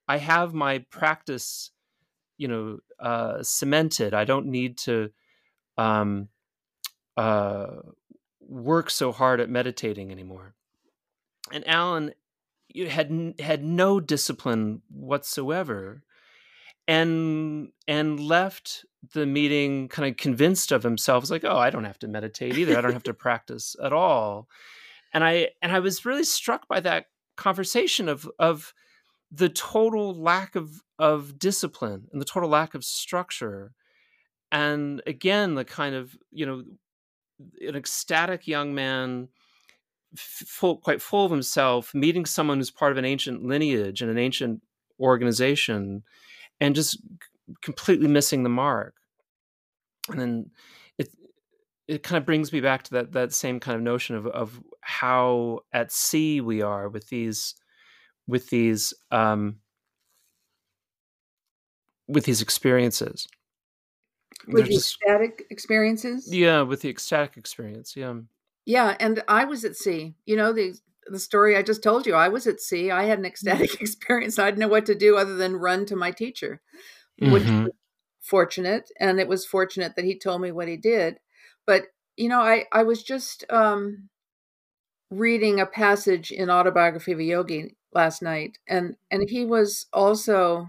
I 0.08 0.18
have 0.18 0.54
my 0.54 0.84
practice, 0.90 1.70
you 2.36 2.48
know, 2.48 2.78
uh, 2.98 3.42
cemented. 3.42 4.14
I 4.14 4.24
don't 4.24 4.46
need 4.46 4.78
to, 4.78 5.10
um, 5.78 6.28
uh, 7.16 7.66
work 8.40 8.90
so 8.90 9.12
hard 9.12 9.40
at 9.40 9.50
meditating 9.50 10.10
anymore." 10.10 10.54
And 11.52 11.66
Allen 11.68 12.12
you 12.74 12.88
had 12.88 13.34
had 13.38 13.64
no 13.64 14.00
discipline 14.00 14.82
whatsoever 14.88 16.02
and 16.88 17.68
and 17.86 18.20
left 18.20 18.84
the 19.14 19.26
meeting 19.26 19.88
kind 19.88 20.08
of 20.08 20.16
convinced 20.16 20.72
of 20.72 20.82
himself. 20.82 21.28
Like, 21.30 21.44
oh, 21.44 21.56
I 21.56 21.70
don't 21.70 21.84
have 21.84 21.98
to 22.00 22.08
meditate 22.08 22.56
either. 22.56 22.76
I 22.76 22.80
don't 22.80 22.92
have 22.92 23.02
to 23.04 23.14
practice 23.26 23.76
at 23.82 23.92
all. 23.92 24.48
And 25.12 25.24
I 25.24 25.50
and 25.60 25.72
I 25.72 25.80
was 25.80 26.04
really 26.04 26.24
struck 26.24 26.68
by 26.68 26.80
that 26.80 27.06
conversation 27.36 28.08
of 28.08 28.28
of 28.38 28.72
the 29.30 29.48
total 29.48 30.14
lack 30.14 30.54
of 30.54 30.82
of 30.98 31.38
discipline 31.38 32.08
and 32.12 32.20
the 32.20 32.26
total 32.26 32.48
lack 32.48 32.74
of 32.74 32.84
structure. 32.84 33.72
And 34.52 35.02
again, 35.06 35.54
the 35.54 35.64
kind 35.64 35.94
of, 35.94 36.16
you 36.30 36.46
know, 36.46 36.62
an 37.66 37.74
ecstatic 37.74 38.46
young 38.46 38.74
man 38.74 39.28
full, 40.14 40.76
quite 40.76 41.00
full 41.00 41.24
of 41.24 41.30
himself, 41.30 41.94
meeting 41.94 42.26
someone 42.26 42.58
who's 42.58 42.70
part 42.70 42.92
of 42.92 42.98
an 42.98 43.04
ancient 43.04 43.42
lineage 43.42 44.02
and 44.02 44.10
an 44.10 44.18
ancient 44.18 44.62
organization, 45.00 46.02
and 46.60 46.74
just 46.74 46.98
completely 47.62 48.08
missing 48.08 48.42
the 48.42 48.48
mark. 48.48 48.94
And 50.08 50.20
then 50.20 50.50
it 50.98 51.08
it 51.88 52.02
kind 52.02 52.18
of 52.18 52.26
brings 52.26 52.52
me 52.52 52.60
back 52.60 52.82
to 52.84 52.94
that 52.94 53.12
that 53.12 53.32
same 53.32 53.60
kind 53.60 53.76
of 53.76 53.82
notion 53.82 54.16
of 54.16 54.26
of 54.26 54.60
how 54.80 55.60
at 55.72 55.92
sea 55.92 56.40
we 56.40 56.62
are 56.62 56.88
with 56.88 57.08
these 57.08 57.54
with 58.26 58.50
these 58.50 58.94
um, 59.10 59.56
with 62.08 62.24
these 62.24 62.42
experiences. 62.42 63.26
With 64.48 64.66
the 64.66 64.74
ecstatic 64.74 65.44
experiences 65.50 66.28
yeah, 66.32 66.62
with 66.62 66.80
the 66.80 66.88
ecstatic 66.88 67.36
experience. 67.36 67.94
Yeah. 67.94 68.14
yeah 68.64 68.96
and 68.98 69.22
i 69.28 69.44
was 69.44 69.64
at 69.64 69.76
sea 69.76 70.14
you 70.26 70.36
know 70.36 70.52
the 70.52 70.74
the 71.06 71.18
story 71.20 71.56
i 71.56 71.62
just 71.62 71.82
told 71.82 72.06
you 72.06 72.14
i 72.14 72.28
was 72.28 72.46
at 72.48 72.60
sea 72.60 72.90
i 72.90 73.04
had 73.04 73.20
an 73.20 73.24
ecstatic 73.24 73.74
experience 73.80 74.38
i 74.38 74.46
didn't 74.46 74.58
know 74.58 74.68
what 74.68 74.86
to 74.86 74.96
do 74.96 75.16
other 75.16 75.36
than 75.36 75.54
run 75.54 75.86
to 75.86 75.94
my 75.94 76.10
teacher 76.10 76.60
which 77.20 77.44
Mhm. 77.44 77.64
was 77.64 77.74
fortunate 78.20 78.90
and 79.00 79.20
it 79.20 79.28
was 79.28 79.46
fortunate 79.46 79.96
that 79.96 80.04
he 80.04 80.18
told 80.18 80.40
me 80.42 80.52
what 80.52 80.68
he 80.68 80.76
did 80.76 81.18
but 81.66 81.88
you 82.16 82.28
know 82.28 82.40
i 82.40 82.66
i 82.72 82.82
was 82.82 83.02
just 83.02 83.44
um 83.50 84.08
reading 85.10 85.60
a 85.60 85.66
passage 85.66 86.30
in 86.32 86.48
autobiography 86.50 87.12
of 87.12 87.18
a 87.18 87.24
yogi 87.24 87.76
last 87.92 88.22
night 88.22 88.58
and 88.66 88.96
and 89.10 89.28
he 89.28 89.44
was 89.44 89.86
also 89.92 90.68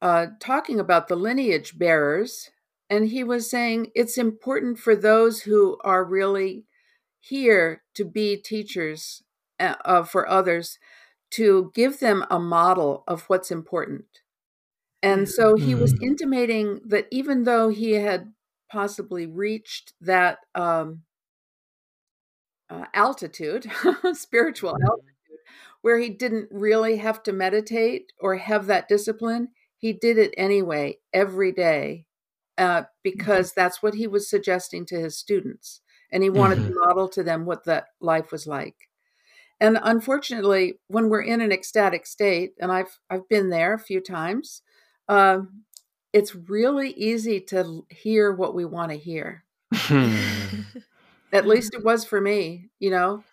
uh 0.00 0.26
talking 0.40 0.78
about 0.80 1.08
the 1.08 1.16
lineage 1.16 1.78
bearers 1.78 2.50
and 2.90 3.08
he 3.08 3.22
was 3.24 3.50
saying 3.50 3.90
it's 3.94 4.16
important 4.16 4.78
for 4.78 4.94
those 4.94 5.42
who 5.42 5.76
are 5.82 6.04
really 6.04 6.64
here 7.20 7.82
to 7.94 8.04
be 8.04 8.36
teachers 8.36 9.22
uh, 9.60 9.74
uh, 9.84 10.02
for 10.04 10.28
others 10.28 10.78
to 11.30 11.70
give 11.74 12.00
them 12.00 12.24
a 12.30 12.38
model 12.38 13.04
of 13.08 13.24
what's 13.24 13.50
important 13.50 14.06
and 15.02 15.28
so 15.28 15.56
he 15.56 15.74
was 15.74 15.94
Mm. 15.94 16.02
intimating 16.02 16.80
that 16.86 17.06
even 17.10 17.44
though 17.44 17.68
he 17.68 17.92
had 17.92 18.32
possibly 18.70 19.26
reached 19.26 19.94
that 20.00 20.38
um, 20.54 21.04
uh, 22.70 22.86
altitude, 22.94 23.70
spiritual 24.12 24.70
altitude, 24.70 25.40
where 25.82 25.98
he 25.98 26.10
didn't 26.10 26.48
really 26.50 26.96
have 26.98 27.22
to 27.24 27.32
meditate 27.32 28.12
or 28.20 28.36
have 28.36 28.66
that 28.66 28.88
discipline, 28.88 29.48
he 29.76 29.92
did 29.92 30.18
it 30.18 30.34
anyway 30.36 30.98
every 31.12 31.52
day 31.52 32.06
uh, 32.58 32.84
because 33.02 33.52
that's 33.54 33.82
what 33.82 33.94
he 33.94 34.06
was 34.06 34.28
suggesting 34.28 34.86
to 34.86 35.00
his 35.00 35.18
students. 35.18 35.80
And 36.12 36.22
he 36.22 36.30
wanted 36.30 36.56
to 36.56 36.74
model 36.86 37.08
to 37.10 37.22
them 37.22 37.46
what 37.46 37.64
that 37.64 37.88
life 38.00 38.32
was 38.32 38.46
like. 38.46 38.76
And 39.60 39.78
unfortunately, 39.82 40.80
when 40.88 41.08
we're 41.08 41.22
in 41.22 41.40
an 41.40 41.52
ecstatic 41.52 42.06
state, 42.06 42.54
and 42.60 42.70
I've 42.72 43.00
I've 43.10 43.28
been 43.28 43.50
there 43.50 43.74
a 43.74 43.78
few 43.78 44.00
times, 44.00 44.62
um, 45.08 45.64
it's 46.12 46.34
really 46.34 46.90
easy 46.92 47.40
to 47.42 47.86
hear 47.90 48.32
what 48.32 48.54
we 48.54 48.64
want 48.64 48.92
to 48.92 48.98
hear. 48.98 49.44
At 51.32 51.46
least 51.46 51.74
it 51.74 51.84
was 51.84 52.04
for 52.04 52.20
me, 52.20 52.70
you 52.78 52.90
know. 52.90 53.24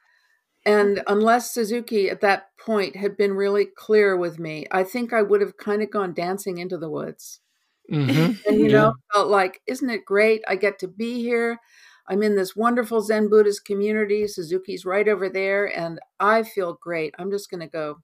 And 0.65 1.03
unless 1.07 1.53
Suzuki 1.53 2.09
at 2.09 2.21
that 2.21 2.57
point 2.57 2.95
had 2.97 3.17
been 3.17 3.33
really 3.33 3.65
clear 3.67 4.17
with 4.17 4.39
me, 4.39 4.67
I 4.71 4.83
think 4.83 5.13
I 5.13 5.21
would 5.23 5.41
have 5.41 5.57
kind 5.57 5.81
of 5.83 5.91
gone 5.91 6.13
dancing 6.13 6.57
into 6.59 6.77
the 6.77 6.89
woods. 6.89 7.41
Mhm. 7.89 8.35
And, 8.47 8.59
you 8.61 8.69
Yeah. 8.69 8.71
know, 8.71 8.93
felt 9.13 9.29
like, 9.29 9.61
isn't 9.67 9.89
it 9.89 10.05
great? 10.05 10.43
I 10.47 10.55
get 10.55 10.79
to 10.79 10.87
be 10.87 11.21
here. 11.21 11.59
I'm 12.07 12.21
in 12.21 12.35
this 12.35 12.55
wonderful 12.55 13.01
Zen 13.01 13.29
Buddhist 13.29 13.65
community. 13.65 14.27
Suzuki's 14.27 14.85
right 14.85 15.07
over 15.07 15.27
there, 15.29 15.75
and 15.77 15.99
I 16.19 16.43
feel 16.43 16.73
great. 16.75 17.15
I'm 17.17 17.31
just 17.31 17.49
going 17.49 17.61
to 17.61 17.67
go 17.67 18.01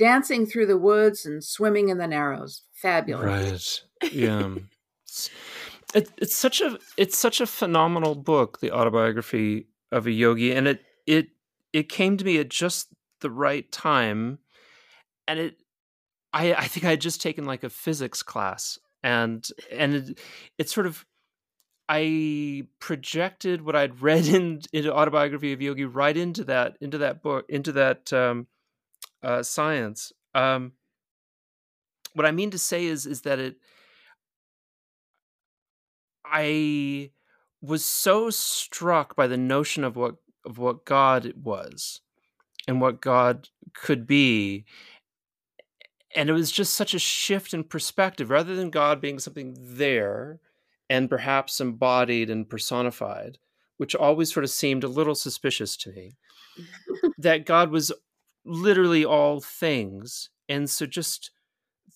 dancing 0.00 0.46
through 0.46 0.64
the 0.64 0.78
woods 0.78 1.26
and 1.26 1.44
swimming 1.44 1.90
in 1.90 1.98
the 1.98 2.06
narrows. 2.06 2.62
Fabulous. 2.72 3.84
Right. 4.02 4.12
Yeah. 4.12 4.54
It's, 5.04 5.30
it, 5.94 6.10
it's 6.16 6.34
such 6.34 6.62
a 6.62 6.78
it's 6.96 7.18
such 7.18 7.40
a 7.40 7.46
phenomenal 7.46 8.14
book, 8.14 8.60
the 8.60 8.72
autobiography 8.72 9.66
of 9.92 10.06
a 10.06 10.10
yogi, 10.10 10.52
and 10.52 10.66
it 10.66 10.80
it 11.06 11.28
it 11.74 11.90
came 11.90 12.16
to 12.16 12.24
me 12.24 12.38
at 12.38 12.48
just 12.48 12.88
the 13.20 13.30
right 13.30 13.70
time, 13.70 14.38
and 15.28 15.38
it 15.38 15.56
I 16.32 16.54
I 16.54 16.64
think 16.64 16.86
I 16.86 16.90
had 16.90 17.00
just 17.02 17.20
taken 17.20 17.44
like 17.44 17.62
a 17.62 17.68
physics 17.68 18.22
class, 18.22 18.78
and 19.02 19.46
and 19.70 19.94
it, 19.94 20.18
it 20.56 20.70
sort 20.70 20.86
of 20.86 21.04
I 21.90 22.68
projected 22.78 23.62
what 23.62 23.76
I'd 23.76 24.00
read 24.00 24.26
in 24.28 24.62
into 24.72 24.94
autobiography 24.94 25.52
of 25.52 25.60
yogi 25.60 25.84
right 25.84 26.16
into 26.16 26.44
that 26.44 26.78
into 26.80 26.96
that 26.98 27.22
book 27.22 27.44
into 27.50 27.72
that 27.72 28.10
um, 28.14 28.46
uh, 29.22 29.42
science. 29.42 30.12
Um, 30.34 30.72
what 32.14 32.26
I 32.26 32.30
mean 32.30 32.50
to 32.50 32.58
say 32.58 32.86
is 32.86 33.06
is 33.06 33.22
that 33.22 33.38
it 33.38 33.56
I 36.24 37.10
was 37.60 37.84
so 37.84 38.30
struck 38.30 39.16
by 39.16 39.26
the 39.26 39.36
notion 39.36 39.84
of 39.84 39.96
what 39.96 40.16
of 40.44 40.58
what 40.58 40.84
God 40.84 41.32
was 41.36 42.00
and 42.66 42.80
what 42.80 43.00
God 43.00 43.48
could 43.74 44.06
be. 44.06 44.64
And 46.16 46.28
it 46.28 46.32
was 46.32 46.50
just 46.50 46.74
such 46.74 46.94
a 46.94 46.98
shift 46.98 47.54
in 47.54 47.64
perspective 47.64 48.30
rather 48.30 48.56
than 48.56 48.70
God 48.70 49.00
being 49.00 49.18
something 49.18 49.56
there 49.58 50.40
and 50.88 51.08
perhaps 51.08 51.60
embodied 51.60 52.30
and 52.30 52.48
personified, 52.48 53.38
which 53.76 53.94
always 53.94 54.32
sort 54.32 54.42
of 54.42 54.50
seemed 54.50 54.82
a 54.82 54.88
little 54.88 55.14
suspicious 55.14 55.76
to 55.78 55.92
me. 55.92 56.16
that 57.18 57.46
God 57.46 57.70
was 57.70 57.92
literally 58.44 59.04
all 59.04 59.40
things 59.40 60.30
and 60.48 60.68
so 60.68 60.84
just 60.84 61.30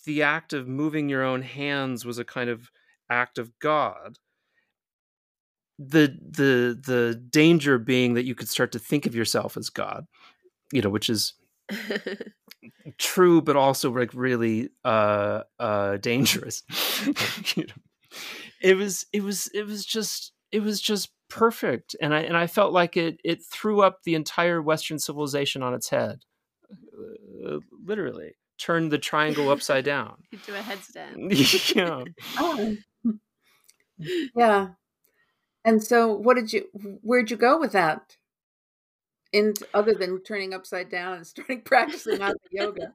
the 0.05 0.23
act 0.23 0.53
of 0.53 0.69
moving 0.69 1.09
your 1.09 1.23
own 1.23 1.43
hands 1.43 2.05
was 2.05 2.19
a 2.19 2.25
kind 2.25 2.49
of 2.49 2.71
act 3.11 3.39
of 3.39 3.59
God. 3.59 4.19
The 5.79 6.17
the 6.21 6.81
the 6.81 7.15
danger 7.31 7.79
being 7.79 8.15
that 8.15 8.25
you 8.25 8.35
could 8.35 8.49
start 8.49 8.71
to 8.73 8.79
think 8.79 9.07
of 9.07 9.15
yourself 9.15 9.57
as 9.57 9.71
God, 9.71 10.07
you 10.73 10.83
know, 10.83 10.89
which 10.89 11.11
is 11.11 11.35
true, 12.99 13.43
but 13.43 13.57
also 13.57 13.91
like 13.91 14.15
really 14.15 14.69
uh, 14.85 15.43
uh, 15.59 15.97
dangerous. 15.97 16.63
you 17.57 17.67
know? 17.67 17.75
It 18.63 18.77
was 18.77 19.07
it 19.13 19.25
was 19.25 19.49
it 19.53 19.67
was 19.67 19.85
just 19.85 20.33
it 20.53 20.63
was 20.63 20.81
just 20.81 21.11
perfect, 21.29 21.97
and 22.01 22.15
I 22.15 22.21
and 22.21 22.37
I 22.37 22.47
felt 22.47 22.73
like 22.73 22.97
it 22.97 23.19
it 23.25 23.45
threw 23.45 23.83
up 23.83 24.05
the 24.05 24.15
entire 24.15 24.63
Western 24.63 25.01
civilization 25.01 25.61
on 25.61 25.75
its 25.75 25.89
head, 25.89 26.21
literally 27.85 28.33
turn 28.59 28.89
the 28.89 28.99
triangle 28.99 29.51
upside 29.51 29.85
down 29.85 30.17
into 30.33 30.55
a 30.59 30.63
headstand. 30.63 31.75
yeah. 31.75 32.05
Oh. 32.39 32.77
yeah. 34.37 34.69
And 35.65 35.83
so, 35.83 36.13
what 36.13 36.35
did 36.35 36.53
you? 36.53 36.67
Where'd 37.03 37.31
you 37.31 37.37
go 37.37 37.59
with 37.59 37.73
that? 37.73 38.17
in 39.35 39.53
other 39.75 39.95
than 39.95 40.23
turning 40.23 40.55
upside 40.55 40.89
down 40.89 41.15
and 41.15 41.27
starting 41.27 41.61
practicing 41.65 42.21
hatha 42.21 42.37
yoga. 42.53 42.93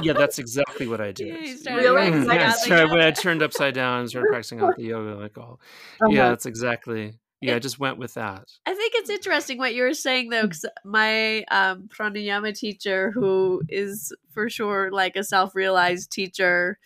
yeah, 0.00 0.14
that's 0.14 0.38
exactly 0.38 0.86
what 0.86 1.02
I 1.02 1.12
did. 1.12 1.26
Yeah, 1.26 1.74
really? 1.76 2.10
Mm, 2.10 2.24
like 2.26 2.40
yeah, 2.40 2.52
so 2.52 2.88
when 2.88 3.02
I 3.02 3.10
turned 3.10 3.42
upside 3.42 3.74
down 3.74 4.00
and 4.00 4.08
started 4.08 4.28
practicing 4.30 4.58
hatha 4.58 4.82
yoga, 4.82 5.20
like 5.20 5.36
all, 5.36 5.60
Uh-huh. 6.00 6.10
yeah, 6.10 6.30
that's 6.30 6.46
exactly. 6.46 7.18
Yeah, 7.40 7.56
I 7.56 7.58
just 7.58 7.78
went 7.78 7.98
with 7.98 8.14
that. 8.14 8.44
I 8.64 8.74
think 8.74 8.94
it's 8.96 9.10
interesting 9.10 9.58
what 9.58 9.74
you 9.74 9.82
were 9.82 9.94
saying 9.94 10.30
though, 10.30 10.42
because 10.42 10.64
my 10.84 11.44
um, 11.44 11.88
pranayama 11.88 12.56
teacher, 12.56 13.10
who 13.10 13.62
is 13.68 14.12
for 14.32 14.48
sure 14.48 14.90
like 14.90 15.16
a 15.16 15.24
self-realized 15.24 16.10
teacher, 16.10 16.78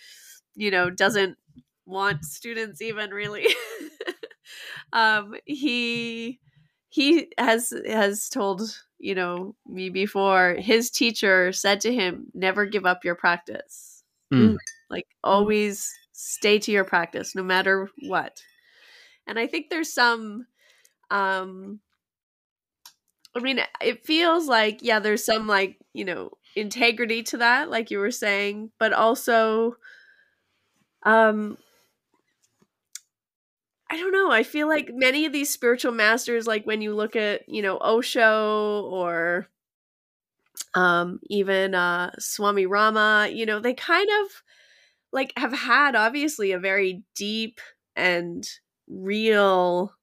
you 0.56 0.70
know, 0.70 0.90
doesn't 0.90 1.36
want 1.86 2.24
students 2.24 2.82
even 2.82 3.10
really. 3.10 3.46
um, 4.92 5.34
he 5.44 6.40
he 6.88 7.28
has 7.38 7.72
has 7.86 8.28
told 8.28 8.62
you 8.98 9.14
know 9.14 9.54
me 9.66 9.88
before. 9.88 10.56
His 10.58 10.90
teacher 10.90 11.52
said 11.52 11.80
to 11.82 11.94
him, 11.94 12.26
"Never 12.34 12.66
give 12.66 12.86
up 12.86 13.04
your 13.04 13.14
practice. 13.14 14.02
Mm. 14.32 14.56
Like 14.88 15.06
always 15.22 15.92
stay 16.12 16.58
to 16.58 16.72
your 16.72 16.84
practice, 16.84 17.36
no 17.36 17.44
matter 17.44 17.88
what." 18.02 18.42
And 19.30 19.38
I 19.38 19.46
think 19.46 19.70
there's 19.70 19.92
some 19.92 20.46
um 21.10 21.80
i 23.36 23.40
mean 23.40 23.60
it 23.80 24.04
feels 24.04 24.46
like 24.46 24.78
yeah 24.82 24.98
there's 24.98 25.24
some 25.24 25.46
like 25.46 25.78
you 25.92 26.04
know 26.04 26.30
integrity 26.56 27.22
to 27.22 27.36
that 27.38 27.70
like 27.70 27.90
you 27.90 27.98
were 27.98 28.10
saying 28.10 28.70
but 28.78 28.92
also 28.92 29.76
um 31.04 31.56
i 33.88 33.96
don't 33.96 34.12
know. 34.12 34.30
I 34.30 34.42
feel 34.42 34.68
like 34.68 34.90
many 34.92 35.26
of 35.26 35.32
these 35.32 35.50
spiritual 35.50 35.92
masters 35.92 36.46
like 36.46 36.64
when 36.64 36.80
you 36.82 36.94
look 36.94 37.16
at 37.16 37.48
you 37.48 37.62
know 37.62 37.78
osho 37.80 38.82
or 38.90 39.48
um 40.74 41.18
even 41.28 41.74
uh 41.74 42.10
swami 42.18 42.66
rama 42.66 43.28
you 43.32 43.46
know 43.46 43.60
they 43.60 43.74
kind 43.74 44.08
of 44.22 44.42
like 45.12 45.32
have 45.36 45.52
had 45.52 45.96
obviously 45.96 46.52
a 46.52 46.58
very 46.58 47.02
deep 47.16 47.60
and 47.96 48.48
real 48.90 49.94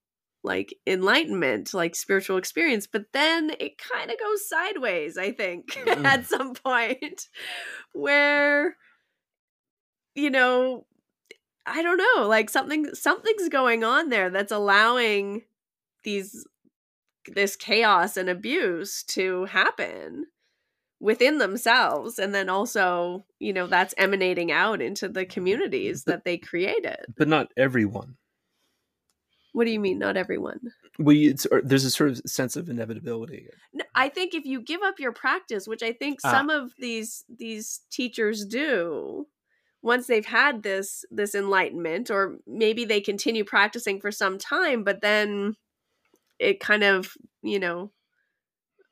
like 0.44 0.74
enlightenment 0.88 1.74
like 1.74 1.94
spiritual 1.96 2.38
experience 2.38 2.88
but 2.88 3.04
then 3.12 3.52
it 3.60 3.74
kind 3.78 4.10
of 4.10 4.18
goes 4.20 4.48
sideways 4.48 5.18
i 5.18 5.32
think 5.32 5.66
Mm. 5.86 6.06
at 6.06 6.26
some 6.26 6.54
point 6.54 7.28
where 7.94 8.78
you 10.16 10.30
know 10.30 10.86
i 11.66 11.82
don't 11.82 11.98
know 11.98 12.28
like 12.28 12.50
something 12.50 12.94
something's 12.96 13.50
going 13.50 13.84
on 13.84 14.10
there 14.10 14.30
that's 14.30 14.52
allowing 14.52 15.44
these 16.04 16.46
this 17.34 17.56
chaos 17.58 18.16
and 18.16 18.30
abuse 18.30 19.04
to 19.04 19.46
happen 19.46 20.28
within 21.02 21.40
themselves 21.40 22.18
and 22.20 22.34
then 22.34 22.48
also 22.50 23.26
you 23.40 23.52
know 23.52 23.68
that's 23.68 23.94
emanating 23.98 24.52
out 24.52 24.82
into 24.82 25.10
the 25.10 25.26
communities 25.26 26.04
that 26.06 26.24
they 26.24 26.38
created 26.38 26.98
But 27.18 27.28
not 27.28 27.52
everyone. 27.58 28.16
What 29.54 29.66
do 29.66 29.72
you 29.72 29.80
mean 29.80 29.98
not 30.00 30.18
everyone 30.18 30.60
We 31.00 31.28
it's, 31.28 31.46
or 31.48 31.62
there's 31.64 31.86
a 31.86 31.92
sort 31.92 32.10
of 32.12 32.18
sense 32.26 32.56
of 32.56 32.70
inevitability. 32.70 33.48
No, 33.74 33.84
I 33.96 34.10
think 34.10 34.34
if 34.36 34.46
you 34.46 34.62
give 34.62 34.82
up 34.84 35.00
your 35.00 35.12
practice, 35.14 35.68
which 35.68 35.82
I 35.84 35.94
think 35.94 36.20
Ah. 36.24 36.32
some 36.32 36.50
of 36.50 36.74
these 36.80 37.24
these 37.30 37.82
teachers 37.92 38.46
do, 38.46 39.28
once 39.82 40.08
they've 40.08 40.26
had 40.26 40.64
this 40.64 41.06
this 41.12 41.34
enlightenment, 41.36 42.10
or 42.12 42.38
maybe 42.46 42.84
they 42.86 43.00
continue 43.02 43.44
practicing 43.44 44.00
for 44.02 44.12
some 44.12 44.38
time, 44.38 44.84
but 44.84 45.02
then 45.02 45.56
it 46.40 46.60
kind 46.60 46.84
of 46.84 47.14
you 47.44 47.60
know, 47.60 47.92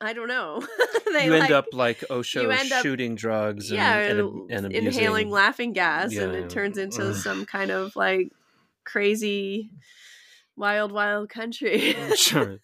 I 0.00 0.12
don't 0.12 0.28
know. 0.28 0.60
they 1.12 1.26
you 1.26 1.32
end 1.34 1.40
like, 1.42 1.50
up 1.50 1.66
like 1.72 2.04
Osho 2.10 2.42
you 2.42 2.50
end 2.50 2.72
up- 2.72 2.82
shooting 2.82 3.14
drugs 3.14 3.70
and, 3.70 3.78
yeah, 3.78 3.96
and, 3.98 4.18
ab- 4.20 4.46
and 4.50 4.66
abusing. 4.66 4.86
inhaling 4.86 5.30
laughing 5.30 5.72
gas, 5.72 6.14
and 6.16 6.34
it 6.34 6.50
turns 6.50 6.78
into 6.78 7.08
Ugh. 7.10 7.14
some 7.16 7.44
kind 7.46 7.70
of 7.70 7.94
like 7.96 8.30
crazy, 8.84 9.70
wild, 10.56 10.92
wild 10.92 11.28
country. 11.28 11.94
sure. 12.16 12.58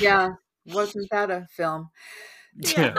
yeah, 0.00 0.30
wasn't 0.64 1.08
that 1.10 1.30
a 1.30 1.46
film? 1.50 1.90
Yeah. 2.60 2.94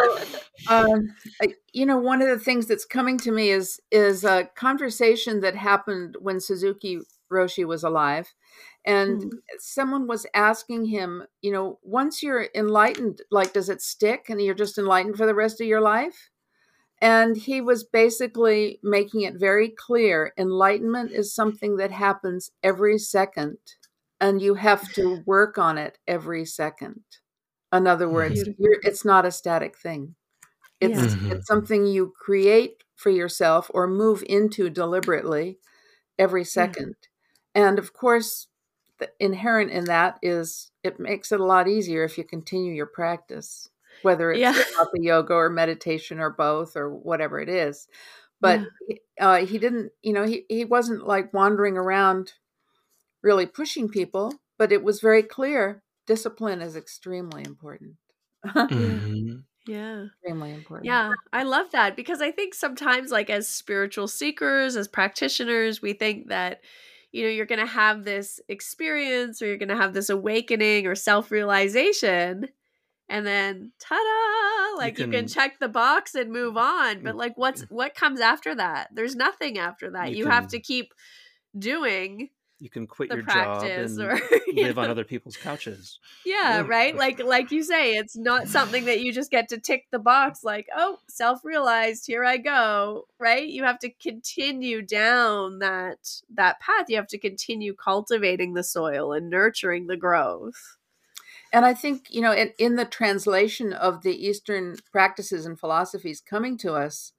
Um, 0.69 1.15
I- 1.41 1.55
you 1.73 1.85
know, 1.85 1.97
one 1.97 2.21
of 2.21 2.27
the 2.27 2.39
things 2.43 2.67
that's 2.67 2.85
coming 2.85 3.17
to 3.19 3.31
me 3.31 3.49
is 3.49 3.79
is 3.91 4.23
a 4.23 4.49
conversation 4.55 5.41
that 5.41 5.55
happened 5.55 6.17
when 6.19 6.39
Suzuki 6.39 6.99
Roshi 7.31 7.65
was 7.65 7.83
alive, 7.83 8.33
and 8.85 9.21
Mm. 9.21 9.39
someone 9.59 10.07
was 10.07 10.25
asking 10.33 10.85
him, 10.85 11.23
you 11.41 11.51
know, 11.51 11.79
once 11.83 12.21
you're 12.23 12.49
enlightened, 12.55 13.21
like, 13.31 13.53
does 13.53 13.69
it 13.69 13.81
stick, 13.81 14.29
and 14.29 14.41
you're 14.41 14.53
just 14.55 14.77
enlightened 14.77 15.17
for 15.17 15.25
the 15.25 15.35
rest 15.35 15.61
of 15.61 15.67
your 15.67 15.81
life? 15.81 16.29
And 17.01 17.37
he 17.37 17.61
was 17.61 17.83
basically 17.83 18.79
making 18.83 19.21
it 19.21 19.35
very 19.35 19.69
clear: 19.69 20.33
enlightenment 20.37 21.11
is 21.11 21.33
something 21.33 21.77
that 21.77 21.91
happens 21.91 22.51
every 22.63 22.97
second, 22.97 23.57
and 24.21 24.41
you 24.41 24.55
have 24.55 24.91
to 24.93 25.23
work 25.25 25.57
on 25.57 25.77
it 25.77 25.99
every 26.07 26.45
second. 26.45 27.03
In 27.73 27.87
other 27.87 28.09
words, 28.09 28.49
you're, 28.57 28.77
it's 28.83 29.05
not 29.05 29.25
a 29.25 29.31
static 29.31 29.77
thing. 29.77 30.15
It's 30.81 30.99
Yeah. 30.99 31.05
Mhm. 31.15 31.31
it's 31.31 31.47
something 31.47 31.85
you 31.87 32.13
create 32.19 32.83
for 32.95 33.09
yourself 33.11 33.69
or 33.73 33.87
move 33.87 34.23
into 34.27 34.69
deliberately 34.69 35.59
every 36.19 36.45
second. 36.45 36.95
And 37.55 37.79
of 37.79 37.93
course, 37.93 38.47
the 38.99 39.11
inherent 39.19 39.71
in 39.71 39.87
that 39.87 40.19
is 40.21 40.71
it 40.83 40.99
makes 40.99 41.31
it 41.31 41.39
a 41.39 41.45
lot 41.45 41.67
easier 41.67 42.03
if 42.03 42.17
you 42.17 42.23
continue 42.25 42.73
your 42.73 42.87
practice, 42.87 43.69
whether 44.01 44.31
it's 44.31 44.39
Yeah. 44.39 44.53
yoga 44.95 45.33
or 45.33 45.49
meditation 45.49 46.19
or 46.19 46.29
both 46.31 46.75
or 46.77 46.89
whatever 46.95 47.39
it 47.39 47.49
is. 47.49 47.87
But 48.41 48.61
uh, 49.19 49.45
he 49.45 49.59
didn't, 49.59 49.91
you 50.01 50.13
know, 50.13 50.25
he, 50.25 50.45
he 50.49 50.65
wasn't 50.65 51.07
like 51.07 51.33
wandering 51.33 51.77
around 51.77 52.33
really 53.23 53.45
pushing 53.45 53.89
people, 53.89 54.33
but 54.57 54.71
it 54.71 54.83
was 54.83 55.01
very 55.01 55.23
clear 55.23 55.83
discipline 56.07 56.61
is 56.61 56.75
extremely 56.75 57.43
important. 57.45 57.95
Mhm. 58.45 59.43
yeah. 59.67 60.05
extremely 60.05 60.53
important. 60.53 60.85
Yeah, 60.85 61.11
I 61.33 61.43
love 61.43 61.71
that 61.71 61.95
because 61.95 62.21
I 62.21 62.31
think 62.31 62.53
sometimes, 62.53 63.11
like, 63.11 63.29
as 63.29 63.47
spiritual 63.47 64.07
seekers, 64.07 64.75
as 64.75 64.87
practitioners, 64.87 65.81
we 65.81 65.93
think 65.93 66.29
that, 66.29 66.61
you 67.11 67.23
know, 67.23 67.29
you're 67.29 67.45
going 67.45 67.59
to 67.59 67.65
have 67.65 68.03
this 68.05 68.39
experience 68.47 69.41
or 69.41 69.47
you're 69.47 69.57
going 69.57 69.69
to 69.69 69.75
have 69.75 69.93
this 69.93 70.09
awakening 70.09 70.87
or 70.87 70.95
self 70.95 71.31
realization. 71.31 72.47
And 73.09 73.25
then, 73.27 73.71
ta 73.79 73.95
da! 73.95 74.77
Like, 74.77 74.97
you 74.99 75.05
can, 75.05 75.11
can- 75.11 75.27
check 75.27 75.59
the 75.59 75.67
box 75.69 76.15
and 76.15 76.31
move 76.31 76.57
on. 76.57 77.03
But, 77.03 77.15
like, 77.17 77.33
what's 77.37 77.61
what 77.69 77.95
comes 77.95 78.21
after 78.21 78.55
that? 78.55 78.89
There's 78.93 79.15
nothing 79.15 79.57
after 79.57 79.91
that. 79.91 80.11
You, 80.11 80.17
You 80.19 80.27
have 80.27 80.47
to 80.49 80.59
keep 80.59 80.93
doing 81.57 82.29
You 82.59 82.69
can 82.69 82.87
quit 82.87 83.09
the 83.09 83.15
your 83.15 83.23
job 83.23 83.63
and 83.63 83.99
or 84.01 84.19
you 84.47 84.63
live 84.63 84.77
on 84.77 84.89
other 84.89 85.03
people's 85.05 85.37
couches. 85.37 85.99
Yeah, 86.25 86.57
Yeah. 86.57 86.65
right? 86.67 86.95
Like 86.95 87.23
like 87.23 87.51
you 87.51 87.63
say, 87.63 87.95
it's 87.95 88.17
not 88.17 88.47
something 88.47 88.85
that 88.85 88.99
you 89.01 89.13
just 89.13 89.31
get 89.31 89.47
to 89.49 89.57
tick 89.59 89.85
the 89.91 89.99
box 89.99 90.43
like, 90.43 90.67
"Oh, 90.75 90.99
self-realized, 91.07 92.05
here 92.05 92.25
I 92.25 92.37
go." 92.37 93.07
Right? 93.17 93.47
You 93.47 93.63
have 93.63 93.79
to 93.79 93.89
continue 93.89 94.81
down 94.81 95.59
that 95.59 96.21
that 96.33 96.59
path. 96.59 96.85
You 96.89 96.97
have 96.97 97.07
to 97.07 97.17
continue 97.17 97.73
cultivating 97.73 98.53
the 98.53 98.63
soil 98.63 99.13
and 99.13 99.29
nurturing 99.29 99.87
the 99.87 99.97
growth. 99.97 100.77
And 101.51 101.65
I 101.65 101.73
think, 101.73 102.07
you 102.11 102.21
know, 102.21 102.31
in, 102.31 102.51
in 102.59 102.75
the 102.75 102.85
translation 102.85 103.73
of 103.73 104.03
the 104.03 104.13
Eastern 104.13 104.75
practices 104.91 105.47
and 105.47 105.59
philosophies 105.59 106.21
coming 106.21 106.57
to 106.59 106.73
us, 106.73 107.13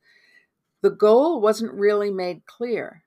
the 0.82 0.90
goal 0.90 1.40
wasn't 1.40 1.72
really 1.72 2.10
made 2.12 2.46
clear. 2.46 3.02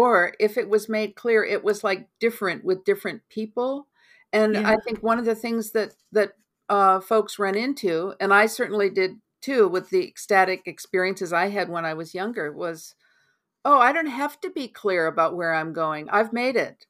Or 0.00 0.34
if 0.40 0.56
it 0.58 0.68
was 0.68 0.88
made 0.88 1.14
clear, 1.16 1.44
it 1.44 1.62
was 1.64 1.84
like 1.84 2.08
different 2.20 2.64
with 2.64 2.84
different 2.84 3.22
people. 3.30 3.88
And 4.32 4.54
Yeah. 4.54 4.64
I 4.64 4.76
think 4.84 5.02
one 5.02 5.18
of 5.20 5.24
the 5.26 5.34
things 5.36 5.72
that 5.72 5.94
that 6.12 6.32
uh, 6.68 7.00
folks 7.00 7.38
run 7.38 7.56
into, 7.56 8.14
and 8.20 8.32
I 8.34 8.46
certainly 8.46 8.90
did 8.90 9.12
too 9.42 9.68
with 9.68 9.90
the 9.90 10.06
ecstatic 10.08 10.62
experiences 10.66 11.32
I 11.32 11.48
had 11.48 11.68
when 11.68 11.84
I 11.84 11.94
was 11.94 12.14
younger 12.14 12.50
was, 12.52 12.94
oh, 13.64 13.78
I 13.80 13.92
don't 13.92 14.06
have 14.22 14.40
to 14.42 14.50
be 14.50 14.68
clear 14.68 15.06
about 15.06 15.36
where 15.36 15.54
I'm 15.54 15.72
going. 15.74 16.08
I've 16.10 16.32
made 16.32 16.56
it. 16.56 16.86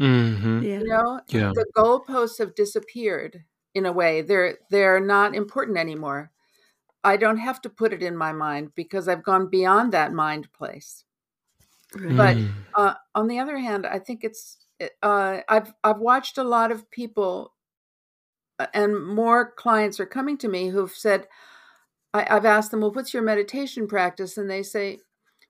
Mm-hmm. 0.00 0.62
Yeah. 0.62 0.78
You 0.80 0.84
know, 0.88 1.20
Yeah. 1.28 1.52
the 1.54 1.66
goalposts 1.76 2.38
have 2.38 2.54
disappeared 2.54 3.44
in 3.74 3.86
a 3.86 3.92
way. 3.92 4.22
They're 4.22 4.58
they're 4.70 5.00
not 5.00 5.34
important 5.34 5.78
anymore. 5.78 6.32
I 7.04 7.16
don't 7.18 7.38
have 7.38 7.60
to 7.62 7.70
put 7.70 7.92
it 7.94 8.02
in 8.02 8.16
my 8.16 8.32
mind 8.32 8.74
because 8.76 9.08
I've 9.08 9.24
gone 9.24 9.48
beyond 9.50 9.92
that 9.92 10.12
mind 10.12 10.52
place. 10.52 11.04
Right. 12.04 12.14
But 12.16 12.38
Mm. 12.38 12.52
uh, 12.74 12.94
on 13.14 13.28
the 13.28 13.38
other 13.38 13.58
hand, 13.58 13.86
I 13.86 13.98
think 13.98 14.24
it's 14.24 14.58
uh, 15.02 15.40
I've 15.48 15.72
I've 15.84 15.98
watched 15.98 16.38
a 16.38 16.44
lot 16.44 16.70
of 16.72 16.90
people, 16.90 17.54
uh, 18.58 18.66
and 18.74 19.06
more 19.06 19.52
clients 19.52 20.00
are 20.00 20.06
coming 20.06 20.38
to 20.38 20.48
me 20.48 20.68
who've 20.68 20.90
said, 20.92 21.26
I, 22.14 22.26
I've 22.30 22.44
asked 22.46 22.72
them, 22.72 22.80
well, 22.82 22.92
what's 22.92 23.14
your 23.14 23.22
meditation 23.24 23.86
practice? 23.88 24.38
And 24.38 24.50
they 24.50 24.62
say, 24.62 25.00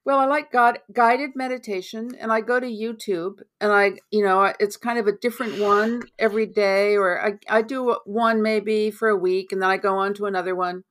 well, 0.05 0.19
I 0.21 0.27
like 0.27 0.53
God 0.53 0.81
guided 0.93 1.33
meditation, 1.37 2.15
and 2.21 2.33
I 2.33 2.41
go 2.41 2.61
to 2.61 2.67
YouTube, 2.67 3.43
and 3.61 3.73
I, 3.73 3.95
you 4.11 4.25
know, 4.25 4.53
it's 4.61 4.77
kind 4.77 4.99
of 4.99 5.07
a 5.09 5.13
different 5.19 5.57
one 5.59 6.09
every 6.19 6.47
day, 6.47 6.97
or 6.97 7.21
I, 7.25 7.35
I 7.49 7.63
do 7.63 7.97
one 8.07 8.43
maybe 8.43 8.91
for 8.91 9.09
a 9.09 9.17
week, 9.17 9.53
and 9.53 9.63
then 9.63 9.71
I 9.71 9.79
go 9.79 9.97
on 9.99 10.15
to 10.15 10.27
another 10.27 10.55
one, 10.57 10.85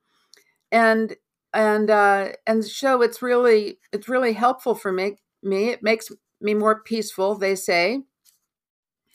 and 0.72 1.16
and 1.54 1.90
uh, 1.90 2.32
and 2.46 2.64
so 2.64 3.02
it's 3.02 3.22
really 3.22 3.80
it's 3.92 4.08
really 4.08 4.34
helpful 4.34 4.74
for 4.74 4.92
me. 4.92 5.16
Me, 5.42 5.70
it 5.70 5.82
makes 5.82 6.10
me 6.40 6.54
more 6.54 6.82
peaceful. 6.82 7.36
They 7.36 7.54
say, 7.56 8.02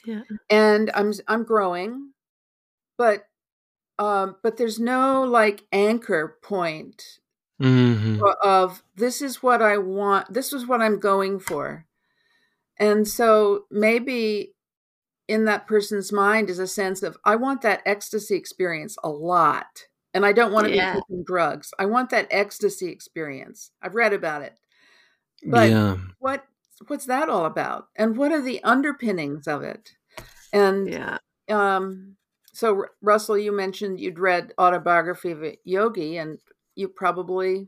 Yeah. 0.05 0.23
and 0.49 0.91
I'm 0.93 1.13
I'm 1.27 1.43
growing, 1.43 2.13
but 2.97 3.29
um, 3.99 4.37
but 4.43 4.57
there's 4.57 4.79
no 4.79 5.23
like 5.23 5.65
anchor 5.71 6.39
point 6.43 7.19
Mm-hmm. 7.59 8.31
of 8.41 8.83
this 8.95 9.21
is 9.21 9.41
what 9.41 9.61
I 9.61 9.77
want, 9.77 10.33
this 10.33 10.53
is 10.53 10.67
what 10.67 10.81
I'm 10.81 10.99
going 10.99 11.39
for. 11.39 11.85
And 12.77 13.07
so 13.07 13.65
maybe 13.71 14.55
in 15.27 15.45
that 15.45 15.67
person's 15.67 16.11
mind 16.13 16.49
is 16.49 16.59
a 16.59 16.67
sense 16.67 17.03
of 17.03 17.17
I 17.25 17.37
want 17.37 17.61
that 17.63 17.83
ecstasy 17.85 18.35
experience 18.35 18.97
a 19.03 19.09
lot. 19.09 19.87
And 20.13 20.25
I 20.25 20.33
don't 20.33 20.53
want 20.53 20.65
to 20.67 20.71
Yeah. 20.71 21.01
be 21.01 21.01
taking 21.09 21.23
drugs. 21.25 21.73
I 21.79 21.87
want 21.87 22.11
that 22.11 22.27
ecstasy 22.31 22.89
experience. 22.89 23.71
I've 23.81 23.95
read 23.95 24.13
about 24.13 24.43
it. 24.43 24.59
But 25.43 25.73
yeah. 25.73 25.97
what 26.19 26.45
what's 26.87 27.05
that 27.05 27.29
all 27.29 27.45
about? 27.45 27.89
And 27.95 28.17
what 28.17 28.31
are 28.31 28.41
the 28.41 28.63
underpinnings 28.63 29.47
of 29.47 29.63
it? 29.63 29.91
And 30.53 30.93
Yeah. 30.93 31.17
um, 31.49 32.17
so 32.53 32.85
Russell, 33.01 33.37
you 33.37 33.51
mentioned 33.51 33.99
you'd 33.99 34.19
read 34.19 34.53
autobiography 34.59 35.31
of 35.31 35.43
a 35.43 35.57
yogi, 35.65 36.17
and 36.17 36.39
you 36.75 36.89
probably 36.89 37.67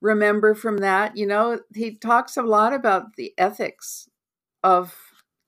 remember 0.00 0.54
from 0.54 0.78
that. 0.78 1.16
You 1.16 1.26
know, 1.26 1.60
he 1.74 1.96
talks 1.96 2.36
a 2.36 2.42
lot 2.42 2.72
about 2.72 3.16
the 3.16 3.34
ethics 3.38 4.08
of 4.64 4.96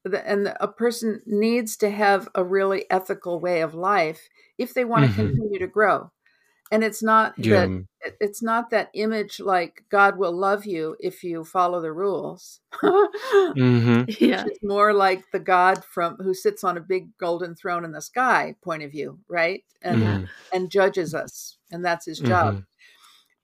the, 0.05 0.27
and 0.29 0.55
a 0.61 0.69
person 0.69 1.23
needs 1.27 1.77
to 1.79 1.91
have 1.91 2.29
a 2.35 2.45
really 2.45 2.87
ethical 2.91 3.41
way 3.41 3.61
of 3.63 3.75
life 3.75 4.29
if 4.59 4.75
they 4.75 4.85
want 4.85 5.05
Mhm. 5.05 5.11
to 5.11 5.15
continue 5.15 5.59
to 5.59 5.67
grow. 5.67 6.11
And 6.71 6.85
it's 6.85 7.03
not 7.03 7.37
Yeah. 7.37 7.49
that 7.49 7.73
it's 8.21 8.43
not 8.43 8.71
that 8.71 8.91
image 8.95 9.41
like 9.41 9.85
God 9.89 10.19
will 10.19 10.33
love 10.33 10.67
you 10.67 10.97
if 11.01 11.25
you 11.25 11.45
follow 11.45 11.81
the 11.81 11.93
rules. 11.93 12.61
Mm-hmm. 13.57 14.05
Yeah. 14.21 14.45
It's 14.47 14.63
more 14.63 14.93
like 14.93 15.31
the 15.33 15.41
God 15.41 15.85
from 15.85 16.17
who 16.17 16.35
sits 16.35 16.63
on 16.65 16.77
a 16.77 16.81
big 16.81 17.17
golden 17.19 17.55
throne 17.55 17.85
in 17.85 17.93
the 17.93 18.03
sky 18.03 18.57
point 18.63 18.83
of 18.83 18.91
view, 18.93 19.21
right? 19.29 19.65
And 19.83 20.01
Mhm. 20.01 20.29
and 20.53 20.71
judges 20.71 21.15
us, 21.15 21.57
and 21.71 21.85
that's 21.85 22.07
his 22.07 22.21
job. 22.21 22.55
Mhm. 22.55 22.67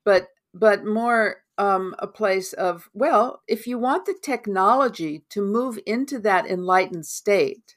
But 0.04 0.28
but 0.54 0.84
more 0.84 1.44
um, 1.58 1.94
a 1.98 2.06
place 2.06 2.52
of 2.54 2.88
well, 2.94 3.42
if 3.48 3.66
you 3.66 3.78
want 3.78 4.06
the 4.06 4.14
technology 4.22 5.24
to 5.30 5.42
move 5.42 5.78
into 5.86 6.18
that 6.20 6.46
enlightened 6.46 7.06
state, 7.06 7.76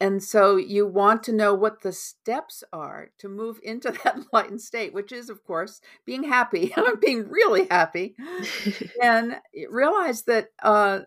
and 0.00 0.22
so 0.22 0.56
you 0.56 0.86
want 0.86 1.22
to 1.24 1.32
know 1.32 1.54
what 1.54 1.82
the 1.82 1.92
steps 1.92 2.64
are 2.72 3.10
to 3.18 3.28
move 3.28 3.58
into 3.62 3.90
that 4.04 4.16
enlightened 4.16 4.60
state, 4.60 4.92
which 4.94 5.12
is, 5.12 5.30
of 5.30 5.44
course, 5.44 5.80
being 6.04 6.24
happy, 6.24 6.74
being 7.00 7.28
really 7.28 7.66
happy, 7.70 8.16
and 9.02 9.36
realize 9.70 10.22
that 10.24 10.48
uh, 10.62 11.00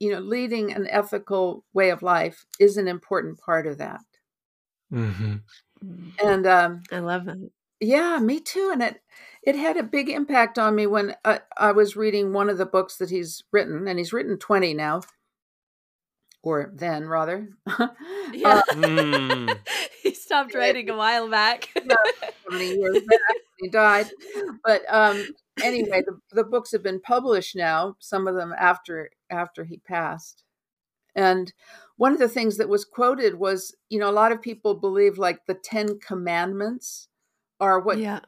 you 0.00 0.12
know 0.12 0.20
leading 0.20 0.72
an 0.72 0.88
ethical 0.88 1.64
way 1.74 1.90
of 1.90 2.02
life 2.02 2.46
is 2.60 2.76
an 2.76 2.88
important 2.88 3.38
part 3.40 3.66
of 3.66 3.78
that. 3.78 4.00
Mhm. 4.90 5.44
And 6.22 6.46
um, 6.46 6.82
I 6.90 6.98
love 7.00 7.28
it. 7.28 7.38
yeah, 7.80 8.18
me 8.20 8.40
too. 8.40 8.70
And 8.72 8.82
it 8.82 9.00
it 9.42 9.56
had 9.56 9.76
a 9.76 9.82
big 9.82 10.08
impact 10.08 10.58
on 10.58 10.74
me 10.74 10.86
when 10.86 11.14
I, 11.24 11.40
I 11.58 11.72
was 11.72 11.96
reading 11.96 12.32
one 12.32 12.48
of 12.48 12.58
the 12.58 12.66
books 12.66 12.96
that 12.98 13.10
he's 13.10 13.42
written, 13.52 13.86
and 13.88 13.98
he's 13.98 14.12
written 14.12 14.38
twenty 14.38 14.74
now, 14.74 15.02
or 16.44 16.70
then 16.74 17.08
rather. 17.08 17.48
Yeah. 18.32 18.62
Mm. 18.70 19.56
he 20.02 20.12
stopped 20.12 20.54
writing 20.54 20.90
a 20.90 20.96
while 20.96 21.30
back. 21.30 21.68
many 22.50 22.74
years 22.74 22.98
back 22.98 23.36
he 23.60 23.68
died. 23.68 24.10
But 24.64 24.82
um, 24.88 25.24
anyway, 25.62 26.02
the, 26.04 26.18
the 26.32 26.42
books 26.42 26.72
have 26.72 26.82
been 26.82 27.00
published 27.00 27.54
now. 27.54 27.94
Some 28.00 28.26
of 28.26 28.34
them 28.34 28.52
after 28.58 29.10
after 29.30 29.62
he 29.64 29.76
passed. 29.76 30.42
And 31.14 31.52
one 31.96 32.12
of 32.12 32.18
the 32.18 32.28
things 32.28 32.56
that 32.56 32.68
was 32.68 32.84
quoted 32.84 33.38
was, 33.38 33.76
you 33.88 34.00
know, 34.00 34.10
a 34.10 34.12
lot 34.12 34.32
of 34.32 34.42
people 34.42 34.74
believe 34.74 35.16
like 35.16 35.46
the 35.46 35.54
Ten 35.54 36.00
Commandments 36.00 37.06
are 37.60 37.78
what 37.78 37.98
yeah. 37.98 38.18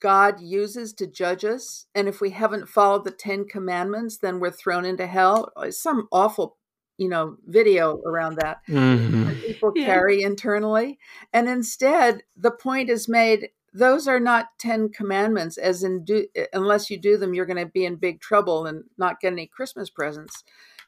God 0.00 0.40
uses 0.40 0.94
to 0.94 1.06
judge 1.06 1.44
us, 1.44 1.86
and 1.94 2.08
if 2.08 2.22
we 2.22 2.30
haven't 2.30 2.70
followed 2.70 3.04
the 3.04 3.10
Ten 3.10 3.46
Commandments, 3.46 4.16
then 4.16 4.40
we're 4.40 4.50
thrown 4.50 4.86
into 4.86 5.06
hell. 5.06 5.52
Some 5.70 6.08
awful, 6.10 6.56
you 7.00 7.08
know, 7.08 7.36
video 7.46 7.96
around 8.06 8.36
that 8.36 8.60
Mhm. 8.68 9.26
that 9.26 9.42
people 9.42 9.72
Yeah. 9.74 9.86
carry 9.86 10.22
internally. 10.22 10.98
And 11.32 11.48
instead, 11.48 12.22
the 12.36 12.50
point 12.52 12.90
is 12.90 13.08
made 13.08 13.50
those 13.72 14.06
are 14.08 14.20
not 14.20 14.48
10 14.58 14.88
commandments, 14.90 15.56
as 15.56 15.82
in, 15.84 16.04
do, 16.04 16.26
unless 16.52 16.90
you 16.90 16.98
do 16.98 17.16
them, 17.16 17.34
you're 17.34 17.46
going 17.46 17.56
to 17.66 17.72
be 17.72 17.84
in 17.84 17.96
big 17.96 18.20
trouble 18.20 18.66
and 18.66 18.84
not 18.98 19.20
get 19.20 19.32
any 19.32 19.46
Christmas 19.46 19.88
presents. 19.88 20.42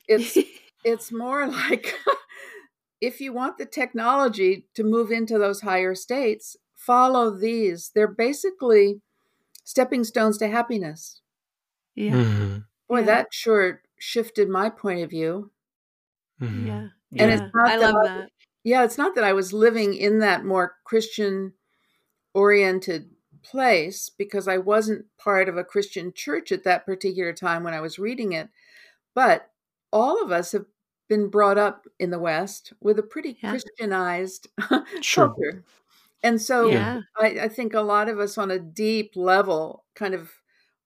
It's, 0.09 0.37
it's 0.85 1.13
more 1.13 1.47
like 1.61 1.95
if 3.01 3.21
you 3.21 3.33
want 3.33 3.57
the 3.59 3.67
technology 3.67 4.67
to 4.75 4.83
move 4.85 5.11
into 5.13 5.39
those 5.39 5.61
higher 5.63 5.95
states, 5.95 6.57
follow 6.75 7.31
these. 7.31 7.91
They're 7.95 8.07
basically 8.09 9.01
stepping 9.65 10.05
stones 10.05 10.37
to 10.39 10.49
happiness. 10.49 11.21
yeah. 11.95 12.15
Mhm. 12.15 12.65
Boy, 12.89 12.99
Yeah. 13.01 13.07
that 13.07 13.27
sure 13.33 13.83
shifted 13.99 14.49
my 14.49 14.69
point 14.71 15.03
of 15.05 15.11
view. 15.11 15.51
Mhm. 16.43 16.67
Yeah. 16.67 16.89
And 17.19 17.31
yeah. 17.31 17.45
it's 17.45 17.55
not 17.55 17.69
I 17.69 17.79
that 17.79 17.95
love 17.95 17.97
I- 18.05 18.09
that. 18.19 18.31
yeah, 18.65 18.85
it's 18.85 18.99
not 18.99 19.15
that 19.15 19.25
I 19.25 19.33
was 19.33 19.53
living 19.53 19.95
in 19.95 20.19
that 20.21 20.45
more 20.45 20.77
Christian 20.85 21.53
oriented 22.35 23.11
place 23.43 24.09
because 24.11 24.47
I 24.49 24.59
wasn't 24.59 25.05
part 25.19 25.49
of 25.49 25.57
a 25.57 25.65
Christian 25.65 26.13
church 26.13 26.53
at 26.53 26.65
that 26.65 26.87
particular 26.87 27.33
time 27.33 27.65
when 27.65 27.75
I 27.75 27.81
was 27.81 27.99
reading 27.99 28.33
it. 28.33 28.49
But 29.15 29.51
all 29.93 30.23
of 30.23 30.31
us 30.33 30.53
have 30.53 30.67
been 31.09 31.29
brought 31.29 31.59
up 31.59 31.87
in 31.99 32.11
the 32.11 32.19
West 32.19 32.73
with 32.81 32.99
a 32.99 33.03
pretty 33.03 33.37
Yeah. 33.43 33.51
Christianized 33.51 34.49
Sure. 35.03 35.27
culture. 35.29 35.65
And 36.23 36.41
so 36.41 36.69
Yeah. 36.69 37.01
I, 37.19 37.27
I 37.43 37.49
think 37.49 37.75
a 37.75 37.81
lot 37.81 38.09
of 38.09 38.21
us 38.21 38.39
on 38.39 38.51
a 38.51 38.59
deep 38.59 39.13
level 39.17 39.85
kind 39.95 40.15
of 40.15 40.31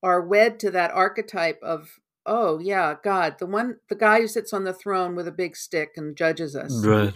are 0.02 0.22
wed 0.22 0.59
to 0.61 0.70
that 0.72 0.90
archetype 0.92 1.61
of, 1.62 2.00
oh 2.27 2.59
yeah, 2.59 2.95
God, 3.03 3.37
the 3.39 3.47
one 3.47 3.77
the 3.89 3.95
guy 3.95 4.20
who 4.20 4.29
sits 4.29 4.53
on 4.53 4.64
the 4.64 4.72
throne 4.72 5.14
with 5.14 5.29
a 5.29 5.33
big 5.33 5.57
stick 5.57 5.93
and 5.97 6.16
judges 6.16 6.55
us. 6.55 6.85
Right. 6.85 7.14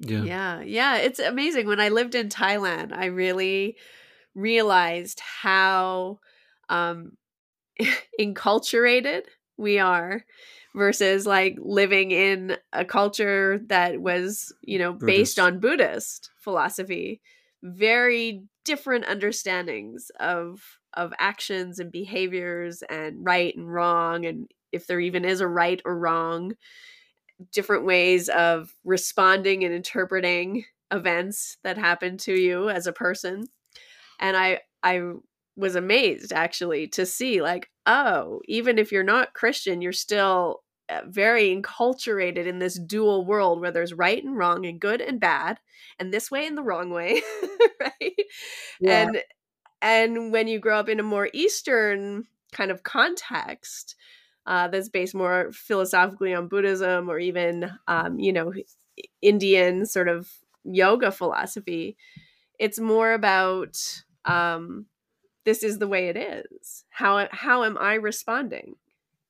Yeah. 0.00 0.22
Yeah, 0.22 0.60
yeah, 0.60 0.96
it's 0.98 1.18
amazing. 1.18 1.66
When 1.66 1.80
I 1.80 1.88
lived 1.88 2.14
in 2.14 2.28
Thailand, 2.28 2.92
I 2.92 3.06
really 3.06 3.76
realized 4.34 5.20
how 5.20 6.20
um 6.68 7.16
enculturated 8.20 9.22
we 9.56 9.78
are 9.78 10.24
versus 10.74 11.26
like 11.26 11.56
living 11.60 12.10
in 12.10 12.56
a 12.72 12.84
culture 12.84 13.60
that 13.66 14.00
was, 14.00 14.52
you 14.62 14.78
know, 14.78 14.92
based 14.92 15.38
on 15.38 15.60
Buddhist 15.60 16.30
philosophy. 16.40 17.20
Very 17.62 18.44
different 18.64 19.06
understandings 19.06 20.10
of 20.18 20.60
of 20.96 21.12
actions 21.18 21.78
and 21.78 21.92
behaviors 21.92 22.82
and 22.82 23.24
right 23.24 23.56
and 23.56 23.72
wrong 23.72 24.26
and 24.26 24.50
if 24.72 24.86
there 24.86 25.00
even 25.00 25.24
is 25.24 25.40
a 25.40 25.48
right 25.48 25.80
or 25.84 25.96
wrong 25.98 26.54
different 27.52 27.84
ways 27.84 28.28
of 28.28 28.74
responding 28.84 29.64
and 29.64 29.74
interpreting 29.74 30.64
events 30.92 31.56
that 31.64 31.76
happen 31.76 32.16
to 32.16 32.32
you 32.32 32.68
as 32.68 32.86
a 32.86 32.92
person 32.92 33.44
and 34.20 34.36
i 34.36 34.60
i 34.82 35.00
was 35.56 35.74
amazed 35.76 36.32
actually 36.32 36.86
to 36.86 37.06
see 37.06 37.42
like 37.42 37.70
oh 37.86 38.40
even 38.46 38.78
if 38.78 38.92
you're 38.92 39.02
not 39.02 39.34
christian 39.34 39.80
you're 39.82 39.92
still 39.92 40.62
uh, 40.90 41.00
very 41.06 41.54
enculturated 41.54 42.46
in 42.46 42.58
this 42.58 42.78
dual 42.78 43.24
world 43.24 43.60
where 43.60 43.70
there's 43.70 43.94
right 43.94 44.22
and 44.22 44.36
wrong 44.36 44.66
and 44.66 44.80
good 44.80 45.00
and 45.00 45.18
bad 45.18 45.58
and 45.98 46.12
this 46.12 46.30
way 46.30 46.46
and 46.46 46.56
the 46.58 46.62
wrong 46.62 46.90
way 46.90 47.22
right 47.80 48.14
Yeah. 48.80 49.08
and 49.08 49.22
and 49.84 50.32
when 50.32 50.48
you 50.48 50.58
grow 50.58 50.78
up 50.78 50.88
in 50.88 50.98
a 50.98 51.04
more 51.04 51.28
Eastern 51.34 52.24
kind 52.52 52.70
of 52.70 52.82
context 52.82 53.96
uh, 54.46 54.66
that's 54.68 54.88
based 54.88 55.14
more 55.14 55.52
philosophically 55.52 56.32
on 56.32 56.48
Buddhism 56.48 57.10
or 57.10 57.18
even, 57.18 57.70
um, 57.86 58.18
you 58.18 58.32
know, 58.32 58.52
Indian 59.20 59.84
sort 59.84 60.08
of 60.08 60.30
yoga 60.64 61.12
philosophy, 61.12 61.98
it's 62.58 62.80
more 62.80 63.12
about 63.12 64.02
um, 64.24 64.86
this 65.44 65.62
is 65.62 65.78
the 65.78 65.88
way 65.88 66.08
it 66.08 66.16
is. 66.16 66.84
How 66.88 67.28
how 67.30 67.64
am 67.64 67.76
I 67.78 67.94
responding? 67.94 68.76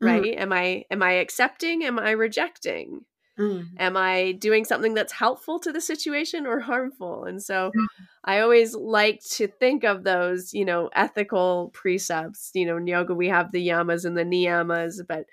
Mm. 0.00 0.06
Right? 0.06 0.22
Mm. 0.22 0.40
Am 0.40 0.52
I 0.52 0.84
am 0.88 1.02
I 1.02 1.12
accepting? 1.14 1.82
Am 1.82 1.98
I 1.98 2.12
rejecting? 2.12 3.04
Mm. 3.38 3.70
Am 3.78 3.96
I 3.96 4.32
doing 4.32 4.64
something 4.64 4.94
that's 4.94 5.12
helpful 5.12 5.58
to 5.60 5.72
the 5.72 5.80
situation 5.80 6.46
or 6.46 6.60
harmful? 6.60 7.24
And 7.24 7.42
so 7.42 7.72
mm. 7.76 7.86
I 8.24 8.40
always 8.40 8.74
like 8.74 9.22
to 9.32 9.48
think 9.48 9.82
of 9.82 10.04
those, 10.04 10.54
you 10.54 10.64
know, 10.64 10.88
ethical 10.94 11.70
precepts. 11.74 12.50
You 12.54 12.66
know, 12.66 12.76
in 12.76 12.86
yoga, 12.86 13.14
we 13.14 13.28
have 13.28 13.50
the 13.50 13.66
yamas 13.66 14.04
and 14.04 14.16
the 14.16 14.24
niyamas, 14.24 15.00
but 15.08 15.26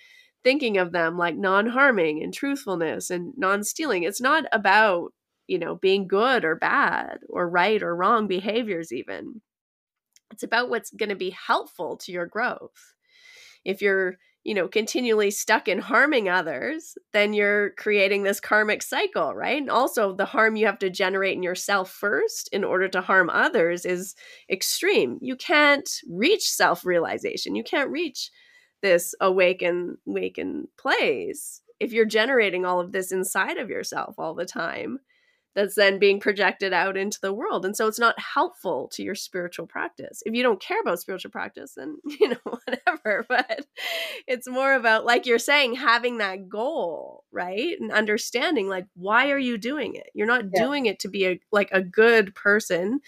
thinking 0.44 0.78
of 0.78 0.92
them 0.92 1.18
like 1.18 1.36
non 1.36 1.68
harming 1.68 2.24
and 2.24 2.34
truthfulness 2.34 3.12
and 3.12 3.34
non 3.38 3.64
stealing. 3.64 4.04
It's 4.04 4.22
not 4.22 4.46
about, 4.52 5.14
you 5.48 5.60
know, 5.60 5.76
being 5.76 6.08
good 6.08 6.44
or 6.44 6.56
bad 6.56 7.20
or 7.30 7.48
right 7.48 7.84
or 7.84 7.96
wrong 7.96 8.28
behaviors, 8.28 8.92
even. 8.92 9.42
It's 10.32 10.44
about 10.44 10.70
what's 10.70 10.92
going 10.92 11.10
to 11.10 11.16
be 11.16 11.32
helpful 11.32 11.98
to 11.98 12.12
your 12.12 12.26
growth. 12.26 12.96
If 13.64 13.82
you're 13.82 14.18
you 14.44 14.54
know, 14.56 14.68
continually 14.68 15.30
stuck 15.32 15.68
in 15.68 15.80
harming 15.80 16.28
others, 16.28 16.98
then 17.14 17.34
you're 17.34 17.72
creating 17.72 18.24
this 18.24 18.40
karmic 18.40 18.82
cycle, 18.82 19.36
right? 19.36 19.62
And 19.62 19.70
also, 19.70 20.14
the 20.14 20.26
harm 20.26 20.56
you 20.56 20.66
have 20.66 20.80
to 20.80 20.90
generate 20.90 21.36
in 21.38 21.44
yourself 21.44 21.92
first 21.92 22.50
in 22.52 22.64
order 22.64 22.88
to 22.90 23.02
harm 23.02 23.30
others 23.30 23.86
is 23.86 24.16
extreme. 24.50 25.20
You 25.22 25.36
can't 25.36 25.90
reach 26.10 26.50
self 26.50 26.86
realization. 26.86 27.56
You 27.56 27.64
can't 27.64 27.92
reach 27.92 28.32
this 28.82 29.14
awaken, 29.22 29.98
awaken 30.08 30.68
place 30.78 31.62
if 31.80 31.92
you're 31.94 32.06
generating 32.06 32.66
all 32.66 32.80
of 32.80 32.92
this 32.92 33.12
inside 33.12 33.58
of 33.58 33.70
yourself 33.70 34.16
all 34.18 34.36
the 34.36 34.46
time 34.46 35.00
that's 35.56 35.76
then 35.76 36.00
being 36.00 36.20
projected 36.20 36.74
out 36.74 36.96
into 36.96 37.20
the 37.22 37.34
world. 37.34 37.66
And 37.66 37.76
so 37.76 37.88
it's 37.88 38.00
not 38.00 38.20
helpful 38.20 38.90
to 38.94 39.04
your 39.04 39.16
spiritual 39.16 39.68
practice. 39.68 40.24
If 40.26 40.34
you 40.34 40.44
don't 40.44 40.62
care 40.62 40.80
about 40.80 41.00
spiritual 41.00 41.32
practice, 41.32 41.74
then, 41.76 41.98
you 42.20 42.30
know, 42.30 42.38
whatever. 42.44 43.26
But 43.28 43.66
it's 44.28 44.48
more 44.48 44.74
about, 44.74 45.06
like 45.06 45.26
you're 45.26 45.40
saying, 45.40 45.76
having 45.76 46.20
that 46.20 46.48
goal, 46.48 47.26
right? 47.32 47.80
And 47.80 47.92
understanding, 47.92 48.70
like, 48.70 48.88
why 48.96 49.32
are 49.32 49.40
you 49.40 49.58
doing 49.58 49.96
it? 49.96 50.10
You're 50.14 50.28
not 50.28 50.46
yeah. 50.54 50.64
doing 50.64 50.86
it 50.86 51.00
to 51.00 51.10
be 51.10 51.26
a, 51.28 51.40
like, 51.52 51.70
a 51.72 51.82
good 51.82 52.34
person, 52.36 53.02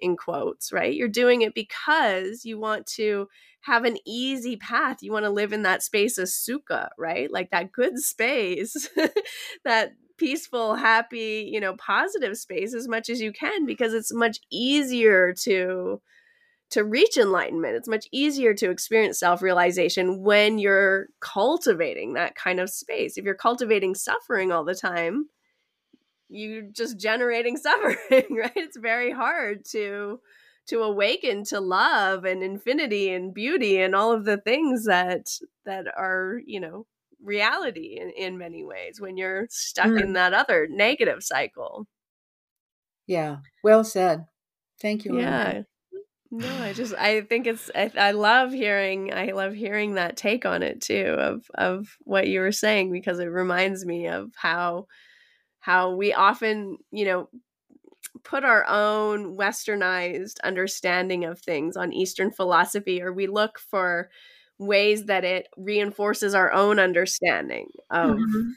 in 0.00 0.16
quotes, 0.16 0.72
right? 0.72 0.94
You're 0.94 1.08
doing 1.08 1.42
it 1.42 1.54
because 1.54 2.44
you 2.44 2.58
want 2.58 2.86
to 2.86 3.28
have 3.62 3.84
an 3.84 3.98
easy 4.06 4.56
path. 4.56 5.02
You 5.02 5.12
want 5.12 5.24
to 5.24 5.30
live 5.30 5.52
in 5.52 5.62
that 5.62 5.82
space 5.82 6.18
of 6.18 6.28
sukha, 6.28 6.88
right? 6.96 7.30
Like 7.30 7.50
that 7.50 7.72
good 7.72 7.98
space 7.98 8.88
that 9.64 9.92
peaceful, 10.18 10.74
happy, 10.74 11.48
you 11.50 11.60
know, 11.60 11.74
positive 11.76 12.36
space 12.36 12.74
as 12.74 12.88
much 12.88 13.08
as 13.08 13.20
you 13.20 13.32
can 13.32 13.66
because 13.66 13.94
it's 13.94 14.12
much 14.12 14.38
easier 14.50 15.32
to 15.42 16.00
to 16.70 16.84
reach 16.84 17.16
enlightenment. 17.16 17.76
It's 17.76 17.88
much 17.88 18.06
easier 18.12 18.52
to 18.54 18.70
experience 18.70 19.18
self-realization 19.18 20.22
when 20.22 20.58
you're 20.58 21.06
cultivating 21.20 22.12
that 22.12 22.34
kind 22.34 22.60
of 22.60 22.68
space. 22.68 23.16
If 23.16 23.24
you're 23.24 23.34
cultivating 23.34 23.94
suffering 23.94 24.52
all 24.52 24.64
the 24.64 24.74
time, 24.74 25.30
you're 26.28 26.64
just 26.70 26.98
generating 26.98 27.56
suffering, 27.56 27.96
right? 28.10 28.52
It's 28.56 28.76
very 28.76 29.12
hard 29.12 29.64
to 29.70 30.20
to 30.68 30.82
awaken 30.82 31.44
to 31.44 31.60
love 31.60 32.26
and 32.26 32.42
infinity 32.42 33.10
and 33.10 33.32
beauty 33.32 33.80
and 33.80 33.94
all 33.94 34.12
of 34.12 34.26
the 34.26 34.36
things 34.36 34.84
that 34.84 35.28
that 35.64 35.86
are, 35.96 36.40
you 36.46 36.60
know, 36.60 36.86
reality 37.22 37.98
in, 38.00 38.10
in 38.10 38.38
many 38.38 38.64
ways 38.64 39.00
when 39.00 39.16
you're 39.16 39.46
stuck 39.50 39.86
mm. 39.86 40.00
in 40.00 40.12
that 40.14 40.34
other 40.34 40.66
negative 40.70 41.22
cycle. 41.22 41.86
Yeah, 43.06 43.38
well 43.64 43.84
said. 43.84 44.26
Thank 44.80 45.04
you. 45.04 45.18
Yeah. 45.18 45.62
No, 46.30 46.62
I 46.62 46.74
just 46.74 46.94
I 46.94 47.22
think 47.22 47.46
it's 47.46 47.70
I, 47.74 47.90
I 47.96 48.10
love 48.10 48.52
hearing 48.52 49.14
I 49.14 49.32
love 49.32 49.54
hearing 49.54 49.94
that 49.94 50.16
take 50.16 50.44
on 50.44 50.62
it 50.62 50.82
too 50.82 51.14
of 51.18 51.50
of 51.54 51.96
what 52.00 52.28
you 52.28 52.40
were 52.40 52.52
saying 52.52 52.92
because 52.92 53.18
it 53.18 53.26
reminds 53.26 53.86
me 53.86 54.08
of 54.08 54.30
how 54.36 54.86
how 55.60 55.94
we 55.94 56.12
often, 56.12 56.76
you 56.90 57.06
know, 57.06 57.28
put 58.24 58.44
our 58.44 58.66
own 58.68 59.36
westernized 59.38 60.40
understanding 60.44 61.24
of 61.24 61.40
things 61.40 61.76
on 61.76 61.94
eastern 61.94 62.30
philosophy 62.30 63.00
or 63.02 63.12
we 63.12 63.26
look 63.26 63.58
for 63.58 64.10
ways 64.58 65.04
that 65.04 65.24
it 65.24 65.46
reinforces 65.56 66.34
our 66.34 66.52
own 66.52 66.78
understanding 66.78 67.68
of 67.90 68.16
mm-hmm. 68.16 68.50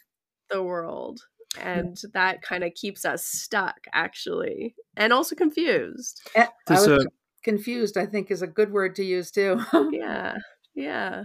the 0.49 0.63
world 0.63 1.21
and 1.59 1.97
that 2.13 2.41
kind 2.41 2.63
of 2.63 2.73
keeps 2.73 3.03
us 3.03 3.25
stuck 3.25 3.75
actually 3.93 4.73
and 4.95 5.11
also 5.11 5.35
confused. 5.35 6.21
Eh, 6.35 6.47
I 6.69 6.73
was 6.73 6.87
uh, 6.87 7.03
confused 7.43 7.97
i 7.97 8.05
think 8.05 8.29
is 8.29 8.41
a 8.41 8.47
good 8.47 8.71
word 8.71 8.95
to 8.95 9.03
use 9.03 9.31
too. 9.31 9.59
Yeah 9.91 10.35
yeah. 10.73 11.23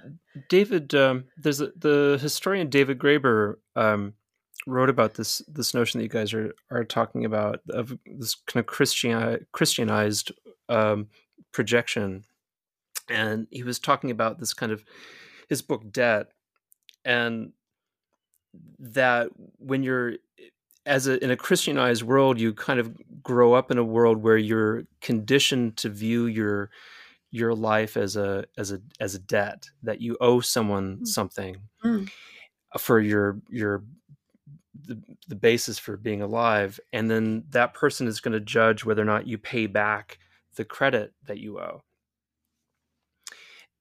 David 0.48 0.94
um, 0.94 1.24
there's 1.36 1.60
a, 1.60 1.70
the 1.76 2.18
historian 2.20 2.68
david 2.68 2.98
graeber 2.98 3.54
um, 3.76 4.14
wrote 4.66 4.90
about 4.90 5.14
this 5.14 5.42
this 5.46 5.74
notion 5.74 5.98
that 5.98 6.04
you 6.04 6.10
guys 6.10 6.34
are 6.34 6.52
are 6.70 6.84
talking 6.84 7.24
about 7.24 7.60
of 7.70 7.96
this 8.06 8.34
kind 8.46 8.60
of 8.60 8.66
christian 8.66 9.46
christianized 9.52 10.32
um, 10.68 11.08
projection 11.52 12.24
and 13.08 13.46
he 13.50 13.62
was 13.62 13.78
talking 13.78 14.10
about 14.10 14.38
this 14.38 14.54
kind 14.54 14.72
of 14.72 14.84
his 15.48 15.62
book 15.62 15.90
debt 15.90 16.28
and 17.04 17.52
that 18.78 19.28
when 19.58 19.82
you're 19.82 20.14
as 20.84 21.06
a 21.06 21.22
in 21.22 21.30
a 21.30 21.36
christianized 21.36 22.02
world 22.02 22.40
you 22.40 22.52
kind 22.52 22.80
of 22.80 22.96
grow 23.22 23.52
up 23.52 23.70
in 23.70 23.78
a 23.78 23.84
world 23.84 24.22
where 24.22 24.36
you're 24.36 24.84
conditioned 25.00 25.76
to 25.76 25.88
view 25.88 26.26
your 26.26 26.70
your 27.30 27.54
life 27.54 27.96
as 27.96 28.16
a 28.16 28.44
as 28.56 28.72
a 28.72 28.80
as 29.00 29.14
a 29.14 29.18
debt 29.18 29.68
that 29.82 30.00
you 30.00 30.16
owe 30.20 30.40
someone 30.40 30.98
mm. 30.98 31.06
something 31.06 31.56
mm. 31.84 32.08
for 32.78 33.00
your 33.00 33.40
your 33.50 33.84
the, 34.86 35.00
the 35.26 35.34
basis 35.34 35.78
for 35.78 35.96
being 35.96 36.22
alive 36.22 36.78
and 36.92 37.10
then 37.10 37.44
that 37.50 37.74
person 37.74 38.06
is 38.06 38.20
going 38.20 38.32
to 38.32 38.40
judge 38.40 38.84
whether 38.84 39.02
or 39.02 39.06
not 39.06 39.26
you 39.26 39.36
pay 39.36 39.66
back 39.66 40.18
the 40.54 40.64
credit 40.64 41.12
that 41.26 41.38
you 41.38 41.58
owe 41.58 41.82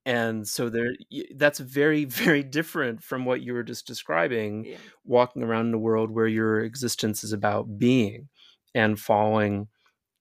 and 0.05 0.47
so 0.47 0.69
there 0.69 0.93
that's 1.35 1.59
very 1.59 2.05
very 2.05 2.43
different 2.43 3.03
from 3.03 3.25
what 3.25 3.41
you 3.41 3.53
were 3.53 3.63
just 3.63 3.87
describing 3.87 4.65
yeah. 4.65 4.77
walking 5.03 5.43
around 5.43 5.67
in 5.67 5.73
a 5.73 5.79
world 5.79 6.11
where 6.11 6.27
your 6.27 6.61
existence 6.61 7.23
is 7.23 7.33
about 7.33 7.77
being 7.77 8.27
and 8.73 8.99
following 8.99 9.67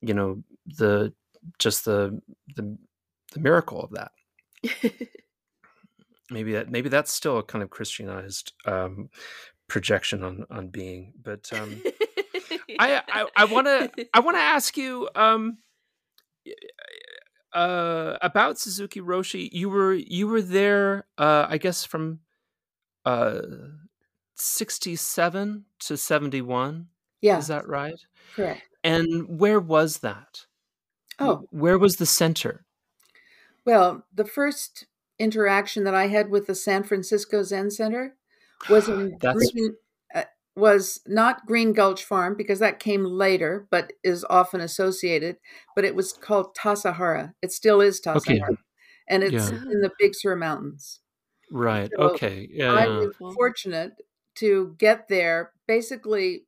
you 0.01 0.15
know 0.15 0.43
the 0.79 1.13
just 1.59 1.85
the 1.85 2.21
the, 2.57 2.77
the 3.33 3.41
miracle 3.41 3.81
of 3.81 3.91
that 3.91 4.13
maybe 6.31 6.53
that 6.53 6.71
maybe 6.71 6.89
that's 6.89 7.13
still 7.13 7.39
a 7.39 7.43
kind 7.43 7.63
of 7.63 7.71
christianized 7.71 8.53
um, 8.67 9.11
projection 9.69 10.23
on 10.23 10.47
on 10.51 10.69
being 10.69 11.13
but 11.23 11.51
um, 11.53 11.83
i 12.79 13.27
i 13.37 13.45
want 13.45 13.67
to 13.67 14.07
i 14.15 14.21
want 14.21 14.37
to 14.37 14.41
ask 14.43 14.77
you 14.77 15.09
um 15.15 15.59
uh, 17.55 18.19
about 18.21 18.59
Suzuki 18.59 19.01
Roshi, 19.01 19.49
you 19.53 19.69
were 19.71 19.95
you 19.95 20.27
were 20.27 20.43
there, 20.43 21.07
uh, 21.17 21.47
I 21.49 21.59
guess 21.59 21.85
from 21.85 22.21
uh, 23.05 23.41
sixty 24.35 24.97
seven 24.97 25.65
to 25.81 25.97
seventy 25.97 26.43
one. 26.43 26.89
Yeah, 27.21 27.39
is 27.39 27.47
that 27.47 27.67
right? 27.69 27.99
Correct. 28.35 28.63
And 28.83 29.39
where 29.39 29.61
was 29.61 29.99
that? 29.99 30.47
Oh, 31.19 31.47
where 31.51 31.79
was 31.79 31.97
the 31.97 32.07
center? 32.07 32.65
Well, 33.65 34.05
the 34.13 34.27
first 34.27 34.87
interaction 35.19 35.85
that 35.85 35.95
I 35.95 36.09
had 36.09 36.29
with 36.29 36.47
the 36.47 36.55
San 36.55 36.83
Francisco 36.83 37.43
Zen 37.43 37.71
Center 37.71 38.17
was 38.69 38.89
in 38.89 39.17
Green, 39.21 39.77
was 40.57 41.01
not 41.07 41.47
Green 41.47 41.73
Gulch 41.73 42.05
Farm 42.05 42.37
because 42.37 42.61
that 42.61 42.79
came 42.79 43.05
later, 43.05 43.67
but 43.71 43.93
is 44.03 44.25
often 44.31 44.61
associated. 44.61 45.37
But 45.75 45.85
it 45.85 45.95
was 45.95 46.13
called 46.13 46.55
Tassajara. 46.55 47.35
It 47.43 47.53
still 47.53 47.81
is 47.81 48.01
Tassajara, 48.01 48.51
okay. 48.51 48.57
and 49.09 49.23
it's 49.23 49.51
yeah. 49.51 49.59
in 49.59 49.81
the 49.81 49.91
Big 49.99 50.15
Sur 50.15 50.37
Mountains. 50.37 51.01
Right. 51.51 51.91
So 51.97 52.11
okay. 52.11 52.49
Yeah. 52.51 52.73
I 52.73 52.87
was 52.87 53.15
fortunate 53.35 53.95
to 54.37 54.75
get 54.79 55.09
there 55.09 55.53
basically 55.67 56.45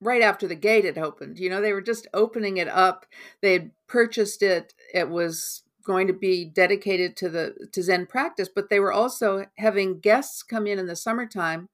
right 0.00 0.22
after 0.22 0.46
the 0.46 0.54
gate 0.54 0.84
had 0.84 0.98
opened. 0.98 1.38
You 1.38 1.50
know, 1.50 1.60
they 1.60 1.72
were 1.72 1.82
just 1.82 2.06
opening 2.14 2.56
it 2.56 2.68
up. 2.68 3.06
They 3.42 3.52
had 3.52 3.70
purchased 3.86 4.42
it. 4.42 4.74
It 4.94 5.08
was 5.08 5.62
going 5.84 6.06
to 6.06 6.12
be 6.12 6.44
dedicated 6.44 7.16
to 7.16 7.28
the 7.28 7.68
to 7.72 7.82
Zen 7.82 8.06
practice, 8.06 8.48
but 8.54 8.68
they 8.70 8.78
were 8.78 8.92
also 8.92 9.46
having 9.56 10.00
guests 10.00 10.42
come 10.42 10.66
in 10.66 10.78
in 10.78 10.86
the 10.86 10.96
summertime 10.96 11.68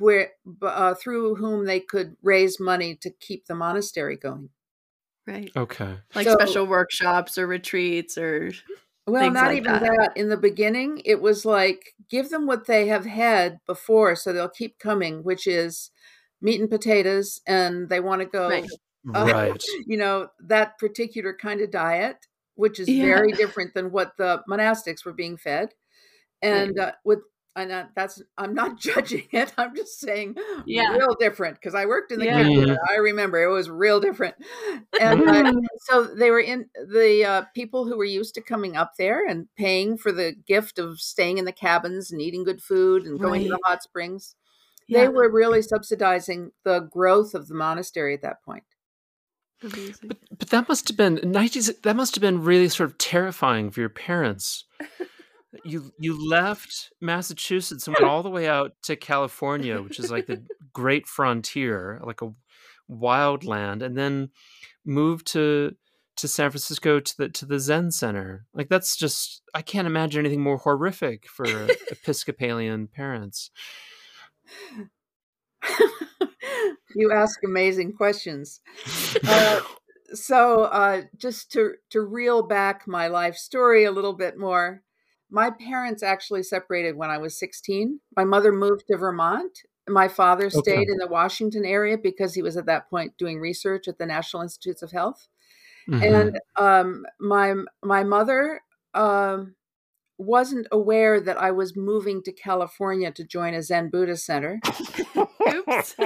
where 0.00 0.32
uh, 0.62 0.94
through 0.94 1.36
whom 1.36 1.64
they 1.64 1.80
could 1.80 2.16
raise 2.22 2.58
money 2.58 2.96
to 2.96 3.10
keep 3.10 3.46
the 3.46 3.54
monastery 3.54 4.16
going. 4.16 4.48
Right. 5.26 5.50
Okay. 5.56 5.96
Like 6.14 6.26
So- 6.26 6.34
special 6.34 6.66
workshops 6.66 7.38
or 7.38 7.46
retreats 7.46 8.18
or 8.18 8.50
Well, 9.06 9.30
not 9.30 9.46
like 9.48 9.56
even 9.58 9.72
that. 9.72 9.82
that. 9.82 10.12
In 10.16 10.28
the 10.28 10.36
beginning, 10.36 11.02
it 11.04 11.20
was 11.20 11.44
like 11.44 11.94
give 12.08 12.30
them 12.30 12.46
what 12.46 12.66
they 12.66 12.86
have 12.88 13.04
had 13.04 13.58
before 13.66 14.16
so 14.16 14.32
they'll 14.32 14.48
keep 14.48 14.78
coming, 14.78 15.22
which 15.22 15.46
is 15.46 15.90
meat 16.40 16.60
and 16.60 16.70
potatoes, 16.70 17.40
and 17.46 17.88
they 17.88 18.00
want 18.00 18.20
to 18.22 18.26
go, 18.26 18.48
Right. 18.48 18.68
Uh, 19.14 19.24
Right. 19.32 19.64
you 19.86 19.96
know, 19.96 20.28
that 20.40 20.78
particular 20.78 21.32
kind 21.34 21.62
of 21.62 21.70
diet, 21.70 22.18
which 22.56 22.78
is 22.78 22.86
Yeah. 22.88 23.04
very 23.06 23.32
different 23.32 23.72
than 23.72 23.90
what 23.92 24.14
the 24.18 24.42
monastics 24.48 25.04
were 25.06 25.14
being 25.14 25.38
fed. 25.38 25.72
And 26.42 26.78
uh, 26.78 26.92
with, 27.04 27.20
and 27.56 27.72
uh, 27.72 27.84
that's, 27.94 28.22
I'm 28.38 28.54
not 28.54 28.78
judging 28.80 29.26
it. 29.32 29.52
I'm 29.58 29.74
just 29.74 29.98
saying, 30.00 30.36
Yeah. 30.66 30.92
real 30.96 31.16
different 31.18 31.56
because 31.56 31.74
I 31.74 31.86
worked 31.86 32.12
in 32.12 32.18
the 32.20 32.26
Yeah. 32.26 32.44
kitchen. 32.44 32.76
I 32.88 32.96
remember 32.96 33.42
it 33.42 33.52
was 33.52 33.68
real 33.68 34.00
different. 34.00 34.36
And 35.00 35.28
uh, 35.28 35.52
so 35.88 36.04
they 36.04 36.30
were 36.30 36.40
in 36.40 36.66
the 36.88 37.24
uh, 37.24 37.42
people 37.54 37.86
who 37.86 37.96
were 37.96 38.04
used 38.04 38.34
to 38.36 38.40
coming 38.40 38.76
up 38.76 38.92
there 38.98 39.26
and 39.26 39.48
paying 39.56 39.96
for 39.96 40.12
the 40.12 40.34
gift 40.46 40.78
of 40.78 41.00
staying 41.00 41.38
in 41.38 41.44
the 41.44 41.52
cabins 41.52 42.10
and 42.10 42.20
eating 42.20 42.44
good 42.44 42.62
food 42.62 43.04
and 43.04 43.18
going 43.18 43.42
to 43.42 43.48
the 43.48 43.58
hot 43.64 43.82
springs. 43.82 44.36
Yeah. 44.86 45.02
They 45.02 45.08
were 45.08 45.30
really 45.30 45.62
subsidizing 45.62 46.50
the 46.64 46.80
growth 46.80 47.34
of 47.34 47.48
the 47.48 47.54
monastery 47.54 48.14
at 48.14 48.22
that 48.22 48.42
point. 48.42 48.64
Amazing. 49.62 50.08
But 50.08 50.18
but 50.38 50.48
that 50.50 50.68
must 50.68 50.88
have 50.88 50.96
been 50.96 51.20
nineties. 51.22 51.70
That 51.82 51.94
must 51.94 52.14
have 52.14 52.22
been 52.22 52.42
really 52.42 52.68
sort 52.68 52.88
of 52.90 52.96
terrifying 52.98 53.70
for 53.70 53.80
your 53.80 53.90
parents. 53.90 54.64
You 55.64 55.92
you 55.98 56.28
left 56.28 56.92
Massachusetts 57.00 57.86
and 57.86 57.96
went 57.98 58.10
all 58.10 58.22
the 58.22 58.30
way 58.30 58.48
out 58.48 58.74
to 58.84 58.94
California, 58.96 59.82
which 59.82 59.98
is 59.98 60.10
like 60.10 60.26
the 60.26 60.42
great 60.72 61.06
frontier, 61.06 62.00
like 62.04 62.22
a 62.22 62.32
wild 62.86 63.44
land, 63.44 63.82
and 63.82 63.96
then 63.96 64.30
moved 64.84 65.26
to 65.28 65.74
to 66.16 66.28
San 66.28 66.50
Francisco 66.50 67.00
to 67.00 67.16
the 67.16 67.28
to 67.30 67.46
the 67.46 67.58
Zen 67.58 67.90
Center. 67.90 68.46
Like 68.54 68.68
that's 68.68 68.96
just 68.96 69.42
I 69.54 69.62
can't 69.62 69.86
imagine 69.86 70.20
anything 70.20 70.42
more 70.42 70.58
horrific 70.58 71.26
for 71.28 71.46
Episcopalian 71.90 72.88
parents. 72.88 73.50
you 76.94 77.12
ask 77.12 77.42
amazing 77.44 77.94
questions. 77.94 78.60
Uh, 79.26 79.60
so, 80.14 80.64
uh, 80.64 81.02
just 81.16 81.52
to 81.52 81.72
to 81.90 82.00
reel 82.00 82.42
back 82.42 82.86
my 82.86 83.08
life 83.08 83.36
story 83.36 83.84
a 83.84 83.92
little 83.92 84.14
bit 84.14 84.38
more, 84.38 84.82
my 85.30 85.50
parents 85.50 86.02
actually 86.02 86.42
separated 86.42 86.96
when 86.96 87.10
I 87.10 87.18
was 87.18 87.38
16. 87.38 88.00
My 88.16 88.24
mother 88.24 88.52
moved 88.52 88.84
to 88.88 88.96
Vermont. 88.96 89.58
My 89.88 90.08
father 90.08 90.50
stayed 90.50 90.60
Okay. 90.72 90.82
in 90.82 90.98
the 90.98 91.06
Washington 91.08 91.64
area 91.64 91.96
because 91.98 92.34
he 92.34 92.42
was 92.42 92.56
at 92.56 92.66
that 92.66 92.88
point 92.90 93.16
doing 93.18 93.40
research 93.40 93.88
at 93.88 93.98
the 93.98 94.06
National 94.06 94.42
Institutes 94.42 94.82
of 94.82 94.92
Health. 94.92 95.26
Mhm. 95.88 96.02
And 96.28 96.40
um, 96.56 97.06
my 97.18 97.54
my 97.82 98.04
mother 98.04 98.60
um, 98.94 99.54
wasn't 100.18 100.66
aware 100.70 101.20
that 101.20 101.38
I 101.40 101.50
was 101.50 101.74
moving 101.76 102.22
to 102.24 102.32
California 102.32 103.10
to 103.12 103.24
join 103.24 103.54
a 103.54 103.62
Zen 103.62 103.88
Buddhist 103.90 104.26
center. 104.26 104.60
Oops. 105.48 105.96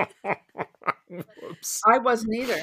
Whoops. 1.09 1.81
I 1.87 1.99
wasn't 1.99 2.35
either. 2.35 2.61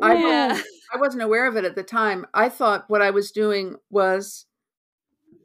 I. 0.00 0.62
I 0.94 0.98
wasn't 0.98 1.22
aware 1.22 1.46
of 1.46 1.56
it 1.56 1.64
at 1.64 1.74
the 1.74 1.82
time. 1.82 2.26
I 2.34 2.48
thought 2.50 2.84
what 2.88 3.00
I 3.02 3.10
was 3.10 3.30
doing 3.30 3.76
was 3.90 4.46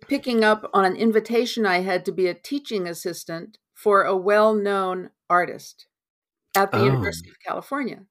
picking 0.07 0.43
up 0.43 0.69
on 0.73 0.85
an 0.85 0.95
invitation 0.95 1.65
I 1.65 1.79
had 1.81 2.05
to 2.05 2.11
be 2.11 2.27
a 2.27 2.33
teaching 2.33 2.87
assistant 2.87 3.57
for 3.73 4.03
a 4.03 4.15
well 4.17 4.53
known 4.55 5.09
artist 5.29 5.87
at 6.55 6.71
the 6.71 6.79
Oh. 6.79 6.85
University 6.85 7.29
of 7.29 7.35
California. 7.45 8.05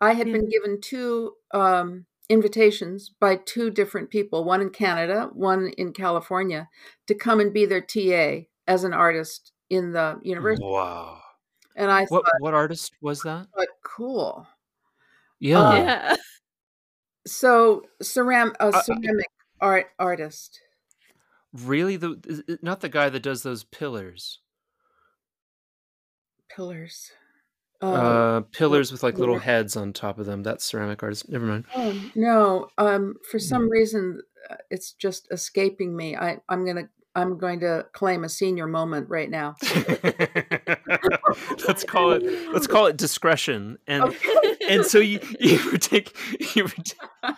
I 0.00 0.14
had 0.14 0.26
Yeah. 0.28 0.34
been 0.34 0.48
given 0.48 0.80
two 0.80 1.34
um, 1.52 2.06
invitations 2.28 3.10
by 3.20 3.36
two 3.36 3.70
different 3.70 4.10
people, 4.10 4.44
one 4.44 4.60
in 4.60 4.70
Canada, 4.70 5.30
one 5.32 5.68
in 5.78 5.92
California, 5.92 6.68
to 7.06 7.14
come 7.14 7.40
and 7.40 7.52
be 7.52 7.66
their 7.66 7.80
TA 7.82 8.48
as 8.66 8.84
an 8.84 8.92
artist 8.94 9.52
in 9.70 9.92
the 9.92 10.18
university. 10.22 10.64
Wow. 10.66 11.20
And 11.76 11.90
I 11.90 12.04
What 12.06 12.24
thought, 12.24 12.32
what 12.40 12.54
artist 12.54 12.92
was 13.00 13.22
that? 13.22 13.48
"But 13.54 13.68
cool. 13.84 14.46
Yeah. 15.40 15.60
Uh, 15.60 15.74
yeah. 15.76 16.16
So, 17.26 17.84
ceram- 18.02 18.54
a 18.60 18.66
Uh, 18.74 18.82
ceramic 18.82 19.26
art 19.60 19.86
artist. 19.98 20.60
Really, 21.52 21.96
the 21.96 22.58
not 22.62 22.80
the 22.80 22.88
guy 22.88 23.08
that 23.08 23.22
does 23.22 23.42
those 23.42 23.64
pillars. 23.64 24.38
pillars. 26.54 27.10
Uh, 27.80 28.42
pillars 28.52 28.92
with 28.92 29.02
like 29.02 29.18
little 29.18 29.40
heads 29.40 29.76
on 29.76 29.92
top 29.92 30.18
of 30.18 30.26
them. 30.26 30.42
That's 30.44 30.64
ceramic 30.64 31.02
artist. 31.02 31.28
Never 31.28 31.44
mind. 31.44 31.64
oh, 31.74 31.94
no, 32.14 32.68
um, 32.78 33.16
for 33.28 33.40
some 33.40 33.68
reason, 33.68 34.20
uh, 34.48 34.54
it's 34.70 34.92
just 34.92 35.26
escaping 35.32 35.96
me. 35.96 36.14
I, 36.16 36.38
I'm 36.48 36.64
gonna, 36.64 36.88
I'm 37.16 37.38
going 37.38 37.58
to 37.60 37.86
claim 37.92 38.22
a 38.22 38.28
senior 38.28 38.68
moment 38.68 39.08
right 39.08 39.28
now. 39.28 39.56
let's 41.66 41.82
call 41.84 42.12
it 42.12 42.22
let's 42.52 42.68
call 42.68 42.86
it 42.86 42.96
discretion. 42.96 43.78
And 43.86 44.04
Okay. 44.04 44.56
and 44.68 44.84
so 44.86 44.98
you 44.98 45.18
you 45.40 45.58
would 45.72 45.82
take 45.82 46.16
you 46.54 46.64
would 46.64 46.92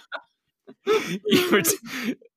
you 1.26 1.48
would 1.50 1.66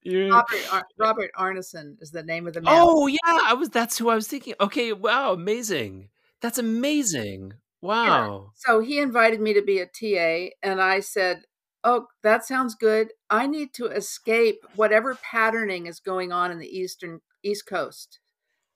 you 0.04 0.32
Robert, 0.32 0.66
Ar- 0.72 0.88
Robert 0.98 1.32
Arneson 1.38 2.02
is 2.02 2.12
the 2.12 2.24
name 2.24 2.48
of 2.48 2.54
the 2.54 2.62
man. 2.62 2.82
Oh 2.82 3.08
yeah, 3.08 3.18
I 3.26 3.54
was 3.54 3.70
that's 3.70 3.98
who 3.98 4.10
I 4.10 4.16
was 4.16 4.28
thinking. 4.28 4.54
Okay, 4.60 4.93
wow, 4.93 5.34
amazing. 5.34 6.10
That's 6.41 6.58
amazing. 6.58 7.54
Wow. 7.82 8.52
So 8.56 8.80
he 8.80 9.00
invited 9.00 9.39
me 9.41 9.54
to 9.54 9.62
be 9.62 9.80
a 9.80 9.86
TA, 9.86 10.52
and 10.64 10.82
I 10.82 11.00
said, 11.00 11.45
"Oh, 11.84 12.08
that 12.24 12.45
sounds 12.45 12.76
good. 12.76 13.14
I 13.30 13.48
need 13.48 13.74
to 13.76 13.86
escape 13.88 14.66
whatever 14.76 15.16
patterning 15.16 15.86
is 15.88 16.00
going 16.00 16.32
on 16.32 16.52
in 16.52 16.60
the 16.60 16.68
eastern 16.68 17.22
East 17.43 17.66
Coast. 17.68 18.20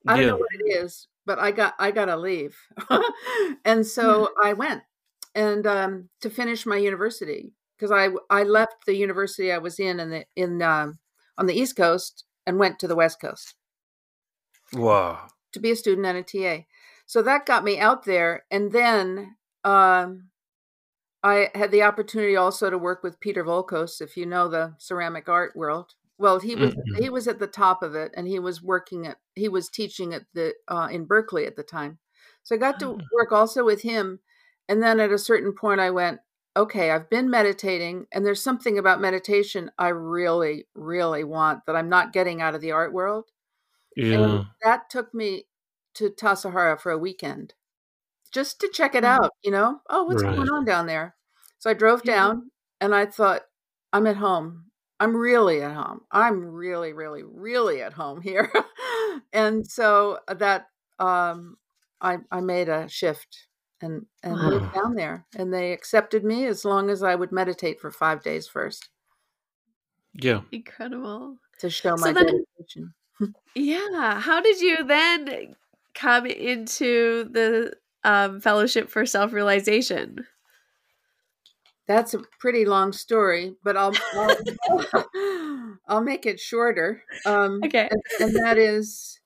I 0.08 0.16
don't 0.16 0.22
Yeah. 0.22 0.28
know 0.28 0.36
what 0.38 0.48
it 0.60 0.84
is, 0.84 1.08
but 1.26 1.38
I 1.40 1.52
got 1.52 1.74
I 1.78 1.92
got 1.92 2.06
to 2.06 2.16
leave." 2.16 2.58
and 3.64 3.86
so 3.86 4.30
I 4.42 4.54
went, 4.54 4.84
and 5.34 5.66
um, 5.66 6.10
to 6.22 6.30
finish 6.30 6.66
my 6.66 6.76
university 6.78 7.52
because 7.82 7.92
I 7.92 8.10
I 8.30 8.44
left 8.44 8.86
the 8.86 8.96
university 8.96 9.52
I 9.52 9.58
was 9.58 9.80
in 9.80 10.00
in 10.00 10.10
the 10.10 10.26
in 10.36 10.62
um, 10.62 11.00
on 11.38 11.46
the 11.46 11.54
East 11.54 11.76
Coast 11.76 12.24
and 12.46 12.60
went 12.60 12.78
to 12.80 12.88
the 12.88 12.96
West 12.96 13.20
Coast 13.20 13.56
Wow. 14.72 15.28
to 15.52 15.60
be 15.60 15.70
a 15.70 15.76
student 15.76 16.06
and 16.06 16.18
a 16.18 16.22
TA. 16.22 16.66
So 17.06 17.22
that 17.22 17.46
got 17.46 17.64
me 17.64 17.78
out 17.78 18.04
there. 18.04 18.44
And 18.50 18.72
then 18.72 19.36
um, 19.64 20.30
I 21.22 21.50
had 21.54 21.70
the 21.70 21.82
opportunity 21.82 22.36
also 22.36 22.70
to 22.70 22.78
work 22.78 23.02
with 23.04 23.20
Peter 23.20 23.44
Voulkos, 23.44 24.02
if 24.02 24.16
you 24.16 24.26
know 24.26 24.48
the 24.48 24.76
ceramic 24.78 25.28
art 25.28 25.56
world. 25.56 25.94
Well, 26.18 26.40
he 26.40 26.56
was 26.56 26.74
Mhm. 26.74 26.98
he 26.98 27.10
was 27.10 27.28
at 27.28 27.40
the 27.40 27.48
top 27.48 27.82
of 27.82 27.94
it, 27.94 28.12
and 28.16 28.28
he 28.28 28.38
was 28.40 28.62
working 28.62 29.06
at 29.06 29.18
he 29.36 29.48
was 29.48 29.70
teaching 29.70 30.14
at 30.14 30.24
the 30.34 30.54
uh, 30.68 30.88
in 30.92 31.06
Berkeley 31.06 31.46
at 31.46 31.56
the 31.56 31.64
time. 31.64 31.98
So 32.44 32.54
I 32.56 32.58
got 32.58 32.80
to 32.80 32.98
Ah. 32.98 33.12
work 33.12 33.32
also 33.32 33.64
with 33.64 33.82
him. 33.82 34.20
And 34.68 34.82
then 34.82 35.00
at 35.00 35.12
a 35.12 35.18
certain 35.18 35.54
point, 35.54 35.80
I 35.80 35.90
went, 35.90 36.20
okay, 36.56 36.90
I've 36.90 37.10
been 37.10 37.30
meditating, 37.30 38.06
and 38.12 38.26
there's 38.26 38.42
something 38.42 38.78
about 38.78 39.00
meditation 39.00 39.70
I 39.78 39.88
really, 39.88 40.66
really 40.74 41.24
want 41.24 41.66
that 41.66 41.76
I'm 41.76 41.88
not 41.88 42.12
getting 42.12 42.42
out 42.42 42.54
of 42.54 42.60
the 42.60 42.72
art 42.72 42.92
world. 42.92 43.30
Yeah. 43.96 44.18
And 44.20 44.42
that 44.62 44.90
took 44.90 45.14
me 45.14 45.48
to 45.94 46.10
Tassajara 46.10 46.80
for 46.80 46.92
a 46.92 46.98
weekend 46.98 47.54
just 48.32 48.60
to 48.60 48.68
check 48.68 48.94
it 48.94 49.04
Mhm. 49.04 49.06
out, 49.06 49.32
you 49.42 49.50
know? 49.50 49.80
Oh, 49.90 50.04
what's 50.04 50.22
Right. 50.22 50.36
going 50.36 50.48
on 50.50 50.64
down 50.64 50.86
there? 50.86 51.16
So 51.58 51.70
I 51.70 51.74
drove 51.74 52.04
Yeah. 52.04 52.12
down 52.14 52.50
and 52.80 52.94
I 52.94 53.06
thought, 53.06 53.42
I'm 53.92 54.06
at 54.06 54.16
home. 54.16 54.70
I'm 55.00 55.16
really 55.16 55.62
at 55.62 55.72
home. 55.74 56.02
I'm 56.10 56.44
really, 56.44 56.92
really, 56.92 57.22
really 57.22 57.82
at 57.82 57.92
home 57.94 58.20
here. 58.22 58.52
and 59.32 59.66
so 59.66 60.20
that 60.28 60.68
um 60.98 61.56
I 62.00 62.18
I 62.30 62.40
made 62.40 62.68
a 62.68 62.88
shift 62.88 63.48
and 63.82 64.06
and 64.22 64.34
moved 64.40 64.64
Wow. 64.66 64.72
down 64.82 64.94
there 64.94 65.26
and 65.36 65.52
they 65.52 65.72
accepted 65.72 66.24
me 66.24 66.46
as 66.46 66.64
long 66.64 66.88
as 66.88 67.02
I 67.02 67.14
would 67.14 67.32
meditate 67.32 67.80
for 67.80 67.90
5 67.90 68.22
days 68.22 68.46
first 68.48 68.88
Yeah. 70.14 70.42
Incredible. 70.52 71.36
to 71.58 71.68
show 71.70 71.96
So 71.96 72.06
my 72.06 72.12
then- 72.12 72.44
dedication. 72.58 72.94
Yeah. 73.54 74.18
How 74.20 74.40
did 74.40 74.60
you 74.60 74.84
then 74.84 75.54
come 75.94 76.26
into 76.26 77.24
the 77.30 77.74
um, 78.04 78.40
fellowship 78.40 78.88
for 78.90 79.04
self 79.06 79.32
realization? 79.32 80.26
That's 81.86 82.14
a 82.14 82.22
pretty 82.40 82.64
long 82.64 82.92
story, 82.92 83.54
but 83.62 83.76
I'll 83.76 83.92
I'll, 84.14 85.76
I'll 85.88 86.00
make 86.02 86.26
it 86.26 86.40
shorter. 86.40 87.02
Um, 87.26 87.60
Okay. 87.64 87.88
and, 87.90 88.02
and 88.20 88.36
that 88.36 88.56
is 88.58 89.20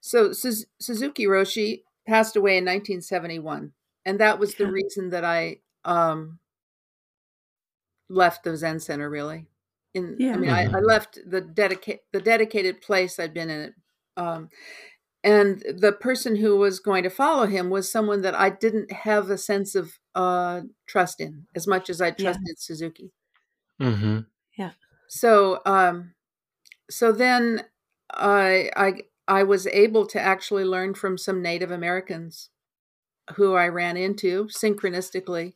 so 0.00 0.32
Suzuki 0.32 1.24
Roshi 1.26 1.82
passed 2.06 2.36
away 2.36 2.58
in 2.58 2.64
1971, 2.64 3.72
and 4.04 4.20
that 4.20 4.38
was 4.38 4.56
the 4.56 4.66
reason 4.68 5.10
that 5.10 5.24
I 5.24 5.60
um, 5.84 6.40
left 8.08 8.44
the 8.44 8.56
Zen 8.56 8.80
Center. 8.80 9.08
Really, 9.08 9.46
in 9.94 10.18
Yeah. 10.18 10.34
I 10.34 10.36
mean, 10.36 10.50
I, 10.50 10.62
I 10.62 10.80
Mhm. 10.80 10.86
left 10.86 11.18
the 11.26 11.40
dedicate 11.40 12.00
the 12.12 12.20
dedicated 12.20 12.80
place 12.80 13.18
I'd 13.18 13.34
been 13.34 13.50
in. 13.50 13.74
Um, 14.16 14.48
and 15.24 15.60
the 15.62 15.92
person 15.92 16.36
who 16.36 16.56
was 16.58 16.80
going 16.80 17.02
to 17.04 17.10
follow 17.10 17.46
him 17.46 17.70
was 17.70 17.90
someone 17.92 18.22
that 18.22 18.34
I 18.36 18.50
didn't 18.50 18.92
have 18.92 19.30
a 19.30 19.38
sense 19.38 19.74
of 19.74 19.98
uh, 20.14 20.62
trust 20.86 21.20
in 21.20 21.46
as 21.56 21.66
much 21.66 21.90
as 21.90 22.00
I 22.00 22.12
Yeah. 22.18 22.22
trusted 22.22 22.60
Suzuki. 22.60 23.12
Mm-hmm. 23.80 24.20
Yeah. 24.56 24.72
So, 25.08 25.60
um, 25.66 26.14
so 26.90 27.12
then 27.12 27.64
I, 28.12 28.70
I, 28.76 29.02
I 29.30 29.44
was 29.44 29.68
able 29.68 30.06
to 30.08 30.20
actually 30.20 30.64
learn 30.64 30.92
from 30.94 31.16
some 31.16 31.40
Native 31.40 31.70
Americans 31.70 32.50
who 33.36 33.54
I 33.54 33.68
ran 33.68 33.96
into 33.96 34.46
synchronistically, 34.46 35.54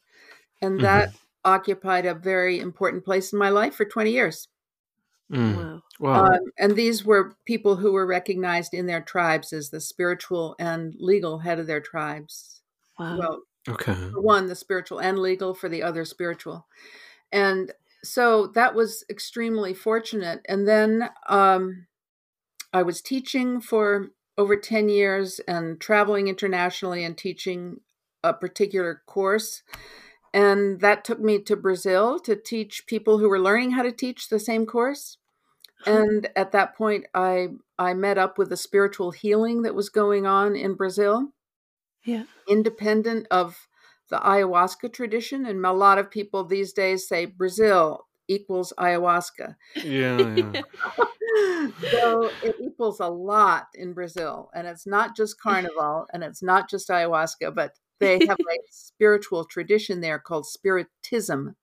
and 0.63 0.79
that 0.81 1.13
occupied 1.45 2.07
a 2.07 2.15
very 2.15 2.61
important 2.61 3.05
place 3.05 3.33
in 3.33 3.39
my 3.39 3.49
life 3.49 3.75
for 3.75 3.85
20 3.85 4.13
years. 4.13 4.47
Mm. 5.33 5.83
Wow. 5.99 6.27
Um, 6.27 6.39
and 6.57 6.77
these 6.77 7.05
were 7.05 7.35
people 7.47 7.75
who 7.75 7.93
were 7.93 8.07
recognized 8.07 8.75
in 8.75 8.87
their 8.87 9.01
tribes 9.01 9.53
as 9.53 9.71
the 9.71 9.81
spiritual 9.81 10.55
and 10.61 10.95
legal 10.99 11.41
head 11.41 11.59
of 11.59 11.67
their 11.67 11.81
tribes. 11.81 12.63
Wow. 12.97 13.19
Well, 13.19 13.43
okay. 13.69 13.95
for 13.95 14.21
one, 14.21 14.47
the 14.47 14.55
spiritual 14.55 15.01
and 15.01 15.19
legal, 15.19 15.53
for 15.53 15.69
the 15.69 15.83
other, 15.83 16.05
spiritual. 16.05 16.69
And 17.33 17.73
so 18.05 18.47
that 18.55 18.77
was 18.77 19.05
extremely 19.11 19.75
fortunate. 19.75 20.43
And 20.49 20.69
then 20.69 21.11
um, 21.29 21.87
I 22.75 22.83
was 22.83 23.01
teaching 23.01 23.61
for 23.61 24.11
over 24.37 24.57
10 24.57 24.89
years 24.89 25.41
and 25.47 25.81
traveling 25.81 26.29
internationally 26.29 27.05
and 27.05 27.17
teaching 27.17 27.81
a 28.23 28.35
particular 28.35 29.03
course. 29.07 29.63
And 30.35 30.81
that 30.81 31.05
took 31.05 31.21
me 31.21 31.39
to 31.43 31.57
Brazil 31.57 32.19
to 32.21 32.35
teach 32.35 32.87
people 32.87 33.19
who 33.19 33.29
were 33.29 33.41
learning 33.41 33.71
how 33.71 33.83
to 33.83 33.93
teach 33.93 34.29
the 34.29 34.41
same 34.41 34.67
course. 34.67 35.19
And 35.87 36.29
at 36.35 36.53
that 36.53 36.75
point, 36.77 37.07
I 37.15 37.49
I 37.79 37.95
met 37.95 38.19
up 38.19 38.39
with 38.39 38.49
the 38.49 38.57
spiritual 38.57 39.11
healing 39.11 39.63
that 39.63 39.75
was 39.75 39.89
going 39.91 40.27
on 40.27 40.57
in 40.57 40.75
Brazil 40.75 41.33
yeah. 42.05 42.25
independent 42.49 43.27
of 43.31 43.69
the 44.11 44.19
ayahuasca 44.19 44.93
tradition. 44.93 45.47
And 45.47 45.65
a 45.65 45.73
lot 45.73 45.99
of 45.99 46.11
people 46.11 46.45
these 46.45 46.73
days 46.73 47.09
say 47.09 47.27
Brazil 47.27 48.07
equals 48.29 48.73
ayahuasca. 48.79 49.55
Yeah. 49.77 50.35
yeah. 50.37 50.63
so 51.91 52.31
it 52.43 52.57
equals 52.61 53.01
a 53.01 53.09
lot 53.09 53.67
in 53.75 53.93
Brazil. 53.93 54.51
And 54.55 54.67
it's 54.67 54.87
not 54.87 55.17
just 55.17 55.41
carnival 55.41 56.07
and 56.13 56.23
it's 56.23 56.43
not 56.43 56.69
just 56.71 56.89
ayahuasca, 56.89 57.55
but 57.55 57.73
they 58.01 58.15
have 58.27 58.39
a 58.41 58.59
spiritual 58.71 59.45
tradition 59.45 60.01
there 60.01 60.19
called 60.19 60.47
spiritism. 60.47 61.57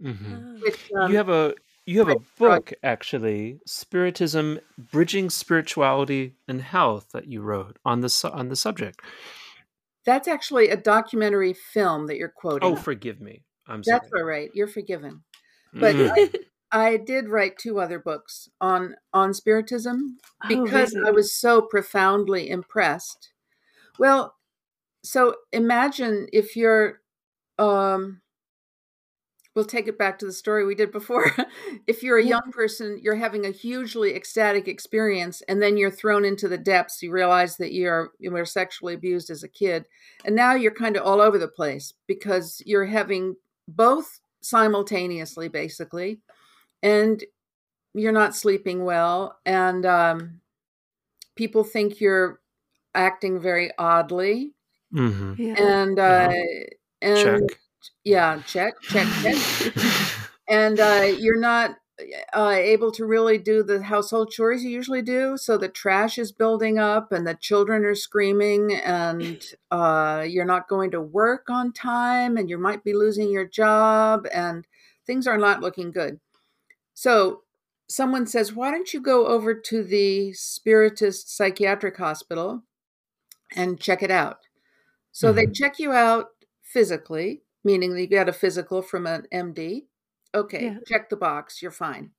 hmm 0.00 0.14
Oh. 0.22 0.58
Which, 0.62 0.90
um, 0.98 1.10
you 1.10 1.16
have 1.16 1.28
a 1.28 1.54
you 1.86 1.98
have 1.98 2.08
a 2.08 2.20
book 2.38 2.72
actually, 2.82 3.58
Spiritism: 3.66 4.60
Bridging 4.78 5.28
Spirituality 5.30 6.34
and 6.46 6.60
Health, 6.62 7.08
that 7.12 7.26
you 7.26 7.40
wrote 7.40 7.78
on 7.84 8.00
the 8.00 8.08
su- 8.08 8.28
on 8.28 8.48
the 8.48 8.54
subject. 8.56 9.00
that's 10.04 10.28
actually 10.28 10.68
a 10.68 10.76
documentary 10.76 11.52
film 11.54 12.06
that 12.06 12.16
you're 12.16 12.28
quoting. 12.28 12.72
Oh, 12.72 12.76
forgive 12.76 13.20
me. 13.20 13.42
I'm 13.66 13.82
sorry. 13.82 13.98
that's 13.98 14.12
all 14.16 14.24
right. 14.24 14.50
You're 14.54 14.68
forgiven. 14.68 15.22
But 15.74 15.96
Mm. 15.96 16.44
I 16.72 16.96
did 16.98 17.28
write 17.28 17.58
two 17.58 17.80
other 17.80 17.98
books 17.98 18.48
on 18.60 18.96
on 19.12 19.34
spiritism 19.34 20.18
Oh, 20.44 20.48
because 20.48 20.94
really? 20.94 21.06
I 21.06 21.10
was 21.10 21.32
so 21.32 21.62
profoundly 21.62 22.48
impressed. 22.50 23.32
Well, 23.98 24.36
so 25.02 25.36
imagine 25.52 26.28
if 26.32 26.56
you're 26.56 27.00
um 27.58 28.22
we'll 29.56 29.64
take 29.64 29.88
it 29.88 29.98
back 29.98 30.18
to 30.18 30.26
the 30.26 30.32
story 30.32 30.64
we 30.64 30.74
did 30.76 30.92
before. 30.92 31.26
if 31.86 32.02
you're 32.02 32.18
a 32.18 32.22
Yeah. 32.22 32.38
young 32.40 32.52
person, 32.52 32.98
you're 33.02 33.16
having 33.16 33.44
a 33.44 33.50
hugely 33.50 34.14
ecstatic 34.14 34.68
experience 34.68 35.42
and 35.42 35.60
then 35.60 35.76
you're 35.76 35.90
thrown 35.90 36.24
into 36.24 36.48
the 36.48 36.56
depths. 36.58 37.02
You 37.02 37.10
realize 37.10 37.56
that 37.56 37.72
you're 37.72 38.12
you 38.18 38.30
were 38.30 38.44
sexually 38.44 38.94
abused 38.94 39.28
as 39.28 39.42
a 39.42 39.48
kid. 39.48 39.86
And 40.24 40.36
now 40.36 40.54
you're 40.54 40.70
kind 40.74 40.96
of 40.96 41.02
all 41.04 41.20
over 41.20 41.36
the 41.36 41.48
place 41.48 41.92
because 42.06 42.62
you're 42.64 42.86
having 42.86 43.36
both 43.66 44.20
simultaneously 44.42 45.48
basically 45.48 46.20
and 46.82 47.24
you're 47.94 48.12
not 48.12 48.34
sleeping 48.36 48.84
well 48.84 49.40
and 49.46 49.86
um, 49.86 50.40
people 51.36 51.64
think 51.64 52.00
you're 52.00 52.40
acting 52.94 53.40
very 53.40 53.72
oddly 53.78 54.54
hmm 54.92 55.34
Yeah. 55.36 55.56
and 55.58 55.98
uh, 55.98 56.28
and 57.02 57.48
Check. 57.48 57.60
yeah 58.04 58.42
check 58.42 58.74
check 58.88 59.16
check 59.16 59.38
and 60.48 60.80
uh, 60.80 61.06
you're 61.18 61.40
not 61.40 61.76
uh, 62.32 62.50
able 62.50 62.90
to 62.92 63.04
really 63.04 63.38
do 63.38 63.62
the 63.62 63.82
household 63.82 64.30
chores 64.30 64.62
you 64.64 64.70
usually 64.70 65.02
do 65.02 65.36
so 65.36 65.56
the 65.58 65.68
trash 65.68 66.18
is 66.18 66.32
building 66.32 66.78
up 66.78 67.12
and 67.12 67.26
the 67.26 67.34
children 67.34 67.84
are 67.84 67.94
screaming 67.94 68.74
and 68.74 69.54
uh, 69.70 70.24
you're 70.28 70.44
not 70.44 70.68
going 70.68 70.90
to 70.90 71.00
work 71.00 71.48
on 71.50 71.72
time 71.72 72.36
and 72.36 72.50
you 72.50 72.58
might 72.58 72.84
be 72.84 72.94
losing 72.94 73.30
your 73.30 73.46
job 73.46 74.26
and 74.32 74.66
things 75.06 75.26
are 75.26 75.38
not 75.38 75.60
looking 75.60 75.90
good 75.90 76.20
so 76.94 77.42
someone 77.88 78.26
says 78.26 78.54
why 78.54 78.70
don't 78.70 78.94
you 78.94 79.00
go 79.00 79.26
over 79.26 79.54
to 79.54 79.82
the 79.84 80.32
spiritist 80.34 81.34
psychiatric 81.36 81.96
hospital 81.96 82.62
and 83.56 83.80
check 83.80 84.02
it 84.02 84.10
out 84.10 84.38
so 85.12 85.32
they 85.32 85.46
Mhm. 85.46 85.54
check 85.54 85.78
you 85.78 85.92
out 85.92 86.28
physically 86.62 87.42
meaning 87.64 87.94
that 87.94 88.00
you 88.02 88.08
got 88.08 88.28
a 88.28 88.32
physical 88.32 88.82
from 88.82 89.06
an 89.06 89.26
md 89.32 89.86
okay 90.34 90.64
Yeah. 90.64 90.78
check 90.86 91.08
the 91.10 91.16
box 91.16 91.62
you're 91.62 91.70
fine 91.70 92.12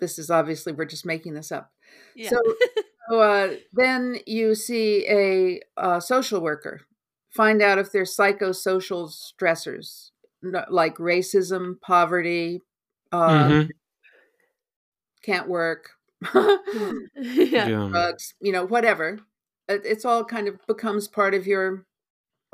this 0.00 0.18
is 0.18 0.30
obviously 0.30 0.72
we're 0.72 0.84
just 0.84 1.06
making 1.06 1.34
this 1.34 1.52
up 1.52 1.72
Yeah. 2.14 2.30
so, 2.30 2.36
so 3.10 3.20
uh, 3.20 3.54
then 3.72 4.18
you 4.26 4.54
see 4.54 5.06
a, 5.08 5.60
uh 5.76 6.00
social 6.00 6.40
worker 6.40 6.80
find 7.30 7.62
out 7.62 7.78
if 7.78 7.92
there's 7.92 8.16
psychosocial 8.16 9.10
stressors 9.10 10.10
like 10.70 10.96
racism 10.96 11.80
poverty 11.80 12.60
uh, 13.12 13.48
Mhm. 13.48 13.70
can't 15.22 15.48
work 15.48 15.90
yeah. 16.34 17.68
Yeah. 17.68 17.88
drugs 17.90 18.34
you 18.40 18.52
know 18.52 18.64
whatever 18.66 19.18
it, 19.68 19.82
it's 19.84 20.04
all 20.04 20.24
kind 20.24 20.48
of 20.48 20.58
becomes 20.66 21.08
part 21.08 21.34
of 21.34 21.46
your 21.46 21.86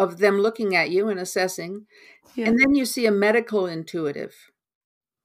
of 0.01 0.18
them 0.18 0.39
looking 0.40 0.77
at 0.77 0.90
you 0.90 1.09
and 1.10 1.20
assessing 1.20 1.86
Yeah. 2.35 2.47
and 2.47 2.59
then 2.60 2.74
you 2.74 2.85
see 2.86 3.06
a 3.06 3.12
medical 3.12 3.66
intuitive 3.66 4.35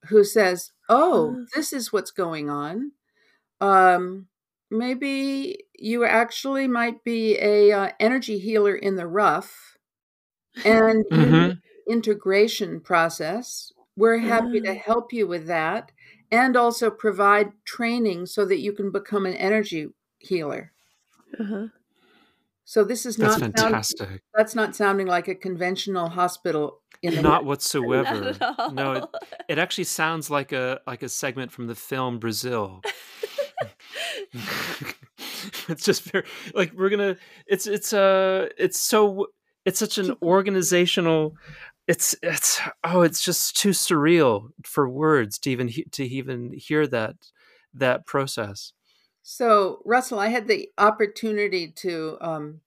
who 0.10 0.24
says 0.24 0.72
oh 0.90 1.38
Ah. 1.38 1.46
this 1.56 1.74
is 1.74 1.92
what's 1.94 2.12
going 2.12 2.50
on 2.50 2.92
um 3.62 4.28
maybe 4.72 5.66
you 5.76 6.06
actually 6.06 6.68
might 6.68 7.04
be 7.04 7.38
a 7.40 7.72
uh, 7.72 7.92
energy 8.00 8.40
healer 8.40 8.76
in 8.76 8.96
the 8.96 9.08
rough 9.08 9.78
and 10.64 11.06
Mhm. 11.12 11.62
integration 11.90 12.82
process 12.82 13.72
we're 13.98 14.20
happy 14.20 14.62
to 14.62 14.74
help 14.76 15.14
you 15.14 15.28
with 15.28 15.48
that 15.48 15.92
and 16.32 16.58
also 16.58 16.92
provide 16.92 17.54
training 17.66 18.26
so 18.26 18.46
that 18.46 18.60
you 18.60 18.74
can 18.74 18.92
become 18.92 19.26
an 19.26 19.36
energy 19.36 19.88
healer 20.20 20.74
Uh-huh. 21.40 21.68
So 22.66 22.84
this 22.84 23.06
is 23.06 23.16
That's 23.16 23.40
not 23.40 23.40
sound, 23.40 23.58
fantastic. 23.58 24.22
that's 24.34 24.56
not 24.56 24.76
sounding 24.76 25.08
like 25.08 25.28
a 25.28 25.36
conventional 25.36 26.10
hospital 26.10 26.82
in 27.02 27.16
the 27.16 27.22
Not 27.22 27.46
whatsoever. 27.46 28.22
Not 28.22 28.42
at 28.42 28.60
all. 28.60 28.72
No, 28.72 28.92
it, 28.94 29.04
it 29.48 29.60
actually 29.60 29.84
sounds 29.84 30.30
like 30.30 30.52
a 30.52 30.82
like 30.88 31.04
a 31.04 31.10
segment 31.10 31.52
from 31.52 31.68
the 31.68 31.76
film 31.76 32.20
Brazil. 32.20 32.82
it's 35.70 35.86
just 35.86 36.04
very 36.04 36.26
like 36.54 36.74
we're 36.74 36.90
gonna. 36.90 37.16
It's 37.48 37.68
it's 37.68 37.94
uh 37.94 38.50
it's 38.58 38.80
so 38.80 39.28
it's 39.66 39.80
such 39.80 39.98
an 39.98 40.16
organizational. 40.22 41.36
It's 41.88 42.16
it's 42.24 42.60
oh 42.84 43.02
it's 43.02 43.24
just 43.24 43.58
too 43.58 43.70
surreal 43.70 44.50
for 44.64 44.90
words 44.90 45.38
to 45.40 45.52
even 45.52 45.68
he- 45.68 45.86
to 45.92 46.04
even 46.04 46.52
hear 46.54 46.88
that 46.88 47.16
that 47.74 48.06
process. 48.06 48.74
So, 49.28 49.82
Russell, 49.86 50.20
I 50.20 50.28
had 50.28 50.48
the 50.48 50.70
opportunity 50.78 51.68
to 51.78 52.16
um, 52.22 52.62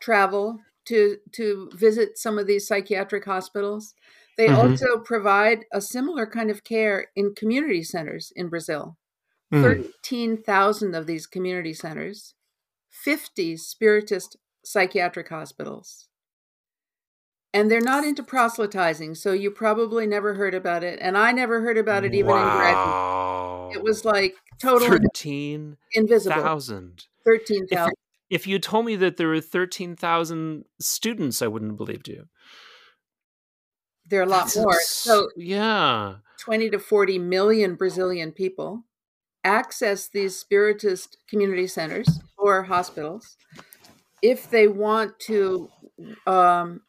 travel 0.00 0.60
to 0.84 1.18
to 1.32 1.68
visit 1.74 2.18
some 2.18 2.38
of 2.38 2.46
these 2.46 2.68
psychiatric 2.68 3.24
hospitals. 3.24 3.94
They 4.36 4.46
Mhm. 4.48 4.54
also 4.56 4.98
provide 5.00 5.66
a 5.72 5.80
similar 5.80 6.24
kind 6.26 6.50
of 6.52 6.62
care 6.62 7.10
in 7.16 7.34
community 7.34 7.82
centers 7.82 8.32
in 8.36 8.48
Brazil. 8.48 8.96
Mm. 9.52 9.62
Thirteen 9.62 10.36
thousand 10.40 10.94
of 10.94 11.06
these 11.08 11.26
community 11.26 11.74
centers, 11.74 12.34
fifty 12.88 13.56
spiritist 13.56 14.36
psychiatric 14.64 15.28
hospitals. 15.30 16.06
And 17.52 17.70
they're 17.70 17.80
not 17.80 18.04
into 18.04 18.22
proselytizing, 18.22 19.16
so 19.16 19.32
you 19.32 19.50
probably 19.50 20.06
never 20.06 20.34
heard 20.34 20.54
about 20.54 20.84
it. 20.84 21.00
And 21.00 21.18
I 21.18 21.32
never 21.32 21.60
heard 21.62 21.78
about 21.78 22.04
it 22.04 22.14
even 22.14 22.36
in 22.36 22.50
graduate. 22.50 23.04
Wow. 23.66 23.72
It 23.72 23.82
was 23.82 24.04
like 24.04 24.34
total 24.60 24.88
thirteen 24.88 25.76
invisible. 25.92 26.42
thousand. 26.42 27.06
Thirteen 27.24 27.66
If, 27.70 27.90
if 28.30 28.46
you 28.46 28.58
told 28.58 28.86
me 28.86 28.96
that 28.96 29.16
there 29.16 29.28
were 29.28 29.40
13,000 29.40 30.64
students, 30.80 31.40
I 31.40 31.46
wouldn't 31.46 31.72
have 31.72 31.78
believed 31.78 32.08
you. 32.08 32.26
There 34.06 34.20
are 34.20 34.24
a 34.24 34.28
lot 34.28 34.44
That's 34.44 34.56
more. 34.56 34.80
So 34.80 35.28
yeah. 35.36 36.16
20 36.40 36.70
to 36.70 36.78
40 36.78 37.18
million 37.18 37.74
Brazilian 37.74 38.32
people 38.32 38.84
access 39.44 40.08
these 40.08 40.36
spiritist 40.36 41.18
community 41.28 41.66
centers 41.66 42.20
or 42.38 42.64
hospitals, 42.64 43.36
if 44.22 44.50
they 44.50 44.66
want 44.66 45.18
to 45.20 45.70
um, 46.26 46.80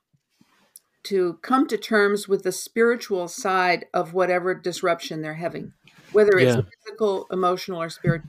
to 1.03 1.37
come 1.43 1.67
to 1.67 1.77
terms 1.77 2.27
with 2.27 2.43
the 2.43 2.51
spiritual 2.51 3.27
side 3.27 3.85
of 3.93 4.13
whatever 4.13 4.55
disruption 4.55 5.21
they're 5.21 5.35
having, 5.35 5.73
whether 6.11 6.39
it's 6.39 6.57
Yeah. 6.57 6.61
physical, 6.85 7.27
emotional, 7.31 7.81
or 7.81 7.89
spiritual. 7.89 8.25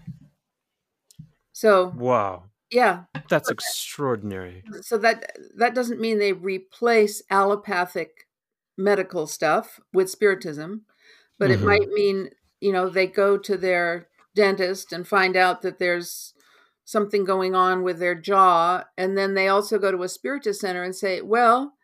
So 1.53 1.97
Wow. 1.97 2.51
yeah, 2.71 3.05
That's 3.29 3.51
extraordinary. 3.51 4.65
so 4.83 4.99
that 4.99 5.37
that 5.57 5.75
doesn't 5.75 6.01
mean 6.01 6.19
they 6.19 6.33
replace 6.33 7.23
allopathic 7.31 8.27
medical 8.77 9.27
stuff 9.27 9.81
with 9.93 10.11
spiritism, 10.11 10.85
but 11.39 11.51
it 11.51 11.61
Mhm. 11.61 11.65
might 11.65 11.89
mean 11.91 12.31
you 12.61 12.73
know 12.73 12.89
they 12.89 13.07
go 13.07 13.39
to 13.39 13.57
their 13.57 14.09
dentist 14.35 14.93
and 14.93 15.09
find 15.09 15.37
out 15.37 15.63
that 15.63 15.79
there's 15.79 16.35
something 16.85 17.25
going 17.25 17.55
on 17.55 17.83
with 17.83 17.99
their 17.99 18.15
jaw, 18.15 18.85
and 18.99 19.17
then 19.19 19.35
they 19.35 19.49
also 19.49 19.79
go 19.79 19.91
to 19.93 20.03
a 20.05 20.09
spiritist 20.09 20.61
center 20.61 20.83
and 20.85 20.97
say, 20.97 21.21
well. 21.23 21.76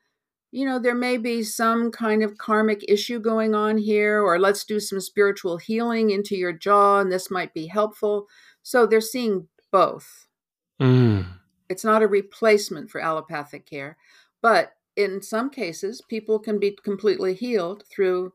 You 0.53 0.67
know, 0.67 0.79
there 0.79 0.95
may 0.95 1.17
be 1.17 1.43
some 1.43 1.91
kind 1.91 2.23
of 2.23 2.39
karmic 2.39 2.85
issue 2.89 3.19
going 3.19 3.55
on 3.55 3.79
here, 3.79 4.23
or 4.23 4.39
let's 4.39 4.65
do 4.65 4.79
some 4.81 5.01
spiritual 5.01 5.57
healing 5.59 6.11
into 6.11 6.37
your 6.37 6.53
jaw, 6.53 7.01
and 7.01 7.11
this 7.11 7.31
might 7.31 7.55
be 7.55 7.67
helpful. 7.67 8.29
So 8.63 8.87
they're 8.87 9.01
seeing 9.01 9.49
both 9.73 10.29
Mm. 10.81 11.41
it's 11.69 11.85
not 11.85 12.03
a 12.03 12.07
replacement 12.09 12.91
for 12.91 13.01
allopathic 13.01 13.67
care 13.67 13.97
but 14.41 14.73
in 14.97 15.23
some 15.23 15.51
cases 15.51 16.03
people 16.03 16.39
can 16.39 16.59
be 16.59 16.77
completely 16.83 17.35
healed 17.35 17.85
through 17.91 18.33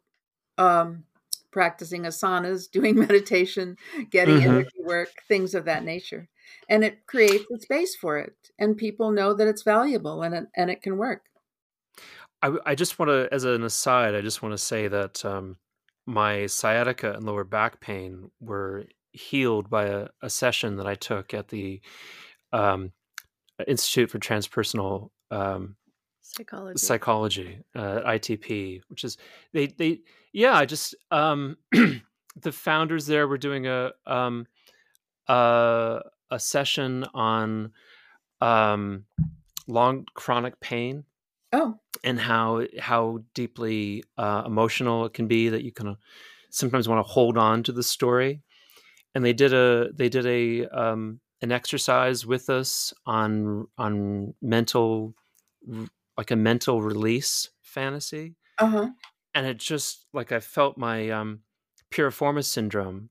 um, 0.57 1.05
practicing 1.51 2.03
asanas 2.03 2.71
doing 2.71 2.97
meditation 2.97 3.77
getting 4.11 4.43
Mhm. 4.43 4.43
energy 4.43 4.81
work 4.83 5.23
things 5.27 5.55
of 5.55 5.65
that 5.65 5.83
nature 5.83 6.29
and 6.69 6.83
it 6.83 7.05
creates 7.07 7.45
a 7.51 7.59
space 7.59 7.95
for 7.95 8.17
it 8.17 8.51
and 8.59 8.77
people 8.77 9.11
know 9.11 9.33
that 9.33 9.47
it's 9.47 9.63
valuable 9.63 10.23
and 10.23 10.35
it, 10.35 10.45
and 10.55 10.69
it 10.71 10.81
can 10.81 10.97
work 10.97 11.25
I, 12.41 12.51
I 12.65 12.75
just 12.75 12.99
want 12.99 13.09
to, 13.09 13.27
as 13.31 13.43
an 13.43 13.63
aside, 13.63 14.15
I 14.15 14.21
just 14.21 14.41
want 14.41 14.53
to 14.53 14.57
say 14.57 14.87
that 14.87 15.25
um, 15.25 15.57
my 16.05 16.45
sciatica 16.45 17.13
and 17.13 17.25
lower 17.25 17.43
back 17.43 17.79
pain 17.81 18.31
were 18.39 18.85
healed 19.11 19.69
by 19.69 19.85
a, 19.85 20.07
a 20.21 20.29
session 20.29 20.77
that 20.77 20.87
I 20.87 20.95
took 20.95 21.33
at 21.33 21.47
the 21.47 21.81
um, 22.53 22.91
Institute 23.67 24.11
for 24.11 24.19
Transpersonal 24.19 25.09
um, 25.31 25.75
Psychology. 26.21 26.77
Psychology, 26.77 27.59
uh, 27.75 28.01
ITP, 28.05 28.81
which 28.89 29.03
is 29.03 29.17
they 29.53 29.67
they 29.67 30.01
yeah. 30.33 30.55
I 30.55 30.65
just 30.65 30.93
um, 31.09 31.57
the 31.71 32.51
founders 32.51 33.07
there 33.07 33.27
were 33.27 33.37
doing 33.37 33.65
a 33.65 33.91
um, 34.05 34.45
uh, 35.27 36.01
a 36.29 36.39
session 36.39 37.05
on 37.13 37.71
um, 38.41 39.05
long 39.67 40.05
chronic 40.13 40.59
pain 40.59 41.05
oh. 41.57 41.79
and 42.03 42.19
how 42.19 42.65
how 42.79 43.19
deeply 43.33 44.03
uh, 44.17 44.43
emotional 44.45 45.05
it 45.05 45.13
can 45.13 45.27
be 45.27 45.49
that 45.49 45.63
you 45.63 45.71
kind 45.71 45.89
of 45.89 45.97
sometimes 46.49 46.87
want 46.87 47.05
to 47.05 47.11
hold 47.11 47.37
on 47.37 47.63
to 47.63 47.71
the 47.71 47.83
story. 47.83 48.41
And 49.15 49.25
they 49.25 49.33
did 49.33 49.53
a 49.53 49.89
they 49.93 50.09
did 50.09 50.25
a 50.25 50.67
um, 50.67 51.19
an 51.41 51.51
exercise 51.51 52.25
with 52.25 52.49
us 52.49 52.93
on 53.05 53.67
on 53.77 54.33
mental 54.41 55.15
like 56.17 56.31
a 56.31 56.35
mental 56.35 56.81
release 56.81 57.49
fantasy. 57.61 58.35
Uh-huh. 58.59 58.89
And 59.33 59.45
it 59.45 59.57
just 59.57 60.05
like 60.13 60.31
i 60.31 60.39
felt 60.39 60.77
my 60.77 61.09
um 61.09 61.41
piriformis 61.91 62.45
syndrome 62.45 63.09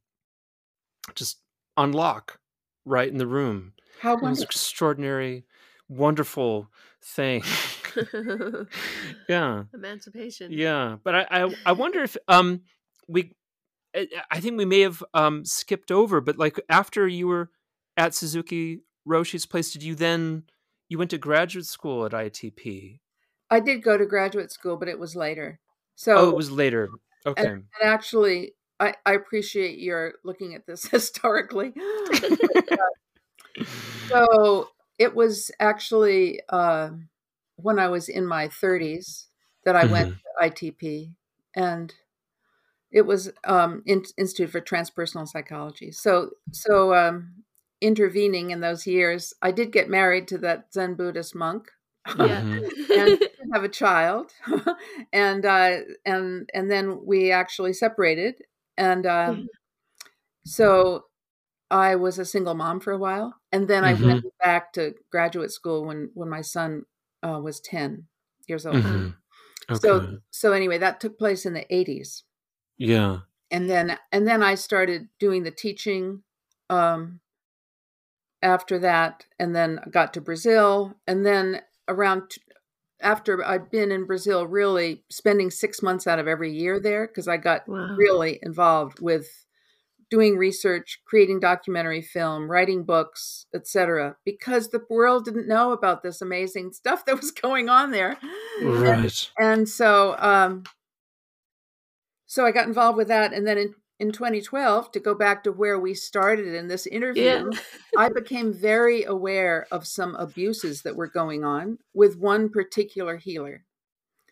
just 1.14 1.38
unlock 1.76 2.40
right 2.84 3.08
in 3.08 3.18
the 3.18 3.26
room. 3.26 3.72
How 4.00 4.16
it 4.16 4.22
was 4.22 4.40
an 4.40 4.44
extraordinary 4.44 5.44
wonderful 5.88 6.68
thing 7.02 7.42
yeah. 9.28 9.64
Emancipation. 9.74 10.52
yeah 10.52 10.96
but 11.02 11.14
I, 11.14 11.26
I 11.30 11.54
i 11.66 11.72
wonder 11.72 12.02
if 12.02 12.16
um 12.28 12.62
we 13.08 13.32
I 13.94 14.06
I 14.30 14.40
think 14.40 14.58
we 14.58 14.64
may 14.64 14.80
have 14.80 15.02
um 15.14 15.44
skipped 15.44 15.90
over 15.90 16.20
but 16.20 16.38
like 16.38 16.60
after 16.68 17.06
you 17.06 17.28
were 17.28 17.50
at 17.96 18.14
suzuki 18.14 18.80
roshi's 19.04 19.46
place 19.46 19.72
did 19.72 19.82
you 19.82 19.94
then 19.94 20.44
you 20.88 20.98
went 20.98 21.10
to 21.10 21.18
graduate 21.18 21.66
school 21.66 22.04
at 22.04 22.12
itp 22.12 23.00
i 23.50 23.60
did 23.60 23.82
go 23.82 23.96
to 23.96 24.06
graduate 24.06 24.50
school 24.52 24.76
but 24.76 24.88
it 24.88 24.98
was 24.98 25.16
later. 25.16 25.60
So 25.94 26.14
oh 26.16 26.28
it 26.28 26.36
was 26.36 26.50
later. 26.50 26.90
okay. 27.24 27.46
and 27.46 27.64
actually 27.82 28.52
I, 28.78 28.94
I 29.06 29.14
appreciate 29.14 29.78
your 29.78 30.14
looking 30.22 30.54
at 30.54 30.66
this 30.66 30.84
historically. 30.90 31.72
So 34.08 34.68
it 34.98 35.14
was 35.14 35.50
actually 35.58 36.40
uh, 36.48 36.90
when 37.56 37.78
i 37.78 37.88
was 37.88 38.08
in 38.08 38.26
my 38.26 38.48
30s 38.48 39.28
that 39.64 39.76
i 39.76 39.84
went 39.86 40.08
to 40.08 40.46
itp 40.46 41.14
and 41.54 41.94
it 42.90 43.02
was 43.02 43.32
um, 43.44 43.82
in, 43.86 44.04
institute 44.16 44.50
for 44.50 44.60
transpersonal 44.60 45.26
psychology. 45.28 45.92
So 45.92 46.30
so 46.52 46.94
um, 46.94 47.44
intervening 47.80 48.50
in 48.50 48.60
those 48.60 48.86
years 48.86 49.34
i 49.42 49.50
did 49.52 49.70
get 49.72 49.88
married 49.90 50.26
to 50.28 50.38
that 50.38 50.72
zen 50.72 50.94
buddhist 50.94 51.34
monk. 51.34 51.70
Yeah. 52.14 52.44
and 52.94 53.12
have 53.52 53.64
a 53.64 53.68
child. 53.68 54.32
And 55.12 55.44
uh 55.44 55.80
and 56.06 56.48
and 56.54 56.70
then 56.70 57.04
we 57.04 57.32
actually 57.32 57.72
separated. 57.74 58.42
And 58.78 59.06
um 59.06 59.44
Mhm. 59.44 59.48
so 60.44 61.06
i 61.70 61.96
was 61.96 62.18
a 62.18 62.24
single 62.24 62.54
mom 62.54 62.80
for 62.80 62.92
a 62.92 62.98
while. 62.98 63.34
And 63.52 63.68
then 63.68 63.84
i 63.84 63.94
Mhm. 63.94 64.00
went 64.02 64.38
back 64.40 64.72
to 64.74 64.94
graduate 65.10 65.52
school 65.52 65.86
when 65.86 66.10
when 66.14 66.28
my 66.30 66.42
son 66.42 66.84
uh, 67.26 67.40
was 67.40 67.60
10 67.60 68.06
years 68.48 68.66
old. 68.66 68.76
Mhm. 68.76 69.14
okay. 69.70 69.78
So 69.80 70.20
so 70.30 70.52
anyway 70.52 70.78
that 70.78 71.00
took 71.00 71.18
place 71.18 71.46
in 71.46 71.54
the 71.54 71.66
80s 71.74 72.24
yeah. 72.78 73.20
And 73.50 73.70
then 73.70 73.98
and 74.12 74.26
then 74.28 74.42
i 74.42 74.54
started 74.54 75.08
doing 75.18 75.42
the 75.44 75.50
teaching 75.50 76.22
um 76.70 77.20
after 78.42 78.78
that 78.78 79.24
and 79.38 79.54
then 79.54 79.80
got 79.90 80.12
to 80.14 80.20
brazil. 80.20 80.94
And 81.06 81.24
then 81.24 81.62
around 81.88 82.30
t- 82.30 82.42
after 83.00 83.44
i'd 83.44 83.70
been 83.70 83.92
in 83.92 84.06
brazil 84.06 84.46
really 84.46 85.04
spending 85.10 85.50
six 85.50 85.82
months 85.82 86.06
out 86.06 86.18
of 86.18 86.26
every 86.26 86.50
year 86.52 86.80
there 86.80 87.06
because 87.06 87.28
i 87.28 87.36
got 87.36 87.68
Wow. 87.68 87.94
really 87.96 88.38
involved 88.42 89.00
with 89.00 89.45
doing 90.10 90.36
research 90.36 91.00
creating 91.04 91.40
documentary 91.40 92.00
film 92.02 92.48
writing 92.50 92.84
books 92.84 93.46
etc 93.54 94.16
because 94.24 94.68
the 94.68 94.82
world 94.88 95.24
didn't 95.24 95.48
know 95.48 95.72
about 95.72 96.02
this 96.02 96.22
amazing 96.22 96.72
stuff 96.72 97.04
that 97.04 97.16
was 97.20 97.30
going 97.42 97.68
on 97.68 97.90
there 97.90 98.16
right 98.62 99.30
and 99.38 99.68
so 99.68 100.14
um 100.18 100.62
so 102.26 102.44
i 102.44 102.52
got 102.52 102.66
involved 102.68 102.96
with 102.96 103.08
that 103.08 103.32
and 103.32 103.46
then 103.46 103.58
in 103.58 103.74
in 103.98 104.12
2012 104.12 104.92
to 104.92 105.00
go 105.00 105.14
back 105.14 105.42
to 105.42 105.50
where 105.50 105.78
we 105.80 105.94
started 105.94 106.54
in 106.54 106.68
this 106.68 106.86
interview 106.86 107.24
Yeah. 107.24 107.44
i 107.98 108.08
became 108.10 108.52
very 108.52 109.04
aware 109.04 109.66
of 109.72 109.86
some 109.86 110.14
abuses 110.16 110.82
that 110.82 110.96
were 110.96 111.08
going 111.08 111.44
on 111.44 111.78
with 111.94 112.18
one 112.18 112.48
particular 112.50 113.16
healer 113.16 113.64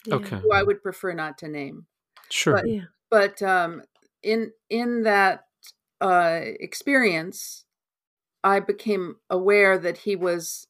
Yeah. 0.07 0.17
okay 0.17 0.37
who 0.37 0.53
i 0.53 0.63
would 0.63 0.83
prefer 0.83 1.15
not 1.15 1.39
to 1.39 1.49
name 1.49 1.87
sure 2.31 2.55
but- 2.57 2.69
Yeah. 2.69 2.83
but 3.11 3.43
um 3.43 3.83
in 4.23 4.53
in 4.71 5.03
that 5.05 5.45
uh 6.01 6.41
experience 6.61 7.65
i 8.45 8.61
became 8.61 9.17
aware 9.31 9.79
that 9.79 9.99
he 9.99 10.17
was 10.17 10.67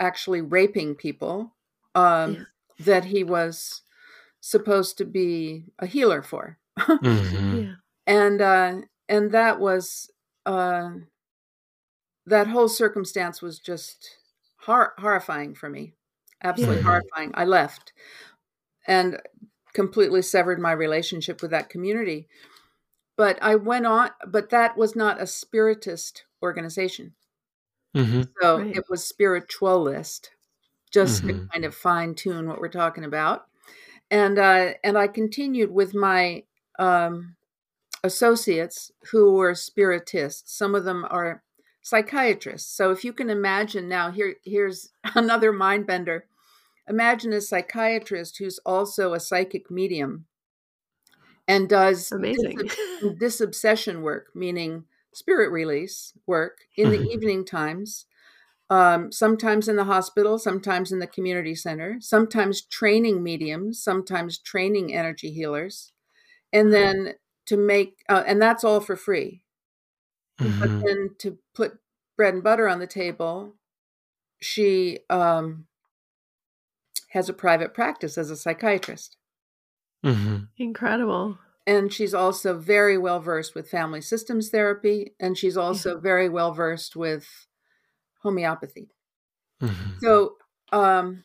actually 0.00 0.40
raping 0.40 0.94
people 0.94 1.56
um 1.94 2.34
Yeah. 2.34 2.44
that 2.80 3.04
he 3.06 3.24
was 3.24 3.82
supposed 4.40 4.98
to 4.98 5.04
be 5.04 5.66
a 5.80 5.86
healer 5.86 6.22
for 6.22 6.58
Mhm. 6.78 7.62
Yeah. 7.64 7.74
and 8.06 8.40
uh 8.40 8.82
and 9.08 9.32
that 9.32 9.60
was 9.60 10.10
uh 10.46 10.90
that 12.26 12.46
whole 12.46 12.68
circumstance 12.68 13.40
was 13.40 13.58
just 13.58 14.18
hor- 14.60 14.94
horrifying 14.98 15.54
for 15.54 15.68
me 15.68 15.94
absolutely 16.42 16.76
Yeah. 16.76 16.82
horrifying 16.82 17.30
i 17.34 17.44
left 17.44 17.92
and 18.86 19.20
completely 19.74 20.22
severed 20.22 20.60
my 20.60 20.72
relationship 20.72 21.42
with 21.42 21.50
that 21.52 21.70
community 21.70 22.28
but 23.18 23.38
i 23.42 23.54
went 23.56 23.86
on 23.86 24.10
but 24.28 24.50
that 24.50 24.78
was 24.78 24.96
not 24.96 25.20
a 25.22 25.26
spiritist 25.28 26.24
organization 26.42 27.14
Mhm. 27.94 28.22
so 28.40 28.64
Right. 28.64 28.74
it 28.74 28.84
was 28.88 29.06
spiritualist 29.06 30.30
just 30.92 31.26
to 31.26 31.34
Mhm. 31.34 31.48
kind 31.52 31.64
of 31.66 31.74
fine 31.74 32.14
tune 32.14 32.48
what 32.48 32.60
we're 32.60 32.68
talking 32.68 33.04
about 33.04 33.46
and 34.10 34.38
uh 34.38 34.74
and 34.84 34.98
i 34.98 35.08
continued 35.08 35.72
with 35.72 35.94
my 35.94 36.44
um 36.78 37.36
associates 38.04 38.92
who 39.12 39.34
were 39.34 39.54
spiritists 39.54 40.54
some 40.56 40.74
of 40.76 40.84
them 40.84 41.06
are 41.10 41.44
psychiatrists 41.82 42.70
so 42.76 42.92
if 42.92 43.04
you 43.04 43.12
can 43.14 43.30
imagine 43.30 43.88
now 43.88 44.10
here 44.12 44.36
here's 44.44 44.92
another 45.16 45.52
mind 45.52 45.86
bender 45.86 46.26
imagine 46.88 47.34
a 47.34 47.42
psychiatrist 47.42 48.38
who's 48.38 48.60
also 48.66 49.14
a 49.14 49.20
psychic 49.20 49.70
medium 49.72 50.26
and 51.48 51.68
does 51.68 52.12
Amazing. 52.12 52.58
dis- 52.58 52.76
disobsession 53.18 54.02
work 54.02 54.28
meaning 54.34 54.84
spirit 55.12 55.50
release 55.50 56.12
work 56.26 56.58
in 56.76 56.90
the 56.90 57.02
evening 57.10 57.44
times 57.44 58.06
um, 58.70 59.10
sometimes 59.12 59.68
in 59.68 59.76
the 59.76 59.84
hospital, 59.84 60.38
sometimes 60.38 60.92
in 60.92 60.98
the 60.98 61.06
community 61.06 61.54
center, 61.54 61.98
sometimes 62.00 62.62
training 62.62 63.22
mediums, 63.22 63.82
sometimes 63.82 64.38
training 64.38 64.94
energy 64.94 65.32
healers, 65.32 65.92
and 66.52 66.72
then 66.72 67.14
to 67.46 67.56
make, 67.58 68.04
uh, 68.08 68.24
and 68.26 68.42
that's 68.42 68.64
all 68.64 68.80
for 68.80 68.96
free. 68.96 69.42
Mhm. 70.40 70.60
But 70.60 70.70
then 70.86 71.10
to 71.18 71.38
put 71.54 71.78
bread 72.16 72.34
and 72.34 72.42
butter 72.42 72.68
on 72.68 72.78
the 72.78 72.86
table, 72.86 73.56
she 74.40 75.00
um, 75.10 75.66
has 77.10 77.28
a 77.28 77.34
private 77.34 77.74
practice 77.74 78.16
as 78.18 78.30
a 78.30 78.36
psychiatrist. 78.36 79.17
Mhm. 80.02 80.48
Incredible. 80.58 81.38
And 81.66 81.92
she's 81.92 82.14
also 82.14 82.58
very 82.58 82.96
well 82.96 83.20
versed 83.20 83.54
with 83.54 83.68
family 83.70 84.00
systems 84.00 84.48
therapy, 84.50 85.14
and 85.20 85.36
she's 85.36 85.56
also 85.56 85.98
very 86.00 86.28
well 86.28 86.52
versed 86.52 86.96
with 86.96 87.46
homeopathy. 88.22 88.90
Mhm. 89.60 89.98
So, 90.02 90.36
um, 90.72 91.24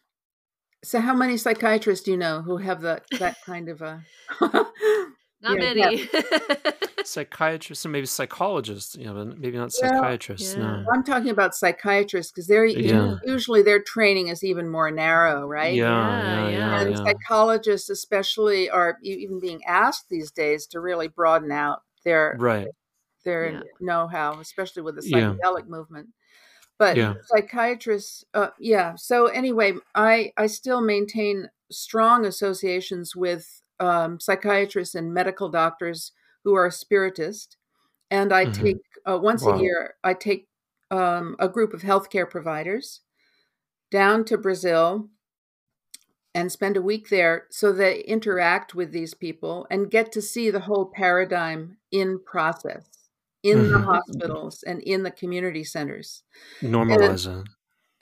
so 0.83 0.99
how 1.01 1.15
many 1.15 1.37
psychiatrists 1.37 2.05
do 2.05 2.11
you 2.11 2.17
know 2.17 2.41
who 2.41 2.57
have 2.57 2.81
that 2.81 3.05
that 3.19 3.37
kind 3.45 3.69
of 3.69 3.81
a? 3.81 4.05
Not 5.43 5.59
Yeah, 5.73 5.73
many. 5.75 6.09
Psychiatrists 7.03 7.83
and 7.85 7.91
maybe 7.91 8.05
psychologists, 8.05 8.95
you 8.95 9.03
know, 9.05 9.25
maybe 9.25 9.57
not 9.57 9.73
Well, 9.73 10.13
psychiatrists. 10.13 10.55
yeah. 10.55 10.57
No. 10.57 10.93
I'm 10.93 11.03
talking 11.03 11.29
about 11.29 11.55
psychiatrists 11.55 12.31
because 12.31 12.47
they're 12.47 12.65
Yeah. 12.71 13.15
usually 13.23 13.61
their 13.63 13.81
training 13.81 14.27
is 14.27 14.43
even 14.43 14.69
more 14.69 14.91
narrow, 14.91 15.47
right? 15.47 15.83
Yeah, 15.85 16.19
Yeah, 16.21 16.21
yeah, 16.21 16.49
yeah. 16.49 16.59
yeah, 16.59 16.81
and 16.81 16.95
yeah. 16.95 17.05
psychologists, 17.05 17.89
especially, 17.89 18.69
are 18.69 18.97
even 19.01 19.39
being 19.39 19.63
asked 19.65 20.09
these 20.09 20.31
days 20.31 20.67
to 20.67 20.79
really 20.79 21.07
broaden 21.07 21.51
out 21.51 21.83
their 22.03 22.39
Right. 22.39 22.67
their 23.25 23.53
Yeah. 23.53 23.63
know-how, 23.81 24.39
especially 24.41 24.83
with 24.83 24.95
the 24.95 25.01
Yeah. 25.01 25.35
psychedelic 25.45 25.67
movement. 25.67 26.09
But 26.79 26.99
Yeah. 26.99 27.15
psychiatrists, 27.21 28.25
uh, 28.35 28.51
yeah. 28.59 28.95
So 28.97 29.27
anyway, 29.27 29.75
I 29.95 30.33
I 30.37 30.47
still 30.47 30.81
maintain 30.81 31.51
strong 31.71 32.25
associations 32.27 33.15
with 33.17 33.62
um, 33.79 34.19
psychiatrists 34.19 34.95
and 34.95 35.13
medical 35.13 35.49
doctors 35.49 36.11
who 36.43 36.53
are 36.55 36.69
spiritist, 36.71 37.57
and 38.11 38.33
I 38.33 38.45
Mhm. 38.45 38.47
take 38.47 38.79
uh, 39.09 39.19
once 39.21 39.45
Wow. 39.45 39.47
a 39.47 39.53
year 39.53 39.95
I 40.03 40.13
take 40.15 40.49
um, 40.91 41.35
a 41.39 41.49
group 41.49 41.73
of 41.73 41.81
healthcare 41.83 42.29
providers 42.29 43.01
down 43.91 44.25
to 44.25 44.37
Brazil 44.37 45.09
and 46.35 46.51
spend 46.51 46.77
a 46.77 46.81
week 46.81 47.09
there 47.09 47.47
so 47.51 47.71
they 47.71 48.01
interact 48.03 48.73
with 48.75 48.91
these 48.91 49.13
people 49.13 49.67
and 49.69 49.91
get 49.91 50.11
to 50.11 50.21
see 50.21 50.49
the 50.49 50.61
whole 50.61 50.85
paradigm 50.85 51.77
in 51.91 52.19
process 52.25 53.09
in 53.43 53.57
the 53.69 53.79
Mhm. 53.81 53.91
hospitals 53.91 54.63
and 54.63 54.81
in 54.81 55.03
the 55.03 55.11
community 55.11 55.63
centers 55.63 56.23
Normalize 56.63 57.27
it. 57.27 57.47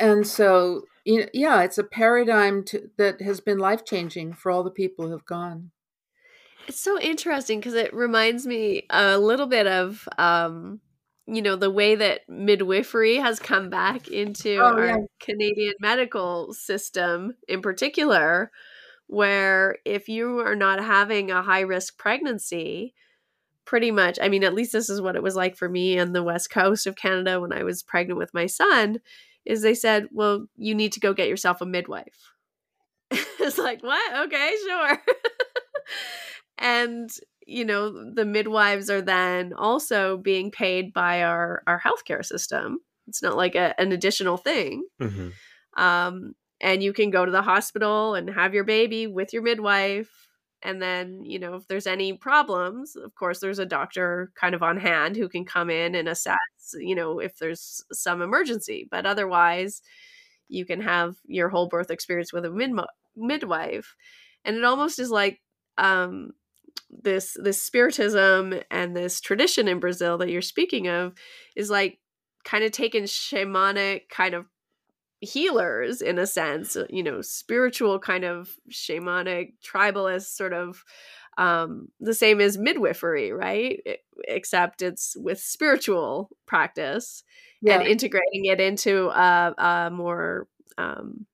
And 0.01 0.27
so 0.27 0.83
you 1.05 1.21
know, 1.21 1.27
yeah 1.33 1.61
it's 1.63 1.77
a 1.77 1.83
paradigm 1.83 2.63
to, 2.63 2.89
that 2.97 3.21
has 3.21 3.39
been 3.39 3.57
life 3.59 3.85
changing 3.85 4.33
for 4.33 4.51
all 4.51 4.63
the 4.63 4.71
people 4.71 5.05
who 5.05 5.11
have 5.11 5.25
gone 5.25 5.71
It's 6.67 6.79
so 6.79 6.99
interesting 6.99 7.59
because 7.59 7.73
it 7.73 7.93
reminds 7.93 8.45
me 8.45 8.83
a 8.89 9.17
little 9.17 9.47
bit 9.47 9.67
of, 9.67 10.07
um, 10.17 10.79
you 11.27 11.41
know, 11.41 11.55
the 11.55 11.71
way 11.71 11.95
that 11.95 12.21
midwifery 12.29 13.17
has 13.17 13.39
come 13.39 13.69
back 13.69 14.07
into 14.07 14.57
Oh, 14.59 14.77
our 14.77 14.85
yeah. 14.87 14.97
Canadian 15.19 15.73
medical 15.79 16.53
system 16.53 17.33
in 17.47 17.61
particular, 17.61 18.51
where 19.07 19.77
if 19.85 20.07
you 20.07 20.39
are 20.39 20.55
not 20.55 20.83
having 20.83 21.31
a 21.31 21.41
high 21.41 21.61
risk 21.61 21.97
pregnancy, 21.97 22.93
pretty 23.65 23.91
much, 23.91 24.19
I 24.21 24.29
mean, 24.29 24.43
at 24.43 24.53
least 24.53 24.71
this 24.71 24.89
is 24.89 25.01
what 25.01 25.15
it 25.15 25.23
was 25.23 25.35
like 25.35 25.55
for 25.57 25.69
me 25.69 25.99
on 25.99 26.13
the 26.13 26.23
west 26.23 26.49
coast 26.51 26.87
of 26.87 26.95
Canada 26.95 27.39
when 27.39 27.53
I 27.53 27.63
was 27.63 27.83
pregnant 27.83 28.17
with 28.19 28.33
my 28.33 28.45
son, 28.47 28.99
is 29.45 29.61
they 29.61 29.73
said, 29.73 30.07
well, 30.11 30.45
you 30.57 30.75
need 30.75 30.93
to 30.93 30.99
go 30.99 31.13
get 31.13 31.29
yourself 31.29 31.61
a 31.61 31.65
midwife. 31.65 32.33
it's 33.11 33.57
like, 33.57 33.81
what? 33.83 34.27
Okay, 34.27 34.53
sure. 34.67 34.97
and 36.57 37.09
you 37.47 37.65
know 37.65 38.13
the 38.13 38.25
midwives 38.25 38.89
are 38.89 39.01
then 39.01 39.53
also 39.53 40.17
being 40.17 40.51
paid 40.51 40.93
by 40.93 41.23
our 41.23 41.63
our 41.67 41.81
healthcare 41.81 42.23
system 42.23 42.77
it's 43.07 43.21
not 43.21 43.35
like 43.35 43.55
a, 43.55 43.79
an 43.79 43.91
additional 43.91 44.37
thing 44.37 44.85
hmm 44.99 45.29
um 45.77 46.33
and 46.59 46.83
you 46.83 46.93
can 46.93 47.09
go 47.09 47.25
to 47.25 47.31
the 47.31 47.41
hospital 47.41 48.13
and 48.13 48.29
have 48.29 48.53
your 48.53 48.63
baby 48.63 49.07
with 49.07 49.33
your 49.33 49.41
midwife 49.41 50.20
and 50.63 50.81
then 50.81 51.23
you 51.23 51.39
know 51.39 51.55
if 51.55 51.67
there's 51.67 51.87
any 51.87 52.13
problems 52.13 52.95
of 52.95 53.15
course 53.15 53.39
there's 53.39 53.59
a 53.59 53.65
doctor 53.65 54.31
kind 54.35 54.55
of 54.55 54.63
on 54.63 54.77
hand 54.77 55.15
who 55.15 55.29
can 55.29 55.45
come 55.45 55.69
in 55.69 55.95
and 55.95 56.07
assess 56.07 56.37
you 56.79 56.95
know 56.95 57.19
if 57.19 57.37
there's 57.37 57.83
some 57.91 58.21
emergency. 58.21 58.87
But 58.89 59.05
otherwise 59.05 59.81
you 60.49 60.65
can 60.65 60.81
have 60.81 61.15
your 61.25 61.49
whole 61.49 61.67
birth 61.67 61.91
experience 61.91 62.33
with 62.33 62.45
a 62.45 62.51
mid- 62.51 62.71
midwife. 63.15 63.95
And 64.45 64.57
it 64.57 64.63
almost 64.63 64.99
is 64.99 65.09
like 65.11 65.41
um 65.77 66.31
this 66.89 67.37
this 67.41 67.61
spiritism 67.61 68.53
and 68.69 68.95
this 68.95 69.21
tradition 69.21 69.67
in 69.67 69.79
Brazil 69.79 70.17
that 70.17 70.29
you're 70.29 70.41
speaking 70.41 70.87
of 70.87 71.13
is 71.55 71.69
like 71.69 71.99
kind 72.43 72.63
of 72.63 72.71
taken 72.71 73.03
shamanic 73.03 74.09
kind 74.09 74.33
of 74.33 74.45
healers 75.21 76.01
in 76.01 76.17
a 76.19 76.27
sense 76.27 76.75
you 76.89 77.03
know 77.03 77.21
spiritual 77.21 77.99
kind 77.99 78.23
of 78.23 78.49
shamanic 78.71 79.53
tribalist 79.63 80.35
sort 80.35 80.53
of 80.53 80.83
um 81.37 81.87
the 81.99 82.13
same 82.13 82.41
as 82.41 82.57
midwifery 82.57 83.31
right 83.31 83.79
E- 83.85 83.95
except 84.27 84.81
it's 84.81 85.15
with 85.17 85.39
spiritual 85.39 86.29
practice 86.47 87.23
yeah 87.61 87.79
and 87.79 87.87
integrating 87.87 88.45
it 88.45 88.59
into 88.59 89.09
a, 89.09 89.53
a 89.57 89.89
more 89.91 90.47
um 90.77 91.25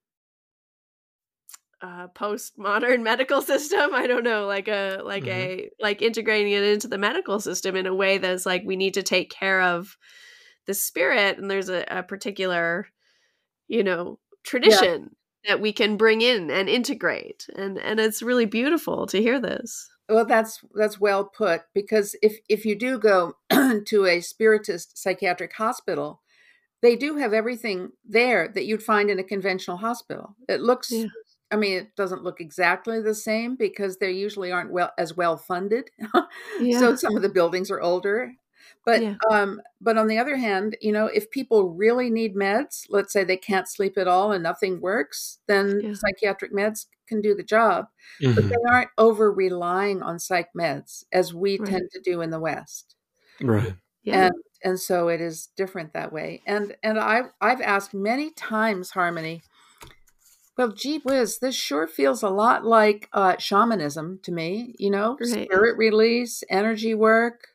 uh 1.82 2.08
postmodern 2.10 3.04
medical 3.04 3.42
system 3.42 3.94
i 3.94 4.08
don't 4.08 4.24
know 4.24 4.46
like 4.46 4.68
a 4.68 5.00
like 5.04 5.24
Mhm. 5.24 5.30
a 5.32 5.70
like 5.80 6.02
integrating 6.02 6.52
it 6.52 6.64
into 6.64 6.88
the 6.88 6.98
medical 6.98 7.40
system 7.40 7.76
in 7.76 7.86
a 7.86 7.94
way 7.94 8.18
that's 8.18 8.46
like 8.46 8.64
we 8.66 8.76
need 8.76 8.96
to 8.96 9.04
take 9.04 9.30
care 9.30 9.62
of 9.62 9.96
the 10.66 10.74
spirit 10.74 11.38
and 11.38 11.50
there's 11.50 11.70
a, 11.70 11.86
a 11.90 12.04
particular 12.04 12.88
you 13.68 13.84
know 13.84 14.20
tradition 14.44 15.16
that 15.48 15.62
we 15.62 15.72
can 15.72 15.98
bring 15.98 16.22
in 16.22 16.50
and 16.52 16.68
integrate 16.70 17.48
and 17.56 17.78
and 17.80 18.00
it's 18.00 18.22
really 18.22 18.46
beautiful 18.46 19.06
to 19.08 19.22
hear 19.22 19.40
this. 19.40 19.90
Well 20.10 20.26
that's 20.26 20.60
that's 20.76 21.00
well 21.00 21.26
put 21.26 21.62
because 21.74 22.16
if 22.22 22.38
if 22.50 22.66
you 22.66 22.78
do 22.78 22.98
go 23.00 23.34
to 23.50 24.06
a 24.06 24.22
spiritist 24.22 24.98
psychiatric 24.98 25.54
hospital 25.54 26.22
they 26.84 26.96
do 26.96 27.16
have 27.18 27.34
everything 27.34 27.90
there 28.06 28.48
that 28.50 28.66
you'd 28.66 28.84
find 28.84 29.10
in 29.10 29.18
a 29.20 29.24
conventional 29.24 29.78
hospital. 29.78 30.36
It 30.48 30.62
looks 30.62 30.92
Yeah. 30.92 31.08
i 31.52 31.56
mean 31.56 31.78
it 31.78 31.96
doesn't 31.96 32.24
look 32.24 32.40
exactly 32.40 33.02
the 33.02 33.16
same 33.16 33.56
because 33.56 33.98
they 33.98 34.12
usually 34.12 34.52
aren't 34.52 34.72
well 34.72 34.92
as 34.98 35.16
well 35.18 35.38
funded. 35.38 35.90
So 36.80 36.96
some 36.96 37.16
of 37.16 37.22
the 37.24 37.30
buildings 37.30 37.72
are 37.72 37.82
older 37.82 38.32
but 38.88 39.04
Yeah. 39.04 39.18
um 39.32 39.62
but 39.82 39.98
on 40.00 40.08
the 40.08 40.20
other 40.20 40.38
hand 40.38 40.78
you 40.82 40.92
know 40.94 41.08
if 41.08 41.30
people 41.32 41.70
really 41.76 42.10
need 42.12 42.36
meds 42.36 42.86
let's 42.90 43.14
say 43.14 43.24
they 43.26 43.38
can't 43.38 43.70
sleep 43.70 43.98
at 44.00 44.08
all 44.10 44.32
and 44.34 44.44
nothing 44.44 44.82
works 44.82 45.40
then 45.48 45.84
Yeah. 45.84 45.94
psychiatric 45.94 46.54
meds 46.54 46.88
can 47.08 47.22
do 47.22 47.36
the 47.36 47.44
job 47.44 47.88
but 48.36 48.46
hmm 48.46 48.50
they 48.50 48.72
aren't 48.74 48.92
over 48.98 49.32
relying 49.32 50.02
on 50.04 50.20
psych 50.20 50.50
meds 50.58 51.04
as 51.14 51.34
we 51.36 51.60
Right. 51.60 51.72
tend 51.72 51.90
to 51.94 52.02
do 52.02 52.22
in 52.22 52.32
the 52.32 52.40
west 52.42 52.96
Right. 53.42 53.76
yeah 54.04 54.26
and 54.26 54.34
and 54.64 54.80
so 54.80 55.08
it 55.10 55.22
is 55.22 55.48
different 55.58 55.94
that 55.94 56.12
way 56.12 56.42
and 56.46 56.76
and 56.84 57.00
i 57.00 57.22
i've 57.42 57.62
asked 57.62 57.94
many 57.94 58.32
times 58.32 58.92
harmony 58.92 59.42
well 60.58 60.72
gee 60.72 61.00
whiz 61.00 61.40
this 61.40 61.56
sure 61.56 61.88
feels 61.88 62.24
a 62.24 62.30
lot 62.30 62.66
like 62.66 63.10
uh 63.14 63.38
shamanism 63.38 64.20
to 64.24 64.32
me 64.32 64.76
you 64.80 64.90
know 64.90 65.20
Right. 65.20 65.52
spirit 65.52 65.78
release 65.78 66.44
energy 66.50 66.94
work 66.94 67.50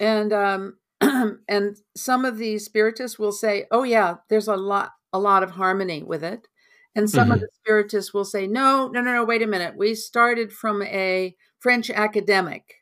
and 0.00 0.32
um 0.32 0.78
and 1.48 1.76
some 1.96 2.24
of 2.24 2.38
the 2.38 2.58
spiritists 2.58 3.18
will 3.18 3.32
say 3.32 3.66
oh 3.70 3.82
yeah 3.84 4.16
there's 4.28 4.48
a 4.48 4.56
lot 4.56 4.92
a 5.12 5.18
lot 5.18 5.42
of 5.42 5.50
harmony 5.52 6.02
with 6.02 6.22
it. 6.24 6.48
And 6.94 7.08
some 7.10 7.30
of 7.32 7.38
Mhm. 7.38 7.40
the 7.40 7.48
spiritists 7.54 8.12
will 8.12 8.24
say 8.24 8.46
no 8.46 8.88
no 8.88 9.00
no 9.00 9.12
no 9.12 9.24
wait 9.24 9.42
a 9.42 9.46
minute. 9.46 9.76
We 9.76 9.94
started 9.94 10.52
from 10.52 10.82
a 10.82 11.36
french 11.60 11.90
academic 11.90 12.74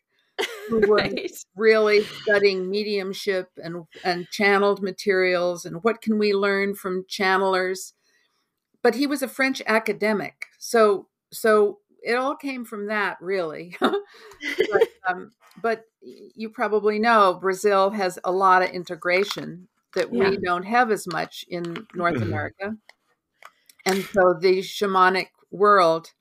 who 0.69 0.81
was 0.89 1.03
right. 1.03 1.31
really 1.57 2.05
studying 2.23 2.71
mediumship 2.71 3.51
and 3.63 3.85
and 4.05 4.31
channeled 4.31 4.83
materials 4.83 5.65
and 5.67 5.83
what 5.85 6.03
can 6.03 6.19
we 6.19 6.35
learn 6.35 6.75
from 6.75 7.05
channelers. 7.09 7.95
But 8.83 8.95
he 8.95 9.07
was 9.07 9.23
a 9.23 9.29
french 9.29 9.63
academic. 9.67 10.47
So 10.59 11.09
so 11.33 11.81
it 12.03 12.15
all 12.17 12.37
came 12.37 12.65
from 12.65 12.87
that 12.87 13.19
really. 13.21 13.77
But, 14.71 14.83
um, 15.09 15.33
but 15.57 15.85
you 16.03 16.51
probably 16.51 16.99
know 16.99 17.35
brazil 17.41 17.91
has 17.91 18.19
a 18.24 18.33
lot 18.33 18.62
of 18.62 18.70
integration 18.70 19.69
that 19.95 20.11
Yeah. 20.11 20.31
we 20.31 20.37
don't 20.39 20.65
have 20.65 20.91
as 20.91 21.07
much 21.07 21.45
in 21.49 21.87
north 21.95 22.16
Mhm. 22.16 22.23
america 22.23 22.77
and 23.85 24.07
so 24.12 24.35
the 24.39 24.59
shamanic 24.59 25.28
world 25.51 26.12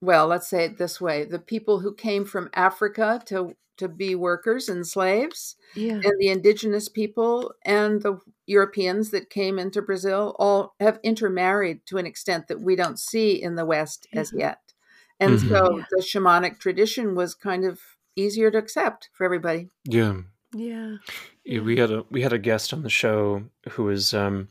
well 0.00 0.26
let's 0.26 0.48
say 0.48 0.64
it 0.64 0.78
this 0.78 1.00
way 1.00 1.24
the 1.24 1.38
people 1.38 1.80
who 1.80 1.94
came 1.94 2.24
from 2.24 2.48
africa 2.54 3.20
to 3.26 3.56
to 3.76 3.88
be 3.88 4.14
workers 4.14 4.68
and 4.68 4.86
slaves. 4.86 5.56
Yeah. 5.74 6.02
And 6.04 6.12
the 6.18 6.28
indigenous 6.28 6.90
people 6.90 7.54
and 7.64 8.02
the 8.02 8.18
Europeans 8.46 9.08
that 9.10 9.30
came 9.30 9.58
into 9.58 9.80
Brazil 9.80 10.36
all 10.38 10.74
have 10.80 11.00
intermarried 11.02 11.86
to 11.86 11.96
an 11.96 12.04
extent 12.04 12.48
that 12.48 12.60
we 12.60 12.76
don't 12.76 12.98
see 12.98 13.40
in 13.42 13.54
the 13.54 13.64
West 13.64 14.06
as 14.14 14.34
yet. 14.34 14.74
And 15.18 15.40
Mhm. 15.40 15.40
so 15.40 15.78
Yeah. 15.78 15.84
the 15.88 16.02
shamanic 16.02 16.58
tradition 16.58 17.14
was 17.14 17.34
kind 17.34 17.64
of 17.64 17.80
easier 18.16 18.50
to 18.50 18.58
accept 18.58 19.10
for 19.12 19.24
everybody. 19.24 19.68
Yeah. 19.84 20.14
Yeah. 20.54 20.96
Yeah, 21.44 21.60
we 21.60 21.76
had 21.76 21.90
a 21.90 22.04
we 22.10 22.22
had 22.22 22.32
a 22.32 22.38
guest 22.38 22.72
on 22.72 22.82
the 22.82 22.90
show 22.90 23.44
who 23.70 23.84
was 23.84 24.14
um 24.14 24.48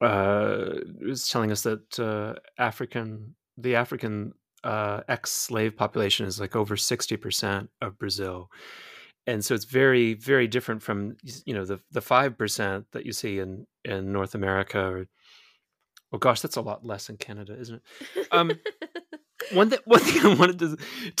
uh 0.00 0.66
was 1.06 1.28
telling 1.28 1.50
us 1.50 1.62
that 1.62 1.98
uh 1.98 2.34
African 2.58 3.34
the 3.56 3.76
African 3.76 4.34
uh 4.62 5.00
ex-slave 5.08 5.76
population 5.76 6.26
is 6.26 6.38
like 6.38 6.54
over 6.54 6.76
60% 6.76 7.68
of 7.80 7.98
Brazil. 7.98 8.50
And 9.26 9.44
so 9.44 9.54
it's 9.54 9.64
very 9.64 10.14
very 10.14 10.46
different 10.46 10.82
from 10.82 11.16
you 11.44 11.54
know 11.54 11.64
the 11.64 11.80
the 11.90 12.00
5% 12.00 12.84
that 12.92 13.06
you 13.06 13.12
see 13.12 13.38
in 13.38 13.66
in 13.84 14.12
North 14.12 14.34
America 14.34 14.80
or 14.80 15.06
oh 16.12 16.18
gosh, 16.18 16.40
that's 16.40 16.56
a 16.56 16.60
lot 16.60 16.84
less 16.84 17.08
in 17.08 17.16
Canada, 17.16 17.56
isn't 17.58 17.82
it? 18.16 18.28
Um, 18.30 18.52
one 19.52 19.70
thing 19.70 19.78
one 19.84 20.00
thing 20.00 20.24
I 20.24 20.34
wanted 20.34 20.58
to 20.60 20.76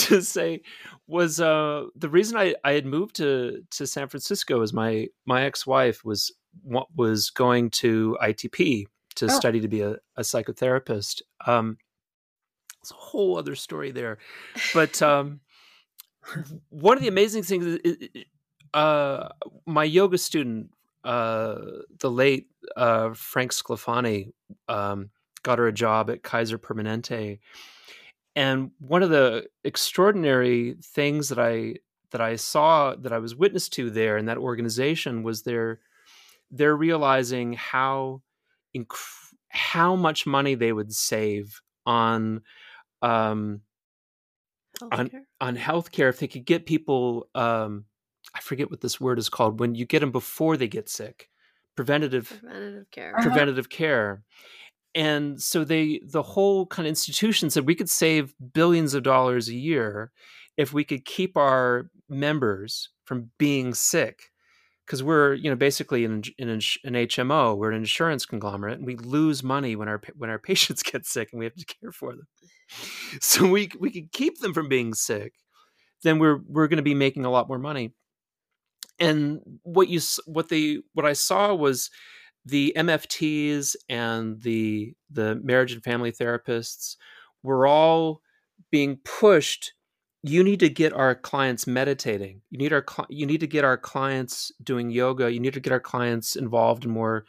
to 0.08 0.22
say 0.22 0.62
was 1.06 1.40
uh 1.40 1.84
the 1.94 2.08
reason 2.08 2.36
I, 2.36 2.54
I 2.64 2.72
had 2.72 2.86
moved 2.86 3.16
to 3.16 3.62
to 3.72 3.86
San 3.86 4.08
Francisco 4.08 4.60
is 4.62 4.72
my 4.72 5.08
my 5.26 5.44
ex-wife 5.44 6.04
was 6.04 6.32
wa- 6.64 6.86
was 6.94 7.30
going 7.30 7.70
to 7.70 8.16
ITP 8.22 8.86
to 9.16 9.24
Oh. 9.26 9.28
study 9.28 9.60
to 9.60 9.68
be 9.68 9.80
a, 9.82 9.96
a 10.16 10.22
psychotherapist. 10.22 11.22
Um 11.46 11.78
it's 12.82 12.90
a 12.90 12.94
whole 12.94 13.36
other 13.38 13.54
story 13.54 13.90
there. 13.90 14.18
But 14.74 15.00
um 15.02 15.40
one 16.70 16.96
of 16.96 17.02
the 17.02 17.08
amazing 17.08 17.42
things 17.44 17.64
is, 17.66 17.78
is- 17.84 18.08
uh 18.74 19.28
my 19.66 19.84
yoga 19.84 20.18
student 20.18 20.70
uh 21.04 21.56
the 22.00 22.10
late 22.10 22.48
uh 22.76 23.10
Frank 23.14 23.52
Sclafani 23.52 24.32
um 24.68 25.10
got 25.44 25.58
her 25.58 25.68
a 25.68 25.72
job 25.72 26.10
at 26.10 26.22
Kaiser 26.24 26.58
Permanente 26.58 27.38
and 28.36 28.70
one 28.78 29.02
of 29.02 29.10
the 29.10 29.46
extraordinary 29.64 30.76
things 30.84 31.30
that 31.30 31.38
I 31.38 31.76
that 32.12 32.20
I 32.20 32.36
saw 32.36 32.94
that 32.94 33.12
I 33.12 33.18
was 33.18 33.34
witness 33.34 33.68
to 33.70 33.90
there 33.90 34.16
in 34.16 34.26
that 34.26 34.38
organization 34.38 35.22
was 35.24 35.42
their 35.42 35.80
they're 36.52 36.76
realizing 36.76 37.54
how 37.54 38.22
inc- 38.76 38.94
how 39.48 39.96
much 39.96 40.26
money 40.26 40.54
they 40.54 40.72
would 40.72 40.92
save 40.94 41.60
on 41.86 42.42
um, 43.02 43.62
On- 44.92 45.08
Healthcare? 45.08 45.22
on 45.40 45.56
healthcare 45.56 46.08
if 46.10 46.18
they 46.18 46.28
could 46.28 46.44
get 46.44 46.66
people 46.66 47.28
um, 47.34 47.86
I 48.34 48.40
forget 48.40 48.70
what 48.70 48.80
this 48.82 49.00
word 49.00 49.18
is 49.18 49.28
called 49.30 49.58
when 49.58 49.74
you 49.74 49.86
get 49.86 50.00
them 50.00 50.12
before 50.12 50.56
they 50.56 50.68
get 50.68 50.88
sick 50.88 51.28
preventative 51.74 52.28
Preventative 52.28 52.90
care. 52.90 53.14
Uh-huh. 53.16 53.22
preventative 53.22 53.68
care 53.70 54.22
and 54.96 55.40
so 55.40 55.62
they 55.62 56.00
the 56.04 56.22
whole 56.22 56.66
kind 56.66 56.86
of 56.86 56.90
institution 56.90 57.50
said 57.50 57.66
we 57.66 57.74
could 57.74 57.90
save 57.90 58.34
billions 58.52 58.94
of 58.94 59.04
dollars 59.04 59.48
a 59.48 59.54
year 59.54 60.10
if 60.56 60.72
we 60.72 60.82
could 60.82 61.04
keep 61.04 61.36
our 61.36 61.90
members 62.08 62.88
from 63.04 63.30
being 63.38 63.74
sick 63.74 64.30
because 64.84 65.02
we're 65.02 65.34
you 65.34 65.50
know 65.50 65.56
basically 65.56 66.04
an, 66.04 66.22
an, 66.38 66.48
an 66.48 66.94
hmo 66.94 67.56
we're 67.56 67.70
an 67.70 67.76
insurance 67.76 68.26
conglomerate 68.26 68.78
and 68.78 68.86
we 68.86 68.96
lose 68.96 69.42
money 69.42 69.76
when 69.76 69.88
our 69.88 70.00
when 70.16 70.30
our 70.30 70.38
patients 70.50 70.82
get 70.82 71.06
sick 71.06 71.28
and 71.30 71.38
we 71.38 71.44
have 71.44 71.54
to 71.54 71.64
care 71.64 71.92
for 71.92 72.12
them. 72.12 72.26
So 73.20 73.48
we 73.48 73.70
we 73.78 73.90
could 73.90 74.10
keep 74.10 74.40
them 74.40 74.52
from 74.52 74.68
being 74.68 74.92
sick 74.94 75.34
then 76.02 76.18
we're 76.18 76.40
we're 76.48 76.68
going 76.68 76.78
to 76.78 76.82
be 76.82 76.94
making 76.94 77.24
a 77.24 77.30
lot 77.30 77.48
more 77.48 77.58
money. 77.58 77.92
And 78.98 79.40
what 79.62 79.88
you 79.88 80.00
what 80.24 80.48
they 80.48 80.78
what 80.94 81.04
i 81.04 81.12
saw 81.12 81.54
was 81.54 81.90
the 82.46 82.72
MFTs 82.76 83.74
and 83.88 84.40
the 84.40 84.94
the 85.10 85.34
marriage 85.42 85.72
and 85.72 85.82
family 85.82 86.12
therapists 86.12 86.96
were 87.42 87.66
all 87.66 88.22
being 88.70 88.98
pushed. 89.04 89.72
You 90.22 90.42
need 90.44 90.60
to 90.60 90.68
get 90.68 90.92
our 90.92 91.14
clients 91.14 91.66
meditating. 91.66 92.42
You 92.50 92.58
need 92.58 92.72
our 92.72 92.84
you 93.08 93.26
need 93.26 93.40
to 93.40 93.48
get 93.48 93.64
our 93.64 93.76
clients 93.76 94.52
doing 94.62 94.90
yoga. 94.90 95.30
You 95.30 95.40
need 95.40 95.54
to 95.54 95.60
get 95.60 95.72
our 95.72 95.80
clients 95.80 96.36
involved 96.36 96.84
in 96.84 96.92
more 96.92 97.26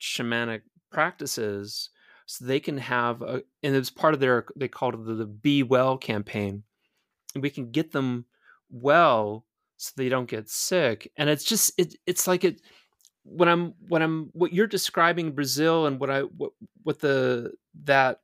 shamanic 0.00 0.62
practices 0.90 1.90
so 2.24 2.44
they 2.44 2.60
can 2.60 2.78
have 2.78 3.20
a 3.20 3.42
and 3.62 3.76
it's 3.76 3.90
part 3.90 4.14
of 4.14 4.20
their 4.20 4.46
they 4.56 4.68
called 4.68 4.94
it 4.94 5.04
the, 5.04 5.14
the 5.14 5.26
be 5.26 5.62
well 5.62 5.98
campaign 5.98 6.62
and 7.34 7.42
we 7.42 7.50
can 7.50 7.70
get 7.70 7.92
them 7.92 8.24
well 8.70 9.44
so 9.76 9.92
they 9.96 10.08
don't 10.08 10.28
get 10.28 10.48
sick 10.48 11.10
and 11.16 11.28
it's 11.28 11.44
just 11.44 11.72
it, 11.76 11.94
it's 12.06 12.26
like 12.26 12.44
it 12.44 12.60
when 13.24 13.48
I'm 13.48 13.74
when 13.88 14.02
I'm 14.02 14.30
what 14.32 14.52
you're 14.52 14.66
describing 14.66 15.32
Brazil 15.32 15.86
and 15.86 16.00
what 16.00 16.10
I 16.10 16.20
what 16.22 16.52
what 16.82 17.00
the 17.00 17.52
that 17.84 18.20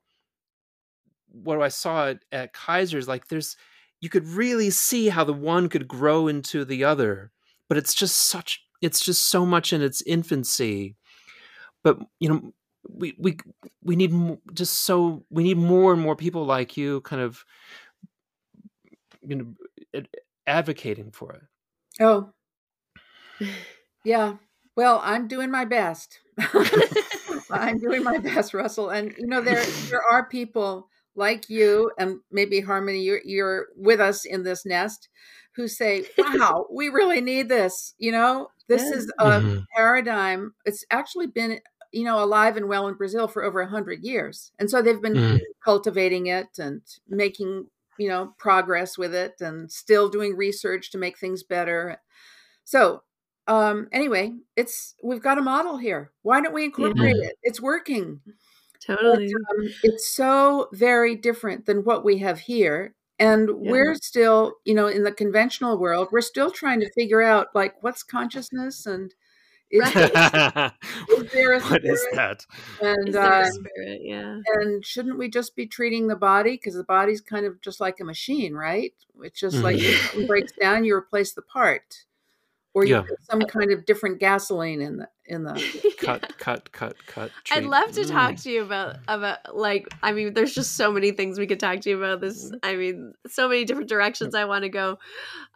what 1.30 1.60
I 1.60 1.68
saw 1.68 2.08
at, 2.08 2.24
at 2.32 2.52
Kaiser's 2.52 3.08
like 3.08 3.28
there's 3.28 3.56
you 4.00 4.08
could 4.08 4.26
really 4.26 4.70
see 4.70 5.08
how 5.08 5.24
the 5.24 5.32
one 5.32 5.68
could 5.68 5.88
grow 5.88 6.28
into 6.28 6.64
the 6.64 6.84
other 6.84 7.32
but 7.68 7.78
it's 7.78 7.94
just 7.94 8.16
such 8.16 8.60
it's 8.82 9.04
just 9.04 9.28
so 9.28 9.46
much 9.46 9.72
in 9.72 9.82
its 9.82 10.02
infancy. 10.02 10.96
But 11.82 11.98
you 12.20 12.28
know 12.28 12.52
we 12.88 13.14
we 13.18 13.38
we 13.82 13.96
need 13.96 14.12
just 14.52 14.84
so 14.84 15.24
we 15.30 15.42
need 15.42 15.56
more 15.58 15.92
and 15.92 16.00
more 16.00 16.16
people 16.16 16.44
like 16.44 16.76
you 16.76 17.00
kind 17.02 17.22
of 17.22 17.44
you 19.26 19.56
know 19.94 20.02
advocating 20.46 21.10
for 21.10 21.32
it. 21.32 21.42
Oh, 22.00 22.30
yeah. 24.04 24.34
Well, 24.76 25.00
I'm 25.02 25.26
doing 25.26 25.50
my 25.50 25.64
best. 25.64 26.20
I'm 27.50 27.78
doing 27.78 28.02
my 28.04 28.18
best, 28.18 28.54
Russell. 28.54 28.90
And 28.90 29.14
you 29.18 29.26
know, 29.26 29.42
there 29.42 29.68
there 29.90 30.02
are 30.10 30.28
people 30.28 30.88
like 31.14 31.48
you, 31.48 31.90
and 31.98 32.20
maybe 32.30 32.60
Harmony, 32.60 33.02
you're 33.02 33.20
you're 33.24 33.68
with 33.76 34.00
us 34.00 34.24
in 34.26 34.42
this 34.44 34.66
nest, 34.66 35.08
who 35.56 35.68
say, 35.68 36.06
"Wow, 36.18 36.66
we 36.72 36.88
really 36.90 37.20
need 37.22 37.48
this." 37.48 37.94
You 37.98 38.12
know, 38.12 38.48
this 38.68 38.90
Yeah. 38.90 38.92
is 38.92 39.10
a 39.20 39.42
Mhm. 39.46 39.66
paradigm. 39.76 40.54
It's 40.66 40.84
actually 40.90 41.28
been 41.28 41.60
you 41.92 42.04
know 42.04 42.22
alive 42.22 42.56
and 42.58 42.68
well 42.68 42.88
in 42.88 42.94
Brazil 42.96 43.28
for 43.28 43.44
over 43.44 43.60
a 43.62 43.68
hundred 43.68 44.02
years, 44.04 44.52
and 44.58 44.70
so 44.70 44.82
they've 44.82 45.00
been 45.02 45.20
Mhm. 45.20 45.46
cultivating 45.64 46.26
it 46.26 46.58
and 46.58 46.82
making 47.08 47.68
you 47.98 48.08
know 48.08 48.34
progress 48.38 48.98
with 48.98 49.14
it, 49.14 49.40
and 49.40 49.72
still 49.72 50.08
doing 50.10 50.36
research 50.36 50.90
to 50.92 50.98
make 50.98 51.18
things 51.18 51.42
better. 51.42 51.98
So 52.64 53.02
um 53.48 53.88
anyway 53.92 54.32
it's 54.56 54.94
we've 55.02 55.22
got 55.22 55.38
a 55.38 55.42
model 55.42 55.76
here. 55.76 56.12
Why 56.22 56.40
don't 56.40 56.54
we 56.54 56.64
incorporate 56.64 57.16
it? 57.16 57.36
It's 57.42 57.60
working. 57.60 58.20
But, 58.88 58.96
Totally. 58.96 59.34
um, 59.34 59.68
it's 59.82 60.08
so 60.08 60.68
very 60.72 61.16
different 61.16 61.66
than 61.66 61.84
what 61.84 62.04
we 62.04 62.18
have 62.18 62.40
here. 62.40 62.94
And 63.18 63.48
Yeah. 63.48 63.70
we're 63.70 63.94
still 63.96 64.54
you 64.64 64.74
know 64.74 64.86
in 64.88 65.02
the 65.04 65.12
conventional 65.12 65.78
world 65.78 66.08
we're 66.12 66.20
still 66.20 66.50
trying 66.50 66.80
to 66.80 66.90
figure 66.92 67.22
out 67.22 67.48
like 67.54 67.74
what's 67.82 68.02
consciousness 68.02 68.86
and 68.86 69.14
is, 69.70 69.82
Right. 69.94 69.94
is 71.10 71.30
there 71.32 71.52
a 71.54 71.60
what 71.60 71.84
is 71.84 72.06
that? 72.14 72.46
And 72.80 73.08
Is 73.08 73.16
uh, 73.16 73.44
spirit? 73.50 74.00
Yeah. 74.02 74.40
and 74.58 74.84
shouldn't 74.84 75.18
we 75.18 75.28
just 75.28 75.56
be 75.56 75.66
treating 75.66 76.06
the 76.06 76.14
body? 76.16 76.52
Because 76.52 76.74
the 76.74 76.84
body's 76.84 77.20
kind 77.20 77.46
of 77.46 77.60
just 77.62 77.80
like 77.80 77.98
a 78.00 78.04
machine 78.04 78.54
right? 78.54 78.92
It's 79.22 79.40
just 79.40 79.56
like 79.64 79.76
if 79.78 80.10
something 80.10 80.26
breaks 80.26 80.52
down 80.60 80.84
you 80.84 80.94
replace 80.94 81.32
the 81.32 81.42
part 81.42 82.04
or 82.76 82.84
you 82.84 82.92
Yeah. 82.94 83.00
put 83.00 83.24
some 83.24 83.40
kind 83.46 83.72
of 83.72 83.86
different 83.86 84.20
gasoline 84.20 84.82
in 84.82 84.98
the 84.98 85.08
in 85.24 85.44
the 85.44 85.54
cut 85.96 86.36
cut 86.38 86.70
cut 86.72 86.94
cut 87.06 87.32
I'd 87.50 87.64
love 87.64 87.90
to 87.92 88.04
talk 88.04 88.34
Mm. 88.34 88.42
to 88.42 88.50
you 88.50 88.62
about 88.62 88.96
about 89.08 89.56
like 89.56 89.88
I 90.02 90.12
mean 90.12 90.34
there's 90.34 90.54
just 90.54 90.76
so 90.76 90.92
many 90.92 91.10
things 91.12 91.38
we 91.38 91.46
could 91.46 91.58
talk 91.58 91.80
to 91.80 91.90
you 91.90 91.96
about 91.96 92.20
this. 92.20 92.52
I 92.62 92.76
mean 92.76 93.14
so 93.28 93.48
many 93.48 93.64
different 93.64 93.88
directions 93.88 94.34
I 94.34 94.44
want 94.44 94.64
to 94.64 94.68
go. 94.68 94.98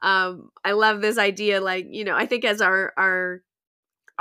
Um 0.02 0.51
I 0.64 0.72
love 0.72 1.02
this 1.02 1.18
idea 1.18 1.60
like 1.60 1.86
you 1.90 2.05
know 2.05 2.16
I 2.16 2.24
think 2.24 2.47
as 2.47 2.62
our 2.62 2.94
our 2.97 3.42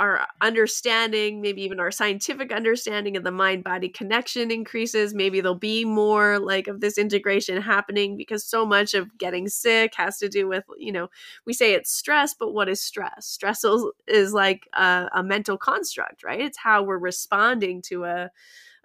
our 0.00 0.26
understanding 0.40 1.42
maybe 1.42 1.62
even 1.62 1.78
our 1.78 1.90
scientific 1.90 2.50
understanding 2.52 3.18
of 3.18 3.22
the 3.22 3.30
mind 3.30 3.62
body 3.62 3.88
connection 3.88 4.50
increases. 4.50 5.12
Maybe 5.12 5.42
there'll 5.42 5.54
be 5.54 5.84
more 5.84 6.38
like 6.38 6.68
of 6.68 6.80
this 6.80 6.96
integration 6.96 7.60
happening 7.60 8.16
because 8.16 8.42
so 8.42 8.64
much 8.64 8.94
of 8.94 9.18
getting 9.18 9.46
sick 9.46 9.94
has 9.96 10.16
to 10.18 10.28
do 10.28 10.48
with 10.48 10.64
you 10.78 10.90
know 10.90 11.08
we 11.46 11.52
say 11.52 11.74
it's 11.74 11.92
stress 11.92 12.32
but 12.34 12.54
what 12.54 12.68
is 12.68 12.80
stress? 12.82 13.26
Stress 13.26 13.62
is, 14.08 14.32
like 14.32 14.66
a, 14.72 15.08
a 15.14 15.22
mental 15.22 15.58
construct 15.58 16.24
right? 16.24 16.40
It's 16.40 16.58
how 16.58 16.82
we're 16.82 16.98
responding 16.98 17.82
to 17.82 18.04
a 18.04 18.30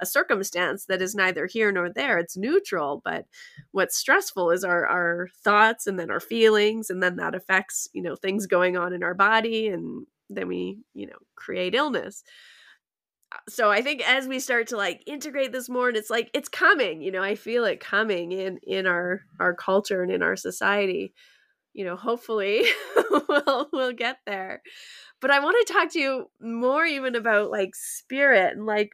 a 0.01 0.05
circumstance 0.05 0.85
that 0.87 1.01
is 1.01 1.15
neither 1.15 1.45
here 1.45 1.71
nor 1.71 1.89
there. 1.89 2.17
It's 2.19 2.35
neutral 2.35 3.01
but 3.05 3.25
what's 3.71 3.95
stressful 3.95 4.51
is 4.51 4.65
our 4.65 4.85
our 4.85 5.29
thoughts 5.45 5.87
and 5.87 5.97
then 5.97 6.11
our 6.11 6.19
feelings 6.19 6.89
and 6.89 7.01
then 7.01 7.15
that 7.15 7.35
affects 7.35 7.87
you 7.93 8.01
know 8.01 8.17
things 8.17 8.47
going 8.47 8.75
on 8.75 8.91
in 8.91 9.01
our 9.01 9.13
body 9.13 9.69
and 9.69 10.05
then 10.29 10.47
we 10.47 10.79
you 10.93 11.07
know 11.07 11.17
create 11.35 11.75
illness 11.75 12.23
Uh, 13.31 13.37
so 13.49 13.71
i 13.71 13.81
think 13.81 14.07
as 14.07 14.27
we 14.27 14.39
start 14.39 14.67
to 14.67 14.77
like 14.77 15.01
integrate 15.07 15.51
this 15.51 15.67
more 15.67 15.87
and 15.87 15.97
it's 15.97 16.09
like 16.11 16.29
it's 16.33 16.49
coming 16.49 17.01
you 17.01 17.11
know 17.11 17.23
i 17.23 17.33
feel 17.33 17.65
it 17.65 17.79
coming 17.79 18.31
in 18.31 18.59
in 18.63 18.85
our 18.85 19.21
our 19.39 19.53
culture 19.53 20.03
and 20.03 20.11
in 20.11 20.21
our 20.21 20.35
society 20.35 21.13
you 21.73 21.85
know, 21.85 21.95
hopefully 21.95 22.65
we'll 23.29 23.69
we'll 23.71 23.93
get 23.93 24.17
there. 24.25 24.61
But 25.21 25.31
I 25.31 25.39
want 25.39 25.57
to 25.67 25.73
talk 25.73 25.91
to 25.93 25.99
you 25.99 26.31
more 26.41 26.85
even 26.85 27.15
about 27.15 27.51
like 27.51 27.75
spirit 27.75 28.57
and 28.57 28.65
like 28.65 28.91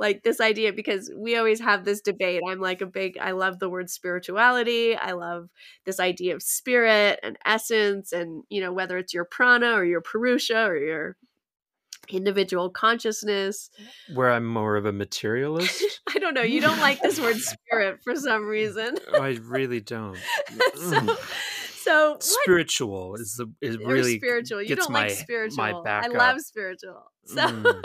like 0.00 0.22
this 0.24 0.40
idea 0.40 0.72
because 0.72 1.12
we 1.16 1.36
always 1.36 1.60
have 1.60 1.84
this 1.84 2.00
debate. 2.00 2.40
I'm 2.48 2.58
like 2.58 2.80
a 2.80 2.86
big 2.86 3.18
I 3.20 3.32
love 3.32 3.58
the 3.60 3.68
word 3.68 3.88
spirituality. 3.90 4.96
I 4.96 5.12
love 5.12 5.48
this 5.84 6.00
idea 6.00 6.34
of 6.34 6.42
spirit 6.42 7.20
and 7.22 7.36
essence 7.44 8.10
and 8.12 8.42
you 8.48 8.60
know 8.62 8.72
whether 8.72 8.98
it's 8.98 9.14
your 9.14 9.26
prana 9.26 9.72
or 9.74 9.84
your 9.84 10.00
purusha 10.00 10.64
or 10.64 10.76
your 10.76 11.16
individual 12.08 12.70
consciousness. 12.70 13.70
Where 14.14 14.30
I'm 14.32 14.46
more 14.46 14.76
of 14.76 14.86
a 14.86 14.92
materialist. 14.92 15.84
I 16.08 16.18
don't 16.18 16.34
know. 16.34 16.42
You 16.42 16.60
don't 16.60 16.80
like 16.80 17.00
this 17.02 17.20
word 17.20 17.36
spirit 17.36 18.00
for 18.02 18.16
some 18.16 18.44
reason. 18.46 18.96
I 19.14 19.38
really 19.42 19.80
don't. 19.80 20.16
so, 20.74 21.00
Mm. 21.00 21.16
so 21.84 22.16
spiritual 22.20 23.14
is 23.16 23.34
the 23.36 23.52
is 23.60 23.76
really 23.78 24.16
spiritual. 24.18 24.62
You 24.62 24.76
don't 24.76 24.90
like 24.92 25.10
spiritual. 25.10 25.56
my 25.58 25.74
back 25.84 26.04
I 26.04 26.08
up. 26.08 26.14
love 26.14 26.40
spiritual. 26.40 27.02
So 27.26 27.46
Mm. 27.46 27.82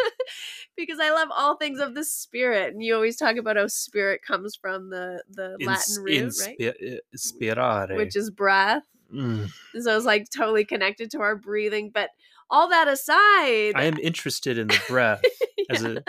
Because 0.75 0.99
I 0.99 1.11
love 1.11 1.29
all 1.35 1.55
things 1.57 1.79
of 1.79 1.95
the 1.95 2.03
spirit, 2.03 2.73
and 2.73 2.83
you 2.83 2.95
always 2.95 3.17
talk 3.17 3.37
about 3.37 3.57
how 3.57 3.67
spirit 3.67 4.21
comes 4.21 4.55
from 4.55 4.89
the 4.89 5.23
the 5.29 5.57
In- 5.59 5.67
Latin 5.67 6.03
root, 6.03 6.13
in 6.13 6.25
right? 6.25 6.33
spi- 6.33 6.67
uh, 6.69 6.99
spirare. 7.15 7.95
Which 7.95 8.15
is 8.15 8.29
breath. 8.29 8.83
Mm. 9.13 9.49
So 9.79 9.95
it's 9.95 10.05
like 10.05 10.29
totally 10.29 10.65
connected 10.65 11.11
to 11.11 11.21
our 11.21 11.35
breathing. 11.35 11.91
But 11.93 12.09
all 12.49 12.69
that 12.69 12.87
aside, 12.87 13.73
I 13.75 13.83
am 13.83 13.97
interested 13.99 14.57
in 14.57 14.67
the 14.67 14.81
breath 14.87 15.23
as 15.69 15.83
a 15.83 16.03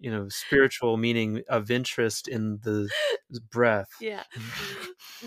you 0.00 0.10
know 0.10 0.28
spiritual 0.28 0.96
meaning 0.96 1.42
of 1.48 1.70
interest 1.70 2.26
in 2.26 2.58
the 2.62 2.88
breath. 3.50 3.90
yeah. 4.00 4.24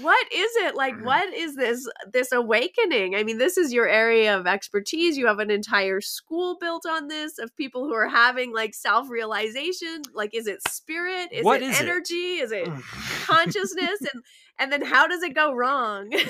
What 0.02 0.26
is 0.34 0.52
it? 0.56 0.74
Like 0.76 1.00
what 1.04 1.32
is 1.34 1.56
this 1.56 1.88
this 2.12 2.32
awakening? 2.32 3.16
I 3.16 3.24
mean 3.24 3.38
this 3.38 3.58
is 3.58 3.72
your 3.72 3.88
area 3.88 4.36
of 4.36 4.48
expertise. 4.48 5.18
You 5.18 5.28
have 5.28 5.38
an 5.38 5.52
entire 5.52 6.02
school 6.02 6.58
built 6.60 6.86
on 6.88 7.10
this 7.10 7.38
of 7.38 7.56
people 7.56 7.84
who 7.86 7.94
are 7.94 8.08
having 8.10 8.52
like 8.52 8.74
self-realization. 8.74 10.02
Like 10.16 10.34
is 10.34 10.48
it 10.48 10.68
spirit? 10.68 11.30
Is 11.32 11.45
What 11.45 11.62
it 11.62 11.70
is 11.70 11.80
it? 11.80 11.84
energy? 11.84 12.40
Is 12.40 12.52
it 12.52 12.66
Mm. 12.68 12.82
consciousness? 13.26 14.00
And 14.14 14.24
and 14.60 14.72
then 14.72 14.82
how 14.84 15.08
does 15.08 15.22
it 15.22 15.36
go 15.36 15.54
wrong? 15.54 16.12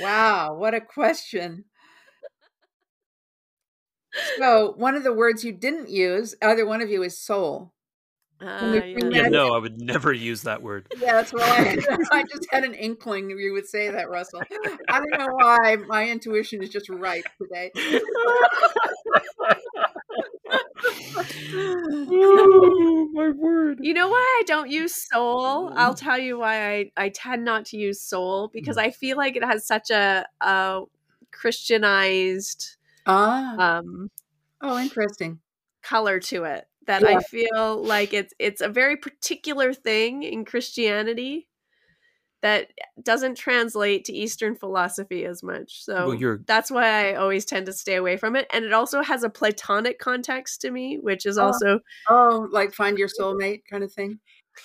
Wow, 0.00 0.54
what 0.56 0.74
a 0.74 0.80
question. 0.80 1.64
So, 4.38 4.74
one 4.76 4.96
of 4.96 5.04
the 5.04 5.12
words 5.12 5.44
you 5.44 5.52
didn't 5.52 5.88
use, 5.88 6.34
either 6.42 6.66
one 6.66 6.80
of 6.80 6.90
you, 6.90 7.02
is 7.02 7.16
soul. 7.16 7.72
We 8.40 8.46
ah, 8.48 8.72
yeah. 8.72 9.08
Yeah, 9.10 9.28
no, 9.28 9.54
I 9.54 9.58
would 9.58 9.82
never 9.82 10.14
use 10.14 10.42
that 10.42 10.62
word. 10.62 10.86
Yeah, 10.98 11.12
that's 11.12 11.32
why 11.32 11.76
I 12.10 12.22
just 12.22 12.46
had 12.50 12.64
an 12.64 12.72
inkling 12.72 13.28
you 13.30 13.52
would 13.52 13.68
say 13.68 13.90
that, 13.90 14.08
Russell. 14.08 14.40
I 14.88 14.98
don't 14.98 15.18
know 15.18 15.28
why 15.32 15.76
my 15.86 16.08
intuition 16.08 16.62
is 16.62 16.70
just 16.70 16.88
right 16.88 17.22
today. 17.40 17.70
oh, 21.52 23.08
my 23.12 23.28
word. 23.30 23.80
You 23.82 23.92
know 23.92 24.08
why 24.08 24.40
I 24.40 24.42
don't 24.46 24.70
use 24.70 24.94
soul? 24.94 25.70
I'll 25.76 25.94
mm-hmm. 25.94 26.04
tell 26.04 26.18
you 26.18 26.38
why 26.38 26.72
I, 26.72 26.92
I 26.96 27.08
tend 27.10 27.44
not 27.44 27.66
to 27.66 27.76
use 27.76 28.00
soul 28.00 28.48
because 28.54 28.78
mm-hmm. 28.78 28.88
I 28.88 28.90
feel 28.90 29.18
like 29.18 29.36
it 29.36 29.44
has 29.44 29.66
such 29.66 29.90
a, 29.90 30.26
a 30.40 30.82
Christianized 31.30 32.76
Ah, 33.04 33.58
um, 33.58 34.08
oh, 34.62 34.78
interesting. 34.78 35.40
color 35.82 36.20
to 36.20 36.44
it 36.44 36.66
that 36.86 37.04
Yeah. 37.04 37.18
I 37.18 37.20
feel 37.20 37.84
like 37.84 38.12
it's 38.14 38.34
it's 38.38 38.60
a 38.60 38.68
very 38.68 38.96
particular 38.96 39.72
thing 39.72 40.22
in 40.22 40.44
Christianity 40.44 41.48
that 42.42 42.70
doesn't 43.02 43.36
translate 43.36 44.04
to 44.06 44.12
Eastern 44.14 44.56
philosophy 44.56 45.24
as 45.26 45.42
much. 45.42 45.84
So 45.84 46.14
Well, 46.14 46.44
that's 46.46 46.70
why 46.70 47.10
I 47.12 47.16
always 47.16 47.44
tend 47.46 47.66
to 47.66 47.72
stay 47.74 47.96
away 47.96 48.16
from 48.16 48.36
it. 48.36 48.48
And 48.52 48.64
it 48.64 48.72
also 48.72 49.02
has 49.02 49.24
a 49.24 49.30
Platonic 49.30 49.98
context 49.98 50.60
to 50.62 50.70
me, 50.70 50.98
which 50.98 51.26
is 51.26 51.38
Oh. 51.40 51.50
also 51.50 51.80
Oh, 52.08 52.48
like 52.52 52.72
find 52.74 52.98
your 52.98 53.08
soulmate 53.08 53.64
kind 53.70 53.84
of 53.84 53.92
thing. 53.92 54.20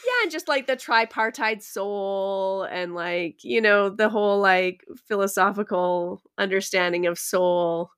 yeah, 0.06 0.24
and 0.24 0.32
just 0.32 0.48
like 0.48 0.68
the 0.68 0.76
tripartite 0.76 1.64
soul 1.64 2.64
and 2.64 2.94
like, 2.95 3.44
you 3.44 3.62
know, 3.62 3.90
the 3.90 4.10
whole 4.10 4.40
like 4.40 4.84
philosophical 5.07 6.22
understanding 6.38 7.06
of 7.07 7.18
soul. 7.20 7.90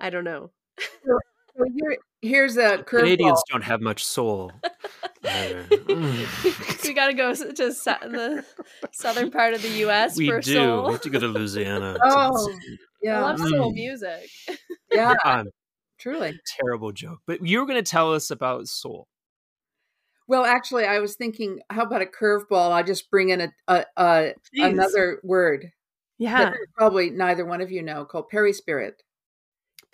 I 0.00 0.10
don't 0.10 0.24
know. 0.24 0.50
So 1.06 1.18
here, 1.76 1.96
here's 2.20 2.56
a 2.56 2.78
curveball. 2.78 2.86
Canadians 3.00 3.42
don't 3.50 3.64
have 3.64 3.80
much 3.80 4.04
soul. 4.04 4.52
We 6.84 6.92
got 6.92 7.06
to 7.06 7.14
go 7.14 7.30
to 7.34 7.36
su- 7.72 7.94
the 8.02 8.44
southern 8.92 9.30
part 9.30 9.54
of 9.54 9.62
the 9.62 9.68
U.S. 9.80 10.16
we 10.16 10.28
for 10.28 10.40
do. 10.40 10.52
soul. 10.54 10.86
We 10.86 10.92
have 10.92 11.00
to 11.02 11.10
go 11.10 11.18
to 11.18 11.28
Louisiana. 11.28 11.96
Oh, 12.04 12.50
I 12.52 12.58
yeah, 13.02 13.22
love 13.22 13.38
soul 13.38 13.72
Mm. 13.72 13.74
music. 13.74 14.28
yeah, 14.92 15.14
Um, 15.24 15.46
truly. 15.98 16.38
terrible 16.60 16.92
joke. 16.92 17.20
But 17.26 17.44
you 17.46 17.60
were 17.60 17.66
going 17.66 17.82
to 17.82 17.90
tell 17.90 18.12
us 18.12 18.30
about 18.30 18.68
soul. 18.68 19.06
Well, 20.26 20.44
actually, 20.44 20.84
I 20.84 20.98
was 21.00 21.16
thinking, 21.16 21.60
how 21.70 21.82
about 21.82 22.02
a 22.02 22.06
curveball? 22.06 22.70
I 22.72 22.82
just 22.82 23.10
bring 23.10 23.30
in 23.30 23.40
a, 23.42 23.48
a, 23.68 23.84
a 23.96 24.34
another 24.54 25.20
word 25.22 25.70
Yeah. 26.18 26.50
that 26.50 26.54
probably 26.76 27.10
neither 27.10 27.44
one 27.46 27.60
of 27.60 27.70
you 27.70 27.82
know 27.82 28.04
called 28.04 28.28
perispirit. 28.28 29.02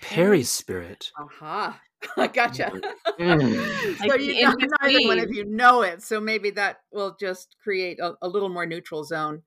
Perispirit. 0.00 1.10
Aha. 1.18 1.80
I 2.16 2.26
gotcha. 2.28 2.72
Mm. 3.20 3.98
so 3.98 4.06
Like 4.06 4.20
you 4.22 4.42
know, 4.42 4.54
neither 4.80 5.06
one 5.06 5.18
of 5.18 5.30
you 5.30 5.44
know 5.44 5.82
it. 5.82 6.02
So 6.02 6.20
maybe 6.20 6.48
that 6.52 6.78
will 6.90 7.16
just 7.20 7.56
create 7.62 8.00
a, 8.00 8.14
a 8.22 8.28
little 8.28 8.48
more 8.48 8.64
neutral 8.64 9.04
zone. 9.04 9.42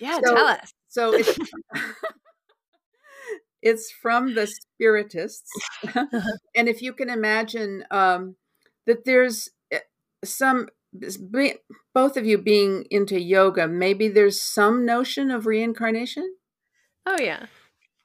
Yeah, 0.00 0.20
So- 0.24 0.34
tell 0.34 0.46
us. 0.46 0.72
So 0.88 1.12
it's 1.12 1.36
it's 3.62 3.90
from 3.90 4.34
the 4.34 4.46
spiritists, 4.46 5.50
and 6.54 6.68
if 6.68 6.80
you 6.82 6.92
can 6.92 7.10
imagine 7.10 7.84
um, 7.90 8.36
that 8.86 9.04
there's 9.04 9.48
eh, 9.72 9.80
some 10.24 10.68
be- 11.32 11.56
both 11.94 12.16
of 12.16 12.24
you 12.26 12.38
being 12.38 12.86
into 12.90 13.20
yoga, 13.20 13.66
maybe 13.66 14.08
there's 14.08 14.40
some 14.40 14.86
notion 14.86 15.30
of 15.32 15.46
reincarnation. 15.46 16.36
Oh 17.06 17.16
yeah. 17.20 17.46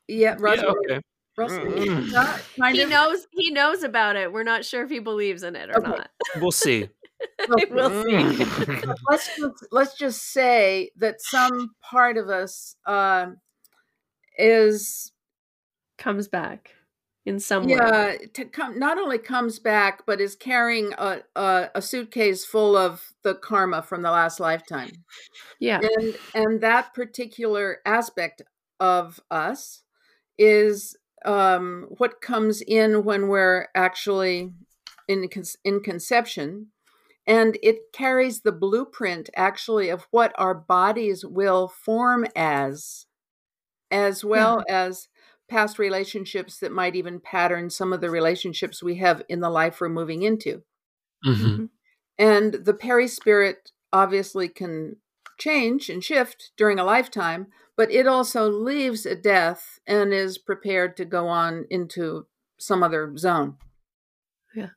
Yeah, 0.07 0.35
Yeah, 0.41 0.63
okay. 0.65 1.01
Russell, 1.41 1.65
Mm. 1.65 2.11
not 2.11 2.41
kind 2.61 2.75
He 2.75 2.83
of. 2.83 2.89
knows 2.89 3.27
he 3.31 3.51
knows 3.51 3.83
about 3.83 4.15
it. 4.15 4.31
We're 4.31 4.43
not 4.43 4.65
sure 4.65 4.83
if 4.83 4.89
he 4.89 4.99
believes 4.99 5.43
in 5.43 5.55
it 5.55 5.69
or 5.69 5.77
Okay. 5.77 5.89
not. 5.91 6.09
We'll 6.39 6.51
see. 6.51 6.89
we'll 7.71 7.89
see. 7.89 8.15
Mm. 8.15 8.93
let's 9.09 9.27
just, 9.37 9.67
let's 9.71 9.97
just 9.97 10.21
say 10.33 10.91
that 10.97 11.21
some 11.21 11.75
part 11.81 12.17
of 12.17 12.29
us 12.29 12.75
um 12.85 13.37
is 14.37 15.11
Comes 15.97 16.27
back 16.27 16.71
in 17.25 17.39
some 17.39 17.65
way. 17.65 17.69
yeah 17.75 18.15
to 18.33 18.45
come 18.45 18.79
not 18.79 18.97
only 18.97 19.19
comes 19.19 19.59
back 19.59 20.03
but 20.07 20.19
is 20.19 20.35
carrying 20.35 20.93
a, 20.97 21.19
a 21.35 21.69
a 21.75 21.81
suitcase 21.81 22.43
full 22.43 22.75
of 22.75 23.13
the 23.23 23.35
karma 23.35 23.83
from 23.83 24.01
the 24.01 24.09
last 24.09 24.39
lifetime 24.39 24.89
Yeah. 25.59 25.79
and 25.83 26.17
and 26.33 26.61
that 26.61 26.95
particular 26.95 27.79
aspect 27.85 28.41
of 28.79 29.19
us 29.29 29.83
is 30.39 30.97
um 31.25 31.87
what 31.97 32.21
comes 32.21 32.61
in 32.61 33.03
when 33.03 33.27
we're 33.27 33.67
actually 33.75 34.51
in 35.07 35.27
con- 35.29 35.43
in 35.63 35.81
conception. 35.81 36.67
And 37.27 37.57
it 37.63 37.93
carries 37.93 38.41
the 38.41 38.51
blueprint 38.51 39.29
actually 39.35 39.89
of 39.89 40.07
what 40.11 40.33
our 40.37 40.55
bodies 40.55 41.25
will 41.25 41.67
form 41.67 42.25
as 42.35 43.05
as 43.91 44.23
well 44.23 44.63
as 44.69 45.07
past 45.49 45.77
relationships 45.79 46.59
that 46.59 46.71
might 46.71 46.95
even 46.95 47.19
pattern 47.19 47.69
some 47.69 47.93
of 47.93 48.01
the 48.01 48.09
relationships 48.09 48.81
we 48.81 48.95
have 48.95 49.21
in 49.29 49.41
the 49.41 49.49
life 49.49 49.81
we're 49.81 49.89
moving 49.89 50.23
into. 50.23 50.63
Mhm. 51.25 51.69
and 52.17 52.53
the 52.53 52.73
perispirit 52.73 53.71
obviously 53.93 54.47
can 54.49 54.97
change 55.41 55.89
and 55.89 56.03
shift 56.03 56.51
during 56.57 56.79
a 56.79 56.83
lifetime, 56.83 57.47
but 57.75 57.91
it 57.91 58.07
also 58.07 58.49
leaves 58.49 59.05
a 59.05 59.15
death 59.15 59.79
and 59.87 60.13
is 60.13 60.37
prepared 60.37 60.95
to 60.97 61.05
go 61.05 61.27
on 61.27 61.65
into 61.69 62.27
some 62.59 62.83
other 62.83 63.17
zone. 63.17 63.57
Yeah. 64.55 64.69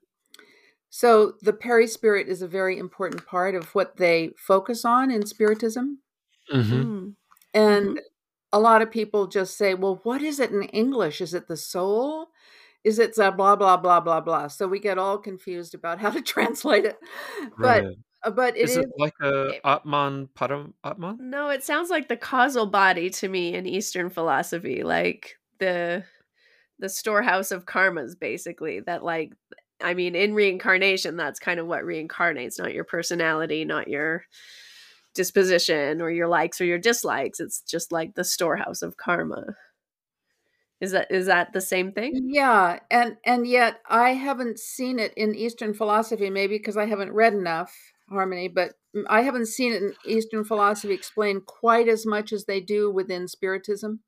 So 0.91 1.35
the 1.43 1.53
perispirit 1.53 2.29
is 2.29 2.41
a 2.43 2.49
very 2.49 2.79
important 2.79 3.27
part 3.27 3.55
of 3.55 3.75
what 3.75 3.97
they 3.97 4.31
focus 4.39 4.85
on 4.85 5.11
in 5.11 5.27
spiritism. 5.27 5.99
Mhm. 6.53 6.85
Mm. 6.85 7.15
And 7.53 8.01
a 8.53 8.61
lot 8.61 8.83
of 8.83 8.91
people 8.91 9.27
just 9.27 9.57
say, 9.57 9.75
well, 9.75 10.01
what 10.05 10.23
is 10.23 10.39
it 10.39 10.51
in 10.53 10.63
English? 10.65 11.21
Is 11.21 11.35
it 11.35 11.49
the 11.49 11.57
soul? 11.57 12.29
Is 12.85 12.99
it 12.99 13.17
the 13.17 13.33
blah, 13.33 13.57
blah, 13.57 13.77
blah, 13.77 14.01
blah, 14.01 14.21
blah? 14.21 14.47
So 14.49 14.69
we 14.69 14.79
get 14.79 14.99
all 14.99 15.19
confused 15.19 15.75
about 15.75 15.99
how 16.01 16.11
to 16.11 16.23
translate 16.35 16.85
it. 16.85 16.97
But 17.59 17.83
Right. 17.83 17.85
uh, 17.85 17.95
Uh, 18.25 18.31
but 18.31 18.57
it 18.57 18.63
is 18.63 18.71
is, 18.73 18.79
it 18.79 18.91
like 18.99 19.15
a 19.21 19.61
Atman 19.65 20.29
Param 20.35 20.73
Atman? 20.83 21.19
No, 21.21 21.51
it 21.51 21.63
sounds 21.63 21.91
like 21.91 22.09
the 22.09 22.17
causal 22.17 22.67
body 22.67 23.11
to 23.11 23.29
me 23.29 23.55
in 23.55 23.67
Eastern 23.67 24.09
philosophy, 24.09 24.83
like 24.83 25.37
the 25.59 26.05
the 26.79 26.89
storehouse 26.89 27.51
of 27.51 27.67
karmas, 27.67 28.19
basically. 28.19 28.81
That 28.81 29.05
like, 29.05 29.33
I 29.83 29.95
mean, 29.95 30.15
in 30.15 30.35
reincarnation, 30.35 31.17
that's 31.17 31.39
kind 31.39 31.61
of 31.61 31.67
what 31.67 31.85
reincarnates, 31.85 32.59
not 32.59 32.73
your 32.73 32.85
personality, 32.85 33.65
not 33.65 33.89
your 33.89 34.25
disposition 35.15 36.01
or 36.01 36.11
your 36.11 36.29
likes 36.29 36.61
or 36.61 36.65
your 36.65 36.79
dislikes. 36.79 37.41
It's 37.41 37.61
just 37.61 37.93
like 37.93 38.15
the 38.15 38.25
storehouse 38.25 38.83
of 38.83 38.97
karma. 38.97 39.55
Is 40.81 40.93
that 40.93 41.11
is 41.11 41.27
that 41.27 41.53
the 41.53 41.61
same 41.61 41.93
thing? 41.93 42.13
Yeah, 42.25 42.81
and 42.91 43.17
and 43.25 43.47
yet 43.47 43.81
I 43.89 44.11
haven't 44.11 44.59
seen 44.59 44.99
it 44.99 45.13
in 45.15 45.35
Eastern 45.35 45.75
philosophy, 45.75 46.31
maybe 46.31 46.57
because 46.57 46.77
I 46.77 46.87
haven't 46.87 47.13
read 47.13 47.35
enough 47.35 47.75
harmony, 48.09 48.49
but 48.49 48.75
I 49.09 49.23
haven't 49.23 49.47
seen 49.47 49.73
it 49.73 49.83
in 49.83 49.95
Eastern 50.05 50.45
philosophy 50.45 50.95
explained 50.95 51.47
quite 51.47 51.89
as 51.89 52.07
much 52.07 52.33
as 52.33 52.45
they 52.47 52.61
do 52.61 52.91
within 52.91 53.29
Spiritism. 53.29 54.01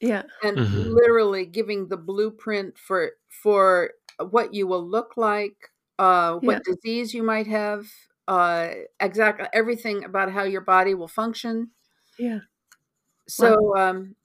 Yeah, 0.00 0.24
and 0.42 0.56
Mhm. 0.56 0.98
literally 1.00 1.46
giving 1.46 1.88
the 1.88 1.96
blueprint 1.96 2.78
for 2.78 3.12
for 3.42 3.92
what 4.30 4.54
you 4.54 4.66
will 4.66 4.86
look 4.86 5.16
like, 5.16 5.70
uh, 5.98 6.36
what 6.38 6.62
disease 6.64 7.14
you 7.14 7.22
might 7.22 7.46
have, 7.46 7.86
uh, 8.28 8.70
exactly 9.00 9.46
everything 9.52 10.04
about 10.04 10.32
how 10.32 10.42
your 10.44 10.60
body 10.60 10.94
will 10.94 11.08
function. 11.08 11.70
yeah, 12.18 12.40
So, 13.28 13.76
um, 13.76 14.16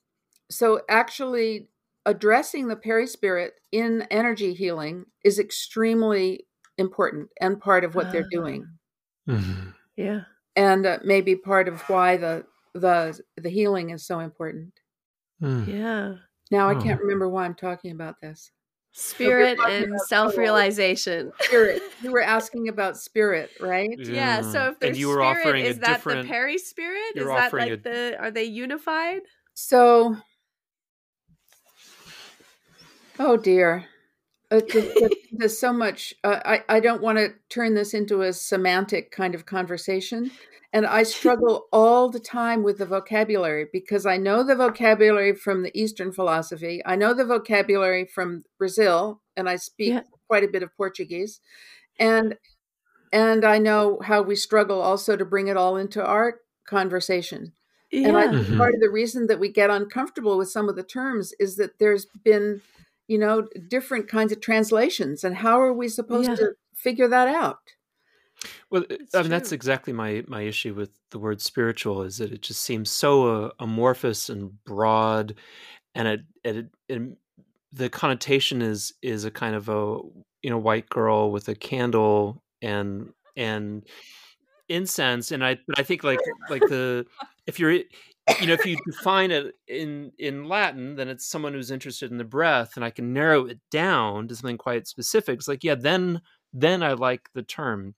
so 0.51 0.81
actually 0.89 1.69
addressing 2.05 2.67
the 2.67 2.75
perispirit 2.77 3.55
in 3.71 4.03
energy 4.11 4.53
healing 4.53 5.07
is 5.23 5.39
extremely 5.39 6.47
important 6.77 7.29
and 7.41 7.61
part 7.61 7.83
of 7.85 7.95
what 7.95 8.11
they're 8.11 8.27
Ah. 8.29 8.29
doing, 8.31 8.67
Mhm. 9.27 9.73
yeah. 9.95 10.21
and 10.55 10.85
uh, 10.85 10.99
maybe 11.03 11.35
part 11.35 11.67
of 11.67 11.81
why 11.89 12.17
the 12.17 12.45
the 12.73 13.19
the 13.37 13.49
healing 13.49 13.91
is 13.91 14.05
so 14.05 14.19
important. 14.19 14.73
Mm. 15.41 15.67
Yeah. 15.67 16.15
Now 16.51 16.69
I 16.69 16.75
Oh. 16.75 16.81
can't 16.81 16.99
remember 17.01 17.29
why 17.29 17.45
I'm 17.45 17.55
talking 17.55 17.91
about 17.91 18.19
this. 18.21 18.51
Spirit 18.95 19.57
talking 19.57 19.83
and 19.85 20.01
self 20.01 20.37
realization. 20.37 21.31
Spirit. 21.41 21.81
you 22.01 22.11
were 22.11 22.21
asking 22.21 22.67
about 22.67 22.95
spirit, 22.97 23.49
right? 23.59 23.97
Yeah. 23.97 24.41
So 24.41 24.61
if 24.65 24.67
and 24.67 24.75
there's 24.81 24.99
you 24.99 25.07
were 25.07 25.15
spirit, 25.15 25.37
offering 25.39 25.65
is 25.65 25.77
a 25.77 25.81
that 25.81 26.03
the 26.03 26.23
perispirit? 26.27 27.15
Is 27.15 27.25
that 27.25 27.53
like 27.53 27.71
a- 27.71 27.77
the? 27.77 28.17
Are 28.19 28.29
they 28.31 28.43
unified? 28.43 29.21
So, 29.55 30.15
oh 33.19 33.37
dear, 33.37 33.85
there's, 34.59 34.93
there's- 34.99 35.11
there's 35.31 35.57
so 35.59 35.73
much. 35.73 36.13
Uh, 36.23 36.39
I 36.45 36.63
I 36.69 36.79
don't 36.79 37.01
want 37.01 37.17
to 37.17 37.33
turn 37.49 37.73
this 37.73 37.93
into 37.93 38.21
a 38.21 38.31
semantic 38.33 39.11
kind 39.11 39.33
of 39.35 39.45
conversation, 39.45 40.31
and 40.73 40.85
I 40.85 41.03
struggle 41.17 41.67
all 41.73 42.09
the 42.09 42.19
time 42.19 42.61
with 42.63 42.77
the 42.77 42.85
vocabulary 42.85 43.67
because 43.73 44.05
I 44.05 44.17
know 44.17 44.43
the 44.43 44.55
vocabulary 44.55 45.33
from 45.33 45.63
the 45.63 45.71
Eastern 45.79 46.11
philosophy. 46.11 46.81
I 46.85 46.95
know 46.95 47.13
the 47.13 47.25
vocabulary 47.25 48.05
from 48.05 48.43
Brazil, 48.59 49.21
and 49.35 49.49
I 49.49 49.55
speak 49.55 49.89
Yeah. 49.89 50.01
quite 50.27 50.43
a 50.43 50.47
bit 50.47 50.61
of 50.63 50.75
Portuguese, 50.77 51.39
and 51.99 52.37
and 53.11 53.45
I 53.45 53.57
know 53.59 53.99
how 54.03 54.21
we 54.23 54.35
struggle 54.35 54.81
also 54.81 55.15
to 55.15 55.25
bring 55.25 55.47
it 55.47 55.57
all 55.57 55.77
into 55.77 56.03
our 56.03 56.39
conversation. 56.65 57.53
And 57.91 58.17
I 58.17 58.23
Yeah. 58.25 58.31
think 58.31 58.47
Mhm. 58.47 58.57
part 58.57 58.73
of 58.73 58.81
the 58.81 58.89
reason 58.89 59.27
that 59.27 59.39
we 59.39 59.49
get 59.49 59.69
uncomfortable 59.69 60.35
with 60.37 60.49
some 60.49 60.67
of 60.67 60.75
the 60.75 60.81
terms 60.83 61.31
is 61.39 61.57
that 61.57 61.77
there's 61.77 62.05
been, 62.23 62.61
you 63.07 63.17
know, 63.17 63.47
different 63.67 64.07
kinds 64.07 64.31
of 64.31 64.41
translations. 64.41 65.23
And 65.23 65.35
how 65.37 65.59
are 65.61 65.73
we 65.73 65.87
supposed 65.89 66.29
Yeah. 66.29 66.35
to 66.37 66.53
figure 66.75 67.07
that 67.07 67.27
out? 67.27 67.59
Well, 68.69 68.83
I 68.89 68.97
It's 68.99 69.15
mean, 69.21 69.29
that's 69.29 69.51
exactly 69.51 69.93
my 69.93 70.23
my 70.27 70.41
issue 70.41 70.73
with 70.73 70.91
the 71.11 71.19
word 71.19 71.41
spiritual 71.41 72.01
is 72.03 72.17
that 72.17 72.31
it 72.31 72.41
just 72.41 72.61
seems 72.61 72.89
so 72.89 73.45
uh, 73.45 73.51
amorphous 73.59 74.29
and 74.29 74.63
broad, 74.65 75.35
and 75.95 76.07
it, 76.07 76.21
it, 76.43 76.65
it 76.89 77.17
the 77.71 77.89
connotation 77.89 78.61
is 78.61 78.93
is 79.01 79.25
a 79.25 79.31
kind 79.31 79.55
of 79.55 79.69
a 79.69 79.99
you 80.41 80.49
know 80.49 80.57
white 80.57 80.89
girl 80.89 81.31
with 81.31 81.47
a 81.49 81.55
candle 81.55 82.43
and 82.61 83.13
and 83.35 83.87
incense, 84.69 85.31
and 85.31 85.45
I 85.45 85.59
but 85.67 85.79
I 85.79 85.83
think 85.83 86.03
like 86.03 86.31
like 86.49 86.67
the 86.67 87.05
if 87.47 87.59
you're 87.59 87.79
you 88.39 88.47
know 88.47 88.53
if 88.53 88.65
you 88.65 88.77
define 88.85 89.31
it 89.31 89.55
in 89.67 90.11
in 90.17 90.45
Latin, 90.47 90.95
then 90.95 91.09
it's 91.09 91.25
someone 91.27 91.53
who's 91.53 91.71
interested 91.71 92.11
in 92.11 92.17
the 92.17 92.23
breath, 92.23 92.73
and 92.75 92.85
I 92.85 92.89
can 92.89 93.13
narrow 93.13 93.45
it 93.45 93.59
down 93.71 94.27
to 94.29 94.35
something 94.35 94.57
quite 94.57 94.87
specific. 94.87 95.35
It's 95.39 95.47
like 95.47 95.63
yeah, 95.63 95.75
then 95.75 96.21
then 96.53 96.83
I 96.83 96.93
like 96.93 97.29
the 97.33 97.43
term. 97.43 97.95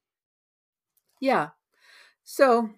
Yeah. 1.21 1.49
So 2.23 2.69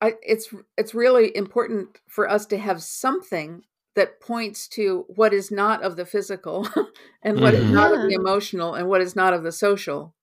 I, 0.00 0.14
it's 0.22 0.54
it's 0.78 0.94
really 0.94 1.36
important 1.36 1.98
for 2.08 2.28
us 2.28 2.46
to 2.46 2.58
have 2.58 2.82
something 2.82 3.64
that 3.96 4.20
points 4.20 4.68
to 4.68 5.04
what 5.16 5.34
is 5.34 5.50
not 5.50 5.82
of 5.82 5.96
the 5.96 6.06
physical 6.06 6.68
and 7.22 7.40
what 7.40 7.54
is 7.54 7.64
Mhm. 7.64 7.74
not 7.74 7.92
of 7.92 8.02
the 8.08 8.14
emotional 8.14 8.74
and 8.74 8.88
what 8.88 9.00
is 9.02 9.16
not 9.16 9.34
of 9.34 9.42
the 9.42 9.52
social. 9.52 10.14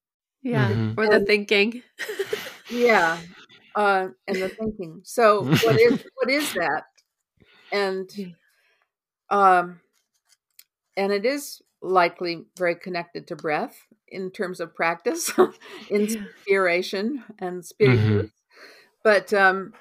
Yeah. 0.44 0.70
Mhm. 0.70 0.98
Or 0.98 1.08
the 1.10 1.26
thinking. 1.26 1.84
Yeah. 2.72 3.18
Uh, 3.76 4.10
and 4.28 4.42
the 4.42 4.50
thinking. 4.60 5.02
So 5.06 5.52
what 5.60 5.76
is 5.80 5.94
what 6.16 6.30
is 6.30 6.52
that? 6.54 6.84
And 7.72 8.10
um 9.30 9.82
and 10.98 11.12
it 11.12 11.26
is 11.26 11.62
likely 11.82 12.46
very 12.58 12.76
connected 12.76 13.28
to 13.28 13.36
breath 13.36 13.88
in 14.08 14.32
terms 14.32 14.60
of 14.60 14.76
practice, 14.76 15.32
inspiration 15.90 17.24
and 17.40 17.66
spirit. 17.66 18.00
But 19.04 19.34
um 19.34 19.74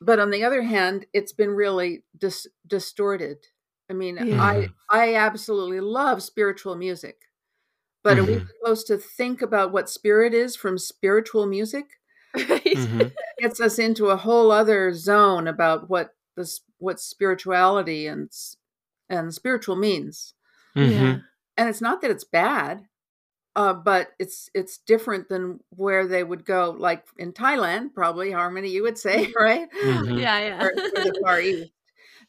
but 0.00 0.18
on 0.20 0.30
the 0.30 0.44
other 0.44 0.62
hand, 0.62 1.06
it's 1.14 1.32
been 1.32 1.50
really 1.50 2.04
dis- 2.18 2.48
distorted. 2.66 3.46
I 3.90 3.94
mean, 3.94 4.18
Yeah. 4.18 4.38
I 4.38 4.68
I 4.90 5.14
absolutely 5.16 5.80
love 5.80 6.22
spiritual 6.22 6.76
music. 6.76 7.22
But 8.04 8.18
are 8.18 8.24
we 8.24 8.38
Mhm. 8.38 8.48
supposed 8.62 8.86
to 8.88 8.98
think 8.98 9.42
about 9.42 9.72
what 9.72 9.90
spirit 9.90 10.34
is 10.34 10.56
from 10.56 10.78
spiritual 10.78 11.46
music? 11.46 12.00
Right. 12.74 12.88
Mhm. 12.88 13.12
gets 13.38 13.60
us 13.60 13.78
into 13.78 14.06
a 14.08 14.16
whole 14.16 14.50
other 14.50 14.92
zone 14.94 15.46
about 15.48 15.88
what 15.90 16.14
this 16.36 16.60
what 16.78 17.00
spirituality 17.00 18.06
and 18.06 18.30
and 19.08 19.34
spiritual 19.34 19.76
means 19.76 20.34
Yeah. 20.74 20.84
Mhm. 20.88 21.24
and 21.56 21.68
it's 21.68 21.80
not 21.80 22.00
that 22.02 22.10
it's 22.10 22.24
bad 22.24 22.86
uh, 23.54 23.74
but 23.74 24.12
it's 24.18 24.48
it's 24.54 24.78
different 24.78 25.28
than 25.28 25.60
where 25.70 26.06
they 26.06 26.24
would 26.24 26.44
go 26.46 26.70
like 26.78 27.04
in 27.18 27.32
thailand 27.32 27.92
probably 27.94 28.30
harmony 28.32 28.70
you 28.70 28.82
would 28.82 28.96
say 28.98 29.30
right 29.38 29.68
Mhm. 29.82 30.18
Yeah. 30.20 30.38
Yeah. 30.38 30.64
or, 30.64 30.68
or 30.70 31.04
the 31.04 31.20
far 31.22 31.40
east 31.48 31.70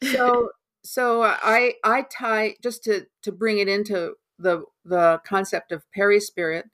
so 0.02 0.50
so 0.84 1.22
i 1.22 1.74
i 1.84 2.02
tie 2.10 2.56
just 2.62 2.84
to 2.84 3.06
to 3.22 3.32
bring 3.32 3.58
it 3.58 3.68
into 3.68 4.14
the 4.38 4.64
the 4.84 5.20
concept 5.26 5.72
of 5.72 5.82
perispirit 5.94 6.66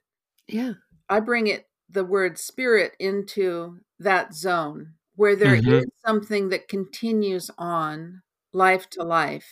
yeah. 0.47 0.73
I 1.07 1.19
bring 1.21 1.47
it 1.47 1.65
the 1.91 2.05
word 2.05 2.37
spirit 2.37 2.95
into 2.99 3.79
that 3.99 4.33
zone 4.33 4.95
where 5.15 5.35
there 5.35 5.55
is 5.55 5.61
Mhm. 5.63 5.91
something 6.05 6.49
that 6.49 6.67
continues 6.67 7.51
on 7.57 8.21
life 8.53 8.89
to 8.91 9.03
life 9.03 9.49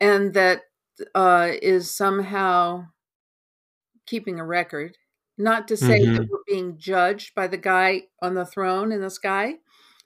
and 0.00 0.34
that 0.34 0.62
uh, 1.14 1.52
is 1.62 1.90
somehow 1.90 2.86
keeping 4.06 4.38
a 4.40 4.44
record. 4.46 4.96
Not 5.38 5.66
to 5.68 5.76
say 5.76 5.98
that 6.12 6.22
Mhm. 6.22 6.30
we're 6.30 6.42
being 6.46 6.78
judged 6.78 7.34
by 7.34 7.46
the 7.46 7.56
guy 7.56 8.08
on 8.20 8.34
the 8.34 8.44
throne 8.46 8.92
in 8.92 9.00
the 9.00 9.10
sky, 9.10 9.58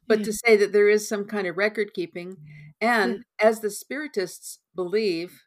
but 0.06 0.22
Yeah. 0.22 0.24
to 0.24 0.32
say 0.32 0.56
that 0.56 0.72
there 0.72 0.88
is 0.88 1.08
some 1.08 1.26
kind 1.26 1.46
of 1.46 1.56
record 1.56 1.92
keeping. 1.94 2.38
And 2.80 3.24
as 3.40 3.60
the 3.60 3.70
spiritists 3.70 4.60
believe, 4.74 5.42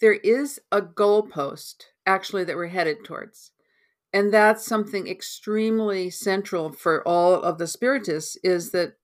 there 0.00 0.14
is 0.14 0.60
a 0.72 0.82
goalpost 0.82 1.84
actually 2.06 2.44
that 2.44 2.56
we're 2.56 2.68
headed 2.68 3.04
towards 3.04 3.52
and 4.16 4.32
that's 4.32 4.64
something 4.64 5.06
extremely 5.06 6.08
central 6.08 6.72
for 6.72 7.06
all 7.06 7.34
of 7.34 7.58
the 7.58 7.66
spiritists 7.66 8.36
is 8.42 8.70
that 8.70 8.94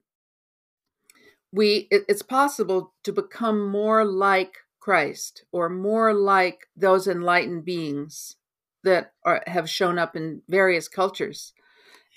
we 1.53 1.87
it, 1.91 2.05
it's 2.09 2.23
possible 2.23 2.95
to 3.05 3.13
become 3.13 3.69
more 3.69 4.07
like 4.07 4.57
christ 4.81 5.45
or 5.53 5.69
more 5.69 6.15
like 6.15 6.67
those 6.75 7.07
enlightened 7.07 7.63
beings 7.63 8.37
that 8.85 9.13
are, 9.23 9.43
have 9.47 9.69
shown 9.69 9.99
up 9.99 10.17
in 10.17 10.41
various 10.49 10.89
cultures. 10.89 11.53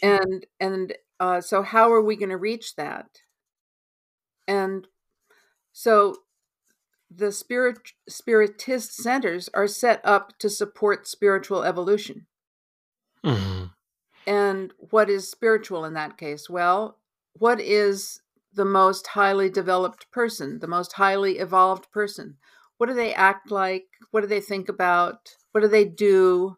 And 0.02 0.46
and 0.62 0.94
uh, 1.20 1.42
so 1.42 1.64
how 1.64 1.92
are 1.92 2.02
we 2.02 2.16
going 2.16 2.30
to 2.30 2.38
reach 2.38 2.76
that? 2.76 3.08
And 4.48 4.88
so 5.74 6.16
the 7.14 7.34
spirit 7.34 7.78
spiritist 8.08 8.94
centers 8.96 9.50
are 9.54 9.68
set 9.68 10.00
up 10.06 10.38
to 10.40 10.50
support 10.50 11.10
spiritual 11.10 11.64
evolution 11.64 12.28
Mhm. 13.26 13.72
And 14.28 14.74
what 14.78 15.10
is 15.10 15.30
spiritual 15.30 15.86
in 15.86 15.94
that 15.94 16.18
case? 16.18 16.50
Well, 16.50 17.00
what 17.34 17.60
is 17.60 18.22
the 18.54 18.66
most 18.66 19.08
highly 19.08 19.50
developed 19.50 20.10
person, 20.12 20.60
the 20.60 20.68
most 20.68 20.94
highly 20.94 21.40
evolved 21.40 21.92
person? 21.92 22.38
What 22.78 22.88
do 22.88 22.94
they 22.94 23.14
act 23.14 23.52
like? 23.52 23.88
What 24.12 24.22
do 24.22 24.28
they 24.28 24.42
think 24.42 24.70
about? 24.70 25.36
What 25.52 25.62
do 25.62 25.68
they 25.68 25.86
do? 25.86 26.58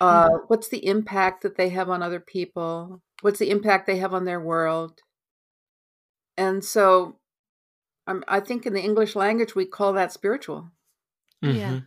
Uh, 0.00 0.28
what's 0.48 0.68
the 0.68 0.86
impact 0.86 1.42
that 1.42 1.56
they 1.56 1.70
have 1.70 1.88
on 1.88 2.02
other 2.02 2.20
people? 2.20 3.02
What's 3.22 3.38
the 3.38 3.50
impact 3.50 3.86
they 3.86 3.96
have 3.96 4.12
on 4.14 4.24
their 4.24 4.40
world? 4.40 5.00
And 6.36 6.64
so 6.64 7.18
um, 8.06 8.24
I 8.28 8.40
think 8.40 8.66
in 8.66 8.74
the 8.74 8.82
English 8.82 9.16
language, 9.16 9.54
we 9.54 9.66
call 9.66 9.92
that 9.94 10.12
spiritual. 10.12 10.70
Yeah. 11.42 11.80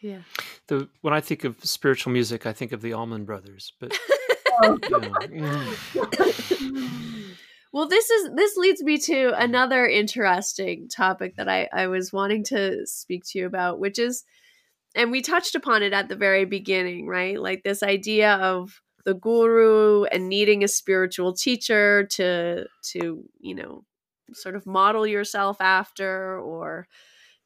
Yeah. 0.00 0.20
The 0.68 0.88
when 1.00 1.12
I 1.14 1.20
think 1.20 1.44
of 1.44 1.64
spiritual 1.64 2.12
music, 2.12 2.46
I 2.46 2.52
think 2.52 2.72
of 2.72 2.82
the 2.82 2.92
Allman 2.92 3.24
Brothers. 3.24 3.72
But 3.80 3.98
Oh. 4.60 4.78
mm. 6.42 7.36
well, 7.72 7.88
this 7.88 8.10
is 8.10 8.30
this 8.34 8.56
leads 8.56 8.82
me 8.82 8.98
to 8.98 9.32
another 9.40 9.86
interesting 9.86 10.88
topic 10.88 11.36
that 11.36 11.48
I, 11.48 11.68
I 11.72 11.86
was 11.86 12.12
wanting 12.12 12.44
to 12.44 12.86
speak 12.86 13.24
to 13.28 13.38
you 13.38 13.46
about, 13.46 13.78
which 13.78 13.98
is 13.98 14.24
and 14.94 15.10
we 15.10 15.20
touched 15.20 15.54
upon 15.54 15.82
it 15.82 15.92
at 15.92 16.08
the 16.08 16.16
very 16.16 16.44
beginning, 16.44 17.06
right? 17.06 17.40
Like 17.40 17.62
this 17.62 17.82
idea 17.82 18.34
of 18.36 18.80
the 19.04 19.14
guru 19.14 20.04
and 20.04 20.28
needing 20.28 20.64
a 20.64 20.68
spiritual 20.68 21.34
teacher 21.34 22.06
to 22.12 22.66
to, 22.92 23.24
you 23.40 23.54
know, 23.54 23.84
sort 24.32 24.56
of 24.56 24.66
model 24.66 25.06
yourself 25.06 25.60
after 25.60 26.38
or 26.40 26.88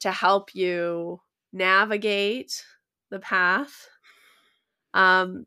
to 0.01 0.11
help 0.11 0.55
you 0.55 1.21
navigate 1.53 2.65
the 3.11 3.19
path. 3.19 3.89
Um 4.95 5.47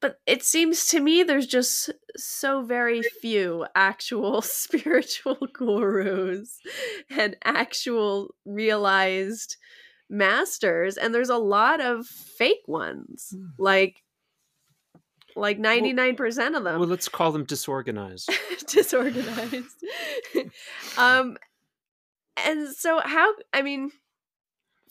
but 0.00 0.18
it 0.26 0.42
seems 0.42 0.86
to 0.86 1.00
me 1.00 1.22
there's 1.22 1.46
just 1.46 1.90
so 2.16 2.62
very 2.62 3.02
few 3.02 3.66
actual 3.74 4.42
spiritual 4.42 5.38
gurus 5.52 6.58
and 7.10 7.36
actual 7.44 8.34
realized 8.44 9.56
masters 10.08 10.96
and 10.96 11.14
there's 11.14 11.28
a 11.28 11.38
lot 11.38 11.80
of 11.80 12.06
fake 12.06 12.66
ones 12.66 13.32
mm. 13.34 13.48
like 13.58 14.02
like 15.36 15.58
99% 15.60 16.18
well, 16.18 16.56
of 16.56 16.64
them 16.64 16.80
well 16.80 16.88
let's 16.88 17.08
call 17.08 17.30
them 17.30 17.44
disorganized 17.44 18.28
disorganized 18.66 19.84
um 20.98 21.36
and 22.44 22.68
so 22.68 23.00
how 23.04 23.32
i 23.52 23.62
mean 23.62 23.92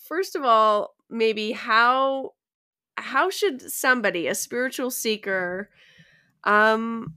first 0.10 0.36
of 0.36 0.44
all 0.44 0.95
maybe 1.10 1.52
how 1.52 2.34
how 2.98 3.30
should 3.30 3.61
somebody 3.61 4.27
a 4.27 4.36
spiritual 4.36 4.91
seeker 4.91 5.69
um 6.44 7.14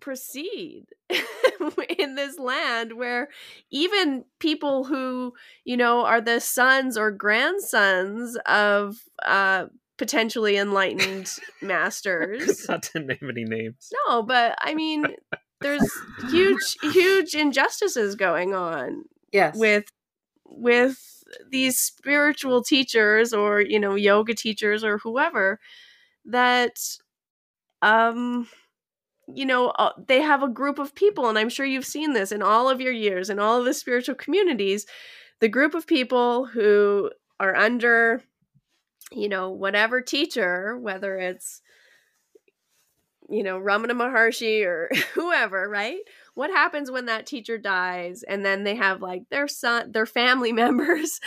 proceed 0.00 0.86
in 1.98 2.14
this 2.14 2.38
land 2.38 2.94
where 2.94 3.28
even 3.70 4.24
people 4.40 4.84
who 4.84 5.34
you 5.64 5.76
know 5.76 6.04
are 6.04 6.20
the 6.20 6.40
sons 6.40 6.96
or 6.96 7.10
grandsons 7.10 8.36
of 8.46 8.96
uh 9.24 9.66
potentially 9.98 10.56
enlightened 10.56 11.30
masters 11.62 12.66
not 12.68 12.82
to 12.82 13.00
name 13.00 13.18
any 13.30 13.44
names. 13.44 13.90
No 14.06 14.22
but 14.22 14.56
i 14.60 14.74
mean 14.74 15.06
there's 15.60 15.90
huge 16.30 16.76
huge 16.82 17.34
injustices 17.34 18.14
going 18.14 18.54
on 18.54 19.04
yes. 19.32 19.56
with 19.56 19.86
with 20.44 21.15
these 21.50 21.78
spiritual 21.78 22.62
teachers 22.62 23.32
or 23.32 23.60
you 23.60 23.78
know 23.80 23.94
yoga 23.94 24.34
teachers 24.34 24.84
or 24.84 24.98
whoever 24.98 25.60
that 26.26 26.78
um 27.82 28.48
you 29.34 29.46
know, 29.46 29.68
uh, 29.70 29.92
they 30.08 30.20
have 30.22 30.42
a 30.42 30.48
group 30.48 30.78
of 30.78 30.94
people, 30.94 31.28
and 31.28 31.38
I'm 31.38 31.48
sure 31.48 31.66
you've 31.66 31.86
seen 31.86 32.12
this 32.14 32.32
in 32.32 32.42
all 32.42 32.68
of 32.68 32.80
your 32.80 32.92
years 32.92 33.30
in 33.30 33.38
all 33.38 33.58
of 33.58 33.64
the 33.64 33.74
spiritual 33.74 34.14
communities. 34.16 34.86
The 35.40 35.48
group 35.48 35.74
of 35.74 35.86
people 35.86 36.46
who 36.46 37.10
are 37.40 37.56
under, 37.56 38.22
you 39.12 39.28
know, 39.28 39.50
whatever 39.50 40.00
teacher, 40.00 40.78
whether 40.78 41.18
it's, 41.18 41.62
you 43.28 43.42
know, 43.42 43.58
Ramana 43.60 43.92
Maharshi 43.92 44.64
or 44.64 44.90
whoever, 45.14 45.68
right? 45.68 45.98
What 46.36 46.50
happens 46.50 46.90
when 46.90 47.06
that 47.06 47.24
teacher 47.24 47.56
dies 47.56 48.22
and 48.22 48.44
then 48.44 48.62
they 48.62 48.74
have 48.74 49.00
like 49.00 49.22
their 49.30 49.48
son, 49.48 49.90
their 49.92 50.04
family 50.04 50.52
members, 50.62 51.18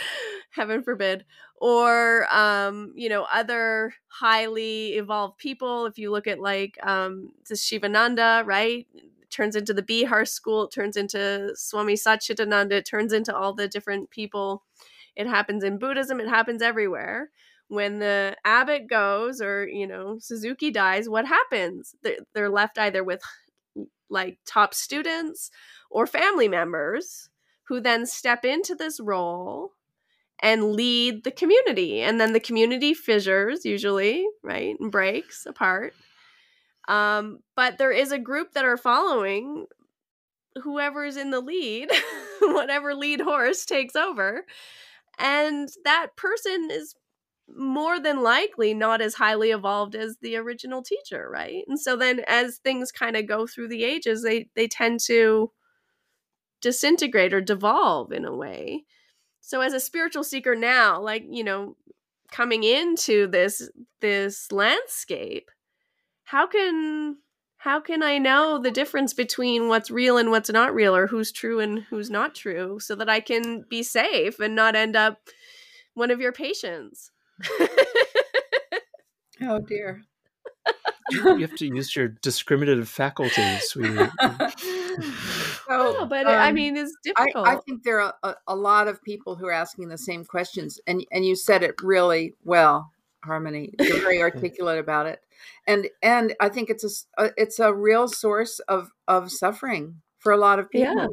heaven 0.52 0.84
forbid, 0.84 1.24
or 1.60 2.32
um, 2.32 2.92
you 2.94 3.08
know 3.08 3.26
other 3.32 3.92
highly 4.06 4.90
evolved 4.94 5.38
people. 5.38 5.86
If 5.86 5.98
you 5.98 6.12
look 6.12 6.28
at 6.28 6.38
like 6.38 6.78
um, 6.86 7.32
shivananda 7.52 8.44
right? 8.46 8.86
Turns 9.30 9.56
into 9.56 9.74
the 9.74 9.82
bihar 9.82 10.28
school 10.28 10.66
it 10.66 10.72
turns 10.72 10.96
into 10.96 11.50
swami 11.56 11.94
satchidananda 11.94 12.72
it 12.74 12.86
turns 12.86 13.12
into 13.12 13.36
all 13.36 13.52
the 13.52 13.66
different 13.66 14.10
people. 14.10 14.62
It 15.16 15.26
happens 15.26 15.64
in 15.64 15.78
buddhism 15.78 16.20
it 16.20 16.28
happens 16.28 16.62
everywhere. 16.62 17.30
When 17.66 17.98
the 17.98 18.36
abbot 18.44 18.86
goes 18.88 19.40
or 19.40 19.66
you 19.66 19.88
know 19.88 20.18
suzuki 20.20 20.70
dies 20.70 21.08
what 21.08 21.26
happens? 21.26 21.96
They're, 22.04 22.18
they're 22.32 22.48
left 22.48 22.78
either 22.78 23.02
with 23.02 23.22
like 24.10 24.38
top 24.46 24.74
students 24.74 25.50
or 25.90 26.06
family 26.06 26.48
members 26.48 27.28
who 27.64 27.80
then 27.80 28.06
step 28.06 28.44
into 28.44 28.74
this 28.74 29.00
role 29.00 29.72
and 30.42 30.72
lead 30.72 31.24
the 31.24 31.30
community. 31.30 32.00
And 32.00 32.20
then 32.20 32.32
the 32.32 32.40
community 32.40 32.94
fissures, 32.94 33.64
usually, 33.64 34.26
right, 34.42 34.78
and 34.80 34.90
breaks 34.90 35.46
apart. 35.46 35.94
Um, 36.88 37.40
but 37.54 37.78
there 37.78 37.92
is 37.92 38.10
a 38.10 38.18
group 38.18 38.52
that 38.52 38.64
are 38.64 38.76
following 38.76 39.66
whoever's 40.62 41.16
in 41.16 41.30
the 41.30 41.40
lead, 41.40 41.90
whatever 42.40 42.94
lead 42.94 43.20
horse 43.20 43.64
takes 43.64 43.94
over. 43.94 44.44
And 45.18 45.68
that 45.84 46.16
person 46.16 46.68
is 46.70 46.94
more 47.56 48.00
than 48.00 48.22
likely 48.22 48.74
not 48.74 49.00
as 49.00 49.14
highly 49.14 49.50
evolved 49.50 49.94
as 49.94 50.16
the 50.20 50.36
original 50.36 50.82
teacher, 50.82 51.28
right? 51.30 51.64
And 51.68 51.78
so 51.78 51.96
then 51.96 52.20
as 52.26 52.58
things 52.58 52.92
kind 52.92 53.16
of 53.16 53.26
go 53.26 53.46
through 53.46 53.68
the 53.68 53.84
ages, 53.84 54.22
they 54.22 54.48
they 54.54 54.68
tend 54.68 55.00
to 55.06 55.50
disintegrate 56.60 57.32
or 57.32 57.40
devolve 57.40 58.12
in 58.12 58.24
a 58.24 58.34
way. 58.34 58.84
So 59.40 59.60
as 59.60 59.72
a 59.72 59.80
spiritual 59.80 60.24
seeker 60.24 60.54
now, 60.54 61.00
like, 61.00 61.24
you 61.28 61.42
know, 61.42 61.76
coming 62.30 62.62
into 62.62 63.26
this 63.26 63.68
this 64.00 64.52
landscape, 64.52 65.50
how 66.24 66.46
can 66.46 67.16
how 67.58 67.80
can 67.80 68.02
I 68.02 68.18
know 68.18 68.58
the 68.58 68.70
difference 68.70 69.12
between 69.12 69.68
what's 69.68 69.90
real 69.90 70.16
and 70.16 70.30
what's 70.30 70.50
not 70.50 70.74
real 70.74 70.96
or 70.96 71.06
who's 71.06 71.32
true 71.32 71.60
and 71.60 71.80
who's 71.90 72.10
not 72.10 72.34
true 72.34 72.80
so 72.80 72.94
that 72.94 73.10
I 73.10 73.20
can 73.20 73.64
be 73.68 73.82
safe 73.82 74.38
and 74.40 74.54
not 74.54 74.76
end 74.76 74.96
up 74.96 75.18
one 75.94 76.10
of 76.10 76.20
your 76.20 76.32
patients? 76.32 77.10
oh 79.42 79.58
dear 79.60 80.02
you 81.10 81.40
have 81.40 81.54
to 81.56 81.66
use 81.66 81.94
your 81.94 82.08
discriminative 82.08 82.88
faculties. 82.88 83.74
We, 83.74 83.84
so, 83.86 84.10
no, 85.68 86.06
but 86.06 86.26
um, 86.26 86.34
I 86.34 86.52
mean, 86.52 86.76
it's 86.76 86.96
difficult. 87.02 87.46
I, 87.46 87.54
I 87.54 87.56
think 87.56 87.82
there 87.82 88.00
are 88.00 88.14
a, 88.22 88.34
a, 88.48 88.56
lot 88.56 88.88
of 88.88 89.02
people 89.02 89.36
who 89.36 89.46
are 89.46 89.52
asking 89.52 89.88
the 89.88 89.98
same 89.98 90.24
questions, 90.24 90.78
and 90.86 91.04
and 91.10 91.24
you 91.24 91.36
said 91.36 91.62
it 91.62 91.74
really 91.82 92.34
well, 92.44 92.92
Harmony. 93.24 93.74
You're 93.80 94.00
very 94.00 94.22
articulate 94.22 94.78
about 94.78 95.06
it, 95.06 95.20
and 95.66 95.88
and 96.02 96.34
I 96.40 96.48
think 96.48 96.70
it's 96.70 97.06
a, 97.18 97.24
a 97.24 97.30
it's 97.36 97.58
a 97.58 97.74
real 97.74 98.08
source 98.08 98.58
of 98.60 98.90
of 99.08 99.30
suffering 99.30 99.96
for 100.18 100.32
a 100.32 100.38
lot 100.38 100.58
of 100.58 100.70
people. 100.70 100.94
Yeah. 100.96 101.06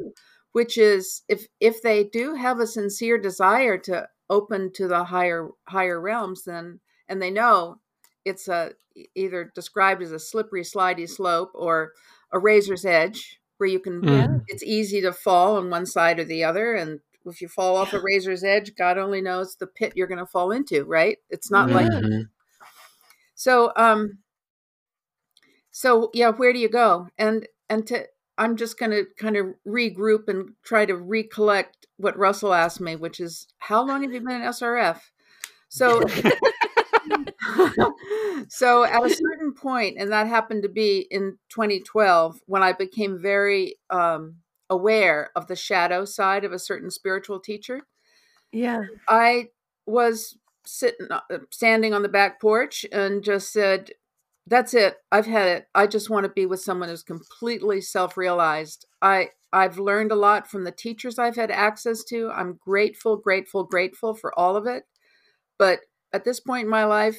Which 0.52 0.78
is 0.78 1.22
if 1.28 1.46
if 1.60 1.82
they 1.82 2.04
do 2.04 2.34
have 2.34 2.58
a 2.58 2.66
sincere 2.66 3.18
desire 3.18 3.78
to 3.78 4.08
open 4.30 4.72
to 4.74 4.88
the 4.88 5.04
higher 5.04 5.48
higher 5.68 6.00
realms, 6.00 6.44
then 6.44 6.80
and 7.08 7.20
they 7.20 7.30
know 7.30 7.80
it's 8.24 8.48
a 8.48 8.72
either 9.14 9.50
described 9.54 10.02
as 10.02 10.12
a 10.12 10.18
slippery 10.18 10.62
slidey 10.62 11.08
slope 11.08 11.50
or 11.54 11.92
a 12.32 12.38
razor's 12.38 12.84
edge 12.84 13.40
where 13.58 13.68
you 13.68 13.78
can 13.78 14.00
mm. 14.02 14.42
it's 14.48 14.62
easy 14.62 15.00
to 15.00 15.12
fall 15.12 15.56
on 15.56 15.70
one 15.70 15.86
side 15.86 16.18
or 16.18 16.24
the 16.24 16.44
other 16.44 16.74
and 16.74 17.00
if 17.24 17.40
you 17.40 17.48
fall 17.48 17.76
off 17.76 17.92
a 17.92 18.00
razor's 18.00 18.42
edge 18.42 18.74
god 18.76 18.98
only 18.98 19.20
knows 19.20 19.56
the 19.56 19.66
pit 19.66 19.92
you're 19.94 20.06
going 20.06 20.18
to 20.18 20.26
fall 20.26 20.50
into 20.50 20.84
right? 20.84 21.18
It's 21.30 21.50
not 21.50 21.68
mm-hmm. 21.68 22.08
like 22.08 22.26
so 23.34 23.72
um 23.76 24.18
so 25.70 26.10
yeah 26.12 26.30
where 26.30 26.52
do 26.52 26.58
you 26.58 26.68
go? 26.68 27.08
And 27.16 27.46
and 27.68 27.86
to 27.86 28.06
i'm 28.38 28.56
just 28.56 28.78
going 28.78 28.90
to 28.90 29.04
kind 29.18 29.36
of 29.36 29.46
regroup 29.66 30.28
and 30.28 30.50
try 30.64 30.86
to 30.86 30.96
recollect 30.96 31.86
what 31.96 32.16
russell 32.16 32.54
asked 32.54 32.80
me 32.80 32.96
which 32.96 33.20
is 33.20 33.46
how 33.58 33.84
long 33.84 34.02
have 34.02 34.12
you 34.12 34.20
been 34.20 34.40
in 34.40 34.48
srf 34.48 35.00
so 35.68 36.00
so 38.48 38.84
at 38.84 39.04
a 39.04 39.10
certain 39.10 39.54
point, 39.54 39.96
and 39.98 40.12
that 40.12 40.26
happened 40.26 40.62
to 40.62 40.68
be 40.68 41.06
in 41.10 41.38
2012, 41.50 42.40
when 42.46 42.62
I 42.62 42.72
became 42.72 43.20
very 43.20 43.76
um, 43.90 44.36
aware 44.70 45.30
of 45.36 45.46
the 45.46 45.56
shadow 45.56 46.04
side 46.04 46.44
of 46.44 46.52
a 46.52 46.58
certain 46.58 46.90
spiritual 46.90 47.40
teacher. 47.40 47.82
Yeah. 48.52 48.82
I 49.08 49.48
was 49.86 50.38
sitting, 50.64 51.08
uh, 51.10 51.20
standing 51.50 51.94
on 51.94 52.02
the 52.02 52.08
back 52.08 52.40
porch 52.40 52.84
and 52.92 53.22
just 53.22 53.52
said, 53.52 53.90
that's 54.48 54.74
it. 54.74 54.96
I've 55.12 55.26
had 55.26 55.48
it. 55.48 55.66
I 55.74 55.86
just 55.86 56.10
want 56.10 56.24
to 56.24 56.32
be 56.32 56.46
with 56.46 56.60
someone 56.60 56.88
who's 56.88 57.02
completely 57.02 57.80
self-realized. 57.80 58.86
I 59.02 59.28
I've 59.52 59.78
learned 59.78 60.12
a 60.12 60.16
lot 60.16 60.50
from 60.50 60.64
the 60.64 60.72
teachers 60.72 61.18
I've 61.18 61.36
had 61.36 61.50
access 61.50 62.04
to. 62.04 62.30
I'm 62.30 62.58
grateful, 62.58 63.16
grateful, 63.16 63.64
grateful 63.64 64.14
for 64.14 64.38
all 64.38 64.56
of 64.56 64.66
it. 64.66 64.84
But 65.58 65.80
at 66.12 66.24
this 66.24 66.40
point 66.40 66.64
in 66.64 66.70
my 66.70 66.84
life, 66.84 67.18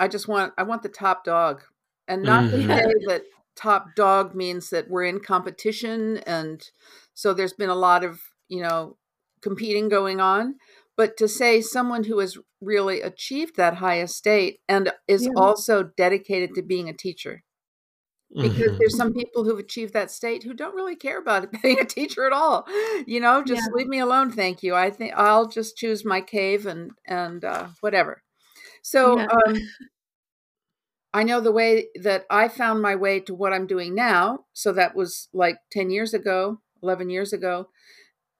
I 0.00 0.08
just 0.08 0.28
want 0.28 0.52
I 0.58 0.64
want 0.64 0.82
the 0.82 0.88
top 0.88 1.24
dog, 1.24 1.62
and 2.08 2.22
not 2.22 2.44
mm-hmm. 2.44 2.68
to 2.68 2.76
say 2.76 2.92
that 3.06 3.22
top 3.56 3.88
dog 3.96 4.34
means 4.34 4.70
that 4.70 4.90
we're 4.90 5.04
in 5.04 5.20
competition, 5.20 6.18
and 6.18 6.62
so 7.14 7.32
there's 7.32 7.52
been 7.52 7.70
a 7.70 7.74
lot 7.74 8.04
of 8.04 8.20
you 8.48 8.62
know 8.62 8.96
competing 9.40 9.88
going 9.88 10.20
on. 10.20 10.56
But 10.96 11.16
to 11.18 11.28
say 11.28 11.60
someone 11.62 12.04
who 12.04 12.18
has 12.20 12.38
really 12.60 13.00
achieved 13.00 13.56
that 13.56 13.74
high 13.76 14.00
estate 14.00 14.60
and 14.68 14.92
is 15.08 15.24
yeah. 15.24 15.30
also 15.36 15.84
dedicated 15.96 16.54
to 16.54 16.62
being 16.62 16.88
a 16.88 16.92
teacher. 16.94 17.42
because 18.34 18.78
there's 18.78 18.96
some 18.96 19.12
people 19.12 19.44
who've 19.44 19.58
achieved 19.58 19.92
that 19.92 20.10
state 20.10 20.42
who 20.42 20.54
don't 20.54 20.74
really 20.74 20.96
care 20.96 21.18
about 21.18 21.52
being 21.62 21.78
a 21.78 21.84
teacher 21.84 22.24
at 22.26 22.32
all 22.32 22.64
you 23.06 23.20
know 23.20 23.42
just 23.44 23.62
Yeah. 23.68 23.74
leave 23.74 23.88
me 23.88 23.98
alone 23.98 24.30
thank 24.32 24.62
you 24.62 24.74
i 24.74 24.90
think 24.90 25.12
i'll 25.16 25.46
just 25.48 25.76
choose 25.76 26.04
my 26.04 26.20
cave 26.22 26.64
and 26.66 26.92
and 27.06 27.44
uh, 27.44 27.68
whatever 27.80 28.22
so 28.82 29.18
Yeah. 29.18 29.26
um, 29.46 29.56
i 31.14 31.22
know 31.22 31.40
the 31.40 31.52
way 31.52 31.88
that 31.94 32.24
i 32.30 32.48
found 32.48 32.80
my 32.82 32.94
way 32.94 33.20
to 33.20 33.34
what 33.34 33.52
i'm 33.52 33.66
doing 33.66 33.94
now 33.94 34.40
so 34.52 34.72
that 34.72 34.94
was 34.96 35.28
like 35.32 35.56
10 35.70 35.90
years 35.90 36.14
ago 36.14 36.60
11 36.82 37.10
years 37.10 37.32
ago 37.32 37.68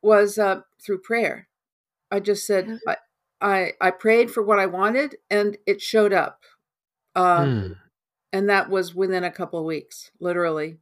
was 0.03 0.39
uh, 0.39 0.61
through 0.85 1.01
prayer 1.01 1.49
i 2.13 2.21
just 2.21 2.47
said 2.47 2.79
I, 2.87 2.97
I 3.41 3.73
i 3.81 3.91
prayed 3.91 4.31
for 4.31 4.43
what 4.45 4.61
i 4.61 4.67
wanted 4.67 5.17
and 5.31 5.57
it 5.67 5.81
showed 5.83 6.13
up. 6.13 6.43
Um, 7.17 7.49
Mm. 7.49 7.77
and 8.33 8.49
that 8.49 8.71
was 8.71 8.95
within 8.95 9.25
a 9.25 9.31
couple 9.31 9.59
of 9.59 9.65
weeks 9.67 10.11
literally. 10.21 10.79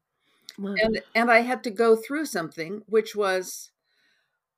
Wow. 0.59 0.75
and 0.83 1.01
and 1.15 1.31
i 1.31 1.41
had 1.41 1.65
to 1.65 1.71
go 1.71 1.97
through 1.97 2.27
something 2.27 2.83
which 2.87 3.17
was 3.17 3.71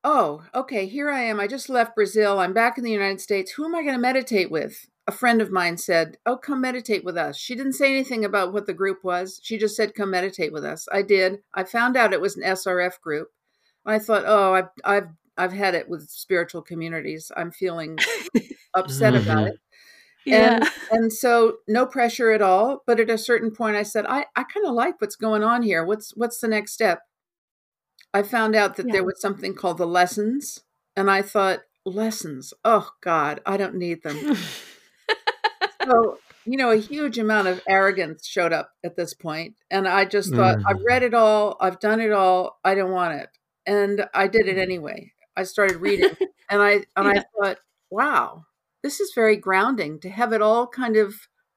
oh 0.04 0.42
okay 0.54 0.86
here 0.86 1.10
i 1.10 1.20
am. 1.20 1.38
I 1.40 1.46
just 1.46 1.68
left 1.68 1.94
brazil. 1.94 2.40
I'm 2.40 2.52
back 2.52 2.76
in 2.78 2.84
the 2.84 2.90
united 2.90 3.20
states. 3.20 3.52
Who 3.52 3.64
am 3.64 3.74
i 3.74 3.82
going 3.82 3.94
to 3.94 4.00
meditate 4.00 4.50
with? 4.50 4.88
A 5.08 5.12
friend 5.12 5.40
of 5.42 5.50
mine 5.50 5.76
said 5.78 6.16
oh 6.26 6.36
come 6.36 6.60
meditate 6.60 7.04
with 7.04 7.16
us. 7.16 7.36
She 7.36 7.54
didn't 7.54 7.72
say 7.74 7.86
anything 7.92 8.24
about 8.24 8.52
what 8.52 8.66
the 8.66 8.74
group 8.74 9.02
was. 9.04 9.40
She 9.42 9.58
just 9.58 9.76
said 9.76 9.94
come 9.94 10.10
meditate 10.10 10.52
with 10.52 10.64
us. 10.64 10.88
I 10.92 11.02
did. 11.02 11.40
I 11.54 11.64
found 11.64 11.96
out 11.96 12.12
it 12.12 12.20
was 12.20 12.36
an 12.36 12.42
srf 12.44 13.00
group. 13.00 13.28
I 13.86 13.98
thought 13.98 14.24
oh 14.26 14.54
i've 14.54 14.68
i've 14.84 15.08
i've 15.38 15.52
had 15.52 15.74
it 15.74 15.88
with 15.88 16.08
spiritual 16.10 16.62
communities. 16.62 17.30
I'm 17.36 17.50
feeling 17.52 17.98
upset 18.74 19.14
about 19.14 19.44
Mhm. 19.46 19.48
it. 19.48 19.60
Yeah. 20.24 20.54
and 20.56 20.70
and 20.90 21.12
so 21.12 21.56
no 21.66 21.84
pressure 21.86 22.30
at 22.30 22.42
all 22.42 22.82
but 22.86 23.00
at 23.00 23.10
a 23.10 23.18
certain 23.18 23.50
point 23.50 23.74
i 23.76 23.82
said 23.82 24.06
i, 24.06 24.24
I 24.36 24.44
kind 24.44 24.66
of 24.66 24.72
like 24.74 25.00
what's 25.00 25.16
going 25.16 25.42
on 25.42 25.62
here. 25.62 25.84
What's 25.84 26.12
what's 26.16 26.38
the 26.38 26.48
next 26.48 26.72
step? 26.74 27.00
I 28.14 28.22
found 28.22 28.54
out 28.54 28.76
that 28.76 28.86
Yeah. 28.86 28.92
there 28.92 29.04
was 29.04 29.20
something 29.20 29.54
called 29.54 29.78
the 29.78 29.86
lessons 29.86 30.60
and 30.96 31.10
i 31.10 31.22
thought 31.22 31.60
lessons? 31.84 32.54
Oh 32.64 32.90
god 33.00 33.40
i 33.46 33.56
don't 33.56 33.74
need 33.74 34.02
them. 34.04 34.36
So 35.84 36.18
you 36.44 36.56
know 36.56 36.70
a 36.70 36.76
huge 36.76 37.18
amount 37.18 37.48
of 37.48 37.60
arrogance 37.68 38.26
showed 38.26 38.52
up 38.52 38.70
at 38.84 38.96
this 38.96 39.14
point 39.14 39.54
and 39.70 39.86
i 39.88 40.04
just 40.04 40.34
thought 40.34 40.58
i've 40.68 40.76
Mhm. 40.76 40.84
read 40.86 41.02
it 41.02 41.14
all. 41.14 41.56
I've 41.60 41.80
done 41.80 42.00
it 42.00 42.12
all. 42.12 42.58
I 42.64 42.74
don't 42.74 42.90
want 42.92 43.14
it. 43.20 43.28
And 43.66 44.06
i 44.14 44.26
did 44.28 44.46
it 44.46 44.58
anyway 44.58 45.12
i 45.36 45.42
started 45.42 45.76
reading 45.78 46.10
and 46.50 46.62
i 46.62 46.72
and 46.96 47.06
Yeah. 47.14 47.22
i 47.22 47.24
thought 47.38 47.58
wow 47.90 48.44
this 48.82 49.00
is 49.00 49.12
very 49.14 49.36
grounding 49.36 50.00
to 50.00 50.10
have 50.10 50.32
it 50.32 50.42
all 50.42 50.66
kind 50.66 50.96
of 50.96 51.14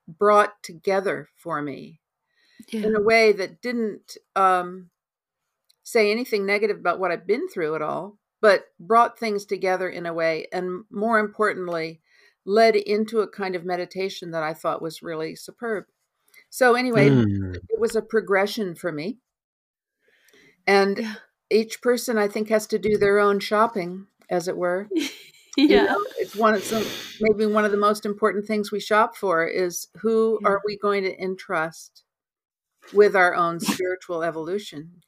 brought 0.08 0.62
together 0.62 1.30
for 1.36 1.62
me 1.62 2.00
yeah. 2.72 2.82
in 2.86 2.96
a 2.96 3.02
way 3.02 3.32
that 3.32 3.62
didn't 3.62 4.18
um, 4.36 4.90
say 5.84 6.12
anything 6.12 6.46
negative 6.46 6.78
about 6.78 7.00
what 7.00 7.12
I've 7.12 7.28
been 7.28 7.48
through 7.48 7.76
at 7.76 7.82
all, 7.82 8.18
but 8.42 8.66
brought 8.80 9.18
things 9.20 9.46
together 9.46 9.90
in 9.90 10.06
a 10.06 10.14
way, 10.14 10.48
and 10.52 10.84
more 10.92 11.20
importantly, 11.20 12.02
led 12.46 12.76
into 12.76 13.22
a 13.22 13.28
kind 13.28 13.56
of 13.56 13.66
meditation 13.66 14.32
that 14.32 14.44
I 14.44 14.54
thought 14.54 14.82
was 14.82 15.02
really 15.02 15.36
superb. 15.36 15.86
So, 16.50 16.76
anyway, 16.76 17.10
Mm. 17.10 17.56
it 17.56 17.80
was 17.80 17.96
a 17.96 18.02
progression 18.02 18.76
for 18.76 18.92
me. 18.92 19.20
And 20.68 21.00
Yeah. 21.00 21.16
Each 21.52 21.82
person, 21.82 22.18
I 22.18 22.28
think, 22.28 22.50
has 22.50 22.68
to 22.68 22.80
do 22.80 22.98
their 22.98 23.20
own 23.20 23.40
shopping, 23.40 24.08
as 24.30 24.48
it 24.48 24.58
were. 24.58 24.90
You 25.68 25.68
yeah. 25.70 25.86
know, 25.86 25.98
it's 26.18 26.36
one 26.36 26.54
of 26.54 26.64
some 26.64 26.84
maybe 27.20 27.46
one 27.52 27.66
of 27.66 27.72
the 27.72 27.78
most 27.78 28.06
important 28.06 28.46
things 28.46 28.72
we 28.72 28.80
shop 28.80 29.16
for 29.16 29.46
is 29.48 29.88
who 30.02 30.40
Yeah. 30.42 30.48
are 30.48 30.62
we 30.66 30.78
going 30.78 31.04
to 31.04 31.22
entrust 31.24 32.04
with 32.94 33.16
our 33.16 33.34
own 33.36 33.60
spiritual 33.60 34.24
evolution 34.24 35.02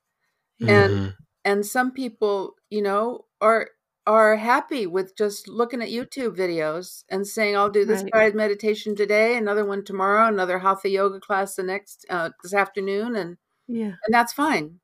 and 0.68 0.92
Mhm. 0.92 1.14
and 1.46 1.66
some 1.66 1.92
people 1.92 2.56
you 2.70 2.82
know 2.82 3.26
are 3.42 3.70
are 4.08 4.36
happy 4.38 4.88
with 4.88 5.16
just 5.18 5.48
looking 5.48 5.82
at 5.82 5.90
youtube 5.90 6.36
videos 6.38 7.04
and 7.10 7.28
saying 7.28 7.56
i'll 7.58 7.70
do 7.70 7.86
this 7.86 8.04
Right. 8.04 8.12
guided 8.14 8.36
meditation 8.36 8.96
today 8.96 9.38
another 9.38 9.66
one 9.66 9.84
tomorrow 9.84 10.28
another 10.28 10.60
hatha 10.60 10.90
yoga 10.90 11.20
class 11.20 11.56
the 11.56 11.64
next 11.64 12.06
uh, 12.10 12.30
this 12.44 12.54
afternoon 12.54 13.16
and 13.16 13.38
Yeah. 13.68 13.96
and 14.06 14.14
that's 14.14 14.34
fine 14.34 14.80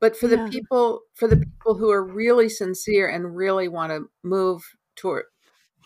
but 0.00 0.16
for 0.16 0.26
Yeah. 0.28 0.44
the 0.44 0.50
people 0.50 1.02
for 1.14 1.28
the 1.28 1.36
people 1.36 1.74
who 1.76 1.90
are 1.90 2.02
really 2.02 2.48
sincere 2.48 3.08
and 3.08 3.36
really 3.36 3.68
want 3.68 3.92
to 3.92 4.08
move 4.22 4.64
toward 4.96 5.24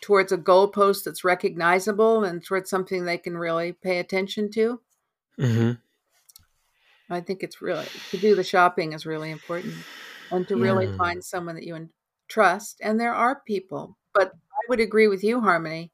towards 0.01 0.33
a 0.33 0.39
goalpost 0.39 1.05
that's 1.05 1.25
recognizable 1.25 2.25
and 2.25 2.45
towards 2.45 2.69
something 2.71 3.05
they 3.05 3.19
can 3.19 3.37
really 3.37 3.73
pay 3.73 3.99
attention 3.99 4.51
to 4.53 4.81
Mhm. 5.39 5.79
i 7.11 7.21
think 7.21 7.43
it's 7.43 7.61
really 7.63 7.87
to 8.11 8.17
do 8.19 8.35
the 8.35 8.45
shopping 8.45 8.93
is 8.93 9.07
really 9.07 9.31
important 9.31 9.75
and 10.31 10.47
to 10.49 10.57
really 10.57 10.87
find 10.97 11.23
someone 11.25 11.55
that 11.55 11.65
you 11.65 11.75
en- 11.75 11.91
trust 12.29 12.81
and 12.83 12.99
there 13.01 13.15
are 13.15 13.43
people 13.47 13.97
but 14.15 14.33
i 14.35 14.61
would 14.69 14.81
agree 14.81 15.09
with 15.09 15.23
you 15.25 15.41
harmony 15.41 15.91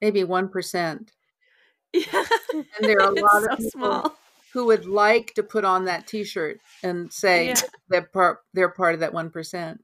maybe 0.00 0.22
1% 0.24 1.12
Yeah. 1.92 2.24
and 2.52 2.64
there 2.80 3.00
are 3.02 3.12
a 3.12 3.20
lot 3.20 3.42
so 3.42 3.50
of 3.52 3.58
people 3.58 3.70
small. 3.70 4.18
Who 4.52 4.66
would 4.66 4.84
like 4.86 5.32
to 5.34 5.42
put 5.42 5.64
on 5.64 5.86
that 5.86 6.06
t-shirt 6.06 6.58
and 6.82 7.12
say 7.12 7.48
Yeah. 7.48 7.60
they're 7.88 8.02
part 8.12 8.38
they're 8.54 8.68
part 8.68 8.94
of 8.94 9.00
that 9.00 9.12
1% 9.12 9.78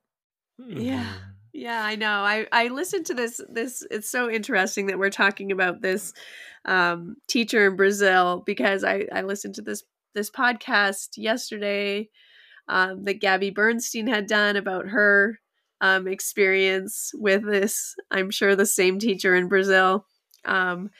Yeah. 0.58 1.04
Mhm. 1.04 1.18
Yeah, 1.54 1.84
I 1.84 1.96
know. 1.96 2.20
I 2.22 2.46
I 2.52 2.68
listened 2.68 3.06
to 3.06 3.14
this 3.14 3.40
this 3.48 3.84
it's 3.90 4.08
so 4.10 4.30
interesting 4.30 4.86
that 4.86 4.98
we're 4.98 5.10
talking 5.10 5.50
about 5.50 5.80
this 5.80 6.12
um 6.66 7.16
teacher 7.26 7.66
in 7.68 7.76
Brazil 7.76 8.42
because 8.44 8.84
I 8.84 9.06
I 9.12 9.22
listened 9.22 9.54
to 9.56 9.62
this 9.62 9.82
this 10.14 10.30
podcast 10.30 11.10
yesterday 11.16 12.08
um 12.68 13.04
that 13.04 13.20
Gabby 13.20 13.50
Bernstein 13.50 14.06
had 14.06 14.26
done 14.26 14.56
about 14.56 14.88
her 14.88 15.38
um 15.80 16.06
experience 16.06 17.12
with 17.14 17.44
this 17.44 17.94
I'm 18.10 18.30
sure 18.30 18.54
the 18.54 18.66
same 18.66 18.98
teacher 18.98 19.34
in 19.34 19.48
Brazil 19.48 20.04
um 20.44 20.90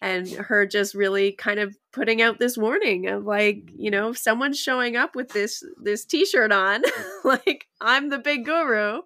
and 0.00 0.28
her 0.28 0.66
just 0.66 0.94
really 0.94 1.32
kind 1.32 1.58
of 1.58 1.76
putting 1.92 2.22
out 2.22 2.38
this 2.38 2.56
warning 2.56 3.08
of 3.08 3.24
like 3.24 3.70
you 3.76 3.90
know 3.90 4.10
if 4.10 4.18
someone's 4.18 4.58
showing 4.58 4.96
up 4.96 5.16
with 5.16 5.30
this 5.30 5.62
this 5.82 6.04
t-shirt 6.04 6.52
on 6.52 6.82
like 7.24 7.66
i'm 7.80 8.08
the 8.08 8.18
big 8.18 8.44
guru. 8.44 9.00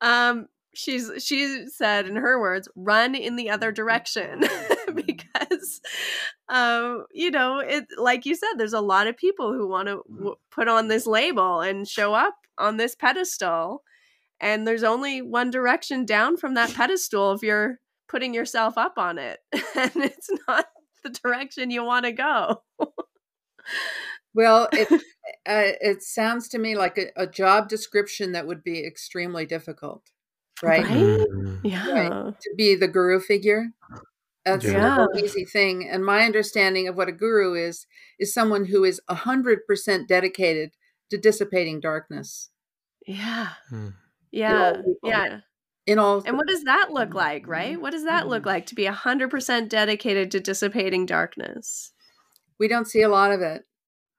Um 0.00 0.46
she's 0.74 1.10
she 1.18 1.66
said 1.68 2.06
in 2.06 2.16
her 2.16 2.38
words 2.38 2.68
run 2.76 3.14
in 3.14 3.36
the 3.36 3.48
other 3.48 3.72
direction 3.72 4.42
because 4.94 5.80
um 6.48 7.04
you 7.12 7.30
know 7.30 7.60
it 7.60 7.86
like 7.96 8.26
you 8.26 8.34
said 8.34 8.52
there's 8.56 8.74
a 8.74 8.80
lot 8.80 9.06
of 9.06 9.16
people 9.16 9.52
who 9.52 9.66
want 9.66 9.88
to 9.88 10.02
w- 10.14 10.36
put 10.50 10.68
on 10.68 10.88
this 10.88 11.06
label 11.06 11.60
and 11.60 11.88
show 11.88 12.12
up 12.12 12.34
on 12.58 12.76
this 12.76 12.94
pedestal 12.94 13.82
and 14.38 14.66
there's 14.66 14.82
only 14.82 15.22
one 15.22 15.50
direction 15.50 16.04
down 16.04 16.36
from 16.36 16.54
that 16.54 16.74
pedestal 16.74 17.32
if 17.32 17.42
you're 17.42 17.78
putting 18.08 18.34
yourself 18.34 18.78
up 18.78 18.98
on 18.98 19.18
it 19.18 19.40
and 19.52 19.92
it's 19.96 20.30
not 20.48 20.66
the 21.02 21.10
direction 21.10 21.70
you 21.70 21.84
want 21.84 22.04
to 22.06 22.12
go 22.12 22.62
Well, 24.34 24.68
it 24.74 24.88
uh, 25.46 25.72
it 25.80 26.02
sounds 26.02 26.48
to 26.50 26.58
me 26.58 26.76
like 26.76 26.98
a, 26.98 27.10
a 27.16 27.26
job 27.26 27.68
description 27.68 28.32
that 28.32 28.46
would 28.46 28.62
be 28.62 28.84
extremely 28.86 29.46
difficult, 29.46 30.10
right? 30.62 30.86
Right? 30.88 31.06
Mhm. 31.30 31.62
yeah 31.62 32.32
To 32.42 32.54
be 32.56 32.74
the 32.76 32.88
guru 32.88 33.20
figure. 33.20 33.72
That's 34.44 34.72
Yeah. 34.72 34.80
not 34.80 35.00
an 35.14 35.24
easy 35.24 35.44
thing. 35.44 35.88
And 35.88 36.04
my 36.04 36.24
understanding 36.24 36.88
of 36.88 36.96
what 36.96 37.08
a 37.08 37.12
guru 37.12 37.54
is 37.54 37.86
is 38.18 38.34
someone 38.34 38.66
who 38.66 38.84
is 38.84 39.00
hundred 39.10 39.66
percent 39.66 40.08
dedicated 40.08 40.72
to 41.10 41.18
dissipating 41.18 41.80
darkness 41.80 42.50
yeah 43.06 43.54
Mm. 43.70 43.94
yeah 44.32 44.72
yeah 45.02 45.40
in 45.86 45.98
all. 45.98 46.22
and 46.26 46.36
what 46.36 46.48
does 46.48 46.64
that 46.64 46.90
look 46.90 47.14
like 47.14 47.46
right? 47.46 47.80
What 47.80 47.92
does 47.92 48.04
that 48.04 48.28
look 48.28 48.44
like 48.44 48.66
to 48.66 48.74
be 48.74 48.84
100% 48.84 49.68
dedicated 49.68 50.30
to 50.32 50.40
dissipating 50.40 51.06
darkness? 51.06 51.92
We 52.58 52.68
don't 52.68 52.86
see 52.86 53.02
a 53.02 53.08
lot 53.08 53.32
of 53.32 53.40
it. 53.40 53.62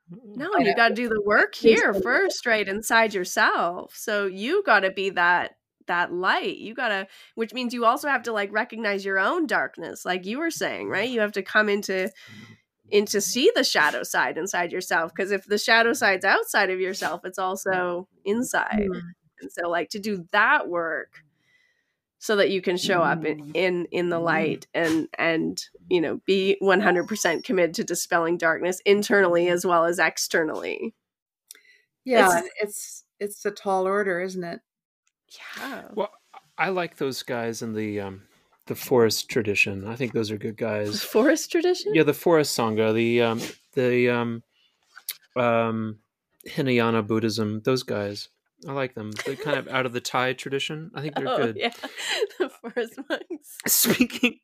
no 0.09 0.49
you 0.57 0.75
got 0.75 0.89
to 0.89 0.93
do 0.93 1.09
the 1.09 1.21
work 1.25 1.55
here 1.55 1.93
first 1.93 2.45
right 2.45 2.67
inside 2.67 3.13
yourself. 3.13 3.93
So 3.95 4.25
you 4.25 4.63
got 4.63 4.81
to 4.81 4.91
be 4.91 5.09
that 5.11 5.57
that 5.87 6.13
light. 6.13 6.57
You 6.57 6.73
got 6.73 6.89
to 6.89 7.07
which 7.35 7.53
means 7.53 7.73
you 7.73 7.85
also 7.85 8.07
have 8.07 8.23
to 8.23 8.31
like 8.31 8.51
recognize 8.51 9.05
your 9.05 9.19
own 9.19 9.47
darkness 9.47 10.05
like 10.05 10.25
you 10.25 10.39
were 10.39 10.51
saying 10.51 10.89
right? 10.89 11.09
You 11.09 11.19
have 11.21 11.33
to 11.33 11.43
come 11.43 11.67
into 11.69 12.09
into 12.89 13.19
see 13.19 13.51
the 13.53 13.65
shadow 13.65 14.03
side 14.03 14.37
inside 14.37 14.71
yourself 14.71 15.11
because 15.13 15.31
if 15.31 15.45
the 15.45 15.57
shadow 15.57 15.91
side's 15.91 16.23
outside 16.23 16.69
of 16.69 16.79
yourself 16.79 17.21
it's 17.25 17.39
also 17.39 18.07
inside. 18.23 18.87
Mm. 18.89 19.01
and 19.41 19.51
so 19.51 19.67
like 19.67 19.89
to 19.89 19.99
do 19.99 20.25
that 20.31 20.69
work 20.69 21.23
so 22.27 22.35
that 22.35 22.49
you 22.49 22.61
can 22.61 22.75
show 22.75 22.99
up 23.01 23.23
in 23.23 23.51
in, 23.53 23.85
in 23.91 24.09
the 24.09 24.19
light 24.19 24.67
and 24.73 25.07
and 25.17 25.63
you 25.89 26.01
know 26.01 26.19
be 26.25 26.57
100% 26.61 27.43
committed 27.45 27.73
to 27.75 27.85
dispelling 27.85 28.37
darkness 28.37 28.81
internally 28.85 29.47
as 29.47 29.65
well 29.65 29.85
as 29.85 29.97
externally 29.97 30.93
Yeah, 32.03 32.27
It's- 32.39 32.51
it's 32.61 33.03
it's 33.19 33.45
a 33.45 33.51
tall 33.51 33.87
order, 33.87 34.19
isn't 34.21 34.43
it? 34.43 34.59
yeah 35.37 35.83
Well, 35.95 36.11
I 36.57 36.67
like 36.69 36.97
those 36.97 37.23
guys 37.23 37.61
in 37.61 37.73
the 37.73 38.01
um, 38.01 38.23
the 38.65 38.75
forest 38.75 39.29
tradition. 39.29 39.87
I 39.87 39.95
think 39.95 40.11
those 40.11 40.29
are 40.31 40.37
good 40.37 40.57
guys. 40.57 41.01
forest 41.01 41.49
tradition 41.51 41.95
Yeah, 41.95 42.03
the 42.03 42.13
forest 42.13 42.57
sangha, 42.57 42.93
the 42.93 43.21
um, 43.21 43.39
the 43.73 44.09
um, 44.09 44.43
um, 45.35 45.99
Hinayana 46.45 47.03
Buddhism. 47.03 47.61
Those 47.63 47.83
guys, 47.83 48.27
I 48.67 48.71
like 48.71 48.95
them. 48.95 49.11
They're 49.25 49.35
kind 49.35 49.57
of 49.57 49.67
out 49.67 49.85
of 49.85 49.93
the 49.93 50.01
Thai 50.01 50.33
tradition. 50.33 50.89
I 50.95 51.01
think 51.01 51.15
they're 51.15 51.27
oh, 51.27 51.37
good. 51.37 51.57
yeah. 51.57 51.73
The 52.39 52.49
forest 52.49 52.99
monks. 53.09 53.57
Speaking, 53.67 54.39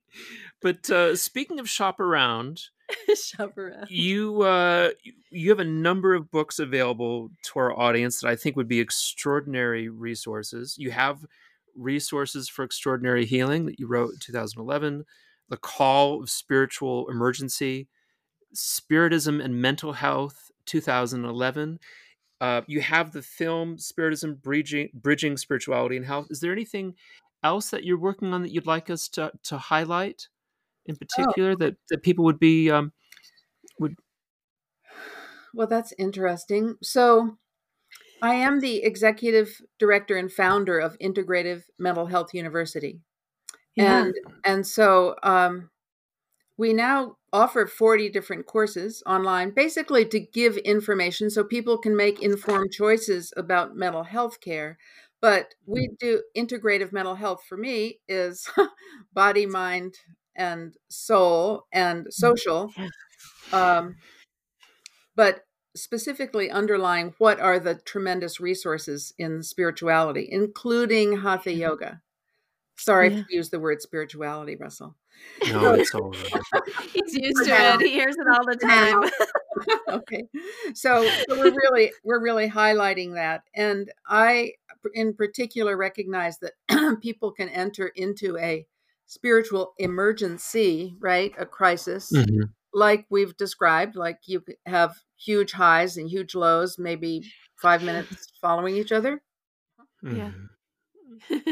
but 0.62 0.90
uh, 0.90 1.16
speaking 1.16 1.60
of 1.60 1.70
shop 1.70 2.00
around, 2.00 2.62
Shop 3.16 3.58
around. 3.58 3.88
you 3.90 4.42
uh, 4.44 4.92
you 5.32 5.50
have 5.50 5.60
a 5.60 5.66
number 5.66 6.14
of 6.14 6.30
books 6.30 6.60
available 6.60 7.30
to 7.46 7.60
our 7.60 7.78
audience 7.78 8.22
that 8.22 8.30
I 8.30 8.36
think 8.36 8.56
would 8.56 8.68
be 8.68 8.80
extraordinary 8.80 9.90
resources. 9.90 10.76
You 10.78 10.92
have 10.92 11.26
resources 11.76 12.50
for 12.50 12.64
extraordinary 12.64 13.26
healing 13.26 13.66
that 13.66 13.80
you 13.80 13.88
wrote 13.88 14.12
in 14.14 14.20
2011, 14.20 15.06
the 15.50 15.58
call 15.58 16.22
of 16.22 16.30
spiritual 16.30 17.10
emergency, 17.10 17.88
spiritism 18.54 19.42
and 19.42 19.60
mental 19.62 19.94
health 19.94 20.52
2011. 20.66 21.80
Uh, 22.42 22.62
you 22.68 22.82
have 22.82 23.12
the 23.12 23.22
film 23.22 23.78
Spiritism 23.78 24.36
Bridging, 24.36 24.90
Bridging 24.94 25.38
Spirituality 25.38 25.98
and 25.98 26.06
Health. 26.06 26.28
Is 26.30 26.40
there 26.40 26.52
anything 26.52 26.96
else 27.44 27.70
that 27.70 27.84
you're 27.84 28.00
working 28.00 28.34
on 28.34 28.42
that 28.42 28.52
you'd 28.52 28.68
like 28.68 28.90
us 28.90 29.08
to, 29.10 29.32
to 29.44 29.58
highlight 29.58 30.28
in 30.86 30.96
particular 30.96 31.56
that, 31.56 31.76
that 31.90 32.04
people 32.04 32.26
would 32.26 32.40
be 32.40 32.70
um, 32.70 32.92
would 33.80 33.96
Well, 35.54 35.68
that's 35.68 35.94
interesting. 35.98 36.76
So, 36.82 37.38
I 38.22 38.36
am 38.36 38.62
the 38.62 38.84
executive 38.84 39.62
director 39.80 40.16
and 40.16 40.32
founder 40.32 40.80
of 40.80 40.98
Integrative 41.00 41.64
Mental 41.78 42.06
Health 42.06 42.34
University. 42.34 43.02
Yeah. 43.76 44.04
And 44.04 44.16
and 44.46 44.68
so 44.68 45.16
um, 45.24 45.70
we 46.58 46.74
now 46.74 47.18
offer 47.34 47.68
40 47.68 48.10
different 48.10 48.46
courses 48.46 49.04
online 49.06 49.50
basically 49.52 50.06
to 50.06 50.20
give 50.22 50.56
information 50.58 51.30
so 51.30 51.44
people 51.44 51.78
can 51.78 51.98
make 51.98 52.22
informed 52.22 52.72
choices 52.72 53.34
about 53.36 53.76
mental 53.76 54.04
health 54.04 54.40
care. 54.40 54.78
But 55.22 55.56
we 55.66 55.90
do 56.00 56.22
integrative 56.38 56.92
mental 56.94 57.16
health 57.16 57.44
for 57.50 57.58
me 57.58 58.00
is 58.08 58.48
body, 59.14 59.46
mind, 59.46 59.96
and 60.36 60.76
soul 60.90 61.66
and 61.74 62.08
social. 62.12 62.72
Um, 63.52 63.96
but 65.16 65.46
specifically 65.76 66.52
underlying 66.52 67.14
what 67.18 67.40
are 67.40 67.60
the 67.60 67.76
tremendous 67.76 68.40
resources 68.40 69.14
in 69.18 69.44
spirituality, 69.44 70.28
including 70.32 71.18
hatha 71.22 71.52
yoga. 71.54 72.02
Sorry 72.78 73.10
Yeah. 73.14 73.20
if 73.22 73.30
use 73.30 73.50
the 73.50 73.60
word 73.60 73.82
spirituality, 73.82 74.56
Russell. 74.56 74.96
No, 75.48 75.74
it's 75.76 75.94
all 75.94 76.12
right. 76.12 76.64
He's 76.94 77.14
used 77.16 77.38
For 77.40 77.44
to 77.46 77.50
now. 77.50 77.76
it. 77.76 77.82
He 77.82 77.92
hears 77.92 78.16
it 78.18 78.28
all 78.32 78.46
the 78.46 78.56
time. 78.56 79.10
okay 79.90 80.24
so, 80.74 81.08
so 81.08 81.38
we're 81.38 81.52
really 81.54 81.92
we're 82.04 82.20
really 82.22 82.50
highlighting 82.50 83.14
that 83.14 83.44
and 83.56 83.92
i 84.08 84.52
in 84.96 85.14
particular 85.14 85.78
recognize 85.78 86.40
that 86.40 86.54
people 87.02 87.32
can 87.32 87.50
enter 87.50 87.88
into 87.96 88.36
a 88.40 88.66
spiritual 89.06 89.74
emergency 89.78 90.96
right 91.00 91.34
a 91.38 91.46
crisis 91.46 92.12
Mhm. 92.12 92.50
like 92.74 93.06
we've 93.12 93.38
described 93.38 93.96
like 93.96 94.18
you 94.26 94.44
have 94.66 94.96
huge 95.18 95.52
highs 95.52 95.96
and 95.98 96.10
huge 96.10 96.34
lows 96.34 96.80
maybe 96.80 97.24
five 97.56 97.84
minutes 97.84 98.34
following 98.42 98.76
each 98.76 98.92
other 98.92 99.22
Yeah. 100.02 100.32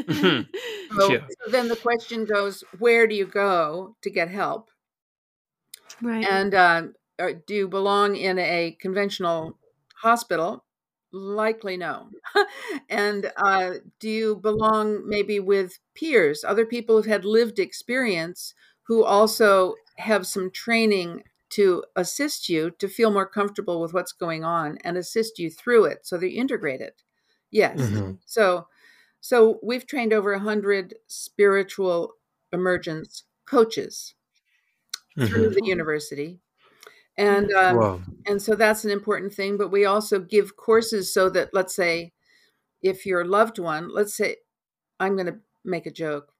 Mhm. 0.07 0.47
so, 0.99 1.15
Yeah. 1.15 1.27
so 1.29 1.51
then 1.51 1.67
the 1.67 1.77
question 1.77 2.25
goes 2.25 2.63
where 2.77 3.07
do 3.07 3.15
you 3.15 3.25
go 3.25 3.95
to 4.01 4.09
get 4.09 4.29
help 4.29 4.71
right. 6.01 6.29
And 6.29 6.53
uh, 6.53 6.88
do 7.45 7.53
you 7.53 7.67
belong 7.67 8.15
in 8.15 8.38
a 8.39 8.77
conventional 8.79 9.57
hospital? 9.95 10.65
Likely 11.11 11.77
no. 11.77 12.09
and 12.89 13.31
uh, 13.38 13.75
do 13.99 14.09
you 14.09 14.35
belong 14.38 15.07
maybe 15.07 15.39
with 15.39 15.79
peers, 15.93 16.43
other 16.43 16.65
people 16.65 16.95
who've 16.95 17.05
had 17.05 17.25
lived 17.25 17.59
experience 17.59 18.53
who 18.83 19.03
also 19.03 19.75
have 19.97 20.25
some 20.25 20.49
training 20.51 21.23
to 21.49 21.83
assist 21.97 22.47
you 22.47 22.71
to 22.71 22.88
feel 22.88 23.11
more 23.11 23.27
comfortable 23.27 23.81
with 23.81 23.93
what's 23.93 24.13
going 24.13 24.43
on 24.45 24.77
and 24.85 24.97
assist 24.97 25.38
you 25.38 25.49
through 25.49 25.83
it 25.85 26.05
so 26.05 26.17
that 26.17 26.29
you 26.31 26.39
integrate 26.39 26.79
it? 26.79 27.03
Yes. 27.51 27.91
Mhm. 27.91 28.19
So, 28.25 28.67
so 29.22 29.60
we've 29.64 29.88
trained 29.88 30.14
over 30.14 30.34
a 30.34 30.39
hundred 30.39 30.95
spiritual 31.07 32.15
emergence 32.53 33.26
coaches 33.45 34.15
through 35.23 35.49
Mhm. 35.49 35.53
the 35.53 35.61
university 35.64 36.39
and 37.18 37.52
um, 37.53 37.77
Wow. 37.77 38.02
and 38.27 38.41
so 38.41 38.56
that's 38.56 38.85
an 38.85 38.91
important 38.91 39.34
thing 39.34 39.57
but 39.57 39.69
we 39.69 39.85
also 39.85 40.19
give 40.19 40.57
courses 40.57 41.14
so 41.14 41.30
that 41.30 41.52
let's 41.53 41.76
say 41.76 42.14
if 42.84 43.06
your 43.06 43.26
loved 43.26 43.60
one 43.60 43.89
let's 43.89 44.15
say 44.15 44.38
i'm 44.99 45.15
going 45.15 45.27
to 45.27 45.39
make 45.65 45.85
a 45.85 45.91
joke 45.91 46.34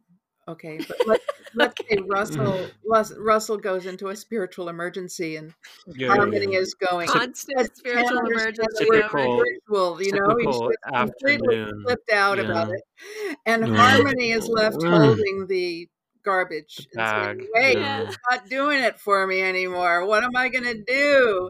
okay 0.48 0.80
but 0.88 0.98
let, 1.08 1.22
let's 1.56 1.76
say 1.90 1.98
russell 2.08 2.68
russell 3.18 3.58
goes 3.58 3.86
into 3.86 4.08
a 4.10 4.16
spiritual 4.16 4.70
emergency 4.70 5.36
and 5.36 5.54
Yeah, 5.88 6.08
yeah, 6.08 6.16
harmony 6.16 6.54
yeah. 6.54 6.60
is 6.60 6.74
going 6.74 7.08
Constant 7.08 7.76
spiritual 7.78 8.20
emergency. 8.20 8.62
the 8.70 8.86
Typical- 8.86 9.44
spiritual, 9.70 10.02
you 10.02 10.12
know 10.14 10.36
he's 10.40 10.60
just 10.60 10.78
completely 10.94 11.72
flipped 11.86 12.12
out 12.12 12.40
about 12.40 12.70
it 12.72 13.38
and 13.46 13.68
Yeah. 13.68 13.76
harmony 13.76 14.32
is 14.32 14.48
left 14.48 14.78
Mm. 14.78 14.90
holding 14.90 15.48
the 15.48 15.88
garbage 16.24 16.88
The 16.94 17.00
and 17.00 17.10
saying, 17.10 17.48
wait 17.54 17.78
yeah. 17.78 18.02
it's 18.04 18.18
not 18.30 18.50
doing 18.50 18.80
it 18.82 19.00
for 19.00 19.26
me 19.28 19.42
anymore 19.42 20.06
what 20.06 20.24
am 20.24 20.36
i 20.36 20.50
going 20.50 20.64
to 20.64 20.84
do 20.84 21.50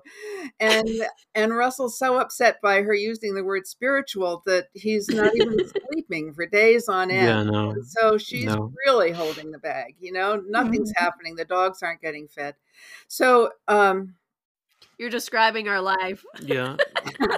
and 0.60 0.88
and 1.36 1.56
russell's 1.56 1.98
so 1.98 2.18
upset 2.18 2.62
by 2.62 2.82
her 2.82 2.94
using 2.94 3.36
the 3.36 3.44
word 3.44 3.68
spiritual 3.68 4.44
that 4.46 4.68
he's 4.74 5.10
not 5.10 5.36
even 5.36 5.60
sleeping 5.90 6.34
for 6.34 6.46
days 6.46 6.88
on 6.88 7.12
end 7.12 7.28
Yeah, 7.28 7.44
no. 7.44 7.76
so 7.84 8.18
she's 8.18 8.46
No. 8.46 8.72
really 8.86 9.12
holding 9.12 9.52
the 9.52 9.60
bag 9.60 9.96
you 10.00 10.12
know 10.12 10.42
nothing's 10.48 10.92
Mhm. 10.92 10.98
happening 10.98 11.36
the 11.36 11.46
dogs 11.46 11.82
aren't 11.84 12.02
getting 12.02 12.28
fed 12.28 12.56
so 13.08 13.52
um 13.68 14.16
You're 14.98 15.10
describing 15.10 15.68
our 15.68 15.82
life. 15.82 16.24
Yeah. 16.44 16.78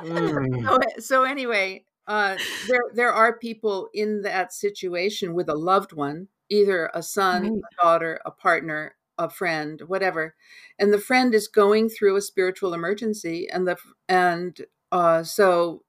Mm. 0.04 0.68
so, 0.68 0.80
so 1.00 1.24
anyway 1.24 1.86
uh 2.08 2.38
there 2.68 2.82
there 2.94 3.14
are 3.14 3.38
people 3.38 3.88
in 3.94 4.22
that 4.24 4.52
situation 4.54 5.34
with 5.34 5.48
a 5.50 5.56
loved 5.56 5.94
one 5.94 6.28
either 6.54 6.90
a 6.94 7.02
son 7.04 7.44
Right. 7.44 7.52
a 7.52 7.84
daughter 7.84 8.20
a 8.26 8.32
partner 8.32 8.96
a 9.18 9.30
friend 9.30 9.82
whatever 9.88 10.36
and 10.80 10.92
the 10.94 11.00
friend 11.00 11.34
is 11.36 11.48
going 11.48 11.90
through 11.90 12.16
a 12.16 12.22
spiritual 12.22 12.74
emergency 12.74 13.48
and 13.50 13.68
the 13.68 13.78
and 14.10 14.66
uh 14.92 15.24
so 15.24 15.84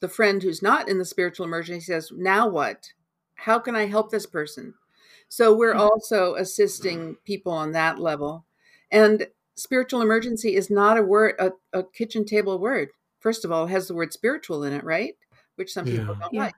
the 0.00 0.08
friend 0.08 0.42
who's 0.42 0.62
not 0.62 0.88
in 0.88 0.98
the 0.98 1.04
spiritual 1.04 1.46
emergency 1.46 1.84
says 1.86 2.12
now 2.16 2.48
what 2.48 2.92
how 3.34 3.58
can 3.58 3.74
i 3.76 3.86
help 3.86 4.10
this 4.10 4.26
person 4.26 4.74
so 5.28 5.54
we're 5.56 5.74
Mhm. 5.74 5.88
also 5.90 6.34
assisting 6.36 7.16
people 7.24 7.52
on 7.52 7.72
that 7.72 7.98
level 7.98 8.44
and 8.90 9.26
spiritual 9.56 10.02
emergency 10.02 10.54
is 10.56 10.70
not 10.70 10.98
a 10.98 11.02
word 11.02 11.34
a, 11.38 11.52
a 11.78 11.84
kitchen 11.84 12.24
table 12.24 12.58
word 12.58 12.90
first 13.20 13.44
of 13.44 13.52
all 13.52 13.66
it 13.66 13.70
has 13.70 13.88
the 13.88 13.94
word 13.94 14.12
spiritual 14.12 14.64
in 14.64 14.72
it 14.72 14.84
right 14.84 15.16
which 15.56 15.72
some 15.72 15.86
people 15.86 16.14
Yeah. 16.14 16.20
don't 16.20 16.34
Yeah. 16.34 16.40
like 16.46 16.54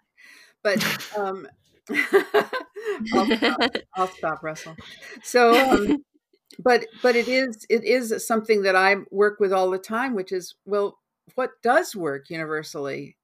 but 0.62 0.78
um 1.19 1.48
I'll, 3.13 3.29
stop, 3.37 3.61
I'll 3.97 4.13
stop 4.13 4.43
russell. 4.43 4.79
So 5.23 5.71
um, 5.71 5.97
but 6.59 6.87
but 7.03 7.17
it 7.17 7.29
is 7.29 7.67
it 7.71 7.85
is 7.85 8.27
something 8.27 8.63
that 8.63 8.77
i 8.77 8.97
work 9.11 9.41
with 9.41 9.53
all 9.53 9.71
the 9.71 9.79
time 9.79 10.15
which 10.15 10.33
is 10.33 10.55
well 10.67 10.99
what 11.37 11.51
does 11.63 11.97
work 11.97 12.31
universally? 12.31 13.17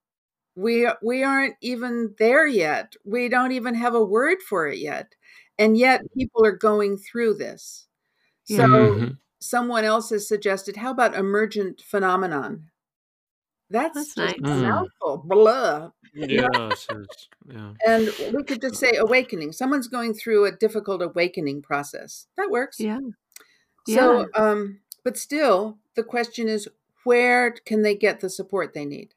We 0.56 0.88
we 1.02 1.22
aren't 1.24 1.56
even 1.62 2.14
there 2.18 2.46
yet. 2.46 2.94
We 3.04 3.28
don't 3.28 3.52
even 3.52 3.74
have 3.76 3.94
a 3.94 4.04
word 4.04 4.42
for 4.42 4.68
it 4.68 4.78
yet. 4.78 5.14
And 5.58 5.76
yet 5.78 6.02
people 6.16 6.44
are 6.44 6.52
going 6.56 6.98
through 6.98 7.34
this. 7.34 7.86
So 8.44 8.64
Mhm. 8.66 9.18
someone 9.40 9.84
else 9.84 10.10
has 10.10 10.28
suggested 10.28 10.76
how 10.76 10.90
about 10.92 11.14
emergent 11.16 11.82
phenomenon 11.82 12.70
that's, 13.70 13.94
That's 13.94 14.14
just 14.14 14.16
nice. 14.16 14.34
a 14.36 14.56
Mm. 14.56 14.62
mouthful 14.62 15.22
blah 15.26 15.90
Yeah, 16.14 16.48
it's 16.72 16.86
just- 16.86 17.28
yeah. 17.46 17.72
and 17.86 18.10
we 18.34 18.42
could 18.44 18.60
just 18.60 18.76
say 18.76 18.92
awakening 18.96 19.52
someone's 19.52 19.88
going 19.88 20.14
through 20.14 20.44
a 20.46 20.52
difficult 20.52 21.02
awakening 21.02 21.62
process 21.62 22.26
that 22.36 22.50
works 22.50 22.80
yeah. 22.80 22.98
so 23.88 24.26
um 24.34 24.80
but 25.04 25.16
still 25.16 25.78
the 25.96 26.02
question 26.02 26.48
is 26.48 26.68
where 27.04 27.50
can 27.52 27.82
they 27.82 27.94
get 27.94 28.20
the 28.20 28.30
support 28.30 28.72
they 28.74 28.84
need 28.84 29.14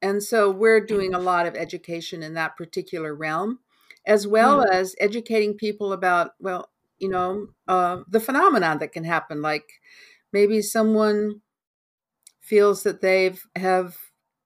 and 0.00 0.22
so 0.22 0.50
we're 0.50 0.80
doing 0.80 1.14
a 1.14 1.18
lot 1.20 1.46
of 1.46 1.54
education 1.54 2.22
in 2.22 2.34
that 2.34 2.56
particular 2.56 3.14
realm 3.14 3.58
as 4.06 4.26
well 4.26 4.62
as 4.68 4.96
educating 5.00 5.54
people 5.54 5.92
about 5.92 6.32
well 6.40 6.70
you 6.98 7.08
know 7.08 7.48
uh, 7.68 8.02
the 8.08 8.20
phenomenon 8.20 8.78
that 8.78 8.92
can 8.92 9.04
happen 9.04 9.42
like 9.42 9.80
maybe 10.32 10.62
someone 10.62 11.40
feels 12.42 12.82
that 12.82 13.00
they've 13.00 13.42
have 13.56 13.96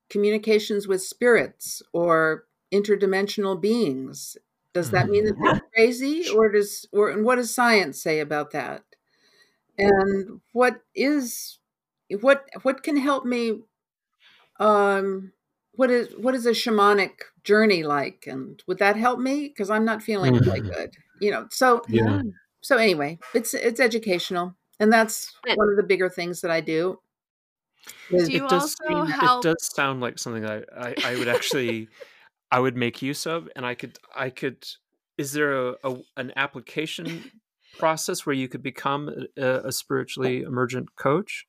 communications 0.09 0.87
with 0.87 1.03
spirits 1.03 1.83
or 1.93 2.45
interdimensional 2.73 3.61
beings. 3.61 4.37
Does 4.73 4.91
that 4.91 5.09
mean 5.09 5.25
that 5.25 5.37
they're 5.43 5.63
crazy 5.75 6.29
or 6.29 6.53
does 6.53 6.87
or 6.93 7.09
and 7.09 7.25
what 7.25 7.37
does 7.37 7.55
science 7.55 8.01
say 8.01 8.21
about 8.21 8.51
that? 8.53 8.85
And 9.79 10.41
what 10.53 10.83
is 10.95 11.59
what 12.21 12.47
what 12.63 12.83
can 12.83 12.99
help 12.99 13.25
me 13.25 13.63
um 14.61 15.33
what 15.73 15.91
is 15.91 16.09
what 16.19 16.35
is 16.35 16.45
a 16.47 16.51
shamanic 16.51 17.23
journey 17.43 17.83
like? 17.83 18.25
And 18.27 18.63
would 18.67 18.79
that 18.79 18.97
help 18.97 19.19
me? 19.19 19.49
Because 19.49 19.71
i'm 19.71 19.87
not 19.87 20.03
feeling 20.03 20.35
mm-hmm. 20.35 20.69
good 20.69 20.97
you 21.21 21.31
know? 21.31 21.47
So 21.51 21.83
yeah. 21.89 22.23
so 22.61 22.77
anyway 22.77 23.19
it's 23.35 23.55
it's 23.55 23.81
educational 23.81 24.55
and 24.79 24.93
that's 24.93 25.35
one 25.55 25.71
of 25.71 25.77
the 25.77 25.83
bigger 25.83 26.11
things 26.11 26.43
that 26.43 26.51
i 26.51 26.61
do 26.61 26.99
do 28.11 28.33
you 28.33 28.45
it 28.45 28.49
does 28.49 28.77
also 28.81 29.05
help... 29.05 29.45
it 29.45 29.49
does 29.49 29.75
sound 29.75 30.01
like 30.01 30.19
something 30.19 30.45
I, 30.45 30.63
I, 30.77 30.95
I 31.05 31.19
would 31.19 31.29
actually 31.29 31.89
i 32.51 32.59
would 32.59 32.77
make 32.77 33.03
use 33.03 33.27
of 33.27 33.49
and 33.57 33.65
i 33.67 33.75
could 33.75 33.99
i 34.15 34.31
could 34.31 34.65
is 35.19 35.33
there 35.33 35.69
a, 35.69 35.75
a 35.85 35.97
an 36.17 36.33
application 36.37 37.31
process 37.79 38.25
where 38.25 38.35
you 38.35 38.49
could 38.49 38.63
become 38.63 39.27
a, 39.37 39.61
a 39.65 39.73
spiritually 39.73 40.43
emergent 40.43 40.95
coach 40.97 41.47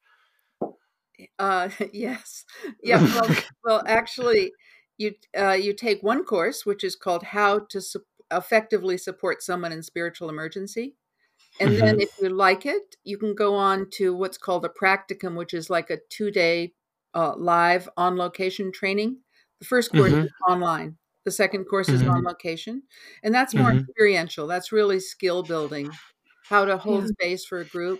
uh, 1.39 1.69
yes. 1.93 2.45
Yeah. 2.83 2.99
Well, 3.17 3.35
well, 3.63 3.83
actually, 3.87 4.51
you 4.97 5.13
uh, 5.37 5.51
you 5.51 5.73
take 5.73 6.03
one 6.03 6.23
course 6.23 6.65
which 6.65 6.83
is 6.83 6.95
called 6.95 7.23
How 7.23 7.59
to 7.69 7.81
Su- 7.81 8.03
Effectively 8.31 8.97
Support 8.97 9.41
Someone 9.41 9.71
in 9.71 9.83
Spiritual 9.83 10.29
Emergency, 10.29 10.95
and 11.59 11.71
mm-hmm. 11.71 11.79
then 11.79 12.01
if 12.01 12.09
you 12.21 12.29
like 12.29 12.65
it, 12.65 12.95
you 13.03 13.17
can 13.17 13.33
go 13.35 13.55
on 13.55 13.89
to 13.91 14.15
what's 14.15 14.37
called 14.37 14.65
a 14.65 14.69
practicum, 14.69 15.35
which 15.35 15.53
is 15.53 15.69
like 15.69 15.89
a 15.89 15.99
two 16.09 16.31
day 16.31 16.73
uh, 17.13 17.35
live 17.35 17.89
on 17.97 18.17
location 18.17 18.71
training. 18.71 19.17
The 19.59 19.65
first 19.65 19.91
course 19.91 20.11
mm-hmm. 20.11 20.25
is 20.25 20.31
online. 20.47 20.97
The 21.25 21.31
second 21.31 21.65
course 21.65 21.87
mm-hmm. 21.87 22.03
is 22.03 22.07
on 22.07 22.23
location, 22.23 22.83
and 23.23 23.33
that's 23.33 23.53
more 23.53 23.69
mm-hmm. 23.69 23.79
experiential. 23.79 24.47
That's 24.47 24.71
really 24.71 24.99
skill 24.99 25.43
building, 25.43 25.89
how 26.47 26.65
to 26.65 26.77
hold 26.77 27.03
yeah. 27.03 27.09
space 27.09 27.45
for 27.45 27.59
a 27.59 27.65
group, 27.65 27.99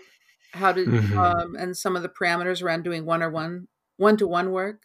how 0.52 0.72
to 0.72 0.84
mm-hmm. 0.84 1.18
um, 1.18 1.54
and 1.56 1.76
some 1.76 1.96
of 1.96 2.02
the 2.02 2.08
parameters 2.08 2.62
around 2.62 2.84
doing 2.84 3.04
one 3.04 3.22
or 3.22 3.30
one 3.30 3.68
one 3.96 4.16
to 4.16 4.26
one 4.26 4.52
work. 4.52 4.82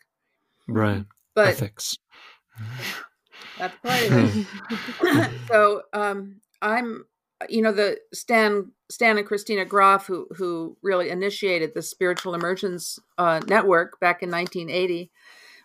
Right. 0.68 1.06
But 1.36 1.50
ethics. 1.50 1.98
That's 3.58 3.76
part 3.78 4.12
of 4.12 4.48
it. 5.02 5.30
so 5.48 5.84
um, 5.94 6.42
I'm 6.62 7.06
you 7.50 7.62
know 7.62 7.72
the 7.72 7.98
Stan 8.14 8.72
Stan 8.90 9.18
and 9.18 9.28
Christina 9.28 9.66
Grof 9.66 10.06
who 10.06 10.28
who 10.36 10.78
really 10.82 11.10
initiated 11.10 11.74
the 11.74 11.82
spiritual 11.82 12.36
emergence 12.36 13.00
uh, 13.18 13.42
network 13.48 14.00
back 14.00 14.24
in 14.24 14.30
1980 14.30 15.12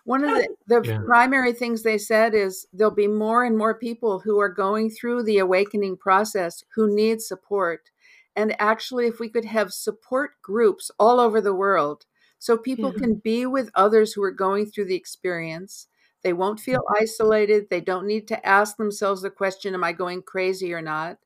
one 0.05 0.23
of 0.23 0.29
the, 0.31 0.47
the 0.67 0.89
yeah. 0.89 0.99
primary 1.05 1.53
things 1.53 1.83
they 1.83 1.97
said 1.97 2.33
is 2.33 2.65
there'll 2.73 2.89
be 2.89 3.07
more 3.07 3.43
and 3.43 3.57
more 3.57 3.75
people 3.75 4.19
who 4.19 4.39
are 4.39 4.49
going 4.49 4.89
through 4.89 5.23
the 5.23 5.37
awakening 5.37 5.97
process 5.97 6.63
who 6.73 6.95
need 6.95 7.21
support 7.21 7.91
and 8.39 8.55
actually, 8.57 9.07
if 9.07 9.19
we 9.19 9.27
could 9.27 9.43
have 9.43 9.73
support 9.73 10.41
groups 10.41 10.91
all 10.97 11.19
over 11.19 11.41
the 11.41 11.53
world 11.53 12.05
so 12.37 12.57
people 12.57 12.93
yeah. 12.93 12.99
can 12.99 13.15
be 13.15 13.45
with 13.45 13.69
others 13.75 14.13
who 14.13 14.23
are 14.23 14.31
going 14.31 14.65
through 14.65 14.85
the 14.85 14.95
experience, 14.95 15.87
they 16.23 16.31
won't 16.31 16.61
feel 16.61 16.81
isolated. 16.97 17.65
They 17.69 17.81
don't 17.81 18.07
need 18.07 18.29
to 18.29 18.45
ask 18.45 18.77
themselves 18.77 19.21
the 19.21 19.29
question, 19.29 19.73
Am 19.73 19.83
I 19.83 19.91
going 19.91 20.21
crazy 20.21 20.73
or 20.73 20.81
not? 20.81 21.17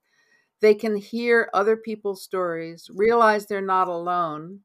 They 0.63 0.73
can 0.73 0.95
hear 0.95 1.49
other 1.53 1.75
people's 1.75 2.23
stories, 2.23 2.89
realize 2.89 3.45
they're 3.45 3.59
not 3.59 3.89
alone, 3.89 4.61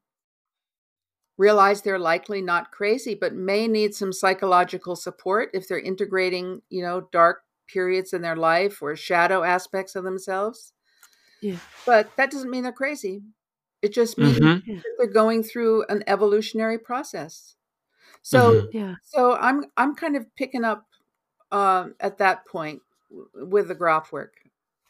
realize 1.37 1.81
they're 1.81 1.99
likely 1.99 2.41
not 2.41 2.71
crazy, 2.71 3.15
but 3.15 3.35
may 3.35 3.67
need 3.67 3.93
some 3.93 4.13
psychological 4.13 4.95
support 4.95 5.49
if 5.53 5.67
they're 5.67 5.77
integrating, 5.77 6.61
you 6.69 6.81
know, 6.81 7.09
dark 7.11 7.41
periods 7.67 8.13
in 8.13 8.21
their 8.21 8.37
life 8.37 8.81
or 8.81 8.95
shadow 8.95 9.43
aspects 9.43 9.93
of 9.97 10.05
themselves. 10.05 10.71
Yeah. 11.41 11.57
But 11.85 12.15
that 12.15 12.31
doesn't 12.31 12.49
mean 12.49 12.63
they're 12.63 12.71
crazy. 12.71 13.21
It 13.81 13.91
just 13.91 14.17
means 14.17 14.39
mm-hmm. 14.39 14.79
they're 14.97 15.07
going 15.07 15.43
through 15.43 15.83
an 15.89 16.05
evolutionary 16.07 16.79
process. 16.79 17.55
So 18.21 18.53
mm-hmm. 18.53 18.77
yeah. 18.77 18.95
So 19.03 19.35
I'm 19.35 19.65
I'm 19.75 19.95
kind 19.95 20.15
of 20.15 20.33
picking 20.37 20.63
up 20.63 20.85
um, 21.51 21.95
at 21.99 22.19
that 22.19 22.47
point 22.47 22.81
with 23.33 23.67
the 23.67 23.75
Grof 23.75 24.13
work. 24.13 24.35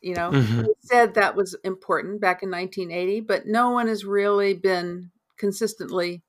You 0.01 0.15
know, 0.15 0.31
mm-hmm. 0.31 0.65
said 0.79 1.15
that 1.15 1.35
was 1.35 1.55
important 1.63 2.21
back 2.21 2.41
in 2.41 2.49
1980, 2.49 3.21
but 3.21 3.47
no 3.47 3.71
one 3.71 3.87
has 3.87 4.05
really 4.05 4.53
been 4.53 5.11
consistently 5.37 6.21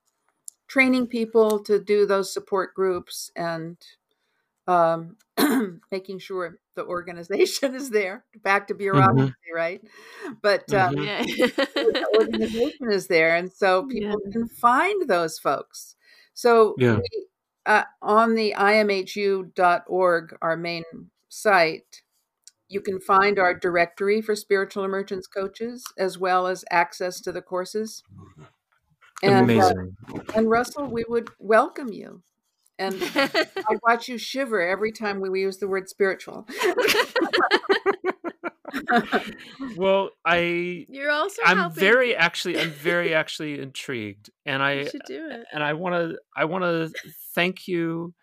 training 0.66 1.06
people 1.06 1.58
to 1.64 1.80
do 1.80 2.06
those 2.06 2.32
support 2.32 2.74
groups 2.74 3.30
and 3.34 3.76
um, 4.66 5.16
making 5.90 6.18
sure 6.20 6.58
the 6.76 6.84
organization 6.84 7.74
is 7.80 7.90
there. 7.90 8.24
Back 8.42 8.68
to 8.68 8.74
mm-hmm. 8.74 8.78
bureaucracy, 8.78 9.32
mm-hmm. 9.32 9.56
right? 9.56 9.82
But 10.42 10.72
um, 10.72 10.94
mm-hmm. 10.94 11.24
the 11.74 12.06
organization 12.18 12.90
is 12.90 13.06
there, 13.08 13.36
and 13.36 13.52
so 13.52 13.86
people 13.88 14.20
yeah. 14.24 14.32
can 14.32 14.48
find 14.48 15.08
those 15.08 15.38
folks. 15.38 15.96
So 16.34 16.74
yeah. 16.78 16.96
we, 16.96 17.26
uh, 17.66 17.84
on 18.00 18.34
the 18.34 18.54
imhu.org, 18.56 20.36
our 20.40 20.56
main 20.56 20.84
site, 21.28 22.02
you 22.70 22.80
can 22.80 23.00
find 23.00 23.38
our 23.38 23.52
directory 23.52 24.22
for 24.22 24.34
spiritual 24.34 24.84
emergence 24.84 25.26
coaches 25.26 25.84
as 25.98 26.16
well 26.18 26.46
as 26.46 26.64
access 26.70 27.20
to 27.20 27.32
the 27.32 27.42
courses. 27.42 28.02
And, 29.22 29.34
uh, 29.34 29.38
Amazing. 29.38 29.96
Uh, 30.14 30.20
and 30.34 30.48
Russell, 30.48 30.86
we 30.86 31.04
would 31.08 31.28
welcome 31.38 31.92
you 31.92 32.22
and 32.80 32.96
I 33.14 33.76
watch 33.82 34.08
you 34.08 34.18
shiver 34.18 34.60
every 34.66 34.90
time 34.90 35.20
we 35.20 35.40
use 35.40 35.58
the 35.58 35.68
word 35.68 35.88
spiritual. 35.88 36.48
well, 39.76 40.10
I 40.24 40.86
you're 40.88 41.10
also 41.10 41.42
I'm 41.44 41.58
helping. 41.58 41.78
very 41.78 42.16
actually 42.16 42.58
I'm 42.58 42.70
very 42.70 43.14
actually 43.20 43.60
intrigued, 43.60 44.30
and 44.46 44.62
I 44.62 44.86
Should 44.86 45.02
do 45.06 45.28
it. 45.30 45.44
and 45.52 45.62
I 45.62 45.74
want 45.74 45.94
to 45.94 46.18
I 46.34 46.46
want 46.46 46.64
to 46.64 46.90
thank 47.34 47.68
you 47.68 48.14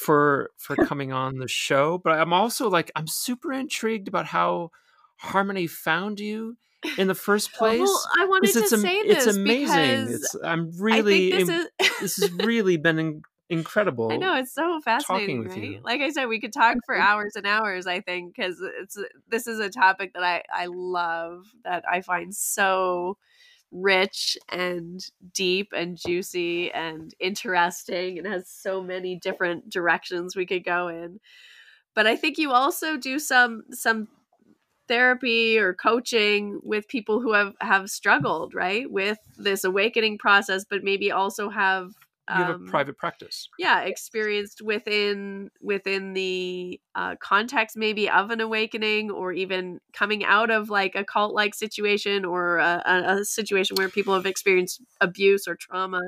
for 0.00 0.50
for 0.56 0.76
coming 0.76 1.12
on 1.12 1.38
the 1.38 1.48
show, 1.48 1.98
but 1.98 2.18
I'm 2.18 2.32
also 2.32 2.68
like 2.68 2.90
I'm 2.96 3.06
super 3.06 3.52
intrigued 3.52 4.08
about 4.08 4.26
how 4.26 4.70
Harmony 5.16 5.66
found 5.66 6.20
you 6.20 6.56
in 6.98 7.08
the 7.08 7.14
first 7.14 7.52
place. 7.58 7.80
Well, 7.80 8.04
I 8.18 8.26
wanted 8.26 8.52
to 8.52 8.68
say 8.68 9.02
this 9.02 9.26
it's 9.26 9.36
amazing. 9.36 10.14
It's 10.14 10.36
I'm 10.42 10.72
really 10.78 11.30
this, 11.30 11.48
is... 11.48 11.66
this 12.00 12.16
has 12.16 12.32
really 12.32 12.76
been 12.76 13.22
incredible. 13.48 14.12
I 14.12 14.16
know 14.16 14.36
it's 14.36 14.52
so 14.52 14.80
fascinating, 14.80 15.44
Talking 15.44 15.62
right? 15.62 15.70
You. 15.72 15.80
Like 15.82 16.00
I 16.00 16.10
said, 16.10 16.26
we 16.26 16.40
could 16.40 16.52
talk 16.52 16.76
for 16.84 16.96
hours 16.98 17.36
and 17.36 17.46
hours. 17.46 17.86
I 17.86 18.00
think 18.00 18.34
because 18.34 18.60
it's 18.60 18.98
this 19.28 19.46
is 19.46 19.58
a 19.58 19.70
topic 19.70 20.14
that 20.14 20.22
I 20.22 20.42
I 20.52 20.66
love 20.66 21.46
that 21.64 21.84
I 21.90 22.00
find 22.00 22.34
so 22.34 23.18
rich 23.72 24.38
and 24.48 25.04
deep 25.34 25.72
and 25.74 25.96
juicy 25.98 26.72
and 26.72 27.14
interesting 27.20 28.18
and 28.18 28.26
has 28.26 28.48
so 28.48 28.82
many 28.82 29.16
different 29.16 29.68
directions 29.70 30.36
we 30.36 30.46
could 30.46 30.64
go 30.64 30.88
in. 30.88 31.20
But 31.94 32.06
I 32.06 32.16
think 32.16 32.38
you 32.38 32.52
also 32.52 32.96
do 32.96 33.18
some 33.18 33.64
some 33.72 34.08
therapy 34.88 35.58
or 35.58 35.74
coaching 35.74 36.60
with 36.62 36.88
people 36.88 37.20
who 37.20 37.32
have 37.32 37.54
have 37.60 37.90
struggled 37.90 38.54
right 38.54 38.90
with 38.90 39.18
this 39.36 39.64
awakening 39.64 40.18
process 40.18 40.64
but 40.68 40.84
maybe 40.84 41.10
also 41.10 41.48
have 41.48 41.92
you 42.28 42.34
have 42.34 42.48
a 42.48 42.54
um, 42.54 42.66
private 42.66 42.96
practice. 42.96 43.48
yeah 43.58 43.82
experienced 43.82 44.60
within 44.60 45.50
within 45.60 46.12
the 46.12 46.80
uh, 46.94 47.14
context 47.20 47.76
maybe 47.76 48.10
of 48.10 48.30
an 48.30 48.40
awakening 48.40 49.10
or 49.10 49.32
even 49.32 49.78
coming 49.92 50.24
out 50.24 50.50
of 50.50 50.68
like 50.68 50.94
a 50.94 51.04
cult 51.04 51.34
like 51.34 51.54
situation 51.54 52.24
or 52.24 52.58
a, 52.58 52.82
a, 52.84 53.18
a, 53.18 53.24
situation 53.24 53.76
where 53.76 53.88
people 53.88 54.14
have 54.14 54.26
experienced 54.26 54.82
abuse 55.00 55.46
or 55.46 55.54
trauma. 55.54 56.00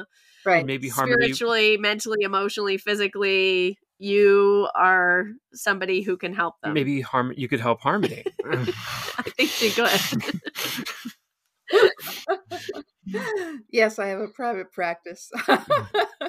Right. 0.45 0.65
Maybe 0.65 0.89
spiritually 0.89 1.77
harmony. 1.77 1.79
mentally 1.79 2.23
emotionally 2.23 2.79
physically 2.79 3.79
you 3.99 4.69
are 4.75 5.27
somebody 5.53 6.03
who 6.03 6.17
can 6.17 6.33
help 6.33 6.55
them. 6.63 6.73
Maybe 6.73 7.01
harm 7.01 7.33
you 7.37 7.49
could 7.49 7.61
help 7.61 7.81
harmony. 7.81 8.25
I 8.45 9.23
think 9.37 9.61
you 9.61 9.71
could 9.73 9.89
yes, 13.71 13.99
I 13.99 14.09
have 14.09 14.21
a 14.21 14.29
private 14.29 14.73
practice. 14.73 15.31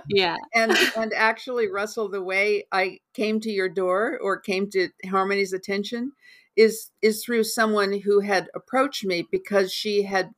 yeah. 0.08 0.36
And 0.56 0.76
and 0.98 1.14
actually 1.14 1.68
Russell 1.68 2.10
the 2.10 2.22
way 2.22 2.66
I 2.72 3.00
came 3.14 3.40
to 3.42 3.52
your 3.52 3.70
door 3.70 4.20
or 4.22 4.40
came 4.40 4.70
to 4.72 4.90
Harmony's 5.06 5.54
attention 5.54 6.14
is 6.56 6.92
is 7.02 7.24
through 7.24 7.44
someone 7.44 8.02
who 8.02 8.20
had 8.20 8.48
approached 8.56 9.06
me 9.06 9.28
because 9.32 9.72
she 9.72 10.04
had 10.04 10.32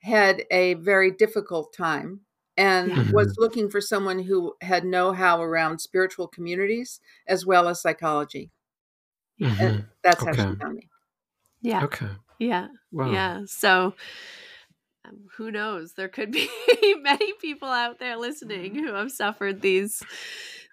had 0.00 0.44
a 0.50 0.74
very 0.74 1.10
difficult 1.10 1.72
time 1.72 2.20
and 2.56 2.90
mm-hmm. 2.90 3.12
was 3.12 3.34
looking 3.38 3.70
for 3.70 3.80
someone 3.80 4.18
who 4.18 4.54
had 4.60 4.84
know-how 4.84 5.40
around 5.40 5.78
spiritual 5.78 6.28
communities 6.28 7.00
as 7.26 7.46
well 7.46 7.68
as 7.68 7.80
psychology. 7.80 8.50
Mm-hmm. 9.40 9.62
And 9.62 9.84
that's 10.02 10.22
okay. 10.22 10.36
how 10.36 10.52
she 10.52 10.58
found 10.58 10.74
me. 10.74 10.88
Yeah. 11.62 11.84
Okay. 11.84 12.08
Yeah. 12.38 12.68
Wow. 12.90 13.10
Yeah. 13.10 13.40
So 13.46 13.94
um, 15.04 15.18
who 15.36 15.50
knows? 15.50 15.94
There 15.94 16.08
could 16.08 16.30
be 16.30 16.48
many 17.02 17.32
people 17.40 17.68
out 17.68 17.98
there 17.98 18.16
listening 18.16 18.74
who 18.74 18.92
have 18.94 19.10
suffered 19.10 19.60
these 19.60 20.02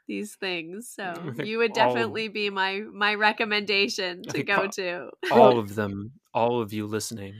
these 0.07 0.35
things. 0.35 0.91
So 0.93 1.13
you 1.43 1.59
would 1.59 1.73
definitely 1.73 2.27
all, 2.27 2.33
be 2.33 2.49
my 2.49 2.83
my 2.91 3.15
recommendation 3.15 4.23
to 4.23 4.43
go 4.43 4.67
to. 4.67 5.09
All 5.31 5.57
of 5.59 5.75
them, 5.75 6.11
all 6.33 6.61
of 6.61 6.73
you 6.73 6.85
listening. 6.85 7.35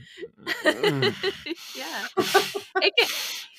yeah. 0.65 2.05
It 2.81 2.93
can, 2.97 3.07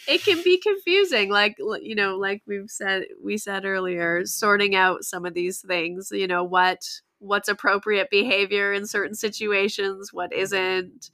it 0.09 0.25
can 0.25 0.43
be 0.43 0.59
confusing 0.59 1.31
like 1.31 1.57
you 1.83 1.95
know 1.95 2.17
like 2.17 2.43
we've 2.47 2.71
said 2.71 3.05
we 3.23 3.37
said 3.37 3.65
earlier 3.65 4.25
sorting 4.25 4.75
out 4.75 5.05
some 5.05 5.27
of 5.27 5.35
these 5.35 5.61
things 5.61 6.09
you 6.11 6.27
know 6.27 6.43
what 6.43 6.89
what's 7.19 7.49
appropriate 7.49 8.09
behavior 8.11 8.73
in 8.73 8.87
certain 8.87 9.15
situations 9.15 10.11
what 10.11 10.33
isn't 10.33 11.11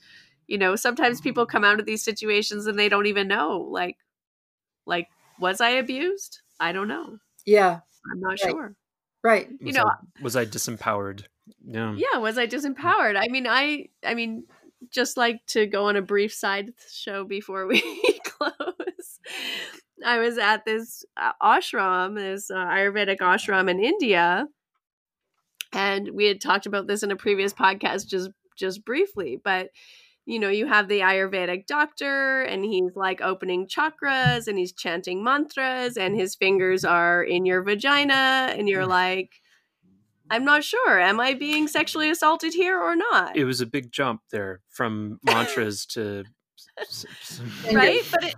you 0.46 0.58
know 0.58 0.76
sometimes 0.76 1.20
people 1.20 1.46
come 1.46 1.64
out 1.64 1.80
of 1.80 1.86
these 1.86 2.02
situations 2.02 2.66
and 2.66 2.78
they 2.78 2.88
don't 2.88 3.06
even 3.06 3.28
know 3.28 3.66
like 3.70 3.96
like 4.86 5.08
was 5.38 5.60
i 5.60 5.70
abused 5.70 6.40
i 6.60 6.72
don't 6.72 6.88
know 6.88 7.18
yeah 7.44 7.80
i'm 8.12 8.20
not 8.20 8.30
right. 8.30 8.40
sure 8.40 8.74
right 9.22 9.48
you 9.60 9.66
Was 9.66 9.74
know 9.76 9.84
I, 9.84 10.22
was 10.22 10.36
I 10.36 10.44
disempowered? 10.44 11.24
Yeah. 11.64 11.94
yeah 11.96 12.18
was 12.18 12.38
i 12.38 12.46
disempowered 12.46 13.16
i 13.16 13.28
mean 13.28 13.46
i 13.46 13.86
i 14.04 14.14
mean 14.14 14.44
just 14.90 15.16
like 15.16 15.44
to 15.48 15.66
go 15.66 15.86
on 15.86 15.96
a 15.96 16.02
brief 16.02 16.32
side 16.32 16.72
show 16.92 17.24
before 17.24 17.66
we 17.66 17.80
close 18.24 19.20
i 20.04 20.18
was 20.18 20.38
at 20.38 20.64
this 20.64 21.04
uh, 21.16 21.32
ashram 21.42 22.14
this 22.16 22.50
uh, 22.50 22.54
ayurvedic 22.54 23.18
ashram 23.18 23.70
in 23.70 23.80
india 23.80 24.46
and 25.72 26.10
we 26.12 26.26
had 26.26 26.40
talked 26.40 26.66
about 26.66 26.86
this 26.86 27.02
in 27.02 27.10
a 27.10 27.16
previous 27.16 27.52
podcast 27.52 28.06
just 28.06 28.30
just 28.56 28.84
briefly 28.84 29.40
but 29.42 29.70
you 30.26 30.38
know 30.38 30.48
you 30.48 30.66
have 30.66 30.88
the 30.88 31.00
ayurvedic 31.00 31.66
doctor 31.66 32.42
and 32.42 32.64
he's 32.64 32.94
like 32.96 33.20
opening 33.20 33.66
chakras 33.66 34.46
and 34.48 34.58
he's 34.58 34.72
chanting 34.72 35.22
mantras 35.24 35.96
and 35.96 36.16
his 36.16 36.34
fingers 36.34 36.84
are 36.84 37.22
in 37.22 37.46
your 37.46 37.62
vagina 37.62 38.52
and 38.56 38.68
you're 38.68 38.86
like 38.86 39.40
i'm 40.30 40.44
not 40.44 40.64
sure. 40.64 41.00
Am 41.00 41.20
i 41.20 41.34
being 41.34 41.68
sexually 41.68 42.10
assaulted 42.10 42.52
here 42.54 42.80
or 42.80 42.96
not? 42.96 43.36
It 43.36 43.44
was 43.44 43.60
a 43.60 43.66
big 43.66 43.92
jump 43.92 44.22
there 44.30 44.62
from 44.68 45.20
mantras 45.22 45.86
to 45.86 46.24
s- 46.80 47.06
s- 47.20 47.40
And 47.68 47.76
right? 47.76 48.00
but 48.10 48.24
it 48.24 48.34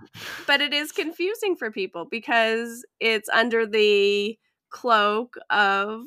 but 0.46 0.60
it 0.60 0.72
is 0.72 0.92
confusing 0.92 1.56
for 1.56 1.70
people 1.70 2.06
because 2.10 2.84
it's 3.00 3.28
under 3.30 3.66
the 3.66 4.38
cloak 4.70 5.36
of 5.50 6.02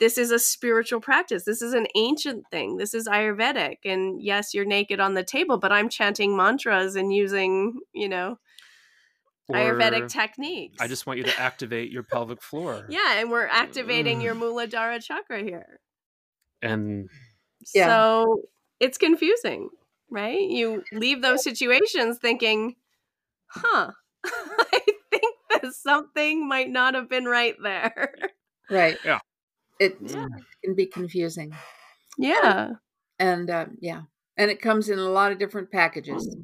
this 0.00 0.18
is 0.18 0.30
a 0.30 0.38
spiritual 0.38 1.00
practice 1.00 1.44
this 1.44 1.62
is 1.62 1.72
an 1.72 1.86
ancient 1.94 2.44
thing 2.50 2.76
this 2.76 2.94
is 2.94 3.06
ayurvedic 3.08 3.78
and 3.84 4.22
yes 4.22 4.52
you're 4.54 4.64
naked 4.64 5.00
on 5.00 5.14
the 5.14 5.24
table 5.24 5.58
but 5.58 5.72
i'm 5.72 5.88
chanting 5.88 6.36
mantras 6.36 6.96
and 6.96 7.12
using 7.14 7.80
you 7.92 8.08
know 8.08 8.38
ayurvedic 9.52 10.08
techniques 10.08 10.80
I 10.80 10.88
just 10.88 11.06
want 11.06 11.18
you 11.18 11.24
to 11.24 11.40
activate 11.40 11.90
your 11.90 12.02
pelvic 12.02 12.42
floor. 12.42 12.86
yeah 12.90 13.14
and 13.20 13.30
we're 13.30 13.46
activating 13.46 14.20
your 14.20 14.34
Mm. 14.34 14.40
muladhara 14.40 15.02
chakra 15.02 15.42
here 15.42 15.80
And 16.62 17.08
Yeah. 17.72 17.86
so 17.86 18.42
it's 18.80 18.98
confusing 18.98 19.70
right 20.10 20.40
you 20.40 20.82
leave 20.92 21.22
those 21.22 21.42
situations 21.42 22.18
thinking 22.20 22.76
huh 23.48 23.90
i 24.26 24.80
think 25.10 25.34
that 25.50 25.72
something 25.74 26.46
might 26.48 26.70
not 26.70 26.94
have 26.94 27.08
been 27.08 27.24
right 27.24 27.56
there 27.62 28.12
right 28.70 28.98
Yeah. 29.04 29.18
It 29.80 29.98
Yeah. 30.00 30.26
can 30.64 30.74
be 30.74 30.86
confusing 30.86 31.52
yeah 32.18 32.70
and 33.18 33.50
uh, 33.50 33.66
yeah 33.80 34.02
and 34.36 34.50
it 34.50 34.60
comes 34.60 34.88
in 34.88 34.98
a 34.98 35.08
lot 35.08 35.32
of 35.32 35.38
different 35.38 35.70
packages 35.70 36.36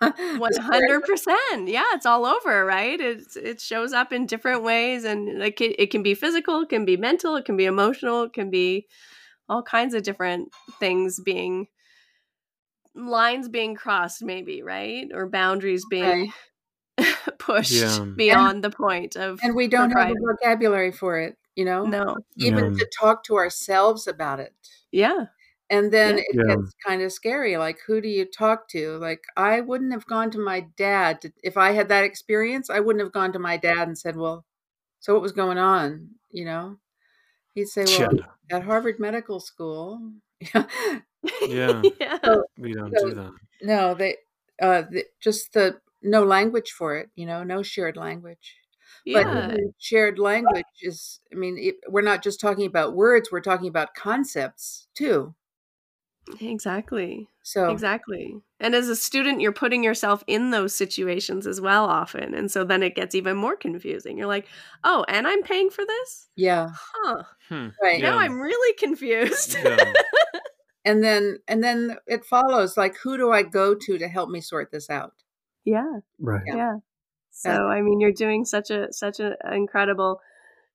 One 0.00 0.50
hundred 0.58 1.02
percent. 1.04 1.68
Yeah, 1.68 1.84
it's 1.92 2.06
all 2.06 2.26
over, 2.26 2.64
right? 2.66 3.00
It 3.00 3.22
it 3.36 3.60
shows 3.60 3.92
up 3.92 4.12
in 4.12 4.26
different 4.26 4.64
ways, 4.64 5.04
and 5.04 5.38
like 5.38 5.60
it, 5.60 5.76
it 5.78 5.92
can 5.92 6.02
be 6.02 6.14
physical, 6.14 6.62
it 6.62 6.70
can 6.70 6.84
be 6.84 6.96
mental, 6.96 7.36
it 7.36 7.44
can 7.44 7.56
be 7.56 7.66
emotional, 7.66 8.24
it 8.24 8.32
can 8.32 8.50
be 8.50 8.88
all 9.48 9.62
kinds 9.62 9.94
of 9.94 10.02
different 10.02 10.48
things 10.80 11.20
being 11.20 11.68
lines 12.96 13.48
being 13.48 13.76
crossed, 13.76 14.24
maybe 14.24 14.62
right, 14.62 15.06
or 15.14 15.28
boundaries 15.28 15.84
being 15.88 16.32
pushed 17.38 17.72
Yeah. 17.72 18.04
beyond 18.16 18.64
the 18.64 18.70
point 18.70 19.16
of. 19.16 19.38
and 19.42 19.54
we 19.54 19.68
don't 19.68 19.90
have 19.90 19.98
propriety. 19.98 20.14
a 20.18 20.32
vocabulary 20.34 20.90
for 20.92 21.18
it 21.20 21.36
you 21.56 21.64
know 21.64 21.84
No. 21.84 22.16
even 22.36 22.74
Yeah. 22.74 22.78
to 22.78 22.90
talk 23.00 23.24
to 23.24 23.36
ourselves 23.36 24.06
about 24.06 24.40
it 24.40 24.54
Yeah. 24.92 25.26
and 25.70 25.92
then 25.92 26.18
Yeah. 26.18 26.24
it 26.28 26.36
Yeah. 26.48 26.56
gets 26.56 26.72
kind 26.86 27.02
of 27.02 27.12
scary 27.12 27.56
like 27.56 27.78
who 27.86 28.00
do 28.00 28.08
you 28.08 28.24
talk 28.26 28.68
to 28.70 28.98
like 28.98 29.24
i 29.36 29.60
wouldn't 29.60 29.92
have 29.92 30.06
gone 30.06 30.30
to 30.32 30.38
my 30.38 30.60
dad 30.76 31.20
to, 31.22 31.32
if 31.42 31.56
i 31.56 31.72
had 31.72 31.88
that 31.88 32.04
experience 32.04 32.70
i 32.70 32.80
wouldn't 32.80 33.02
have 33.04 33.12
gone 33.12 33.32
to 33.32 33.38
my 33.38 33.56
dad 33.56 33.88
and 33.88 33.98
said 33.98 34.16
well 34.16 34.44
so 35.00 35.12
what 35.14 35.22
was 35.22 35.32
going 35.32 35.58
on 35.58 36.08
you 36.30 36.44
know 36.44 36.78
he'd 37.54 37.66
say 37.68 37.84
well 37.98 38.10
at 38.50 38.62
harvard 38.64 38.98
medical 39.00 39.40
school 39.40 40.00
Yeah. 40.40 40.64
yeah. 41.48 41.80
we 42.58 42.72
don't 42.74 42.92
So- 42.98 43.08
do 43.10 43.14
that. 43.14 43.32
no 43.62 43.94
they 43.94 44.16
uh 44.60 44.82
the, 44.90 45.06
just 45.20 45.52
the 45.54 45.80
no 46.02 46.24
language 46.24 46.72
for 46.72 46.96
it 46.96 47.10
you 47.14 47.26
know 47.26 47.44
no 47.44 47.62
shared 47.62 47.96
language 47.96 48.56
Yeah. 49.04 49.20
even 49.50 49.72
shared 49.78 50.18
language 50.18 50.64
is 50.80 51.20
i 51.32 51.36
mean 51.36 51.56
it, 51.58 51.76
we're 51.88 52.02
not 52.02 52.22
just 52.22 52.40
talking 52.40 52.66
about 52.66 52.94
words 52.94 53.30
we're 53.32 53.40
talking 53.40 53.68
about 53.68 53.94
concepts 53.94 54.86
too 54.94 55.34
Exactly. 56.40 57.28
so 57.42 57.70
Exactly. 57.70 58.36
And 58.60 58.76
as 58.76 58.88
a 58.88 58.94
student, 58.94 59.40
you're 59.40 59.50
putting 59.50 59.82
yourself 59.82 60.22
in 60.28 60.50
those 60.52 60.72
situations 60.72 61.48
as 61.48 61.60
well 61.60 61.84
often. 61.86 62.32
And 62.32 62.48
so 62.48 62.62
then 62.62 62.82
it 62.82 62.94
gets 62.94 63.16
even 63.16 63.36
more 63.36 63.56
confusing. 63.56 64.16
You're 64.16 64.28
like, 64.28 64.46
oh, 64.84 65.04
and 65.08 65.26
I'm 65.26 65.42
paying 65.42 65.68
for 65.70 65.84
this? 65.84 66.28
yeah 66.36 66.68
Huh. 66.72 67.24
Hmm. 67.48 67.68
right 67.82 68.00
Yeah. 68.00 68.10
Now 68.10 68.18
I'm 68.18 68.40
really 68.40 68.74
confused. 68.78 69.56
Yeah. 69.62 69.92
and 70.84 71.02
then 71.02 71.38
and 71.48 71.62
then 71.62 71.96
it 72.06 72.24
follows 72.24 72.76
like 72.76 72.96
who 73.02 73.16
do 73.16 73.30
i 73.32 73.42
go 73.42 73.74
to 73.74 73.98
to 73.98 74.08
help 74.08 74.30
me 74.30 74.40
sort 74.40 74.70
this 74.72 74.90
out 74.90 75.12
yeah. 75.64 75.98
Right. 76.18 76.42
Yeah. 76.46 76.56
Yeah. 76.56 76.76
So 77.32 77.66
I 77.68 77.80
mean 77.82 78.00
you're 78.00 78.12
doing 78.12 78.44
such 78.44 78.70
a 78.70 78.92
such 78.92 79.18
an 79.20 79.34
incredible 79.52 80.20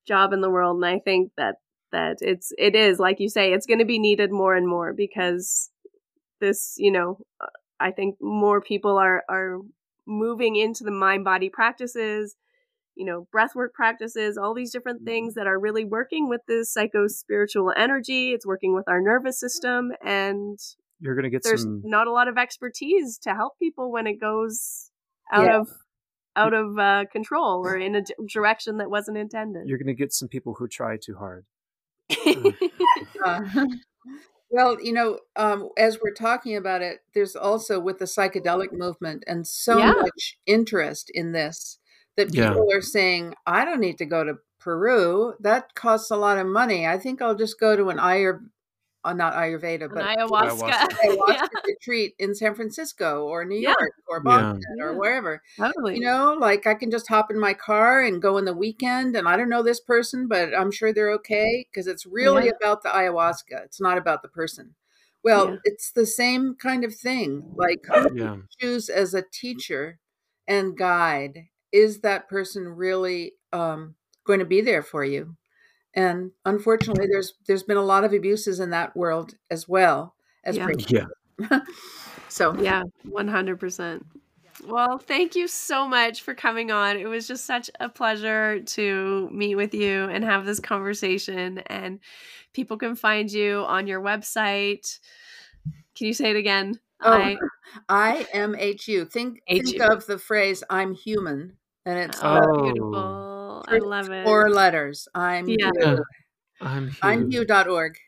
job 0.06 0.32
in 0.32 0.40
the 0.40 0.50
world 0.50 0.76
and 0.76 0.84
I 0.86 0.98
think 0.98 1.32
that 1.36 1.56
that 1.92 2.18
it's 2.20 2.52
it 2.58 2.74
is 2.74 2.98
like 2.98 3.20
you 3.20 3.28
say 3.28 3.52
it's 3.52 3.66
going 3.66 3.78
to 3.78 3.84
be 3.84 3.98
needed 3.98 4.30
more 4.30 4.54
and 4.54 4.66
more 4.68 4.92
because 4.92 5.70
this, 6.40 6.74
you 6.78 6.90
know, 6.90 7.18
uh, 7.40 7.46
I 7.80 7.90
think 7.90 8.16
more 8.20 8.60
people 8.60 8.96
are 8.98 9.24
are 9.28 9.58
moving 10.06 10.56
into 10.56 10.84
the 10.84 10.90
mind 10.90 11.24
body 11.24 11.48
practices, 11.48 12.36
you 12.94 13.04
know, 13.04 13.26
breathwork 13.34 13.72
practices, 13.74 14.36
all 14.36 14.54
these 14.54 14.72
different 14.72 15.04
things 15.04 15.34
that 15.34 15.46
are 15.46 15.58
really 15.58 15.84
working 15.84 16.28
with 16.28 16.40
this 16.48 16.72
psycho 16.72 17.06
spiritual 17.06 17.72
energy. 17.76 18.32
It's 18.32 18.46
working 18.46 18.74
with 18.74 18.88
our 18.88 19.00
nervous 19.00 19.38
system 19.38 19.92
and 20.04 20.58
You're 21.00 21.14
gonna 21.14 21.30
get 21.30 21.44
there's 21.44 21.62
some. 21.62 21.82
not 21.84 22.06
a 22.06 22.12
lot 22.12 22.28
of 22.28 22.36
expertise 22.38 23.18
to 23.18 23.34
help 23.34 23.58
people 23.58 23.92
when 23.92 24.06
it 24.06 24.20
goes 24.20 24.90
out 25.32 25.44
Yeah. 25.46 25.60
of 25.60 25.68
out 26.36 26.54
of 26.54 26.78
uh, 26.78 27.04
control 27.10 27.66
or 27.66 27.76
in 27.76 27.94
a 27.94 28.02
d- 28.02 28.14
direction 28.32 28.78
that 28.78 28.90
wasn't 28.90 29.16
intended. 29.18 29.68
You're 29.68 29.78
gonna 29.78 29.94
get 29.94 30.12
some 30.12 30.28
people 30.28 30.54
who 30.54 30.68
try 30.68 30.96
too 30.96 31.16
hard. 31.16 31.44
Uh, 33.24 33.40
well 34.50 34.80
you 34.82 34.92
know 34.92 35.18
um, 35.36 35.68
as 35.76 35.98
we're 36.02 36.14
talking 36.14 36.56
about 36.56 36.82
it 36.82 37.00
there's 37.14 37.36
also 37.36 37.78
with 37.80 37.98
the 37.98 38.04
psychedelic 38.04 38.72
movement 38.72 39.24
and 39.26 39.46
so 39.46 39.78
Yeah. 39.78 39.92
much 39.92 40.38
interest 40.46 41.10
in 41.12 41.32
this 41.32 41.78
that 42.16 42.34
Yeah. 42.34 42.50
people 42.50 42.66
are 42.72 42.80
saying 42.82 43.34
i 43.46 43.64
don't 43.64 43.80
need 43.80 43.98
to 43.98 44.06
go 44.06 44.24
to 44.24 44.38
peru 44.58 45.34
that 45.40 45.74
costs 45.74 46.10
a 46.10 46.16
lot 46.16 46.38
of 46.38 46.46
money 46.46 46.86
i 46.86 46.98
think 46.98 47.20
i'll 47.20 47.34
just 47.34 47.60
go 47.60 47.76
to 47.76 47.88
an 47.90 47.98
ayur 47.98 48.40
uh, 49.04 49.12
not 49.12 49.34
ayurveda 49.34 49.92
but 49.92 50.04
ayahuasca. 50.04 50.72
Ayahuasca. 50.72 50.88
ayahuasca 51.04 51.26
yeah, 51.26 51.46
retreat 51.66 52.14
in 52.18 52.34
San 52.34 52.54
Francisco 52.54 53.24
or 53.26 53.44
New 53.44 53.58
Yeah. 53.58 53.74
York 53.78 53.92
or 54.06 54.20
Yeah. 54.22 54.52
Boston 54.52 54.76
or 54.82 54.98
wherever. 54.98 55.42
totally. 55.58 55.94
You 55.94 56.02
know, 56.02 56.34
like 56.38 56.66
I 56.66 56.74
can 56.74 56.90
just 56.90 57.08
hop 57.08 57.30
in 57.30 57.38
my 57.38 57.54
car 57.54 58.00
and 58.02 58.20
go 58.22 58.36
in 58.38 58.44
the 58.44 58.52
weekend 58.54 59.16
and 59.16 59.28
I 59.28 59.36
don't 59.36 59.48
know 59.48 59.62
this 59.62 59.80
person, 59.80 60.28
but 60.28 60.54
I'm 60.54 60.70
sure 60.70 60.92
they're 60.92 61.12
okay 61.14 61.66
because 61.70 61.86
it's 61.86 62.06
really 62.06 62.46
Yeah. 62.46 62.52
about 62.60 62.82
the 62.82 62.90
ayahuasca. 62.90 63.64
It's 63.64 63.80
not 63.80 63.98
about 63.98 64.22
the 64.22 64.28
person. 64.28 64.74
Well, 65.24 65.48
Yeah. 65.48 65.56
it's 65.64 65.92
the 65.92 66.06
same 66.06 66.54
kind 66.56 66.84
of 66.84 66.94
thing. 66.94 67.52
Like 67.56 67.80
who 67.86 68.08
Yeah. 68.14 68.36
you 68.60 68.68
choose 68.68 68.88
as 68.88 69.14
a 69.14 69.22
teacher 69.32 69.98
and 70.46 70.76
guide, 70.76 71.48
is 71.72 72.00
that 72.00 72.28
person 72.28 72.68
really 72.68 73.34
um, 73.52 73.94
going 74.24 74.38
to 74.40 74.44
be 74.46 74.60
there 74.60 74.82
for 74.82 75.04
you? 75.04 75.36
And 75.98 76.30
unfortunately, 76.44 77.08
there's 77.10 77.34
there's 77.48 77.64
been 77.64 77.76
a 77.76 77.82
lot 77.82 78.04
of 78.04 78.12
abuses 78.12 78.60
in 78.60 78.70
that 78.70 78.96
world 78.96 79.34
as 79.50 79.66
well 79.68 80.14
as 80.44 80.56
Yeah. 80.56 80.64
breaking 80.66 80.96
Yeah. 81.40 81.60
so 82.28 82.54
yeah, 82.60 82.84
one 83.04 83.26
hundred 83.26 83.58
percent. 83.58 84.06
Well, 84.64 84.98
thank 84.98 85.34
you 85.34 85.48
so 85.48 85.88
much 85.88 86.22
for 86.22 86.34
coming 86.34 86.70
on. 86.70 86.96
It 86.96 87.06
was 87.08 87.26
just 87.26 87.46
such 87.46 87.68
a 87.80 87.88
pleasure 87.88 88.60
to 88.60 89.28
meet 89.32 89.56
with 89.56 89.74
you 89.74 90.04
and 90.04 90.22
have 90.22 90.46
this 90.46 90.60
conversation. 90.60 91.58
And 91.66 91.98
people 92.52 92.76
can 92.76 92.94
find 92.94 93.30
you 93.30 93.64
on 93.66 93.88
your 93.88 94.00
website. 94.00 95.00
Can 95.96 96.06
you 96.06 96.14
say 96.14 96.30
it 96.30 96.36
again? 96.36 96.78
Oh, 97.02 97.12
I 97.12 97.38
I 97.88 98.26
M 98.32 98.54
H 98.56 98.86
U. 98.86 99.04
Think 99.04 99.40
think 99.48 99.80
HU. 99.80 99.82
of 99.82 100.06
the 100.06 100.18
phrase 100.18 100.62
"I'm 100.70 100.94
human," 100.94 101.56
and 101.84 101.98
it's 101.98 102.20
oh, 102.22 102.72
Oh. 102.94 103.27
Beautiful. 103.66 103.92
I 103.92 103.96
love 103.96 104.10
it. 104.10 104.24
four 104.24 104.50
letters. 104.50 105.08
I'm 105.14 105.48
Yeah. 105.48 105.70
Hugh. 105.80 106.04
I'm 106.60 106.90
I'm 107.02 107.30
Hugh. 107.30 107.44
Hugh.org. 107.48 107.98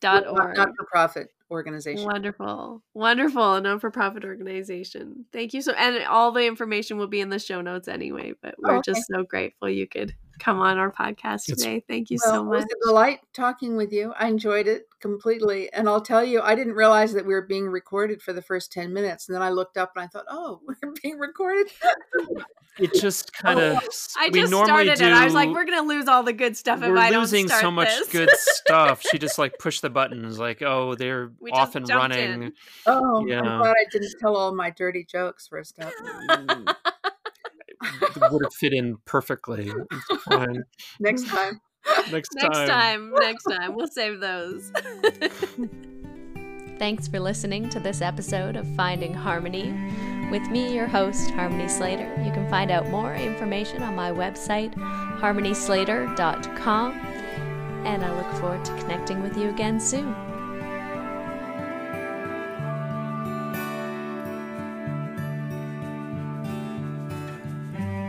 Dot 0.00 0.26
org. 0.28 0.56
Not 0.56 0.68
for 0.76 0.86
profit 0.86 1.28
organization. 1.50 2.04
Wonderful. 2.04 2.82
Wonderful. 2.94 3.54
A 3.54 3.60
non 3.60 3.80
for 3.80 3.90
profit 3.90 4.24
organization. 4.24 5.24
Thank 5.32 5.54
you 5.54 5.62
so 5.62 5.72
and 5.72 6.04
all 6.04 6.30
the 6.30 6.46
information 6.46 6.98
will 6.98 7.08
be 7.08 7.20
in 7.20 7.30
the 7.30 7.38
show 7.38 7.60
notes 7.60 7.88
anyway, 7.88 8.34
but 8.40 8.54
we're 8.58 8.74
Oh, 8.74 8.78
okay. 8.78 8.92
just 8.92 9.06
so 9.12 9.24
grateful 9.24 9.68
you 9.68 9.88
could 9.88 10.14
come 10.38 10.60
on 10.60 10.78
our 10.78 10.90
podcast 10.90 11.48
It's- 11.48 11.58
today. 11.58 11.84
Thank 11.88 12.10
you 12.10 12.18
Well, 12.24 12.34
so 12.34 12.44
much. 12.44 12.54
it 12.62 12.64
was 12.64 12.64
a 12.64 12.88
delight 12.88 13.20
talking 13.34 13.76
with 13.76 13.92
you. 13.92 14.12
I 14.18 14.28
enjoyed 14.28 14.66
it 14.66 14.86
completely. 15.00 15.72
And 15.72 15.88
I'll 15.88 16.00
tell 16.00 16.24
you, 16.24 16.40
I 16.40 16.54
didn't 16.54 16.74
realize 16.74 17.12
that 17.12 17.24
we 17.26 17.34
were 17.34 17.46
being 17.46 17.68
recorded 17.68 18.20
for 18.22 18.32
the 18.32 18.42
first 18.42 18.72
10 18.72 18.92
minutes. 18.92 19.28
And 19.28 19.34
then 19.34 19.42
I 19.42 19.50
looked 19.50 19.76
up 19.76 19.92
and 19.96 20.04
I 20.04 20.06
thought, 20.08 20.24
oh, 20.28 20.60
we're 20.66 20.92
being 21.02 21.18
recorded. 21.18 21.68
It 22.80 22.94
just 22.94 23.32
oh. 23.38 23.42
kind 23.42 23.58
of. 23.58 23.76
I 23.76 23.80
just 23.80 24.50
started 24.52 24.94
do. 24.98 25.04
it. 25.06 25.12
I 25.12 25.24
was 25.24 25.34
like, 25.34 25.48
we're 25.48 25.64
gonna 25.64 25.82
lose 25.88 26.06
all 26.06 26.22
the 26.22 26.32
good 26.32 26.56
stuff 26.56 26.80
if 26.80 26.88
we're 26.88 26.96
I 26.96 27.10
don't 27.10 27.22
losing 27.22 27.48
so 27.48 27.72
much 27.72 27.88
this. 27.88 28.08
good 28.08 28.30
stuff. 28.36 29.02
She 29.10 29.18
just 29.18 29.36
like 29.36 29.58
pushed 29.58 29.82
the 29.82 29.90
buttons, 29.90 30.38
like, 30.38 30.62
oh, 30.62 30.94
they're 30.94 31.32
We 31.40 31.50
off 31.50 31.74
and 31.74 31.88
running. 31.88 32.42
in. 32.44 32.52
Oh, 32.86 33.26
Yeah. 33.26 33.40
I'm 33.40 33.58
glad 33.58 33.72
I 33.76 33.84
didn't 33.90 34.14
tell 34.20 34.36
all 34.36 34.54
my 34.54 34.70
dirty 34.70 35.04
jokes 35.04 35.48
first 35.48 35.80
up. 35.80 35.92
Mm. 36.28 36.74
Would 38.30 38.44
have 38.44 38.54
fit 38.54 38.72
in 38.72 38.96
perfectly. 39.04 39.70
Fine. 40.30 40.62
Next 41.00 41.26
time. 41.28 41.60
Next, 42.12 42.30
next 42.34 42.68
time, 42.68 43.14
next 43.18 43.44
time, 43.44 43.74
we'll 43.74 43.88
save 43.88 44.20
those. 44.20 44.70
Thanks 46.78 47.08
for 47.08 47.18
listening 47.18 47.70
to 47.70 47.80
this 47.80 48.02
episode 48.02 48.56
of 48.56 48.68
Finding 48.76 49.14
Harmony. 49.14 49.72
With 50.30 50.50
me, 50.50 50.74
your 50.74 50.86
host, 50.86 51.30
Harmony 51.30 51.66
Slater. 51.66 52.14
You 52.22 52.30
can 52.30 52.46
find 52.50 52.70
out 52.70 52.88
more 52.88 53.14
information 53.14 53.82
on 53.82 53.96
my 53.96 54.12
website, 54.12 54.74
harmonyslater.com. 54.74 56.92
And 56.92 58.04
I 58.04 58.16
look 58.16 58.30
forward 58.40 58.64
to 58.66 58.76
connecting 58.76 59.22
with 59.22 59.34
you 59.36 59.48
again 59.48 59.80
soon. 59.80 60.27